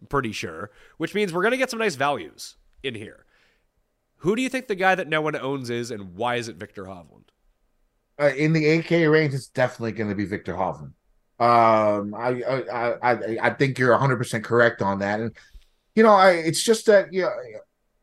I'm 0.00 0.06
pretty 0.08 0.32
sure, 0.32 0.70
which 0.96 1.14
means 1.14 1.32
we're 1.32 1.42
going 1.42 1.52
to 1.52 1.58
get 1.58 1.70
some 1.70 1.78
nice 1.78 1.96
values 1.96 2.56
in 2.82 2.94
here. 2.94 3.24
Who 4.22 4.36
do 4.36 4.42
you 4.42 4.48
think 4.48 4.68
the 4.68 4.76
guy 4.76 4.94
that 4.94 5.08
no 5.08 5.20
one 5.20 5.34
owns 5.34 5.68
is, 5.68 5.90
and 5.90 6.14
why 6.14 6.36
is 6.36 6.46
it 6.46 6.54
Viktor 6.54 6.84
Hovland? 6.84 7.24
Uh, 8.20 8.30
in 8.36 8.52
the 8.52 8.64
8K 8.64 9.10
range, 9.10 9.34
it's 9.34 9.48
definitely 9.48 9.90
going 9.90 10.10
to 10.10 10.14
be 10.14 10.24
Viktor 10.24 10.54
Hovland. 10.54 10.92
Um, 11.40 12.14
I, 12.14 12.40
I, 12.44 12.92
I, 13.02 13.38
I 13.42 13.50
think 13.50 13.80
you're 13.80 13.90
100 13.90 14.18
percent 14.18 14.44
correct 14.44 14.80
on 14.80 15.00
that, 15.00 15.18
and 15.18 15.32
you 15.96 16.04
know, 16.04 16.12
I, 16.12 16.34
it's 16.34 16.62
just 16.62 16.86
that 16.86 17.12
you 17.12 17.22
know, 17.22 17.32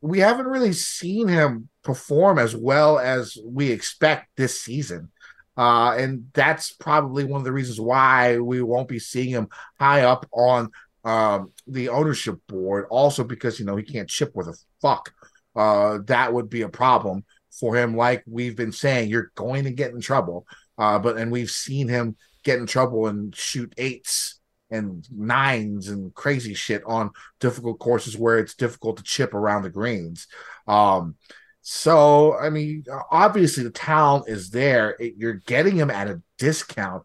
we 0.02 0.18
haven't 0.18 0.46
really 0.46 0.74
seen 0.74 1.26
him 1.26 1.70
perform 1.82 2.38
as 2.38 2.54
well 2.54 2.98
as 2.98 3.38
we 3.42 3.70
expect 3.70 4.28
this 4.36 4.60
season. 4.60 5.10
Uh, 5.56 5.94
and 5.96 6.26
that's 6.34 6.70
probably 6.72 7.24
one 7.24 7.40
of 7.40 7.44
the 7.46 7.52
reasons 7.52 7.80
why 7.80 8.38
we 8.38 8.60
won't 8.60 8.88
be 8.88 8.98
seeing 8.98 9.30
him 9.30 9.48
high 9.78 10.02
up 10.02 10.26
on 10.32 10.70
um, 11.04 11.50
the 11.66 11.88
ownership 11.88 12.38
board. 12.46 12.84
Also, 12.90 13.24
because 13.24 13.58
you 13.58 13.64
know 13.64 13.76
he 13.76 13.82
can't 13.82 14.08
chip 14.08 14.36
with 14.36 14.48
a 14.48 14.56
fuck 14.82 15.14
uh, 15.56 15.98
that 16.06 16.32
would 16.32 16.48
be 16.48 16.62
a 16.62 16.68
problem 16.68 17.24
for 17.50 17.76
him. 17.76 17.96
Like 17.96 18.22
we've 18.26 18.56
been 18.56 18.72
saying, 18.72 19.08
you're 19.08 19.32
going 19.34 19.64
to 19.64 19.70
get 19.70 19.92
in 19.92 20.00
trouble. 20.00 20.46
Uh, 20.78 20.98
but 20.98 21.16
and 21.16 21.30
we've 21.30 21.50
seen 21.50 21.88
him 21.88 22.16
get 22.42 22.58
in 22.58 22.66
trouble 22.66 23.06
and 23.06 23.34
shoot 23.36 23.72
eights 23.76 24.40
and 24.70 25.06
nines 25.10 25.88
and 25.88 26.14
crazy 26.14 26.54
shit 26.54 26.82
on 26.86 27.10
difficult 27.40 27.78
courses 27.78 28.16
where 28.16 28.38
it's 28.38 28.54
difficult 28.54 28.96
to 28.96 29.02
chip 29.02 29.34
around 29.34 29.62
the 29.62 29.70
greens. 29.70 30.26
Um, 30.66 31.16
so 31.60 32.36
I 32.38 32.50
mean, 32.50 32.84
obviously 33.10 33.64
the 33.64 33.70
talent 33.70 34.28
is 34.28 34.50
there. 34.50 34.96
It, 34.98 35.14
you're 35.16 35.34
getting 35.34 35.76
him 35.76 35.90
at 35.90 36.08
a 36.08 36.22
discount, 36.38 37.04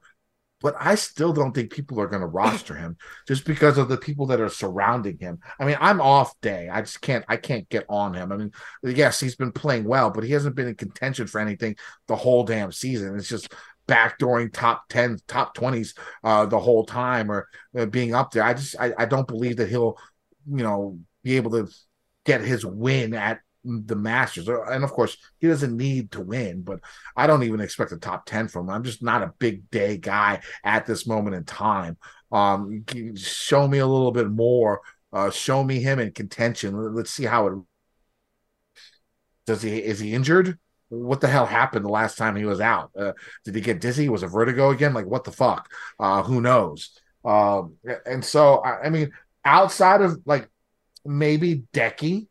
but 0.65 0.75
I 0.79 0.95
still 0.95 1.31
don't 1.31 1.53
think 1.53 1.71
people 1.71 2.01
are 2.01 2.07
going 2.07 2.21
to 2.21 2.27
roster 2.27 2.73
him 2.73 2.97
just 3.27 3.45
because 3.45 3.77
of 3.77 3.87
the 3.87 3.97
people 3.97 4.25
that 4.25 4.41
are 4.41 4.49
surrounding 4.49 5.19
him. 5.19 5.37
I 5.59 5.65
mean, 5.65 5.77
I'm 5.79 6.01
off 6.01 6.33
day. 6.41 6.69
I 6.69 6.81
just 6.81 7.01
can't. 7.01 7.23
I 7.27 7.37
can't 7.37 7.69
get 7.69 7.85
on 7.87 8.15
him. 8.15 8.31
I 8.31 8.37
mean, 8.37 8.51
yes, 8.83 9.19
he's 9.19 9.35
been 9.35 9.51
playing 9.51 9.83
well, 9.83 10.09
but 10.09 10.23
he 10.23 10.31
hasn't 10.31 10.55
been 10.55 10.67
in 10.67 10.73
contention 10.73 11.27
for 11.27 11.39
anything 11.39 11.75
the 12.07 12.15
whole 12.15 12.43
damn 12.43 12.71
season. 12.71 13.15
It's 13.15 13.29
just 13.29 13.53
backdooring 13.87 14.51
top 14.51 14.85
10 14.89 15.19
top 15.27 15.55
20s 15.55 15.95
uh 16.23 16.47
the 16.47 16.57
whole 16.57 16.83
time 16.83 17.31
or 17.31 17.47
uh, 17.77 17.85
being 17.85 18.15
up 18.15 18.31
there 18.31 18.41
i 18.41 18.51
just 18.51 18.75
I, 18.79 18.91
I 18.97 19.05
don't 19.05 19.27
believe 19.27 19.57
that 19.57 19.69
he'll 19.69 19.99
you 20.51 20.63
know 20.63 20.97
be 21.21 21.35
able 21.35 21.51
to 21.51 21.71
get 22.25 22.41
his 22.41 22.65
win 22.65 23.13
at 23.13 23.41
the 23.65 23.95
Masters. 23.95 24.47
And 24.47 24.83
of 24.83 24.91
course, 24.91 25.17
he 25.39 25.47
doesn't 25.47 25.75
need 25.75 26.11
to 26.11 26.21
win, 26.21 26.61
but 26.61 26.79
I 27.15 27.27
don't 27.27 27.43
even 27.43 27.59
expect 27.59 27.91
a 27.91 27.97
top 27.97 28.25
10 28.25 28.47
from 28.47 28.65
him. 28.65 28.75
I'm 28.75 28.83
just 28.83 29.03
not 29.03 29.23
a 29.23 29.33
big 29.39 29.69
day 29.71 29.97
guy 29.97 30.41
at 30.63 30.85
this 30.85 31.07
moment 31.07 31.35
in 31.35 31.43
time. 31.43 31.97
Um, 32.31 32.85
show 33.15 33.67
me 33.67 33.79
a 33.79 33.87
little 33.87 34.11
bit 34.11 34.29
more. 34.29 34.81
Uh, 35.11 35.31
show 35.31 35.63
me 35.63 35.79
him 35.79 35.99
in 35.99 36.11
contention. 36.11 36.93
Let's 36.93 37.11
see 37.11 37.25
how 37.25 37.47
it 37.47 37.53
does 39.45 39.61
he 39.61 39.77
is 39.77 39.99
he 39.99 40.13
injured? 40.13 40.57
What 40.89 41.21
the 41.21 41.27
hell 41.27 41.45
happened 41.45 41.85
the 41.85 41.89
last 41.89 42.17
time 42.17 42.35
he 42.35 42.45
was 42.45 42.59
out? 42.59 42.91
Uh, 42.97 43.13
did 43.43 43.55
he 43.55 43.61
get 43.61 43.81
dizzy? 43.81 44.09
Was 44.09 44.23
it 44.23 44.27
vertigo 44.27 44.71
again? 44.71 44.93
Like 44.93 45.05
what 45.05 45.23
the 45.23 45.31
fuck? 45.31 45.71
Uh, 45.99 46.23
who 46.23 46.41
knows? 46.41 46.99
Um, 47.23 47.75
and 48.05 48.23
so 48.23 48.57
I, 48.57 48.85
I 48.85 48.89
mean, 48.89 49.11
outside 49.43 50.01
of 50.01 50.21
like 50.25 50.49
maybe 51.05 51.63
Decky, 51.73 52.27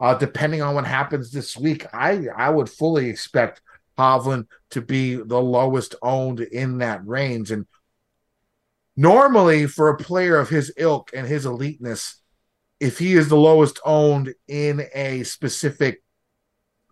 uh, 0.00 0.14
depending 0.14 0.62
on 0.62 0.74
what 0.74 0.86
happens 0.86 1.30
this 1.30 1.56
week, 1.56 1.86
I 1.92 2.26
I 2.34 2.50
would 2.50 2.68
fully 2.68 3.08
expect 3.08 3.60
Hovland 3.98 4.46
to 4.70 4.80
be 4.80 5.16
the 5.16 5.40
lowest 5.40 5.94
owned 6.02 6.40
in 6.40 6.78
that 6.78 7.06
range. 7.06 7.50
And 7.50 7.66
normally, 8.96 9.66
for 9.66 9.88
a 9.88 9.96
player 9.96 10.38
of 10.38 10.48
his 10.48 10.72
ilk 10.76 11.10
and 11.14 11.26
his 11.26 11.46
eliteness, 11.46 12.20
if 12.80 12.98
he 12.98 13.14
is 13.14 13.28
the 13.28 13.36
lowest 13.36 13.80
owned 13.84 14.34
in 14.46 14.86
a 14.94 15.24
specific 15.24 16.02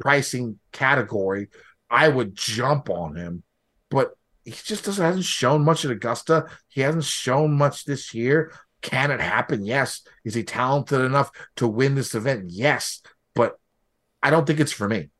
pricing 0.01 0.59
category, 0.73 1.49
I 1.89 2.09
would 2.09 2.35
jump 2.35 2.91
on 2.91 3.15
him. 3.15 3.45
But 3.89 4.15
he 4.45 4.51
just 4.51 4.85
doesn't 4.85 5.05
hasn't 5.05 5.25
shown 5.25 5.65
much 5.65 5.85
at 5.85 5.91
Augusta. 5.91 6.47
He 6.69 6.81
hasn't 6.81 7.05
shown 7.05 7.57
much 7.57 7.85
this 7.85 8.15
year. 8.15 8.53
Can 8.83 9.11
it 9.11 9.21
happen? 9.21 9.65
Yes. 9.65 10.03
Is 10.25 10.35
he 10.35 10.43
talented 10.43 11.01
enough 11.01 11.31
to 11.57 11.67
win 11.67 11.95
this 11.95 12.15
event? 12.15 12.51
Yes. 12.51 13.03
But 13.35 13.59
I 14.23 14.31
don't 14.31 14.47
think 14.47 14.61
it's 14.61 14.73
for 14.73 14.89
me. 14.89 15.11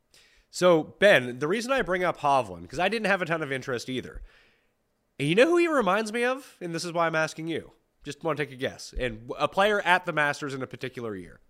So, 0.49 0.95
Ben, 0.99 1.39
the 1.39 1.47
reason 1.47 1.71
I 1.71 1.81
bring 1.81 2.03
up 2.03 2.19
Hovland, 2.19 2.63
because 2.63 2.79
I 2.79 2.89
didn't 2.89 3.07
have 3.07 3.21
a 3.21 3.25
ton 3.25 3.43
of 3.43 3.51
interest 3.51 3.89
either. 3.89 4.21
And 5.19 5.27
you 5.27 5.35
know 5.35 5.47
who 5.47 5.57
he 5.57 5.67
reminds 5.67 6.13
me 6.13 6.23
of? 6.23 6.55
And 6.61 6.73
this 6.73 6.85
is 6.85 6.93
why 6.93 7.07
I'm 7.07 7.15
asking 7.15 7.47
you. 7.47 7.71
Just 8.03 8.23
want 8.23 8.37
to 8.37 8.45
take 8.45 8.53
a 8.53 8.57
guess. 8.57 8.93
And 8.97 9.29
a 9.37 9.47
player 9.47 9.81
at 9.81 10.05
the 10.05 10.13
Masters 10.13 10.53
in 10.53 10.61
a 10.61 10.67
particular 10.67 11.15
year. 11.15 11.41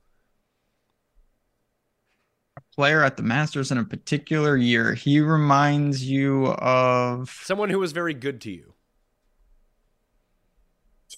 A 2.57 2.61
player 2.75 3.03
at 3.03 3.17
the 3.17 3.23
Masters 3.23 3.71
in 3.71 3.77
a 3.77 3.83
particular 3.83 4.57
year. 4.57 4.93
He 4.93 5.19
reminds 5.19 6.03
you 6.03 6.47
of 6.47 7.29
someone 7.43 7.69
who 7.69 7.79
was 7.79 7.91
very 7.91 8.15
good 8.15 8.41
to 8.41 8.51
you. 8.51 8.73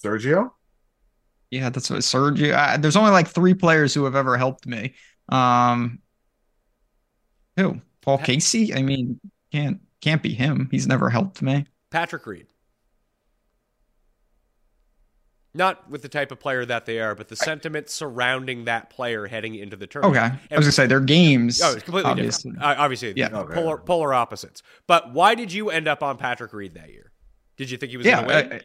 Sergio? 0.04 0.52
Yeah, 1.50 1.70
that's 1.70 1.90
what 1.90 2.00
Sergio. 2.00 2.54
I, 2.54 2.76
there's 2.76 2.96
only 2.96 3.10
like 3.10 3.28
three 3.28 3.54
players 3.54 3.92
who 3.92 4.04
have 4.04 4.14
ever 4.14 4.36
helped 4.36 4.66
me. 4.66 4.94
Um, 5.28 6.00
who? 7.56 7.80
Paul 8.02 8.18
Casey? 8.18 8.74
I 8.74 8.82
mean, 8.82 9.20
can't 9.52 9.80
can't 10.00 10.22
be 10.22 10.32
him. 10.32 10.68
He's 10.70 10.86
never 10.86 11.10
helped 11.10 11.42
me. 11.42 11.66
Patrick 11.90 12.26
Reed. 12.26 12.46
Not 15.52 15.90
with 15.90 16.02
the 16.02 16.08
type 16.08 16.30
of 16.30 16.38
player 16.38 16.64
that 16.64 16.86
they 16.86 17.00
are, 17.00 17.16
but 17.16 17.26
the 17.26 17.34
sentiment 17.34 17.90
surrounding 17.90 18.66
that 18.66 18.88
player 18.88 19.26
heading 19.26 19.56
into 19.56 19.74
the 19.74 19.88
tournament. 19.88 20.16
Okay, 20.16 20.54
I 20.54 20.56
was 20.56 20.66
gonna 20.66 20.72
say 20.72 20.86
their 20.86 21.00
games. 21.00 21.60
Oh, 21.60 21.72
it's 21.74 21.82
completely 21.82 22.12
obviously. 22.12 22.52
different. 22.52 22.78
Uh, 22.78 22.82
obviously, 22.82 23.12
yeah, 23.16 23.30
okay. 23.32 23.54
polar 23.54 23.76
polar 23.78 24.14
opposites. 24.14 24.62
But 24.86 25.12
why 25.12 25.34
did 25.34 25.52
you 25.52 25.70
end 25.70 25.88
up 25.88 26.04
on 26.04 26.16
Patrick 26.18 26.52
Reed 26.52 26.74
that 26.74 26.90
year? 26.90 27.10
Did 27.56 27.68
you 27.68 27.76
think 27.78 27.90
he 27.90 27.96
was 27.96 28.06
yeah, 28.06 28.24
going 28.24 28.28
to 28.28 28.48
win? 28.48 28.52
I, 28.52 28.60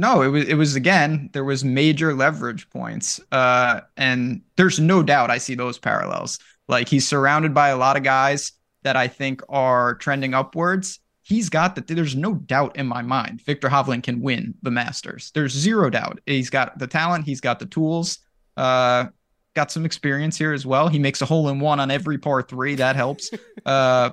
no, 0.00 0.22
it 0.22 0.28
was 0.28 0.48
it 0.48 0.54
was 0.54 0.76
again 0.76 1.28
there 1.34 1.44
was 1.44 1.62
major 1.62 2.14
leverage 2.14 2.70
points, 2.70 3.20
uh, 3.32 3.82
and 3.98 4.40
there's 4.56 4.80
no 4.80 5.02
doubt 5.02 5.30
I 5.30 5.36
see 5.36 5.54
those 5.54 5.78
parallels. 5.78 6.38
Like 6.68 6.88
he's 6.88 7.06
surrounded 7.06 7.52
by 7.52 7.68
a 7.68 7.76
lot 7.76 7.98
of 7.98 8.02
guys 8.02 8.52
that 8.82 8.96
I 8.96 9.08
think 9.08 9.42
are 9.50 9.96
trending 9.96 10.32
upwards. 10.32 11.00
He's 11.20 11.50
got 11.50 11.74
that. 11.74 11.86
There's 11.86 12.16
no 12.16 12.32
doubt 12.32 12.76
in 12.76 12.86
my 12.86 13.02
mind. 13.02 13.42
Viktor 13.42 13.68
Hovland 13.68 14.02
can 14.02 14.22
win 14.22 14.54
the 14.62 14.70
Masters. 14.70 15.32
There's 15.34 15.52
zero 15.52 15.90
doubt. 15.90 16.20
He's 16.24 16.48
got 16.48 16.78
the 16.78 16.86
talent. 16.86 17.26
He's 17.26 17.42
got 17.42 17.58
the 17.58 17.66
tools. 17.66 18.20
Uh, 18.56 19.06
got 19.54 19.70
some 19.70 19.84
experience 19.84 20.38
here 20.38 20.54
as 20.54 20.64
well. 20.64 20.88
He 20.88 20.98
makes 20.98 21.20
a 21.20 21.26
hole 21.26 21.50
in 21.50 21.60
one 21.60 21.78
on 21.78 21.90
every 21.90 22.16
par 22.16 22.40
three. 22.40 22.74
That 22.76 22.96
helps. 22.96 23.30
uh, 23.66 24.10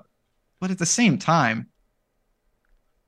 but 0.59 0.69
at 0.69 0.79
the 0.79 0.85
same 0.85 1.17
time, 1.17 1.69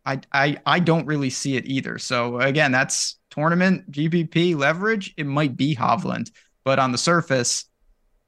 I, 0.09 0.21
I 0.33 0.57
I 0.65 0.79
don't 0.79 1.05
really 1.05 1.29
see 1.29 1.55
it 1.55 1.65
either. 1.67 1.99
So 1.99 2.39
again, 2.39 2.71
that's 2.71 3.19
tournament 3.29 3.91
GPP 3.91 4.55
leverage. 4.55 5.13
It 5.17 5.27
might 5.27 5.55
be 5.55 5.75
Hovland, 5.75 6.31
but 6.65 6.79
on 6.79 6.91
the 6.91 6.97
surface, 6.97 7.65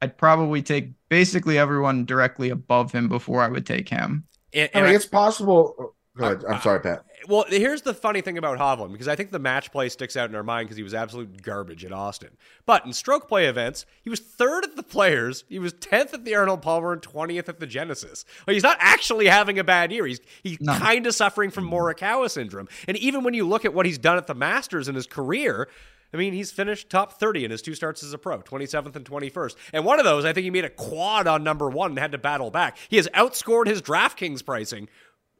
I'd 0.00 0.16
probably 0.16 0.62
take 0.62 0.92
basically 1.08 1.58
everyone 1.58 2.04
directly 2.04 2.50
above 2.50 2.92
him 2.92 3.08
before 3.08 3.42
I 3.42 3.48
would 3.48 3.66
take 3.66 3.88
him. 3.88 4.24
And, 4.54 4.70
and 4.74 4.84
I 4.84 4.86
mean, 4.86 4.92
I, 4.92 4.96
it's 4.96 5.06
possible. 5.06 5.94
Go 6.16 6.24
ahead. 6.24 6.44
I'm 6.48 6.60
sorry, 6.60 6.80
Pat. 6.80 7.04
Well, 7.28 7.44
here's 7.48 7.82
the 7.82 7.94
funny 7.94 8.20
thing 8.20 8.38
about 8.38 8.58
Hovland 8.58 8.92
because 8.92 9.08
I 9.08 9.16
think 9.16 9.30
the 9.30 9.38
match 9.38 9.70
play 9.70 9.88
sticks 9.88 10.16
out 10.16 10.28
in 10.28 10.36
our 10.36 10.42
mind 10.42 10.66
because 10.66 10.76
he 10.76 10.82
was 10.82 10.94
absolute 10.94 11.42
garbage 11.42 11.84
at 11.84 11.92
Austin. 11.92 12.30
But 12.66 12.84
in 12.84 12.92
stroke 12.92 13.28
play 13.28 13.46
events, 13.46 13.86
he 14.02 14.10
was 14.10 14.20
third 14.20 14.64
at 14.64 14.76
the 14.76 14.82
Players, 14.82 15.44
he 15.48 15.58
was 15.58 15.72
tenth 15.74 16.12
at 16.12 16.24
the 16.24 16.34
Arnold 16.34 16.60
Palmer, 16.60 16.92
and 16.92 17.02
twentieth 17.02 17.48
at 17.48 17.60
the 17.60 17.66
Genesis. 17.66 18.24
Like, 18.46 18.54
he's 18.54 18.62
not 18.62 18.76
actually 18.80 19.26
having 19.26 19.58
a 19.58 19.64
bad 19.64 19.90
year. 19.90 20.06
He's 20.06 20.20
he's 20.42 20.60
no. 20.60 20.74
kind 20.74 21.06
of 21.06 21.14
suffering 21.14 21.50
from 21.50 21.70
Morikawa 21.70 22.30
syndrome. 22.30 22.68
And 22.86 22.96
even 22.98 23.22
when 23.24 23.34
you 23.34 23.46
look 23.46 23.64
at 23.64 23.72
what 23.72 23.86
he's 23.86 23.98
done 23.98 24.16
at 24.16 24.26
the 24.26 24.34
Masters 24.34 24.88
in 24.88 24.94
his 24.94 25.06
career. 25.06 25.68
I 26.14 26.18
mean, 26.18 26.34
he's 26.34 26.52
finished 26.52 26.90
top 26.90 27.18
30 27.18 27.46
in 27.46 27.50
his 27.50 27.62
two 27.62 27.74
starts 27.74 28.02
as 28.02 28.12
a 28.12 28.18
pro, 28.18 28.42
27th 28.42 28.94
and 28.96 29.04
21st. 29.06 29.56
And 29.72 29.82
one 29.86 29.98
of 29.98 30.04
those, 30.04 30.26
I 30.26 30.34
think 30.34 30.44
he 30.44 30.50
made 30.50 30.66
a 30.66 30.68
quad 30.68 31.26
on 31.26 31.42
number 31.42 31.70
one 31.70 31.92
and 31.92 31.98
had 31.98 32.12
to 32.12 32.18
battle 32.18 32.50
back. 32.50 32.76
He 32.90 32.96
has 32.96 33.08
outscored 33.14 33.66
his 33.66 33.80
DraftKings 33.80 34.44
pricing 34.44 34.90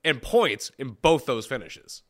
and 0.05 0.21
points 0.21 0.71
in 0.79 0.97
both 1.03 1.27
those 1.27 1.47
finishes. 1.47 2.03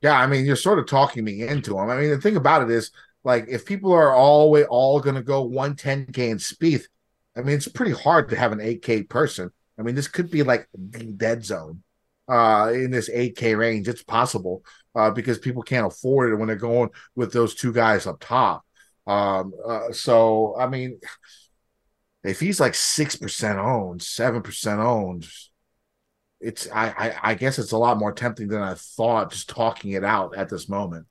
Yeah, 0.00 0.18
I 0.18 0.26
mean, 0.26 0.44
you're 0.44 0.56
sort 0.56 0.78
of 0.78 0.86
talking 0.86 1.24
me 1.24 1.46
into 1.46 1.78
him. 1.78 1.88
I 1.88 1.96
mean, 1.96 2.10
the 2.10 2.20
thing 2.20 2.36
about 2.36 2.62
it 2.62 2.70
is, 2.70 2.90
like, 3.24 3.46
if 3.48 3.64
people 3.64 3.92
are 3.92 4.14
all 4.14 4.54
all 4.64 5.00
going 5.00 5.16
to 5.16 5.22
go 5.22 5.48
110k 5.48 6.18
in 6.18 6.36
Spieth, 6.36 6.84
I 7.36 7.40
mean, 7.40 7.56
it's 7.56 7.68
pretty 7.68 7.92
hard 7.92 8.28
to 8.28 8.36
have 8.36 8.52
an 8.52 8.58
8k 8.58 9.08
person. 9.08 9.50
I 9.78 9.82
mean, 9.82 9.94
this 9.94 10.08
could 10.08 10.30
be 10.30 10.42
like 10.42 10.68
the 10.74 11.04
dead 11.04 11.44
zone 11.44 11.82
uh, 12.28 12.70
in 12.72 12.90
this 12.90 13.08
8k 13.08 13.56
range. 13.56 13.88
It's 13.88 14.02
possible 14.02 14.62
uh, 14.94 15.10
because 15.10 15.38
people 15.38 15.62
can't 15.62 15.86
afford 15.86 16.32
it 16.32 16.36
when 16.36 16.48
they're 16.48 16.56
going 16.56 16.90
with 17.16 17.32
those 17.32 17.54
two 17.54 17.72
guys 17.72 18.06
up 18.06 18.20
top. 18.20 18.64
Um, 19.06 19.52
uh, 19.66 19.92
so, 19.92 20.54
I 20.58 20.66
mean, 20.68 21.00
if 22.22 22.40
he's 22.40 22.60
like 22.60 22.74
six 22.74 23.16
percent 23.16 23.58
owned, 23.58 24.02
seven 24.02 24.42
percent 24.42 24.80
owned, 24.80 25.26
it's 26.40 26.68
I, 26.70 26.88
I, 26.88 27.30
I 27.30 27.34
guess 27.34 27.58
it's 27.58 27.72
a 27.72 27.78
lot 27.78 27.98
more 27.98 28.12
tempting 28.12 28.48
than 28.48 28.62
I 28.62 28.74
thought 28.74 29.32
just 29.32 29.48
talking 29.48 29.92
it 29.92 30.04
out 30.04 30.36
at 30.36 30.48
this 30.48 30.68
moment. 30.68 31.06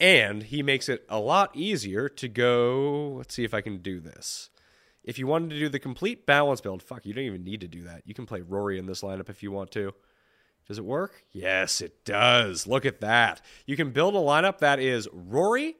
And 0.00 0.44
he 0.44 0.62
makes 0.62 0.88
it 0.88 1.04
a 1.08 1.18
lot 1.18 1.50
easier 1.56 2.08
to 2.08 2.28
go. 2.28 3.14
Let's 3.16 3.34
see 3.34 3.44
if 3.44 3.52
I 3.52 3.60
can 3.60 3.78
do 3.78 4.00
this. 4.00 4.50
If 5.02 5.18
you 5.18 5.26
wanted 5.26 5.50
to 5.50 5.58
do 5.58 5.68
the 5.68 5.78
complete 5.78 6.26
balance 6.26 6.60
build, 6.60 6.82
fuck, 6.82 7.04
you 7.04 7.14
don't 7.14 7.24
even 7.24 7.42
need 7.42 7.62
to 7.62 7.68
do 7.68 7.84
that. 7.84 8.02
You 8.04 8.14
can 8.14 8.26
play 8.26 8.40
Rory 8.40 8.78
in 8.78 8.86
this 8.86 9.02
lineup 9.02 9.28
if 9.28 9.42
you 9.42 9.50
want 9.50 9.70
to. 9.72 9.94
Does 10.68 10.78
it 10.78 10.84
work? 10.84 11.24
Yes, 11.32 11.80
it 11.80 12.04
does. 12.04 12.66
Look 12.66 12.84
at 12.84 13.00
that. 13.00 13.40
You 13.64 13.74
can 13.74 13.90
build 13.90 14.14
a 14.14 14.18
lineup 14.18 14.58
that 14.58 14.78
is 14.78 15.08
Rory, 15.12 15.76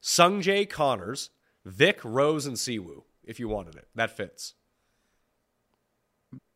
Sungjae 0.00 0.70
Conners, 0.70 1.30
Vic, 1.64 2.00
Rose, 2.04 2.46
and 2.46 2.58
Si 2.58 2.78
Woo 2.78 3.04
if 3.24 3.40
you 3.40 3.48
wanted 3.48 3.74
it. 3.74 3.88
That 3.94 4.16
fits. 4.16 4.54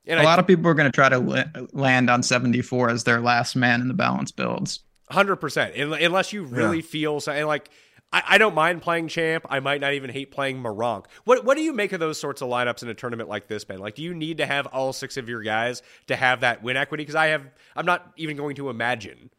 And 0.08 0.18
a 0.18 0.22
I, 0.22 0.24
lot 0.24 0.38
of 0.38 0.46
people 0.46 0.66
are 0.68 0.74
going 0.74 0.90
to 0.90 0.94
try 0.94 1.08
to 1.08 1.68
land 1.72 2.10
on 2.10 2.22
74 2.22 2.90
as 2.90 3.04
their 3.04 3.20
last 3.20 3.54
man 3.54 3.80
in 3.80 3.88
the 3.88 3.94
balance 3.94 4.32
builds. 4.32 4.80
100%. 5.10 6.04
Unless 6.04 6.32
you 6.32 6.44
really 6.44 6.78
yeah. 6.78 6.82
feel 6.82 7.20
so. 7.20 7.32
And 7.32 7.46
like, 7.46 7.70
I, 8.12 8.22
I, 8.26 8.38
don't 8.38 8.54
mind 8.54 8.80
playing 8.80 9.08
champ. 9.08 9.46
I 9.50 9.60
might 9.60 9.80
not 9.80 9.92
even 9.92 10.10
hate 10.10 10.30
playing 10.30 10.62
Meronk. 10.62 11.04
What 11.24 11.44
what 11.44 11.58
do 11.58 11.62
you 11.62 11.74
make 11.74 11.92
of 11.92 12.00
those 12.00 12.18
sorts 12.18 12.40
of 12.40 12.48
lineups 12.48 12.82
in 12.82 12.88
a 12.88 12.94
tournament 12.94 13.28
like 13.28 13.48
this, 13.48 13.64
Ben? 13.64 13.78
Like, 13.80 13.96
do 13.96 14.02
you 14.02 14.14
need 14.14 14.38
to 14.38 14.46
have 14.46 14.66
all 14.66 14.94
six 14.94 15.18
of 15.18 15.28
your 15.28 15.42
guys 15.42 15.82
to 16.06 16.16
have 16.16 16.40
that 16.40 16.62
win 16.62 16.78
equity? 16.78 17.02
Because 17.02 17.14
I 17.14 17.26
have, 17.26 17.42
I'm 17.76 17.84
not 17.84 18.12
even 18.16 18.38
going 18.38 18.56
to 18.56 18.70
imagine 18.70 19.30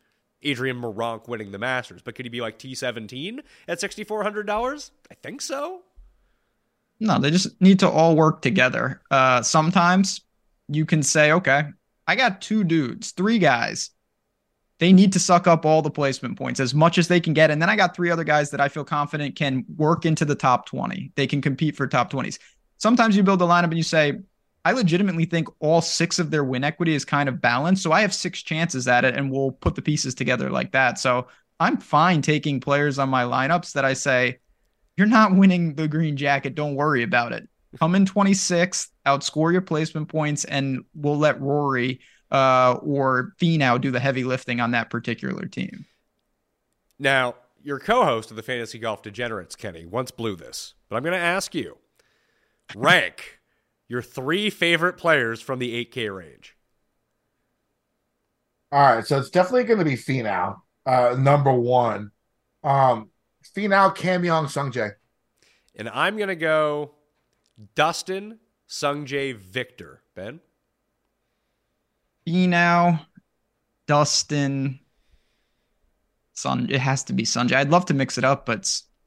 Adrian 0.44 0.80
Meronk 0.80 1.28
winning 1.28 1.52
the 1.52 1.58
Masters, 1.58 2.02
but 2.04 2.14
could 2.14 2.26
he 2.26 2.30
be 2.30 2.42
like 2.42 2.60
T17 2.60 3.40
at 3.68 3.80
$6,400? 3.80 4.92
I 5.12 5.14
think 5.16 5.42
so. 5.42 5.82
No, 7.00 7.20
they 7.20 7.32
just 7.32 7.60
need 7.62 7.80
to 7.80 7.90
all 7.90 8.16
work 8.16 8.42
together. 8.42 9.02
Uh, 9.10 9.42
sometimes 9.42 10.22
you 10.70 10.86
can 10.86 11.04
say, 11.04 11.32
okay, 11.34 11.64
I 12.08 12.16
got 12.16 12.42
two 12.42 12.64
dudes, 12.64 13.12
three 13.12 13.40
guys 13.40 13.92
they 14.80 14.94
need 14.94 15.14
to 15.14 15.20
suck 15.20 15.46
up 15.46 15.66
all 15.66 15.82
the 15.82 15.92
placement 15.92 16.38
points 16.38 16.60
as 16.60 16.74
much 16.74 16.98
as 16.98 17.08
they 17.08 17.20
can 17.20 17.34
get. 17.34 17.52
And 17.52 17.62
then 17.62 17.70
I 17.70 17.76
got 17.76 17.96
three 17.96 18.10
other 18.10 18.24
guys 18.24 18.50
that 18.52 18.62
I 18.62 18.70
feel 18.70 18.86
confident 18.86 19.36
can 19.36 19.66
work 19.76 20.06
into 20.06 20.24
the 20.24 20.36
top 20.36 20.66
20. 20.66 21.12
They 21.16 21.28
can 21.28 21.42
compete 21.42 21.76
for 21.76 21.86
top 21.86 22.12
20s. 22.12 22.40
Sometimes 22.78 23.16
you 23.16 23.24
build 23.24 23.42
a 23.42 23.46
lineup 23.46 23.66
and 23.66 23.78
you 23.78 23.84
say, 23.84 24.20
I 24.64 24.72
legitimately 24.72 25.26
think 25.26 25.50
all 25.60 25.82
six 25.82 26.18
of 26.18 26.32
their 26.32 26.46
win 26.46 26.64
equity 26.64 26.94
is 26.94 27.04
kind 27.04 27.28
of 27.28 27.42
balanced. 27.42 27.84
So 27.84 27.92
I 27.92 28.02
have 28.02 28.14
six 28.14 28.42
chances 28.42 28.88
at 28.88 29.04
it 29.04 29.16
and 29.16 29.30
we'll 29.30 29.52
put 29.52 29.76
the 29.76 29.82
pieces 29.82 30.16
together 30.16 30.50
like 30.50 30.72
that. 30.72 30.98
So 30.98 31.28
I'm 31.60 31.78
fine 31.78 32.22
taking 32.22 32.62
players 32.62 33.00
on 33.00 33.10
my 33.10 33.24
lineups 33.24 33.74
that 33.74 33.84
I 33.84 33.94
say, 33.94 34.40
you're 34.96 35.08
not 35.08 35.36
winning 35.36 35.76
the 35.76 35.90
green 35.90 36.16
jacket. 36.16 36.56
Don't 36.56 36.76
worry 36.76 37.04
about 37.04 37.34
it. 37.34 37.50
Come 37.78 37.96
in 37.96 38.06
26th, 38.06 38.88
outscore 39.06 39.52
your 39.52 39.62
placement 39.62 40.10
points, 40.10 40.44
and 40.46 40.84
we'll 40.96 41.18
let 41.18 41.40
Rory 41.40 42.00
uh, 42.32 42.78
or 42.82 43.34
Finau 43.40 43.80
do 43.80 43.92
the 43.92 44.00
heavy 44.00 44.24
lifting 44.24 44.60
on 44.60 44.72
that 44.72 44.90
particular 44.90 45.46
team. 45.46 45.86
Now, 46.98 47.36
your 47.62 47.80
co-host 47.80 48.32
of 48.32 48.38
the 48.38 48.44
Fantasy 48.44 48.80
Golf 48.80 49.04
Degenerates, 49.04 49.56
Kenny, 49.56 49.86
once 49.86 50.12
blew 50.12 50.36
this, 50.36 50.74
but 50.90 50.96
I'm 50.96 51.04
going 51.04 51.14
to 51.14 51.20
ask 51.20 51.54
you: 51.54 51.78
rank 52.76 53.40
your 53.88 54.02
three 54.02 54.50
favorite 54.50 54.94
players 54.98 55.42
from 55.42 55.60
the 55.60 55.86
8K 55.86 56.16
range. 56.16 56.56
All 58.72 58.96
right, 58.96 59.06
so 59.06 59.18
it's 59.18 59.32
definitely 59.32 59.64
going 59.64 59.80
to 59.80 59.86
be 59.86 59.96
Finau, 59.96 60.58
uh, 60.86 61.16
number 61.18 61.52
one. 61.52 62.12
Um, 62.64 63.10
Finau, 63.56 63.96
Cam 63.96 64.24
Young, 64.24 64.46
Sungjae. 64.46 64.94
And 65.76 65.90
I'm 65.90 66.18
going 66.18 66.30
to 66.30 66.36
go 66.36 66.92
Dustin, 67.76 68.40
Sungjae, 68.68 69.36
Viktor. 69.36 70.02
Ben? 70.16 70.40
Finau, 72.28 73.00
Dustin, 73.88 74.80
Sun. 76.34 76.68
It 76.70 76.80
has 76.80 77.04
to 77.06 77.14
be 77.14 77.24
Sungjae. 77.24 77.56
I'd 77.56 77.72
love 77.72 77.86
to 77.88 77.94
mix 77.94 78.18
it 78.18 78.24
up, 78.24 78.46
but 78.46 78.62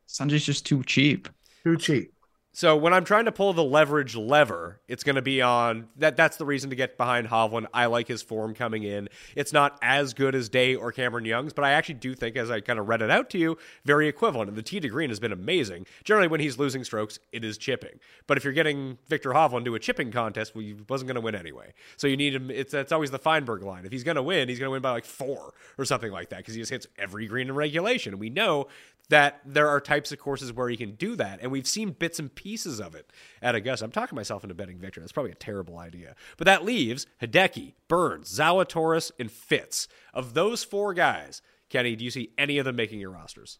Sungjae's 0.09 0.45
just 0.45 0.67
too 0.67 0.83
cheap. 0.85 1.29
Too 1.65 1.77
cheap. 1.77 2.12
So 2.55 2.77
when 2.77 2.93
I'm 2.93 3.05
trying 3.05 3.25
to 3.25 3.33
pull 3.33 3.55
the 3.55 3.65
leverage 3.65 4.15
lever, 4.15 4.79
it's 4.87 5.03
going 5.03 5.17
to 5.17 5.23
be 5.23 5.41
on 5.41 5.89
that. 5.97 6.19
That's 6.19 6.37
the 6.37 6.45
reason 6.45 6.69
to 6.69 6.77
get 6.77 6.99
behind 6.99 7.29
Hovland. 7.29 7.67
I 7.73 7.87
like 7.87 8.09
his 8.09 8.21
form 8.21 8.55
coming 8.55 8.83
in. 8.83 9.09
It's 9.35 9.55
not 9.55 9.79
as 9.81 10.13
good 10.13 10.35
as 10.35 10.51
Day 10.51 10.75
or 10.75 10.93
Cameron 10.93 11.25
Young's, 11.25 11.55
but 11.55 11.65
I 11.65 11.73
actually 11.73 11.95
do 11.95 12.15
think, 12.15 12.37
as 12.37 12.51
I 12.51 12.61
kind 12.61 12.79
of 12.79 12.89
read 12.89 13.01
it 13.01 13.11
out 13.11 13.31
to 13.31 13.39
you, 13.39 13.57
very 13.87 14.07
equivalent. 14.07 14.51
And 14.51 14.59
the 14.59 14.63
tee 14.63 14.81
to 14.81 14.89
green 14.89 15.09
has 15.09 15.19
been 15.19 15.33
amazing. 15.33 15.87
Generally, 16.05 16.29
when 16.29 16.41
he's 16.41 16.59
losing 16.59 16.85
strokes, 16.85 17.19
it 17.33 17.43
is 17.43 17.57
chipping. 17.57 17.99
But 18.27 18.37
if 18.37 18.45
you're 18.45 18.53
getting 18.53 18.99
Viktor 19.09 19.31
Hovland 19.31 19.65
to 19.65 19.75
a 19.75 19.79
chipping 19.79 20.13
contest, 20.13 20.55
well, 20.55 20.63
he 20.63 20.77
wasn't 20.91 21.09
going 21.09 21.15
to 21.15 21.23
win 21.23 21.35
anyway. 21.35 21.73
So 21.97 22.07
you 22.07 22.19
need 22.19 22.35
him. 22.35 22.51
It's 22.51 22.73
that's 22.73 22.93
always 22.93 23.11
the 23.11 23.19
Feinberg 23.19 23.63
line. 23.63 23.87
If 23.87 23.93
he's 23.93 24.05
going 24.05 24.17
to 24.17 24.23
win, 24.23 24.51
he's 24.51 24.59
going 24.59 24.69
to 24.69 24.73
win 24.73 24.83
by 24.83 24.91
like 24.91 25.07
four 25.07 25.55
or 25.79 25.87
something 25.87 26.13
like 26.13 26.29
that 26.29 26.39
because 26.39 26.53
he 26.53 26.61
just 26.61 26.71
hits 26.71 26.87
every 26.99 27.27
green 27.27 27.49
in 27.49 27.55
regulation. 27.55 28.19
We 28.19 28.29
know 28.29 28.67
that 29.13 29.41
there 29.45 29.69
are 29.69 29.79
types 29.79 30.11
of 30.11 30.19
courses 30.19 30.55
where 30.55 30.71
you 30.71 30.79
can 30.79 30.93
do 30.93 31.15
that. 31.17 31.41
And 31.43 31.53
we've 31.53 31.67
seen 31.67 31.91
bits 31.91 32.19
and 32.19 32.35
pieces 32.35 32.81
of 32.81 32.95
it 32.95 33.11
at 33.43 33.55
Augusta. 33.55 33.85
I'm 33.85 33.91
talking 33.91 34.17
myself 34.17 34.43
into 34.43 34.55
betting 34.55 34.79
Viktor. 34.79 35.01
That's 35.01 35.13
probably 35.13 35.33
a 35.33 35.35
terrible 35.35 35.77
idea. 35.77 36.15
But 36.39 36.47
that 36.47 36.65
leaves 36.65 37.07
Hideki, 37.21 37.75
Burns, 37.89 38.35
Zalatoris, 38.35 39.13
and 39.21 39.31
Fitz. 39.31 39.87
Of 40.15 40.33
those 40.33 40.65
four 40.65 40.95
guys, 40.95 41.43
Kenny, 41.69 41.95
do 41.95 42.07
you 42.07 42.11
see 42.11 42.31
any 42.39 42.57
of 42.57 42.65
them 42.65 42.75
making 42.75 43.01
your 43.01 43.11
rosters? 43.11 43.59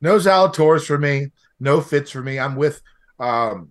No 0.00 0.14
Zalatoris 0.18 0.86
for 0.86 0.96
me. 0.96 1.32
No 1.58 1.80
Fitz 1.80 2.12
for 2.12 2.22
me. 2.22 2.38
I'm 2.38 2.54
with 2.54 2.80
um 3.18 3.70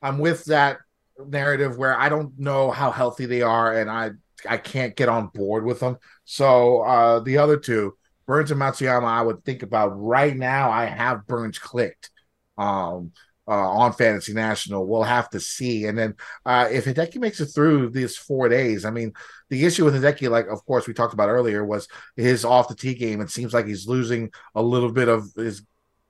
I'm 0.00 0.18
with 0.18 0.44
that 0.44 0.78
narrative 1.18 1.76
where 1.76 1.98
I 1.98 2.08
don't 2.08 2.38
know 2.38 2.70
how 2.70 2.92
healthy 2.92 3.26
they 3.26 3.42
are 3.42 3.76
and 3.76 3.90
I 3.90 4.10
I 4.48 4.56
can't 4.56 4.96
get 4.96 5.08
on 5.08 5.28
board 5.28 5.64
with 5.64 5.80
them. 5.80 5.98
So 6.24 6.82
uh, 6.82 7.20
the 7.20 7.38
other 7.38 7.56
two, 7.56 7.96
Burns 8.26 8.50
and 8.50 8.60
Matsuyama, 8.60 9.04
I 9.04 9.22
would 9.22 9.44
think 9.44 9.62
about 9.62 9.88
right 9.88 10.36
now. 10.36 10.70
I 10.70 10.84
have 10.84 11.26
Burns 11.26 11.58
clicked 11.58 12.10
um, 12.56 13.12
uh, 13.48 13.52
on 13.52 13.92
Fantasy 13.92 14.32
National. 14.32 14.86
We'll 14.86 15.02
have 15.02 15.28
to 15.30 15.40
see. 15.40 15.86
And 15.86 15.98
then 15.98 16.14
uh, 16.46 16.68
if 16.70 16.84
Hideki 16.84 17.16
makes 17.16 17.40
it 17.40 17.46
through 17.46 17.90
these 17.90 18.16
four 18.16 18.48
days, 18.48 18.84
I 18.84 18.90
mean, 18.90 19.12
the 19.50 19.64
issue 19.64 19.84
with 19.84 19.94
Hideki, 19.94 20.30
like 20.30 20.46
of 20.46 20.64
course 20.64 20.86
we 20.86 20.94
talked 20.94 21.14
about 21.14 21.28
earlier, 21.28 21.64
was 21.64 21.88
his 22.16 22.44
off 22.44 22.68
the 22.68 22.74
tee 22.74 22.94
game. 22.94 23.20
It 23.20 23.30
seems 23.30 23.52
like 23.52 23.66
he's 23.66 23.88
losing 23.88 24.30
a 24.54 24.62
little 24.62 24.92
bit 24.92 25.08
of 25.08 25.32
his 25.34 25.62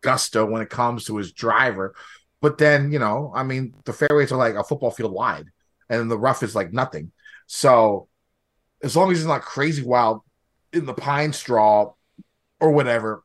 gusto 0.03 0.45
when 0.45 0.63
it 0.63 0.71
comes 0.71 1.05
to 1.07 1.17
his 1.17 1.33
driver. 1.33 1.95
But 2.41 2.59
then, 2.59 2.93
you 2.93 2.99
know, 2.99 3.33
I 3.35 3.45
mean, 3.45 3.75
the 3.85 3.93
fairways 3.93 4.33
are 4.33 4.39
like 4.39 4.57
a 4.57 4.65
football 4.65 4.91
field 4.91 5.13
wide, 5.13 5.47
and 5.89 6.11
the 6.11 6.19
rough 6.19 6.43
is 6.43 6.55
like 6.55 6.73
nothing. 6.73 7.13
So 7.47 8.09
as 8.83 8.97
long 8.97 9.11
as 9.11 9.19
he's 9.19 9.27
not 9.27 9.43
crazy 9.43 9.83
wild 9.83 10.21
in 10.73 10.87
the 10.87 10.95
pine 10.95 11.33
straw 11.33 11.93
or 12.61 12.73
whatever. 12.73 13.23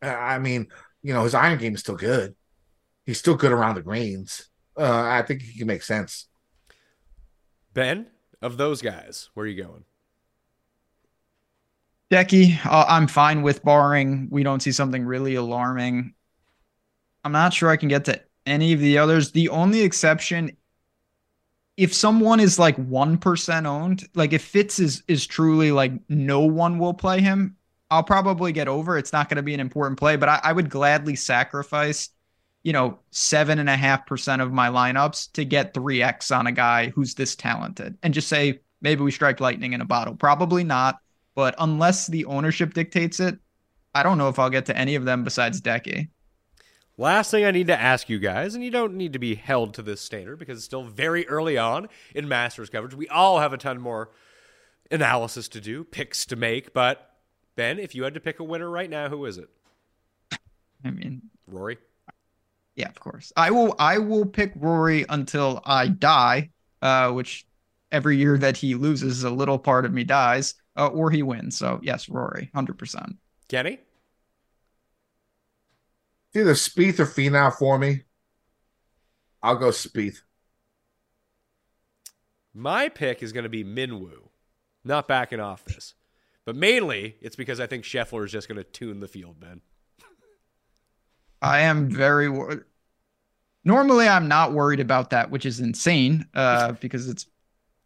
I 0.00 0.38
mean, 0.38 0.68
you 1.02 1.12
know, 1.12 1.24
his 1.24 1.34
iron 1.34 1.58
game 1.58 1.74
is 1.74 1.80
still 1.80 1.96
good. 1.96 2.34
He's 3.04 3.18
still 3.18 3.34
good 3.34 3.52
around 3.52 3.74
the 3.74 3.82
greens. 3.82 4.48
Uh, 4.76 5.02
I 5.02 5.22
think 5.22 5.42
he 5.42 5.58
can 5.58 5.66
make 5.66 5.82
sense. 5.82 6.28
Ben, 7.74 8.06
of 8.40 8.56
those 8.56 8.80
guys, 8.80 9.30
where 9.34 9.44
are 9.44 9.48
you 9.48 9.62
going? 9.62 9.84
Decky, 12.10 12.64
uh, 12.64 12.86
I'm 12.88 13.06
fine 13.06 13.42
with 13.42 13.62
barring 13.62 14.28
we 14.30 14.42
don't 14.42 14.60
see 14.60 14.72
something 14.72 15.04
really 15.04 15.34
alarming. 15.34 16.14
I'm 17.24 17.32
not 17.32 17.52
sure 17.52 17.68
I 17.68 17.76
can 17.76 17.88
get 17.88 18.06
to 18.06 18.22
any 18.46 18.72
of 18.72 18.80
the 18.80 18.98
others. 18.98 19.32
The 19.32 19.50
only 19.50 19.82
exception 19.82 20.56
if 21.78 21.94
someone 21.94 22.40
is 22.40 22.58
like 22.58 22.76
1% 22.76 23.64
owned, 23.64 24.08
like 24.16 24.32
if 24.32 24.42
Fitz 24.42 24.80
is 24.80 25.04
is 25.06 25.26
truly 25.26 25.70
like 25.70 25.92
no 26.08 26.40
one 26.40 26.80
will 26.80 26.92
play 26.92 27.20
him, 27.20 27.56
I'll 27.88 28.02
probably 28.02 28.50
get 28.50 28.66
over. 28.66 28.98
It's 28.98 29.12
not 29.12 29.28
going 29.28 29.36
to 29.36 29.44
be 29.44 29.54
an 29.54 29.60
important 29.60 29.96
play, 29.96 30.16
but 30.16 30.28
I, 30.28 30.40
I 30.42 30.52
would 30.52 30.70
gladly 30.70 31.14
sacrifice, 31.14 32.10
you 32.64 32.72
know, 32.72 32.98
seven 33.12 33.60
and 33.60 33.70
a 33.70 33.76
half 33.76 34.06
percent 34.06 34.42
of 34.42 34.52
my 34.52 34.68
lineups 34.68 35.32
to 35.34 35.44
get 35.44 35.72
3x 35.72 36.36
on 36.36 36.48
a 36.48 36.52
guy 36.52 36.88
who's 36.88 37.14
this 37.14 37.36
talented 37.36 37.96
and 38.02 38.12
just 38.12 38.26
say 38.26 38.58
maybe 38.82 39.02
we 39.02 39.12
strike 39.12 39.38
lightning 39.38 39.72
in 39.72 39.80
a 39.80 39.86
bottle. 39.86 40.16
Probably 40.16 40.64
not, 40.64 40.98
but 41.36 41.54
unless 41.60 42.08
the 42.08 42.24
ownership 42.24 42.74
dictates 42.74 43.20
it, 43.20 43.38
I 43.94 44.02
don't 44.02 44.18
know 44.18 44.28
if 44.28 44.40
I'll 44.40 44.50
get 44.50 44.66
to 44.66 44.76
any 44.76 44.96
of 44.96 45.04
them 45.04 45.22
besides 45.22 45.60
Decky. 45.60 46.08
Last 47.00 47.30
thing 47.30 47.44
I 47.44 47.52
need 47.52 47.68
to 47.68 47.80
ask 47.80 48.08
you 48.08 48.18
guys, 48.18 48.56
and 48.56 48.64
you 48.64 48.72
don't 48.72 48.94
need 48.94 49.12
to 49.12 49.20
be 49.20 49.36
held 49.36 49.72
to 49.74 49.82
this 49.82 50.00
standard 50.00 50.36
because 50.40 50.58
it's 50.58 50.64
still 50.64 50.82
very 50.82 51.28
early 51.28 51.56
on 51.56 51.88
in 52.12 52.26
Masters 52.26 52.70
coverage. 52.70 52.94
We 52.94 53.06
all 53.06 53.38
have 53.38 53.52
a 53.52 53.56
ton 53.56 53.80
more 53.80 54.10
analysis 54.90 55.46
to 55.50 55.60
do, 55.60 55.84
picks 55.84 56.26
to 56.26 56.34
make. 56.34 56.74
But 56.74 57.08
Ben, 57.54 57.78
if 57.78 57.94
you 57.94 58.02
had 58.02 58.14
to 58.14 58.20
pick 58.20 58.40
a 58.40 58.44
winner 58.44 58.68
right 58.68 58.90
now, 58.90 59.08
who 59.08 59.24
is 59.26 59.38
it? 59.38 59.48
I 60.84 60.90
mean, 60.90 61.22
Rory. 61.46 61.78
Yeah, 62.74 62.88
of 62.88 62.98
course. 62.98 63.32
I 63.36 63.52
will. 63.52 63.76
I 63.78 63.98
will 63.98 64.26
pick 64.26 64.52
Rory 64.56 65.06
until 65.08 65.62
I 65.64 65.86
die, 65.86 66.50
uh, 66.82 67.12
which 67.12 67.46
every 67.92 68.16
year 68.16 68.36
that 68.38 68.56
he 68.56 68.74
loses, 68.74 69.22
a 69.22 69.30
little 69.30 69.58
part 69.58 69.84
of 69.84 69.92
me 69.92 70.02
dies, 70.02 70.54
uh, 70.76 70.88
or 70.88 71.12
he 71.12 71.22
wins. 71.22 71.56
So 71.56 71.78
yes, 71.80 72.08
Rory, 72.08 72.50
hundred 72.52 72.76
percent. 72.76 73.16
Kenny 73.48 73.78
either 76.34 76.54
Spieth 76.54 76.98
or 76.98 77.06
Finau 77.06 77.52
for 77.52 77.78
me. 77.78 78.02
I'll 79.42 79.56
go 79.56 79.68
Spieth. 79.68 80.20
My 82.54 82.88
pick 82.88 83.22
is 83.22 83.32
going 83.32 83.44
to 83.44 83.48
be 83.48 83.64
Minwoo. 83.64 84.30
Not 84.84 85.06
backing 85.06 85.40
off 85.40 85.64
this. 85.64 85.94
But 86.44 86.56
mainly, 86.56 87.16
it's 87.20 87.36
because 87.36 87.60
I 87.60 87.66
think 87.66 87.84
Scheffler 87.84 88.24
is 88.24 88.32
just 88.32 88.48
going 88.48 88.56
to 88.56 88.64
tune 88.64 89.00
the 89.00 89.08
field, 89.08 89.38
Ben. 89.38 89.60
I 91.40 91.60
am 91.60 91.90
very 91.90 92.28
wor- 92.28 92.66
Normally, 93.64 94.08
I'm 94.08 94.28
not 94.28 94.52
worried 94.52 94.80
about 94.80 95.10
that, 95.10 95.30
which 95.30 95.44
is 95.44 95.60
insane 95.60 96.26
uh, 96.34 96.72
because 96.80 97.08
it's, 97.08 97.26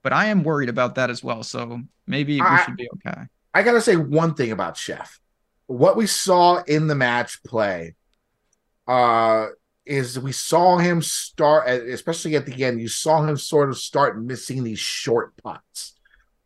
but 0.03 0.13
I 0.13 0.27
am 0.27 0.45
worried 0.45 0.69
about 0.69 0.95
that 0.95 1.11
as 1.11 1.25
well. 1.25 1.43
So 1.43 1.83
maybe 2.07 2.35
we 2.35 2.47
I, 2.47 2.65
should 2.65 2.77
be 2.77 2.89
okay. 2.95 3.23
I 3.53 3.63
got 3.63 3.73
to 3.73 3.81
say 3.81 3.97
one 3.97 4.35
thing 4.35 4.53
about 4.53 4.77
Chef. 4.77 5.19
What 5.67 5.97
we 5.97 6.07
saw 6.07 6.63
in 6.63 6.87
the 6.87 6.95
match 6.95 7.43
play 7.43 7.97
uh, 8.87 9.47
is 9.85 10.19
we 10.19 10.33
saw 10.33 10.79
him 10.79 11.03
start, 11.03 11.69
especially 11.69 12.37
at 12.37 12.47
the 12.47 12.65
end, 12.65 12.81
you 12.81 12.89
saw 12.89 13.23
him 13.23 13.37
sort 13.37 13.69
of 13.69 13.79
start 13.79 14.23
missing 14.23 14.63
these 14.63 14.79
short 14.79 15.37
putts. 15.43 15.95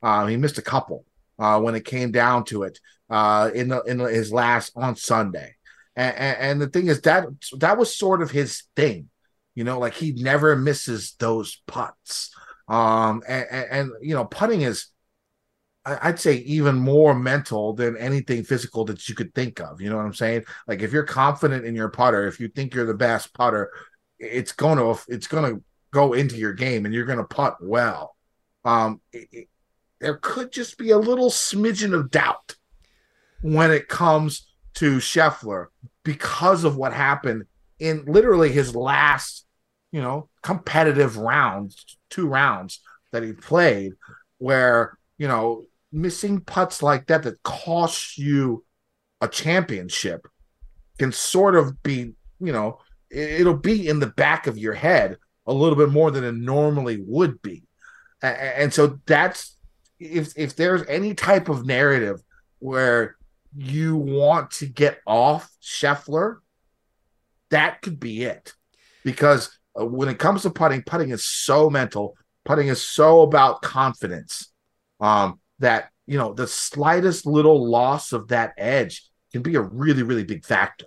Uh, 0.03 0.27
he 0.27 0.37
missed 0.37 0.59
a 0.59 0.63
couple 0.63 1.05
uh, 1.39 1.61
when 1.61 1.75
it 1.75 1.85
came 1.85 2.11
down 2.11 2.45
to 2.45 2.63
it 2.63 2.79
uh, 3.11 3.51
in 3.55 3.69
the, 3.69 3.83
in 3.83 3.99
his 3.99 4.33
last 4.33 4.73
on 4.77 4.97
Sunday. 4.97 5.55
And, 5.95 6.17
and, 6.17 6.37
and 6.39 6.61
the 6.61 6.69
thing 6.69 6.87
is 6.89 7.01
that 7.03 7.25
that 7.59 7.79
was 7.79 7.95
sort 7.95 8.23
of 8.23 8.31
his 8.31 8.65
thing, 8.75 9.09
you 9.55 9.65
know, 9.65 9.79
like 9.79 9.95
he 9.95 10.13
never 10.13 10.57
misses 10.57 11.15
those 11.19 11.63
putts. 11.67 12.35
Um, 12.69 13.23
and, 13.29 13.47
and, 13.51 13.67
and 13.71 13.91
you 14.03 14.15
know, 14.15 14.25
putting 14.25 14.63
is 14.63 14.87
I'd 15.87 16.19
say 16.19 16.39
even 16.39 16.75
more 16.75 17.15
mental 17.15 17.73
than 17.73 17.97
anything 17.97 18.43
physical 18.43 18.85
that 18.87 19.09
you 19.09 19.15
could 19.15 19.33
think 19.35 19.61
of. 19.61 19.81
You 19.81 19.89
know 19.89 19.97
what 19.97 20.07
I'm 20.07 20.15
saying? 20.15 20.45
Like 20.67 20.83
if 20.83 20.93
you're 20.93 21.05
confident 21.05 21.65
in 21.65 21.77
your 21.77 21.89
putter, 21.89 22.27
if 22.27 22.41
you 22.41 22.49
think 22.49 22.75
you're 22.75 22.87
the 22.87 22.95
best 22.95 23.33
putter, 23.33 23.71
it's 24.19 24.53
going 24.53 24.79
to 24.79 25.01
it's 25.09 25.29
to 25.29 25.63
go 25.93 26.13
into 26.13 26.37
your 26.37 26.53
game 26.53 26.85
and 26.85 26.93
you're 26.93 27.07
going 27.07 27.19
to 27.19 27.25
putt 27.25 27.57
well. 27.63 28.17
um, 28.67 29.01
it, 29.13 29.29
it, 29.33 29.49
there 30.01 30.17
could 30.17 30.53
just 30.53 30.77
be 30.77 30.91
a 30.91 30.99
little 30.99 31.31
smidgen 31.31 31.95
of 31.95 32.11
doubt 32.11 32.57
when 33.41 33.71
it 33.71 33.89
comes 33.89 34.47
to 34.75 34.97
Scheffler 34.97 35.69
because 36.03 36.65
of 36.65 36.77
what 36.77 36.93
happened 36.93 37.45
in 37.79 38.05
literally 38.07 38.51
his 38.53 38.75
last, 38.75 39.47
you 39.93 40.03
know, 40.03 40.29
competitive 40.43 41.17
rounds, 41.17 41.97
two 42.11 42.27
rounds 42.27 42.81
that 43.13 43.23
he 43.23 43.33
played, 43.33 43.93
where, 44.39 44.99
you 45.17 45.29
know, 45.29 45.65
missing 45.93 46.41
putts 46.41 46.83
like 46.83 47.07
that 47.07 47.23
that 47.23 47.43
costs 47.43 48.19
you 48.19 48.65
a 49.21 49.29
championship 49.29 50.27
can 50.99 51.13
sort 51.13 51.57
of 51.57 51.83
be, 51.83 52.13
you 52.41 52.53
know, 52.53 52.79
it'll 53.11 53.57
be 53.57 53.89
in 53.89 54.01
the 54.01 54.07
back 54.07 54.47
of 54.47 54.59
your 54.59 54.75
head 54.75 55.17
a 55.47 55.53
little 55.53 55.77
bit 55.77 55.91
more 55.91 56.11
than 56.11 56.25
it 56.25 56.35
normally 56.35 57.03
would 57.07 57.41
be. 57.43 57.63
And 58.23 58.73
so 58.73 58.99
that's 59.07 59.57
if 59.99 60.33
if 60.37 60.57
there's 60.57 60.83
any 60.89 61.15
type 61.15 61.49
of 61.49 61.67
narrative 61.67 62.21
where 62.59 63.17
you 63.57 63.97
want 63.97 64.51
to 64.53 64.67
get 64.67 65.01
off 65.07 65.51
Scheffler, 65.63 66.39
that 67.51 67.83
could 67.83 68.01
be 68.01 68.25
it. 68.25 68.55
Because 69.05 69.57
uh, 69.79 69.87
when 69.87 70.09
it 70.09 70.19
comes 70.19 70.43
to 70.43 70.51
putting, 70.51 70.83
putting 70.83 71.11
is 71.11 71.25
so 71.25 71.71
mental. 71.71 72.17
Putting 72.45 72.69
is 72.69 72.83
so 72.83 73.23
about 73.23 73.63
confidence 73.63 74.53
um, 75.01 75.41
that 75.59 75.91
you 76.07 76.19
know 76.19 76.33
the 76.33 76.47
slightest 76.47 77.27
little 77.27 77.69
loss 77.69 78.13
of 78.13 78.29
that 78.29 78.53
edge 78.57 79.03
can 79.33 79.43
be 79.43 79.57
a 79.57 79.61
really, 79.61 80.03
really 80.03 80.25
big 80.25 80.45
factor. 80.45 80.87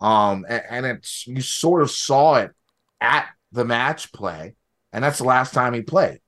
Um, 0.00 0.44
and, 0.48 0.62
and 0.70 0.86
it's 0.86 1.26
you 1.26 1.40
sort 1.40 1.82
of 1.82 1.90
saw 1.90 2.36
it 2.36 2.52
at 3.00 3.28
the 3.52 3.64
match 3.64 4.12
play, 4.12 4.54
and 4.92 5.04
that's 5.04 5.18
the 5.18 5.24
last 5.24 5.54
time 5.54 5.74
he 5.74 5.82
played. 5.82 6.20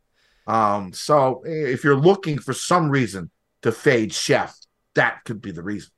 Um, 0.46 0.92
so 0.92 1.42
if 1.44 1.82
you're 1.82 1.96
looking 1.96 2.38
for 2.38 2.52
some 2.52 2.88
reason 2.88 3.30
to 3.62 3.72
fade 3.72 4.12
Chef, 4.12 4.56
that 4.94 5.24
could 5.24 5.42
be 5.42 5.50
the 5.50 5.62
reason. 5.62 5.90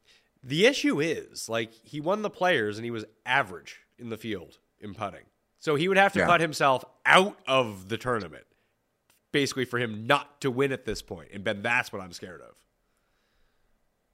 The 0.42 0.66
issue 0.66 1.00
is 1.00 1.48
like 1.48 1.72
he 1.72 2.00
won 2.00 2.22
the 2.22 2.30
players 2.30 2.78
and 2.78 2.84
he 2.84 2.90
was 2.90 3.04
average 3.26 3.80
in 3.98 4.08
the 4.08 4.16
field 4.16 4.58
in 4.80 4.94
putting. 4.94 5.24
So 5.58 5.74
he 5.74 5.88
would 5.88 5.98
have 5.98 6.12
to 6.14 6.20
yeah. 6.20 6.26
put 6.26 6.40
himself 6.40 6.84
out 7.04 7.36
of 7.46 7.88
the 7.88 7.98
tournament 7.98 8.44
basically 9.32 9.64
for 9.64 9.78
him 9.78 10.06
not 10.06 10.40
to 10.40 10.50
win 10.50 10.72
at 10.72 10.84
this 10.84 11.02
point. 11.02 11.30
And 11.32 11.44
Ben, 11.44 11.62
that's 11.62 11.92
what 11.92 12.02
I'm 12.02 12.12
scared 12.12 12.40
of. 12.40 12.54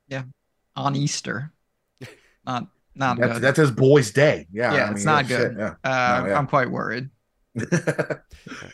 Yeah. 0.09 0.23
On 0.77 0.97
Easter. 0.97 1.53
not 2.47 2.69
not 2.97 3.19
that's, 3.19 3.32
good. 3.35 3.43
that's 3.43 3.59
his 3.59 3.70
boy's 3.70 4.12
day. 4.12 4.47
Yeah. 4.53 4.74
Yeah, 4.74 4.82
I 4.82 4.86
mean, 4.86 4.97
it's 4.97 5.05
not 5.05 5.27
good. 5.27 5.57
Yeah. 5.59 5.74
Uh, 5.82 6.23
no, 6.23 6.28
yeah. 6.28 6.39
I'm 6.39 6.47
quite 6.47 6.70
worried. 6.70 7.11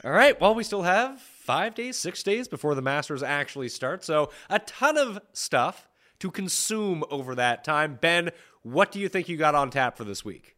All 0.04 0.10
right. 0.10 0.38
Well, 0.40 0.54
we 0.54 0.64
still 0.64 0.82
have 0.82 1.20
five 1.20 1.74
days, 1.74 1.96
six 1.96 2.22
days 2.22 2.48
before 2.48 2.74
the 2.74 2.82
Masters 2.82 3.22
actually 3.22 3.68
start. 3.68 4.04
So 4.04 4.30
a 4.48 4.58
ton 4.58 4.96
of 4.96 5.20
stuff 5.32 5.88
to 6.20 6.30
consume 6.30 7.04
over 7.10 7.34
that 7.34 7.64
time. 7.64 7.98
Ben, 8.00 8.30
what 8.62 8.92
do 8.92 9.00
you 9.00 9.08
think 9.08 9.28
you 9.28 9.36
got 9.36 9.54
on 9.54 9.70
tap 9.70 9.96
for 9.96 10.04
this 10.04 10.24
week? 10.24 10.56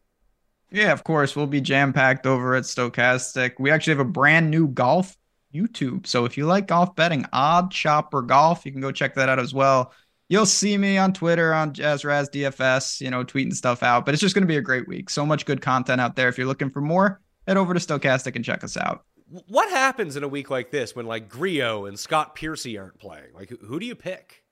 Yeah, 0.71 0.93
of 0.93 1.05
course. 1.05 1.37
We'll 1.37 1.47
be 1.47 1.61
jam 1.61 1.93
packed 1.93 2.27
over 2.27 2.55
at 2.55 2.65
Stokastic. 2.65 3.53
We 3.59 3.71
actually 3.71 3.93
have 3.93 4.07
a 4.07 4.11
brand 4.11 4.51
new 4.51 4.69
golf 4.69 5.17
YouTube. 5.55 6.07
So 6.07 6.25
if 6.25 6.37
you 6.37 6.47
like 6.47 6.67
golf 6.67 6.95
betting, 6.97 7.27
Odd 7.33 7.71
Chopper 7.71 8.23
Golf, 8.23 8.65
you 8.65 8.73
can 8.73 8.81
go 8.81 8.93
check 8.93 9.15
that 9.15 9.29
out 9.29 9.39
as 9.39 9.53
well. 9.55 9.93
You'll 10.29 10.47
see 10.47 10.79
me 10.79 10.97
on 10.97 11.13
Twitter 11.13 11.53
on 11.53 11.75
JazzRaz 11.75 12.31
DFS, 12.31 13.01
you 13.01 13.11
know, 13.11 13.23
tweeting 13.25 13.55
stuff 13.55 13.83
out. 13.83 14.07
But 14.07 14.15
it's 14.15 14.21
just 14.21 14.35
going 14.35 14.45
to 14.45 14.49
be 14.49 14.57
a 14.57 14.63
great 14.63 14.89
week. 14.89 15.11
So 15.11 15.27
much 15.27 15.45
good 15.45 15.61
content 15.61 16.01
out 16.01 16.17
there. 16.17 16.29
If 16.29 16.39
you're 16.39 16.47
looking 16.47 16.71
for 16.71 16.81
more, 16.81 17.21
head 17.47 17.57
over 17.57 17.75
to 17.75 17.81
Stokastic 17.81 18.35
and 18.37 18.45
check 18.45 18.65
us 18.65 18.77
out. 18.77 19.05
What 19.49 19.71
happens 19.71 20.17
in 20.17 20.25
a 20.25 20.29
week 20.29 20.51
like 20.51 20.71
this 20.71 20.95
when 20.97 21.07
like 21.07 21.29
Grillo 21.29 21.87
and 21.87 21.99
Scott 21.99 22.35
Piercy 22.35 22.79
aren't 22.79 22.99
playing? 22.99 23.35
Like, 23.35 23.51
who 23.51 23.79
do 23.79 23.87
you 23.87 23.95
pick? 23.95 24.43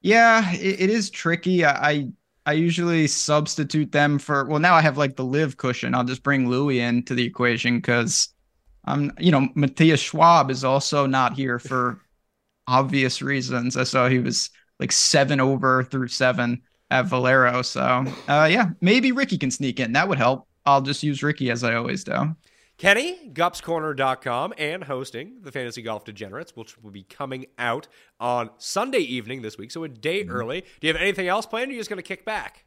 Yeah, 0.00 0.50
it, 0.52 0.80
it 0.80 0.90
is 0.90 1.10
tricky. 1.10 1.64
I 1.64 2.08
I 2.46 2.52
usually 2.52 3.06
substitute 3.06 3.92
them 3.92 4.18
for. 4.18 4.46
Well, 4.46 4.60
now 4.60 4.74
I 4.74 4.80
have 4.80 4.96
like 4.96 5.16
the 5.16 5.24
LIV 5.24 5.58
cushion. 5.58 5.94
I'll 5.94 6.04
just 6.04 6.22
bring 6.22 6.48
Louis 6.48 6.80
into 6.80 7.14
the 7.14 7.24
equation 7.24 7.76
because 7.76 8.32
I'm, 8.88 9.12
you 9.18 9.30
know, 9.30 9.48
Matthias 9.54 10.00
Schwab 10.00 10.50
is 10.50 10.64
also 10.64 11.06
not 11.06 11.34
here 11.34 11.58
for 11.58 12.00
obvious 12.66 13.22
reasons. 13.22 13.76
I 13.76 13.84
saw 13.84 14.08
he 14.08 14.18
was 14.18 14.50
like 14.80 14.92
seven 14.92 15.40
over 15.40 15.84
through 15.84 16.08
seven 16.08 16.62
at 16.90 17.06
Valero. 17.06 17.62
So, 17.62 18.04
uh, 18.28 18.48
yeah, 18.50 18.70
maybe 18.80 19.12
Ricky 19.12 19.38
can 19.38 19.50
sneak 19.50 19.80
in. 19.80 19.92
That 19.92 20.08
would 20.08 20.18
help. 20.18 20.46
I'll 20.64 20.82
just 20.82 21.02
use 21.02 21.22
Ricky 21.22 21.50
as 21.50 21.64
I 21.64 21.74
always 21.74 22.04
do. 22.04 22.34
Kenny, 22.76 23.30
gupscorner.com, 23.32 24.54
and 24.56 24.84
hosting 24.84 25.38
the 25.42 25.50
Fantasy 25.50 25.82
Golf 25.82 26.04
Degenerates, 26.04 26.54
which 26.54 26.80
will 26.80 26.92
be 26.92 27.02
coming 27.02 27.46
out 27.58 27.88
on 28.20 28.50
Sunday 28.58 29.00
evening 29.00 29.42
this 29.42 29.58
week, 29.58 29.72
so 29.72 29.82
a 29.82 29.88
day 29.88 30.22
mm-hmm. 30.22 30.30
early. 30.30 30.60
Do 30.60 30.86
you 30.86 30.92
have 30.92 31.02
anything 31.02 31.26
else 31.26 31.44
planned? 31.44 31.68
Or 31.68 31.70
are 31.70 31.74
you 31.74 31.80
just 31.80 31.90
going 31.90 31.98
to 31.98 32.04
kick 32.04 32.24
back? 32.24 32.64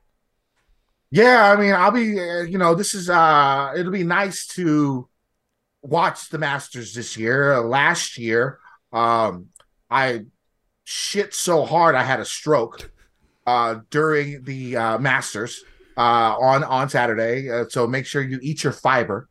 Yeah, 1.11 1.52
I 1.52 1.56
mean, 1.56 1.73
I'll 1.73 1.91
be, 1.91 2.19
uh, 2.19 2.41
you 2.41 2.57
know, 2.57 2.76
this 2.76 2.93
is, 2.93 3.10
uh, 3.10 3.73
it'll 3.76 3.91
be 3.91 4.03
nice 4.03 4.48
to 4.48 5.07
watch 5.82 6.30
the 6.30 6.38
Masters 6.38 6.94
this 6.94 7.18
year. 7.18 7.53
Uh, 7.53 7.62
last 7.62 8.18
year, 8.18 8.60
um, 8.91 9.48
I 9.90 10.26
shit 10.84 11.34
so 11.34 11.66
hard 11.66 11.95
I 11.95 12.03
had 12.03 12.20
a 12.20 12.26
stroke 12.26 12.91
uh, 13.45 13.76
during 13.90 14.44
the 14.44 14.78
uh, 14.78 14.98
Masters 14.98 15.64
uh, 15.98 16.36
on 16.38 16.64
on 16.64 16.90
Saturday. 16.90 17.49
Uh, 17.49 17.66
so 17.70 17.88
make 17.88 18.06
sure 18.06 18.22
you 18.22 18.40
eat 18.41 18.64
your 18.64 18.74
fiber 18.74 19.28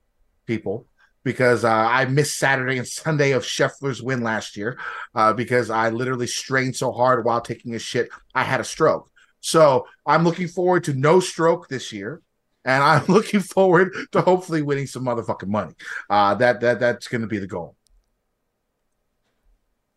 people 0.46 0.86
because 1.22 1.64
uh, 1.64 1.70
I 1.70 2.06
missed 2.06 2.38
Saturday 2.38 2.78
and 2.78 2.86
Sunday 2.86 3.32
of 3.32 3.44
Scheffler's 3.44 4.02
win 4.02 4.22
last 4.22 4.56
year 4.56 4.78
uh, 5.14 5.32
because 5.32 5.70
I 5.70 5.90
literally 5.90 6.26
strained 6.26 6.76
so 6.76 6.92
hard 6.92 7.24
while 7.24 7.40
taking 7.40 7.74
a 7.74 7.78
shit. 7.78 8.08
I 8.34 8.42
had 8.42 8.60
a 8.60 8.64
stroke. 8.64 9.10
So 9.40 9.86
I'm 10.06 10.24
looking 10.24 10.48
forward 10.48 10.84
to 10.84 10.94
no 10.94 11.20
stroke 11.20 11.68
this 11.68 11.92
year. 11.92 12.22
And 12.64 12.82
I'm 12.82 13.04
looking 13.08 13.40
forward 13.40 13.94
to 14.12 14.20
hopefully 14.20 14.62
winning 14.62 14.86
some 14.86 15.04
motherfucking 15.04 15.48
money. 15.48 15.74
Uh, 16.08 16.34
that 16.36 16.60
that 16.60 16.80
that's 16.80 17.08
going 17.08 17.22
to 17.22 17.26
be 17.26 17.38
the 17.38 17.46
goal. 17.46 17.76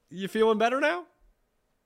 You 0.10 0.28
feeling 0.28 0.58
better 0.58 0.80
now? 0.80 1.06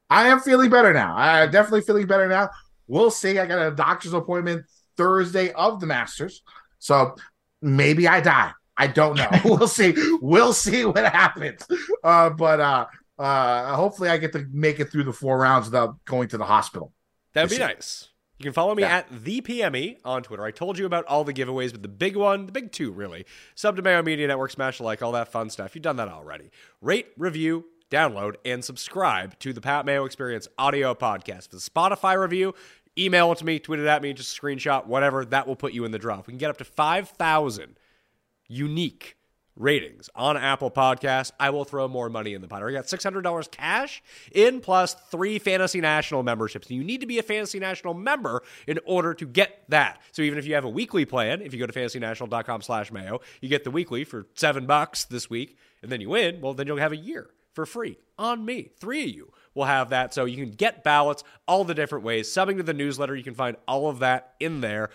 I 0.10 0.28
am 0.28 0.40
feeling 0.40 0.70
better 0.70 0.94
now. 0.94 1.16
I 1.18 1.48
definitely 1.48 1.82
feeling 1.82 2.08
better 2.08 2.28
now. 2.28 2.49
We'll 2.88 3.12
see. 3.12 3.40
I 3.40 3.45
got 3.45 3.66
a 3.66 3.76
doctor's 3.76 4.14
appointment 4.14 4.66
Thursday 4.95 5.52
of 5.52 5.80
the 5.80 5.86
Masters, 5.86 6.41
so 6.80 7.16
maybe 7.62 8.08
I 8.08 8.22
die. 8.22 8.52
I 8.78 8.88
don't 8.88 9.18
know. 9.18 9.30
we'll 9.45 9.68
see. 9.68 9.94
We'll 10.22 10.54
see 10.54 10.86
what 10.86 11.04
happens. 11.06 11.66
Uh, 12.04 12.30
but 12.30 12.60
uh, 12.60 12.86
uh, 13.18 13.76
hopefully, 13.76 14.10
I 14.10 14.18
get 14.18 14.34
to 14.34 14.45
make 14.52 14.80
it 14.80 14.91
through 14.91 15.04
the 15.04 15.14
four 15.14 15.38
rounds 15.40 15.68
without 15.68 16.04
going 16.06 16.30
to 16.30 16.38
the 16.38 16.45
hospital. 16.45 16.94
That'd 17.34 17.49
be 17.49 17.58
nice. 17.58 18.10
You 18.38 18.43
can 18.43 18.53
follow 18.53 18.76
me 18.76 18.84
yeah. 18.84 18.97
at 18.97 19.07
the 19.23 19.41
PME 19.41 19.97
on 20.05 20.22
Twitter. 20.22 20.43
I 20.43 20.51
told 20.51 20.77
you 20.77 20.85
about 20.85 21.05
all 21.05 21.23
the 21.23 21.34
giveaways, 21.34 21.72
but 21.72 21.81
the 21.81 21.88
big 21.88 22.15
one, 22.15 22.45
the 22.45 22.51
big 22.51 22.72
two, 22.72 22.91
really. 22.91 23.26
Sub 23.55 23.76
to 23.77 23.81
Mayo 23.81 24.03
Media 24.03 24.27
Network, 24.27 24.51
smash 24.51 24.80
a 24.80 24.84
like, 24.84 25.01
all 25.01 25.11
that 25.14 25.31
fun 25.31 25.49
stuff. 25.49 25.73
You've 25.73 25.81
done 25.81 25.95
that 25.95 26.07
already. 26.07 26.51
Rate, 26.80 27.07
review, 27.18 27.65
download, 27.89 28.35
and 28.45 28.64
subscribe 28.64 29.38
to 29.39 29.53
the 29.53 29.61
Pat 29.61 29.88
Mayo 29.88 30.05
Experience 30.05 30.47
audio 30.57 30.93
podcast. 30.93 31.49
For 31.49 31.55
the 31.55 31.61
Spotify 31.61 32.19
review, 32.19 32.53
email 32.95 33.31
it 33.31 33.39
to 33.39 33.45
me, 33.45 33.57
tweet 33.57 33.80
it 33.80 33.88
at 33.88 34.03
me, 34.03 34.14
just 34.14 34.39
screenshot, 34.39 34.85
whatever. 34.85 35.26
That 35.26 35.47
will 35.47 35.55
put 35.55 35.73
you 35.73 35.84
in 35.85 35.91
the 35.91 35.99
draw. 35.99 36.18
we 36.18 36.23
can 36.23 36.38
get 36.38 36.51
up 36.51 36.57
to 36.57 36.65
5,000 36.65 37.80
unique 38.47 39.16
ratings 39.57 40.09
on 40.15 40.38
Apple 40.38 40.71
Podcasts, 40.71 41.31
I 41.39 41.49
will 41.49 41.65
throw 41.65 41.88
more 41.88 42.09
money 42.09 42.34
in 42.34 42.41
the 42.41 42.47
pot. 42.47 42.63
I 42.63 42.71
got 42.71 42.85
$600 42.85 43.51
cash 43.51 44.03
in 44.31 44.61
plus 44.61 44.93
three 45.09 45.39
Fantasy 45.39 45.81
National 45.81 46.23
memberships. 46.23 46.69
You 46.69 46.84
need 46.84 47.01
to 47.01 47.07
be 47.07 47.19
a 47.19 47.23
Fantasy 47.23 47.59
National 47.59 47.93
member 47.93 48.43
in 48.67 48.79
order 48.85 49.13
to 49.15 49.25
get 49.25 49.63
that. 49.69 50.01
So 50.11 50.21
even 50.21 50.39
if 50.39 50.45
you 50.45 50.55
have 50.55 50.65
a 50.65 50.69
weekly 50.69 51.05
plan, 51.05 51.41
if 51.41 51.53
you 51.53 51.59
go 51.59 51.65
to 51.65 51.73
fantasynational.com 51.73 52.61
slash 52.61 52.91
mayo, 52.91 53.21
you 53.41 53.49
get 53.49 53.63
the 53.63 53.71
weekly 53.71 54.03
for 54.03 54.27
seven 54.35 54.65
bucks 54.65 55.05
this 55.05 55.29
week, 55.29 55.57
and 55.81 55.91
then 55.91 56.01
you 56.01 56.09
win, 56.09 56.41
well, 56.41 56.53
then 56.53 56.67
you'll 56.67 56.77
have 56.77 56.91
a 56.91 56.97
year 56.97 57.29
for 57.53 57.65
free 57.65 57.97
on 58.17 58.45
me. 58.45 58.69
Three 58.79 59.03
of 59.03 59.09
you 59.09 59.34
will 59.55 59.65
have 59.65 59.89
that. 59.89 60.13
So 60.13 60.25
you 60.25 60.38
can 60.38 60.51
get 60.51 60.84
ballots 60.84 61.23
all 61.47 61.63
the 61.63 61.73
different 61.73 62.05
ways. 62.05 62.29
Subbing 62.29 62.57
to 62.57 62.63
the 62.63 62.73
newsletter, 62.73 63.15
you 63.15 63.23
can 63.23 63.34
find 63.34 63.57
all 63.67 63.89
of 63.89 63.99
that 63.99 64.35
in 64.39 64.61
there 64.61 64.89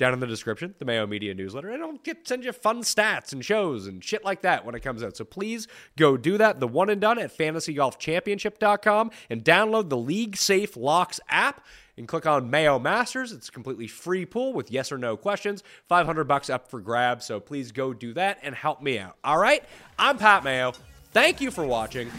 down 0.00 0.14
in 0.14 0.18
the 0.18 0.26
description, 0.26 0.74
the 0.78 0.84
Mayo 0.86 1.06
Media 1.06 1.34
newsletter. 1.34 1.70
I 1.70 1.76
don't 1.76 2.02
get 2.02 2.26
send 2.26 2.42
you 2.42 2.52
fun 2.52 2.80
stats 2.80 3.34
and 3.34 3.44
shows 3.44 3.86
and 3.86 4.02
shit 4.02 4.24
like 4.24 4.40
that 4.40 4.64
when 4.64 4.74
it 4.74 4.80
comes 4.80 5.02
out. 5.02 5.14
So 5.14 5.26
please 5.26 5.68
go 5.96 6.16
do 6.16 6.38
that. 6.38 6.58
The 6.58 6.66
one 6.66 6.88
and 6.88 7.00
done 7.00 7.18
at 7.18 7.36
fantasygolfchampionship.com 7.36 9.10
and 9.28 9.44
download 9.44 9.90
the 9.90 9.98
LeagueSafe 9.98 10.74
Locks 10.74 11.20
app 11.28 11.66
and 11.98 12.08
click 12.08 12.24
on 12.24 12.48
Mayo 12.48 12.78
Masters. 12.78 13.30
It's 13.30 13.50
a 13.50 13.52
completely 13.52 13.86
free 13.86 14.24
pool 14.24 14.54
with 14.54 14.70
yes 14.70 14.90
or 14.90 14.96
no 14.96 15.18
questions. 15.18 15.62
500 15.86 16.24
bucks 16.24 16.48
up 16.48 16.70
for 16.70 16.80
grabs. 16.80 17.26
So 17.26 17.38
please 17.38 17.70
go 17.70 17.92
do 17.92 18.14
that 18.14 18.38
and 18.42 18.54
help 18.54 18.80
me 18.80 18.98
out. 18.98 19.18
All 19.22 19.38
right. 19.38 19.62
I'm 19.98 20.16
Pat 20.16 20.44
Mayo. 20.44 20.72
Thank 21.12 21.42
you 21.42 21.50
for 21.50 21.66
watching. 21.66 22.10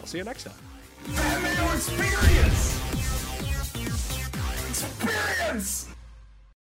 I'll 0.00 0.06
see 0.06 0.18
you 0.18 0.24
next 0.24 0.44
time. 0.44 0.54
Mayo 1.42 1.72
Experience. 1.72 2.76
Experience. 4.68 5.90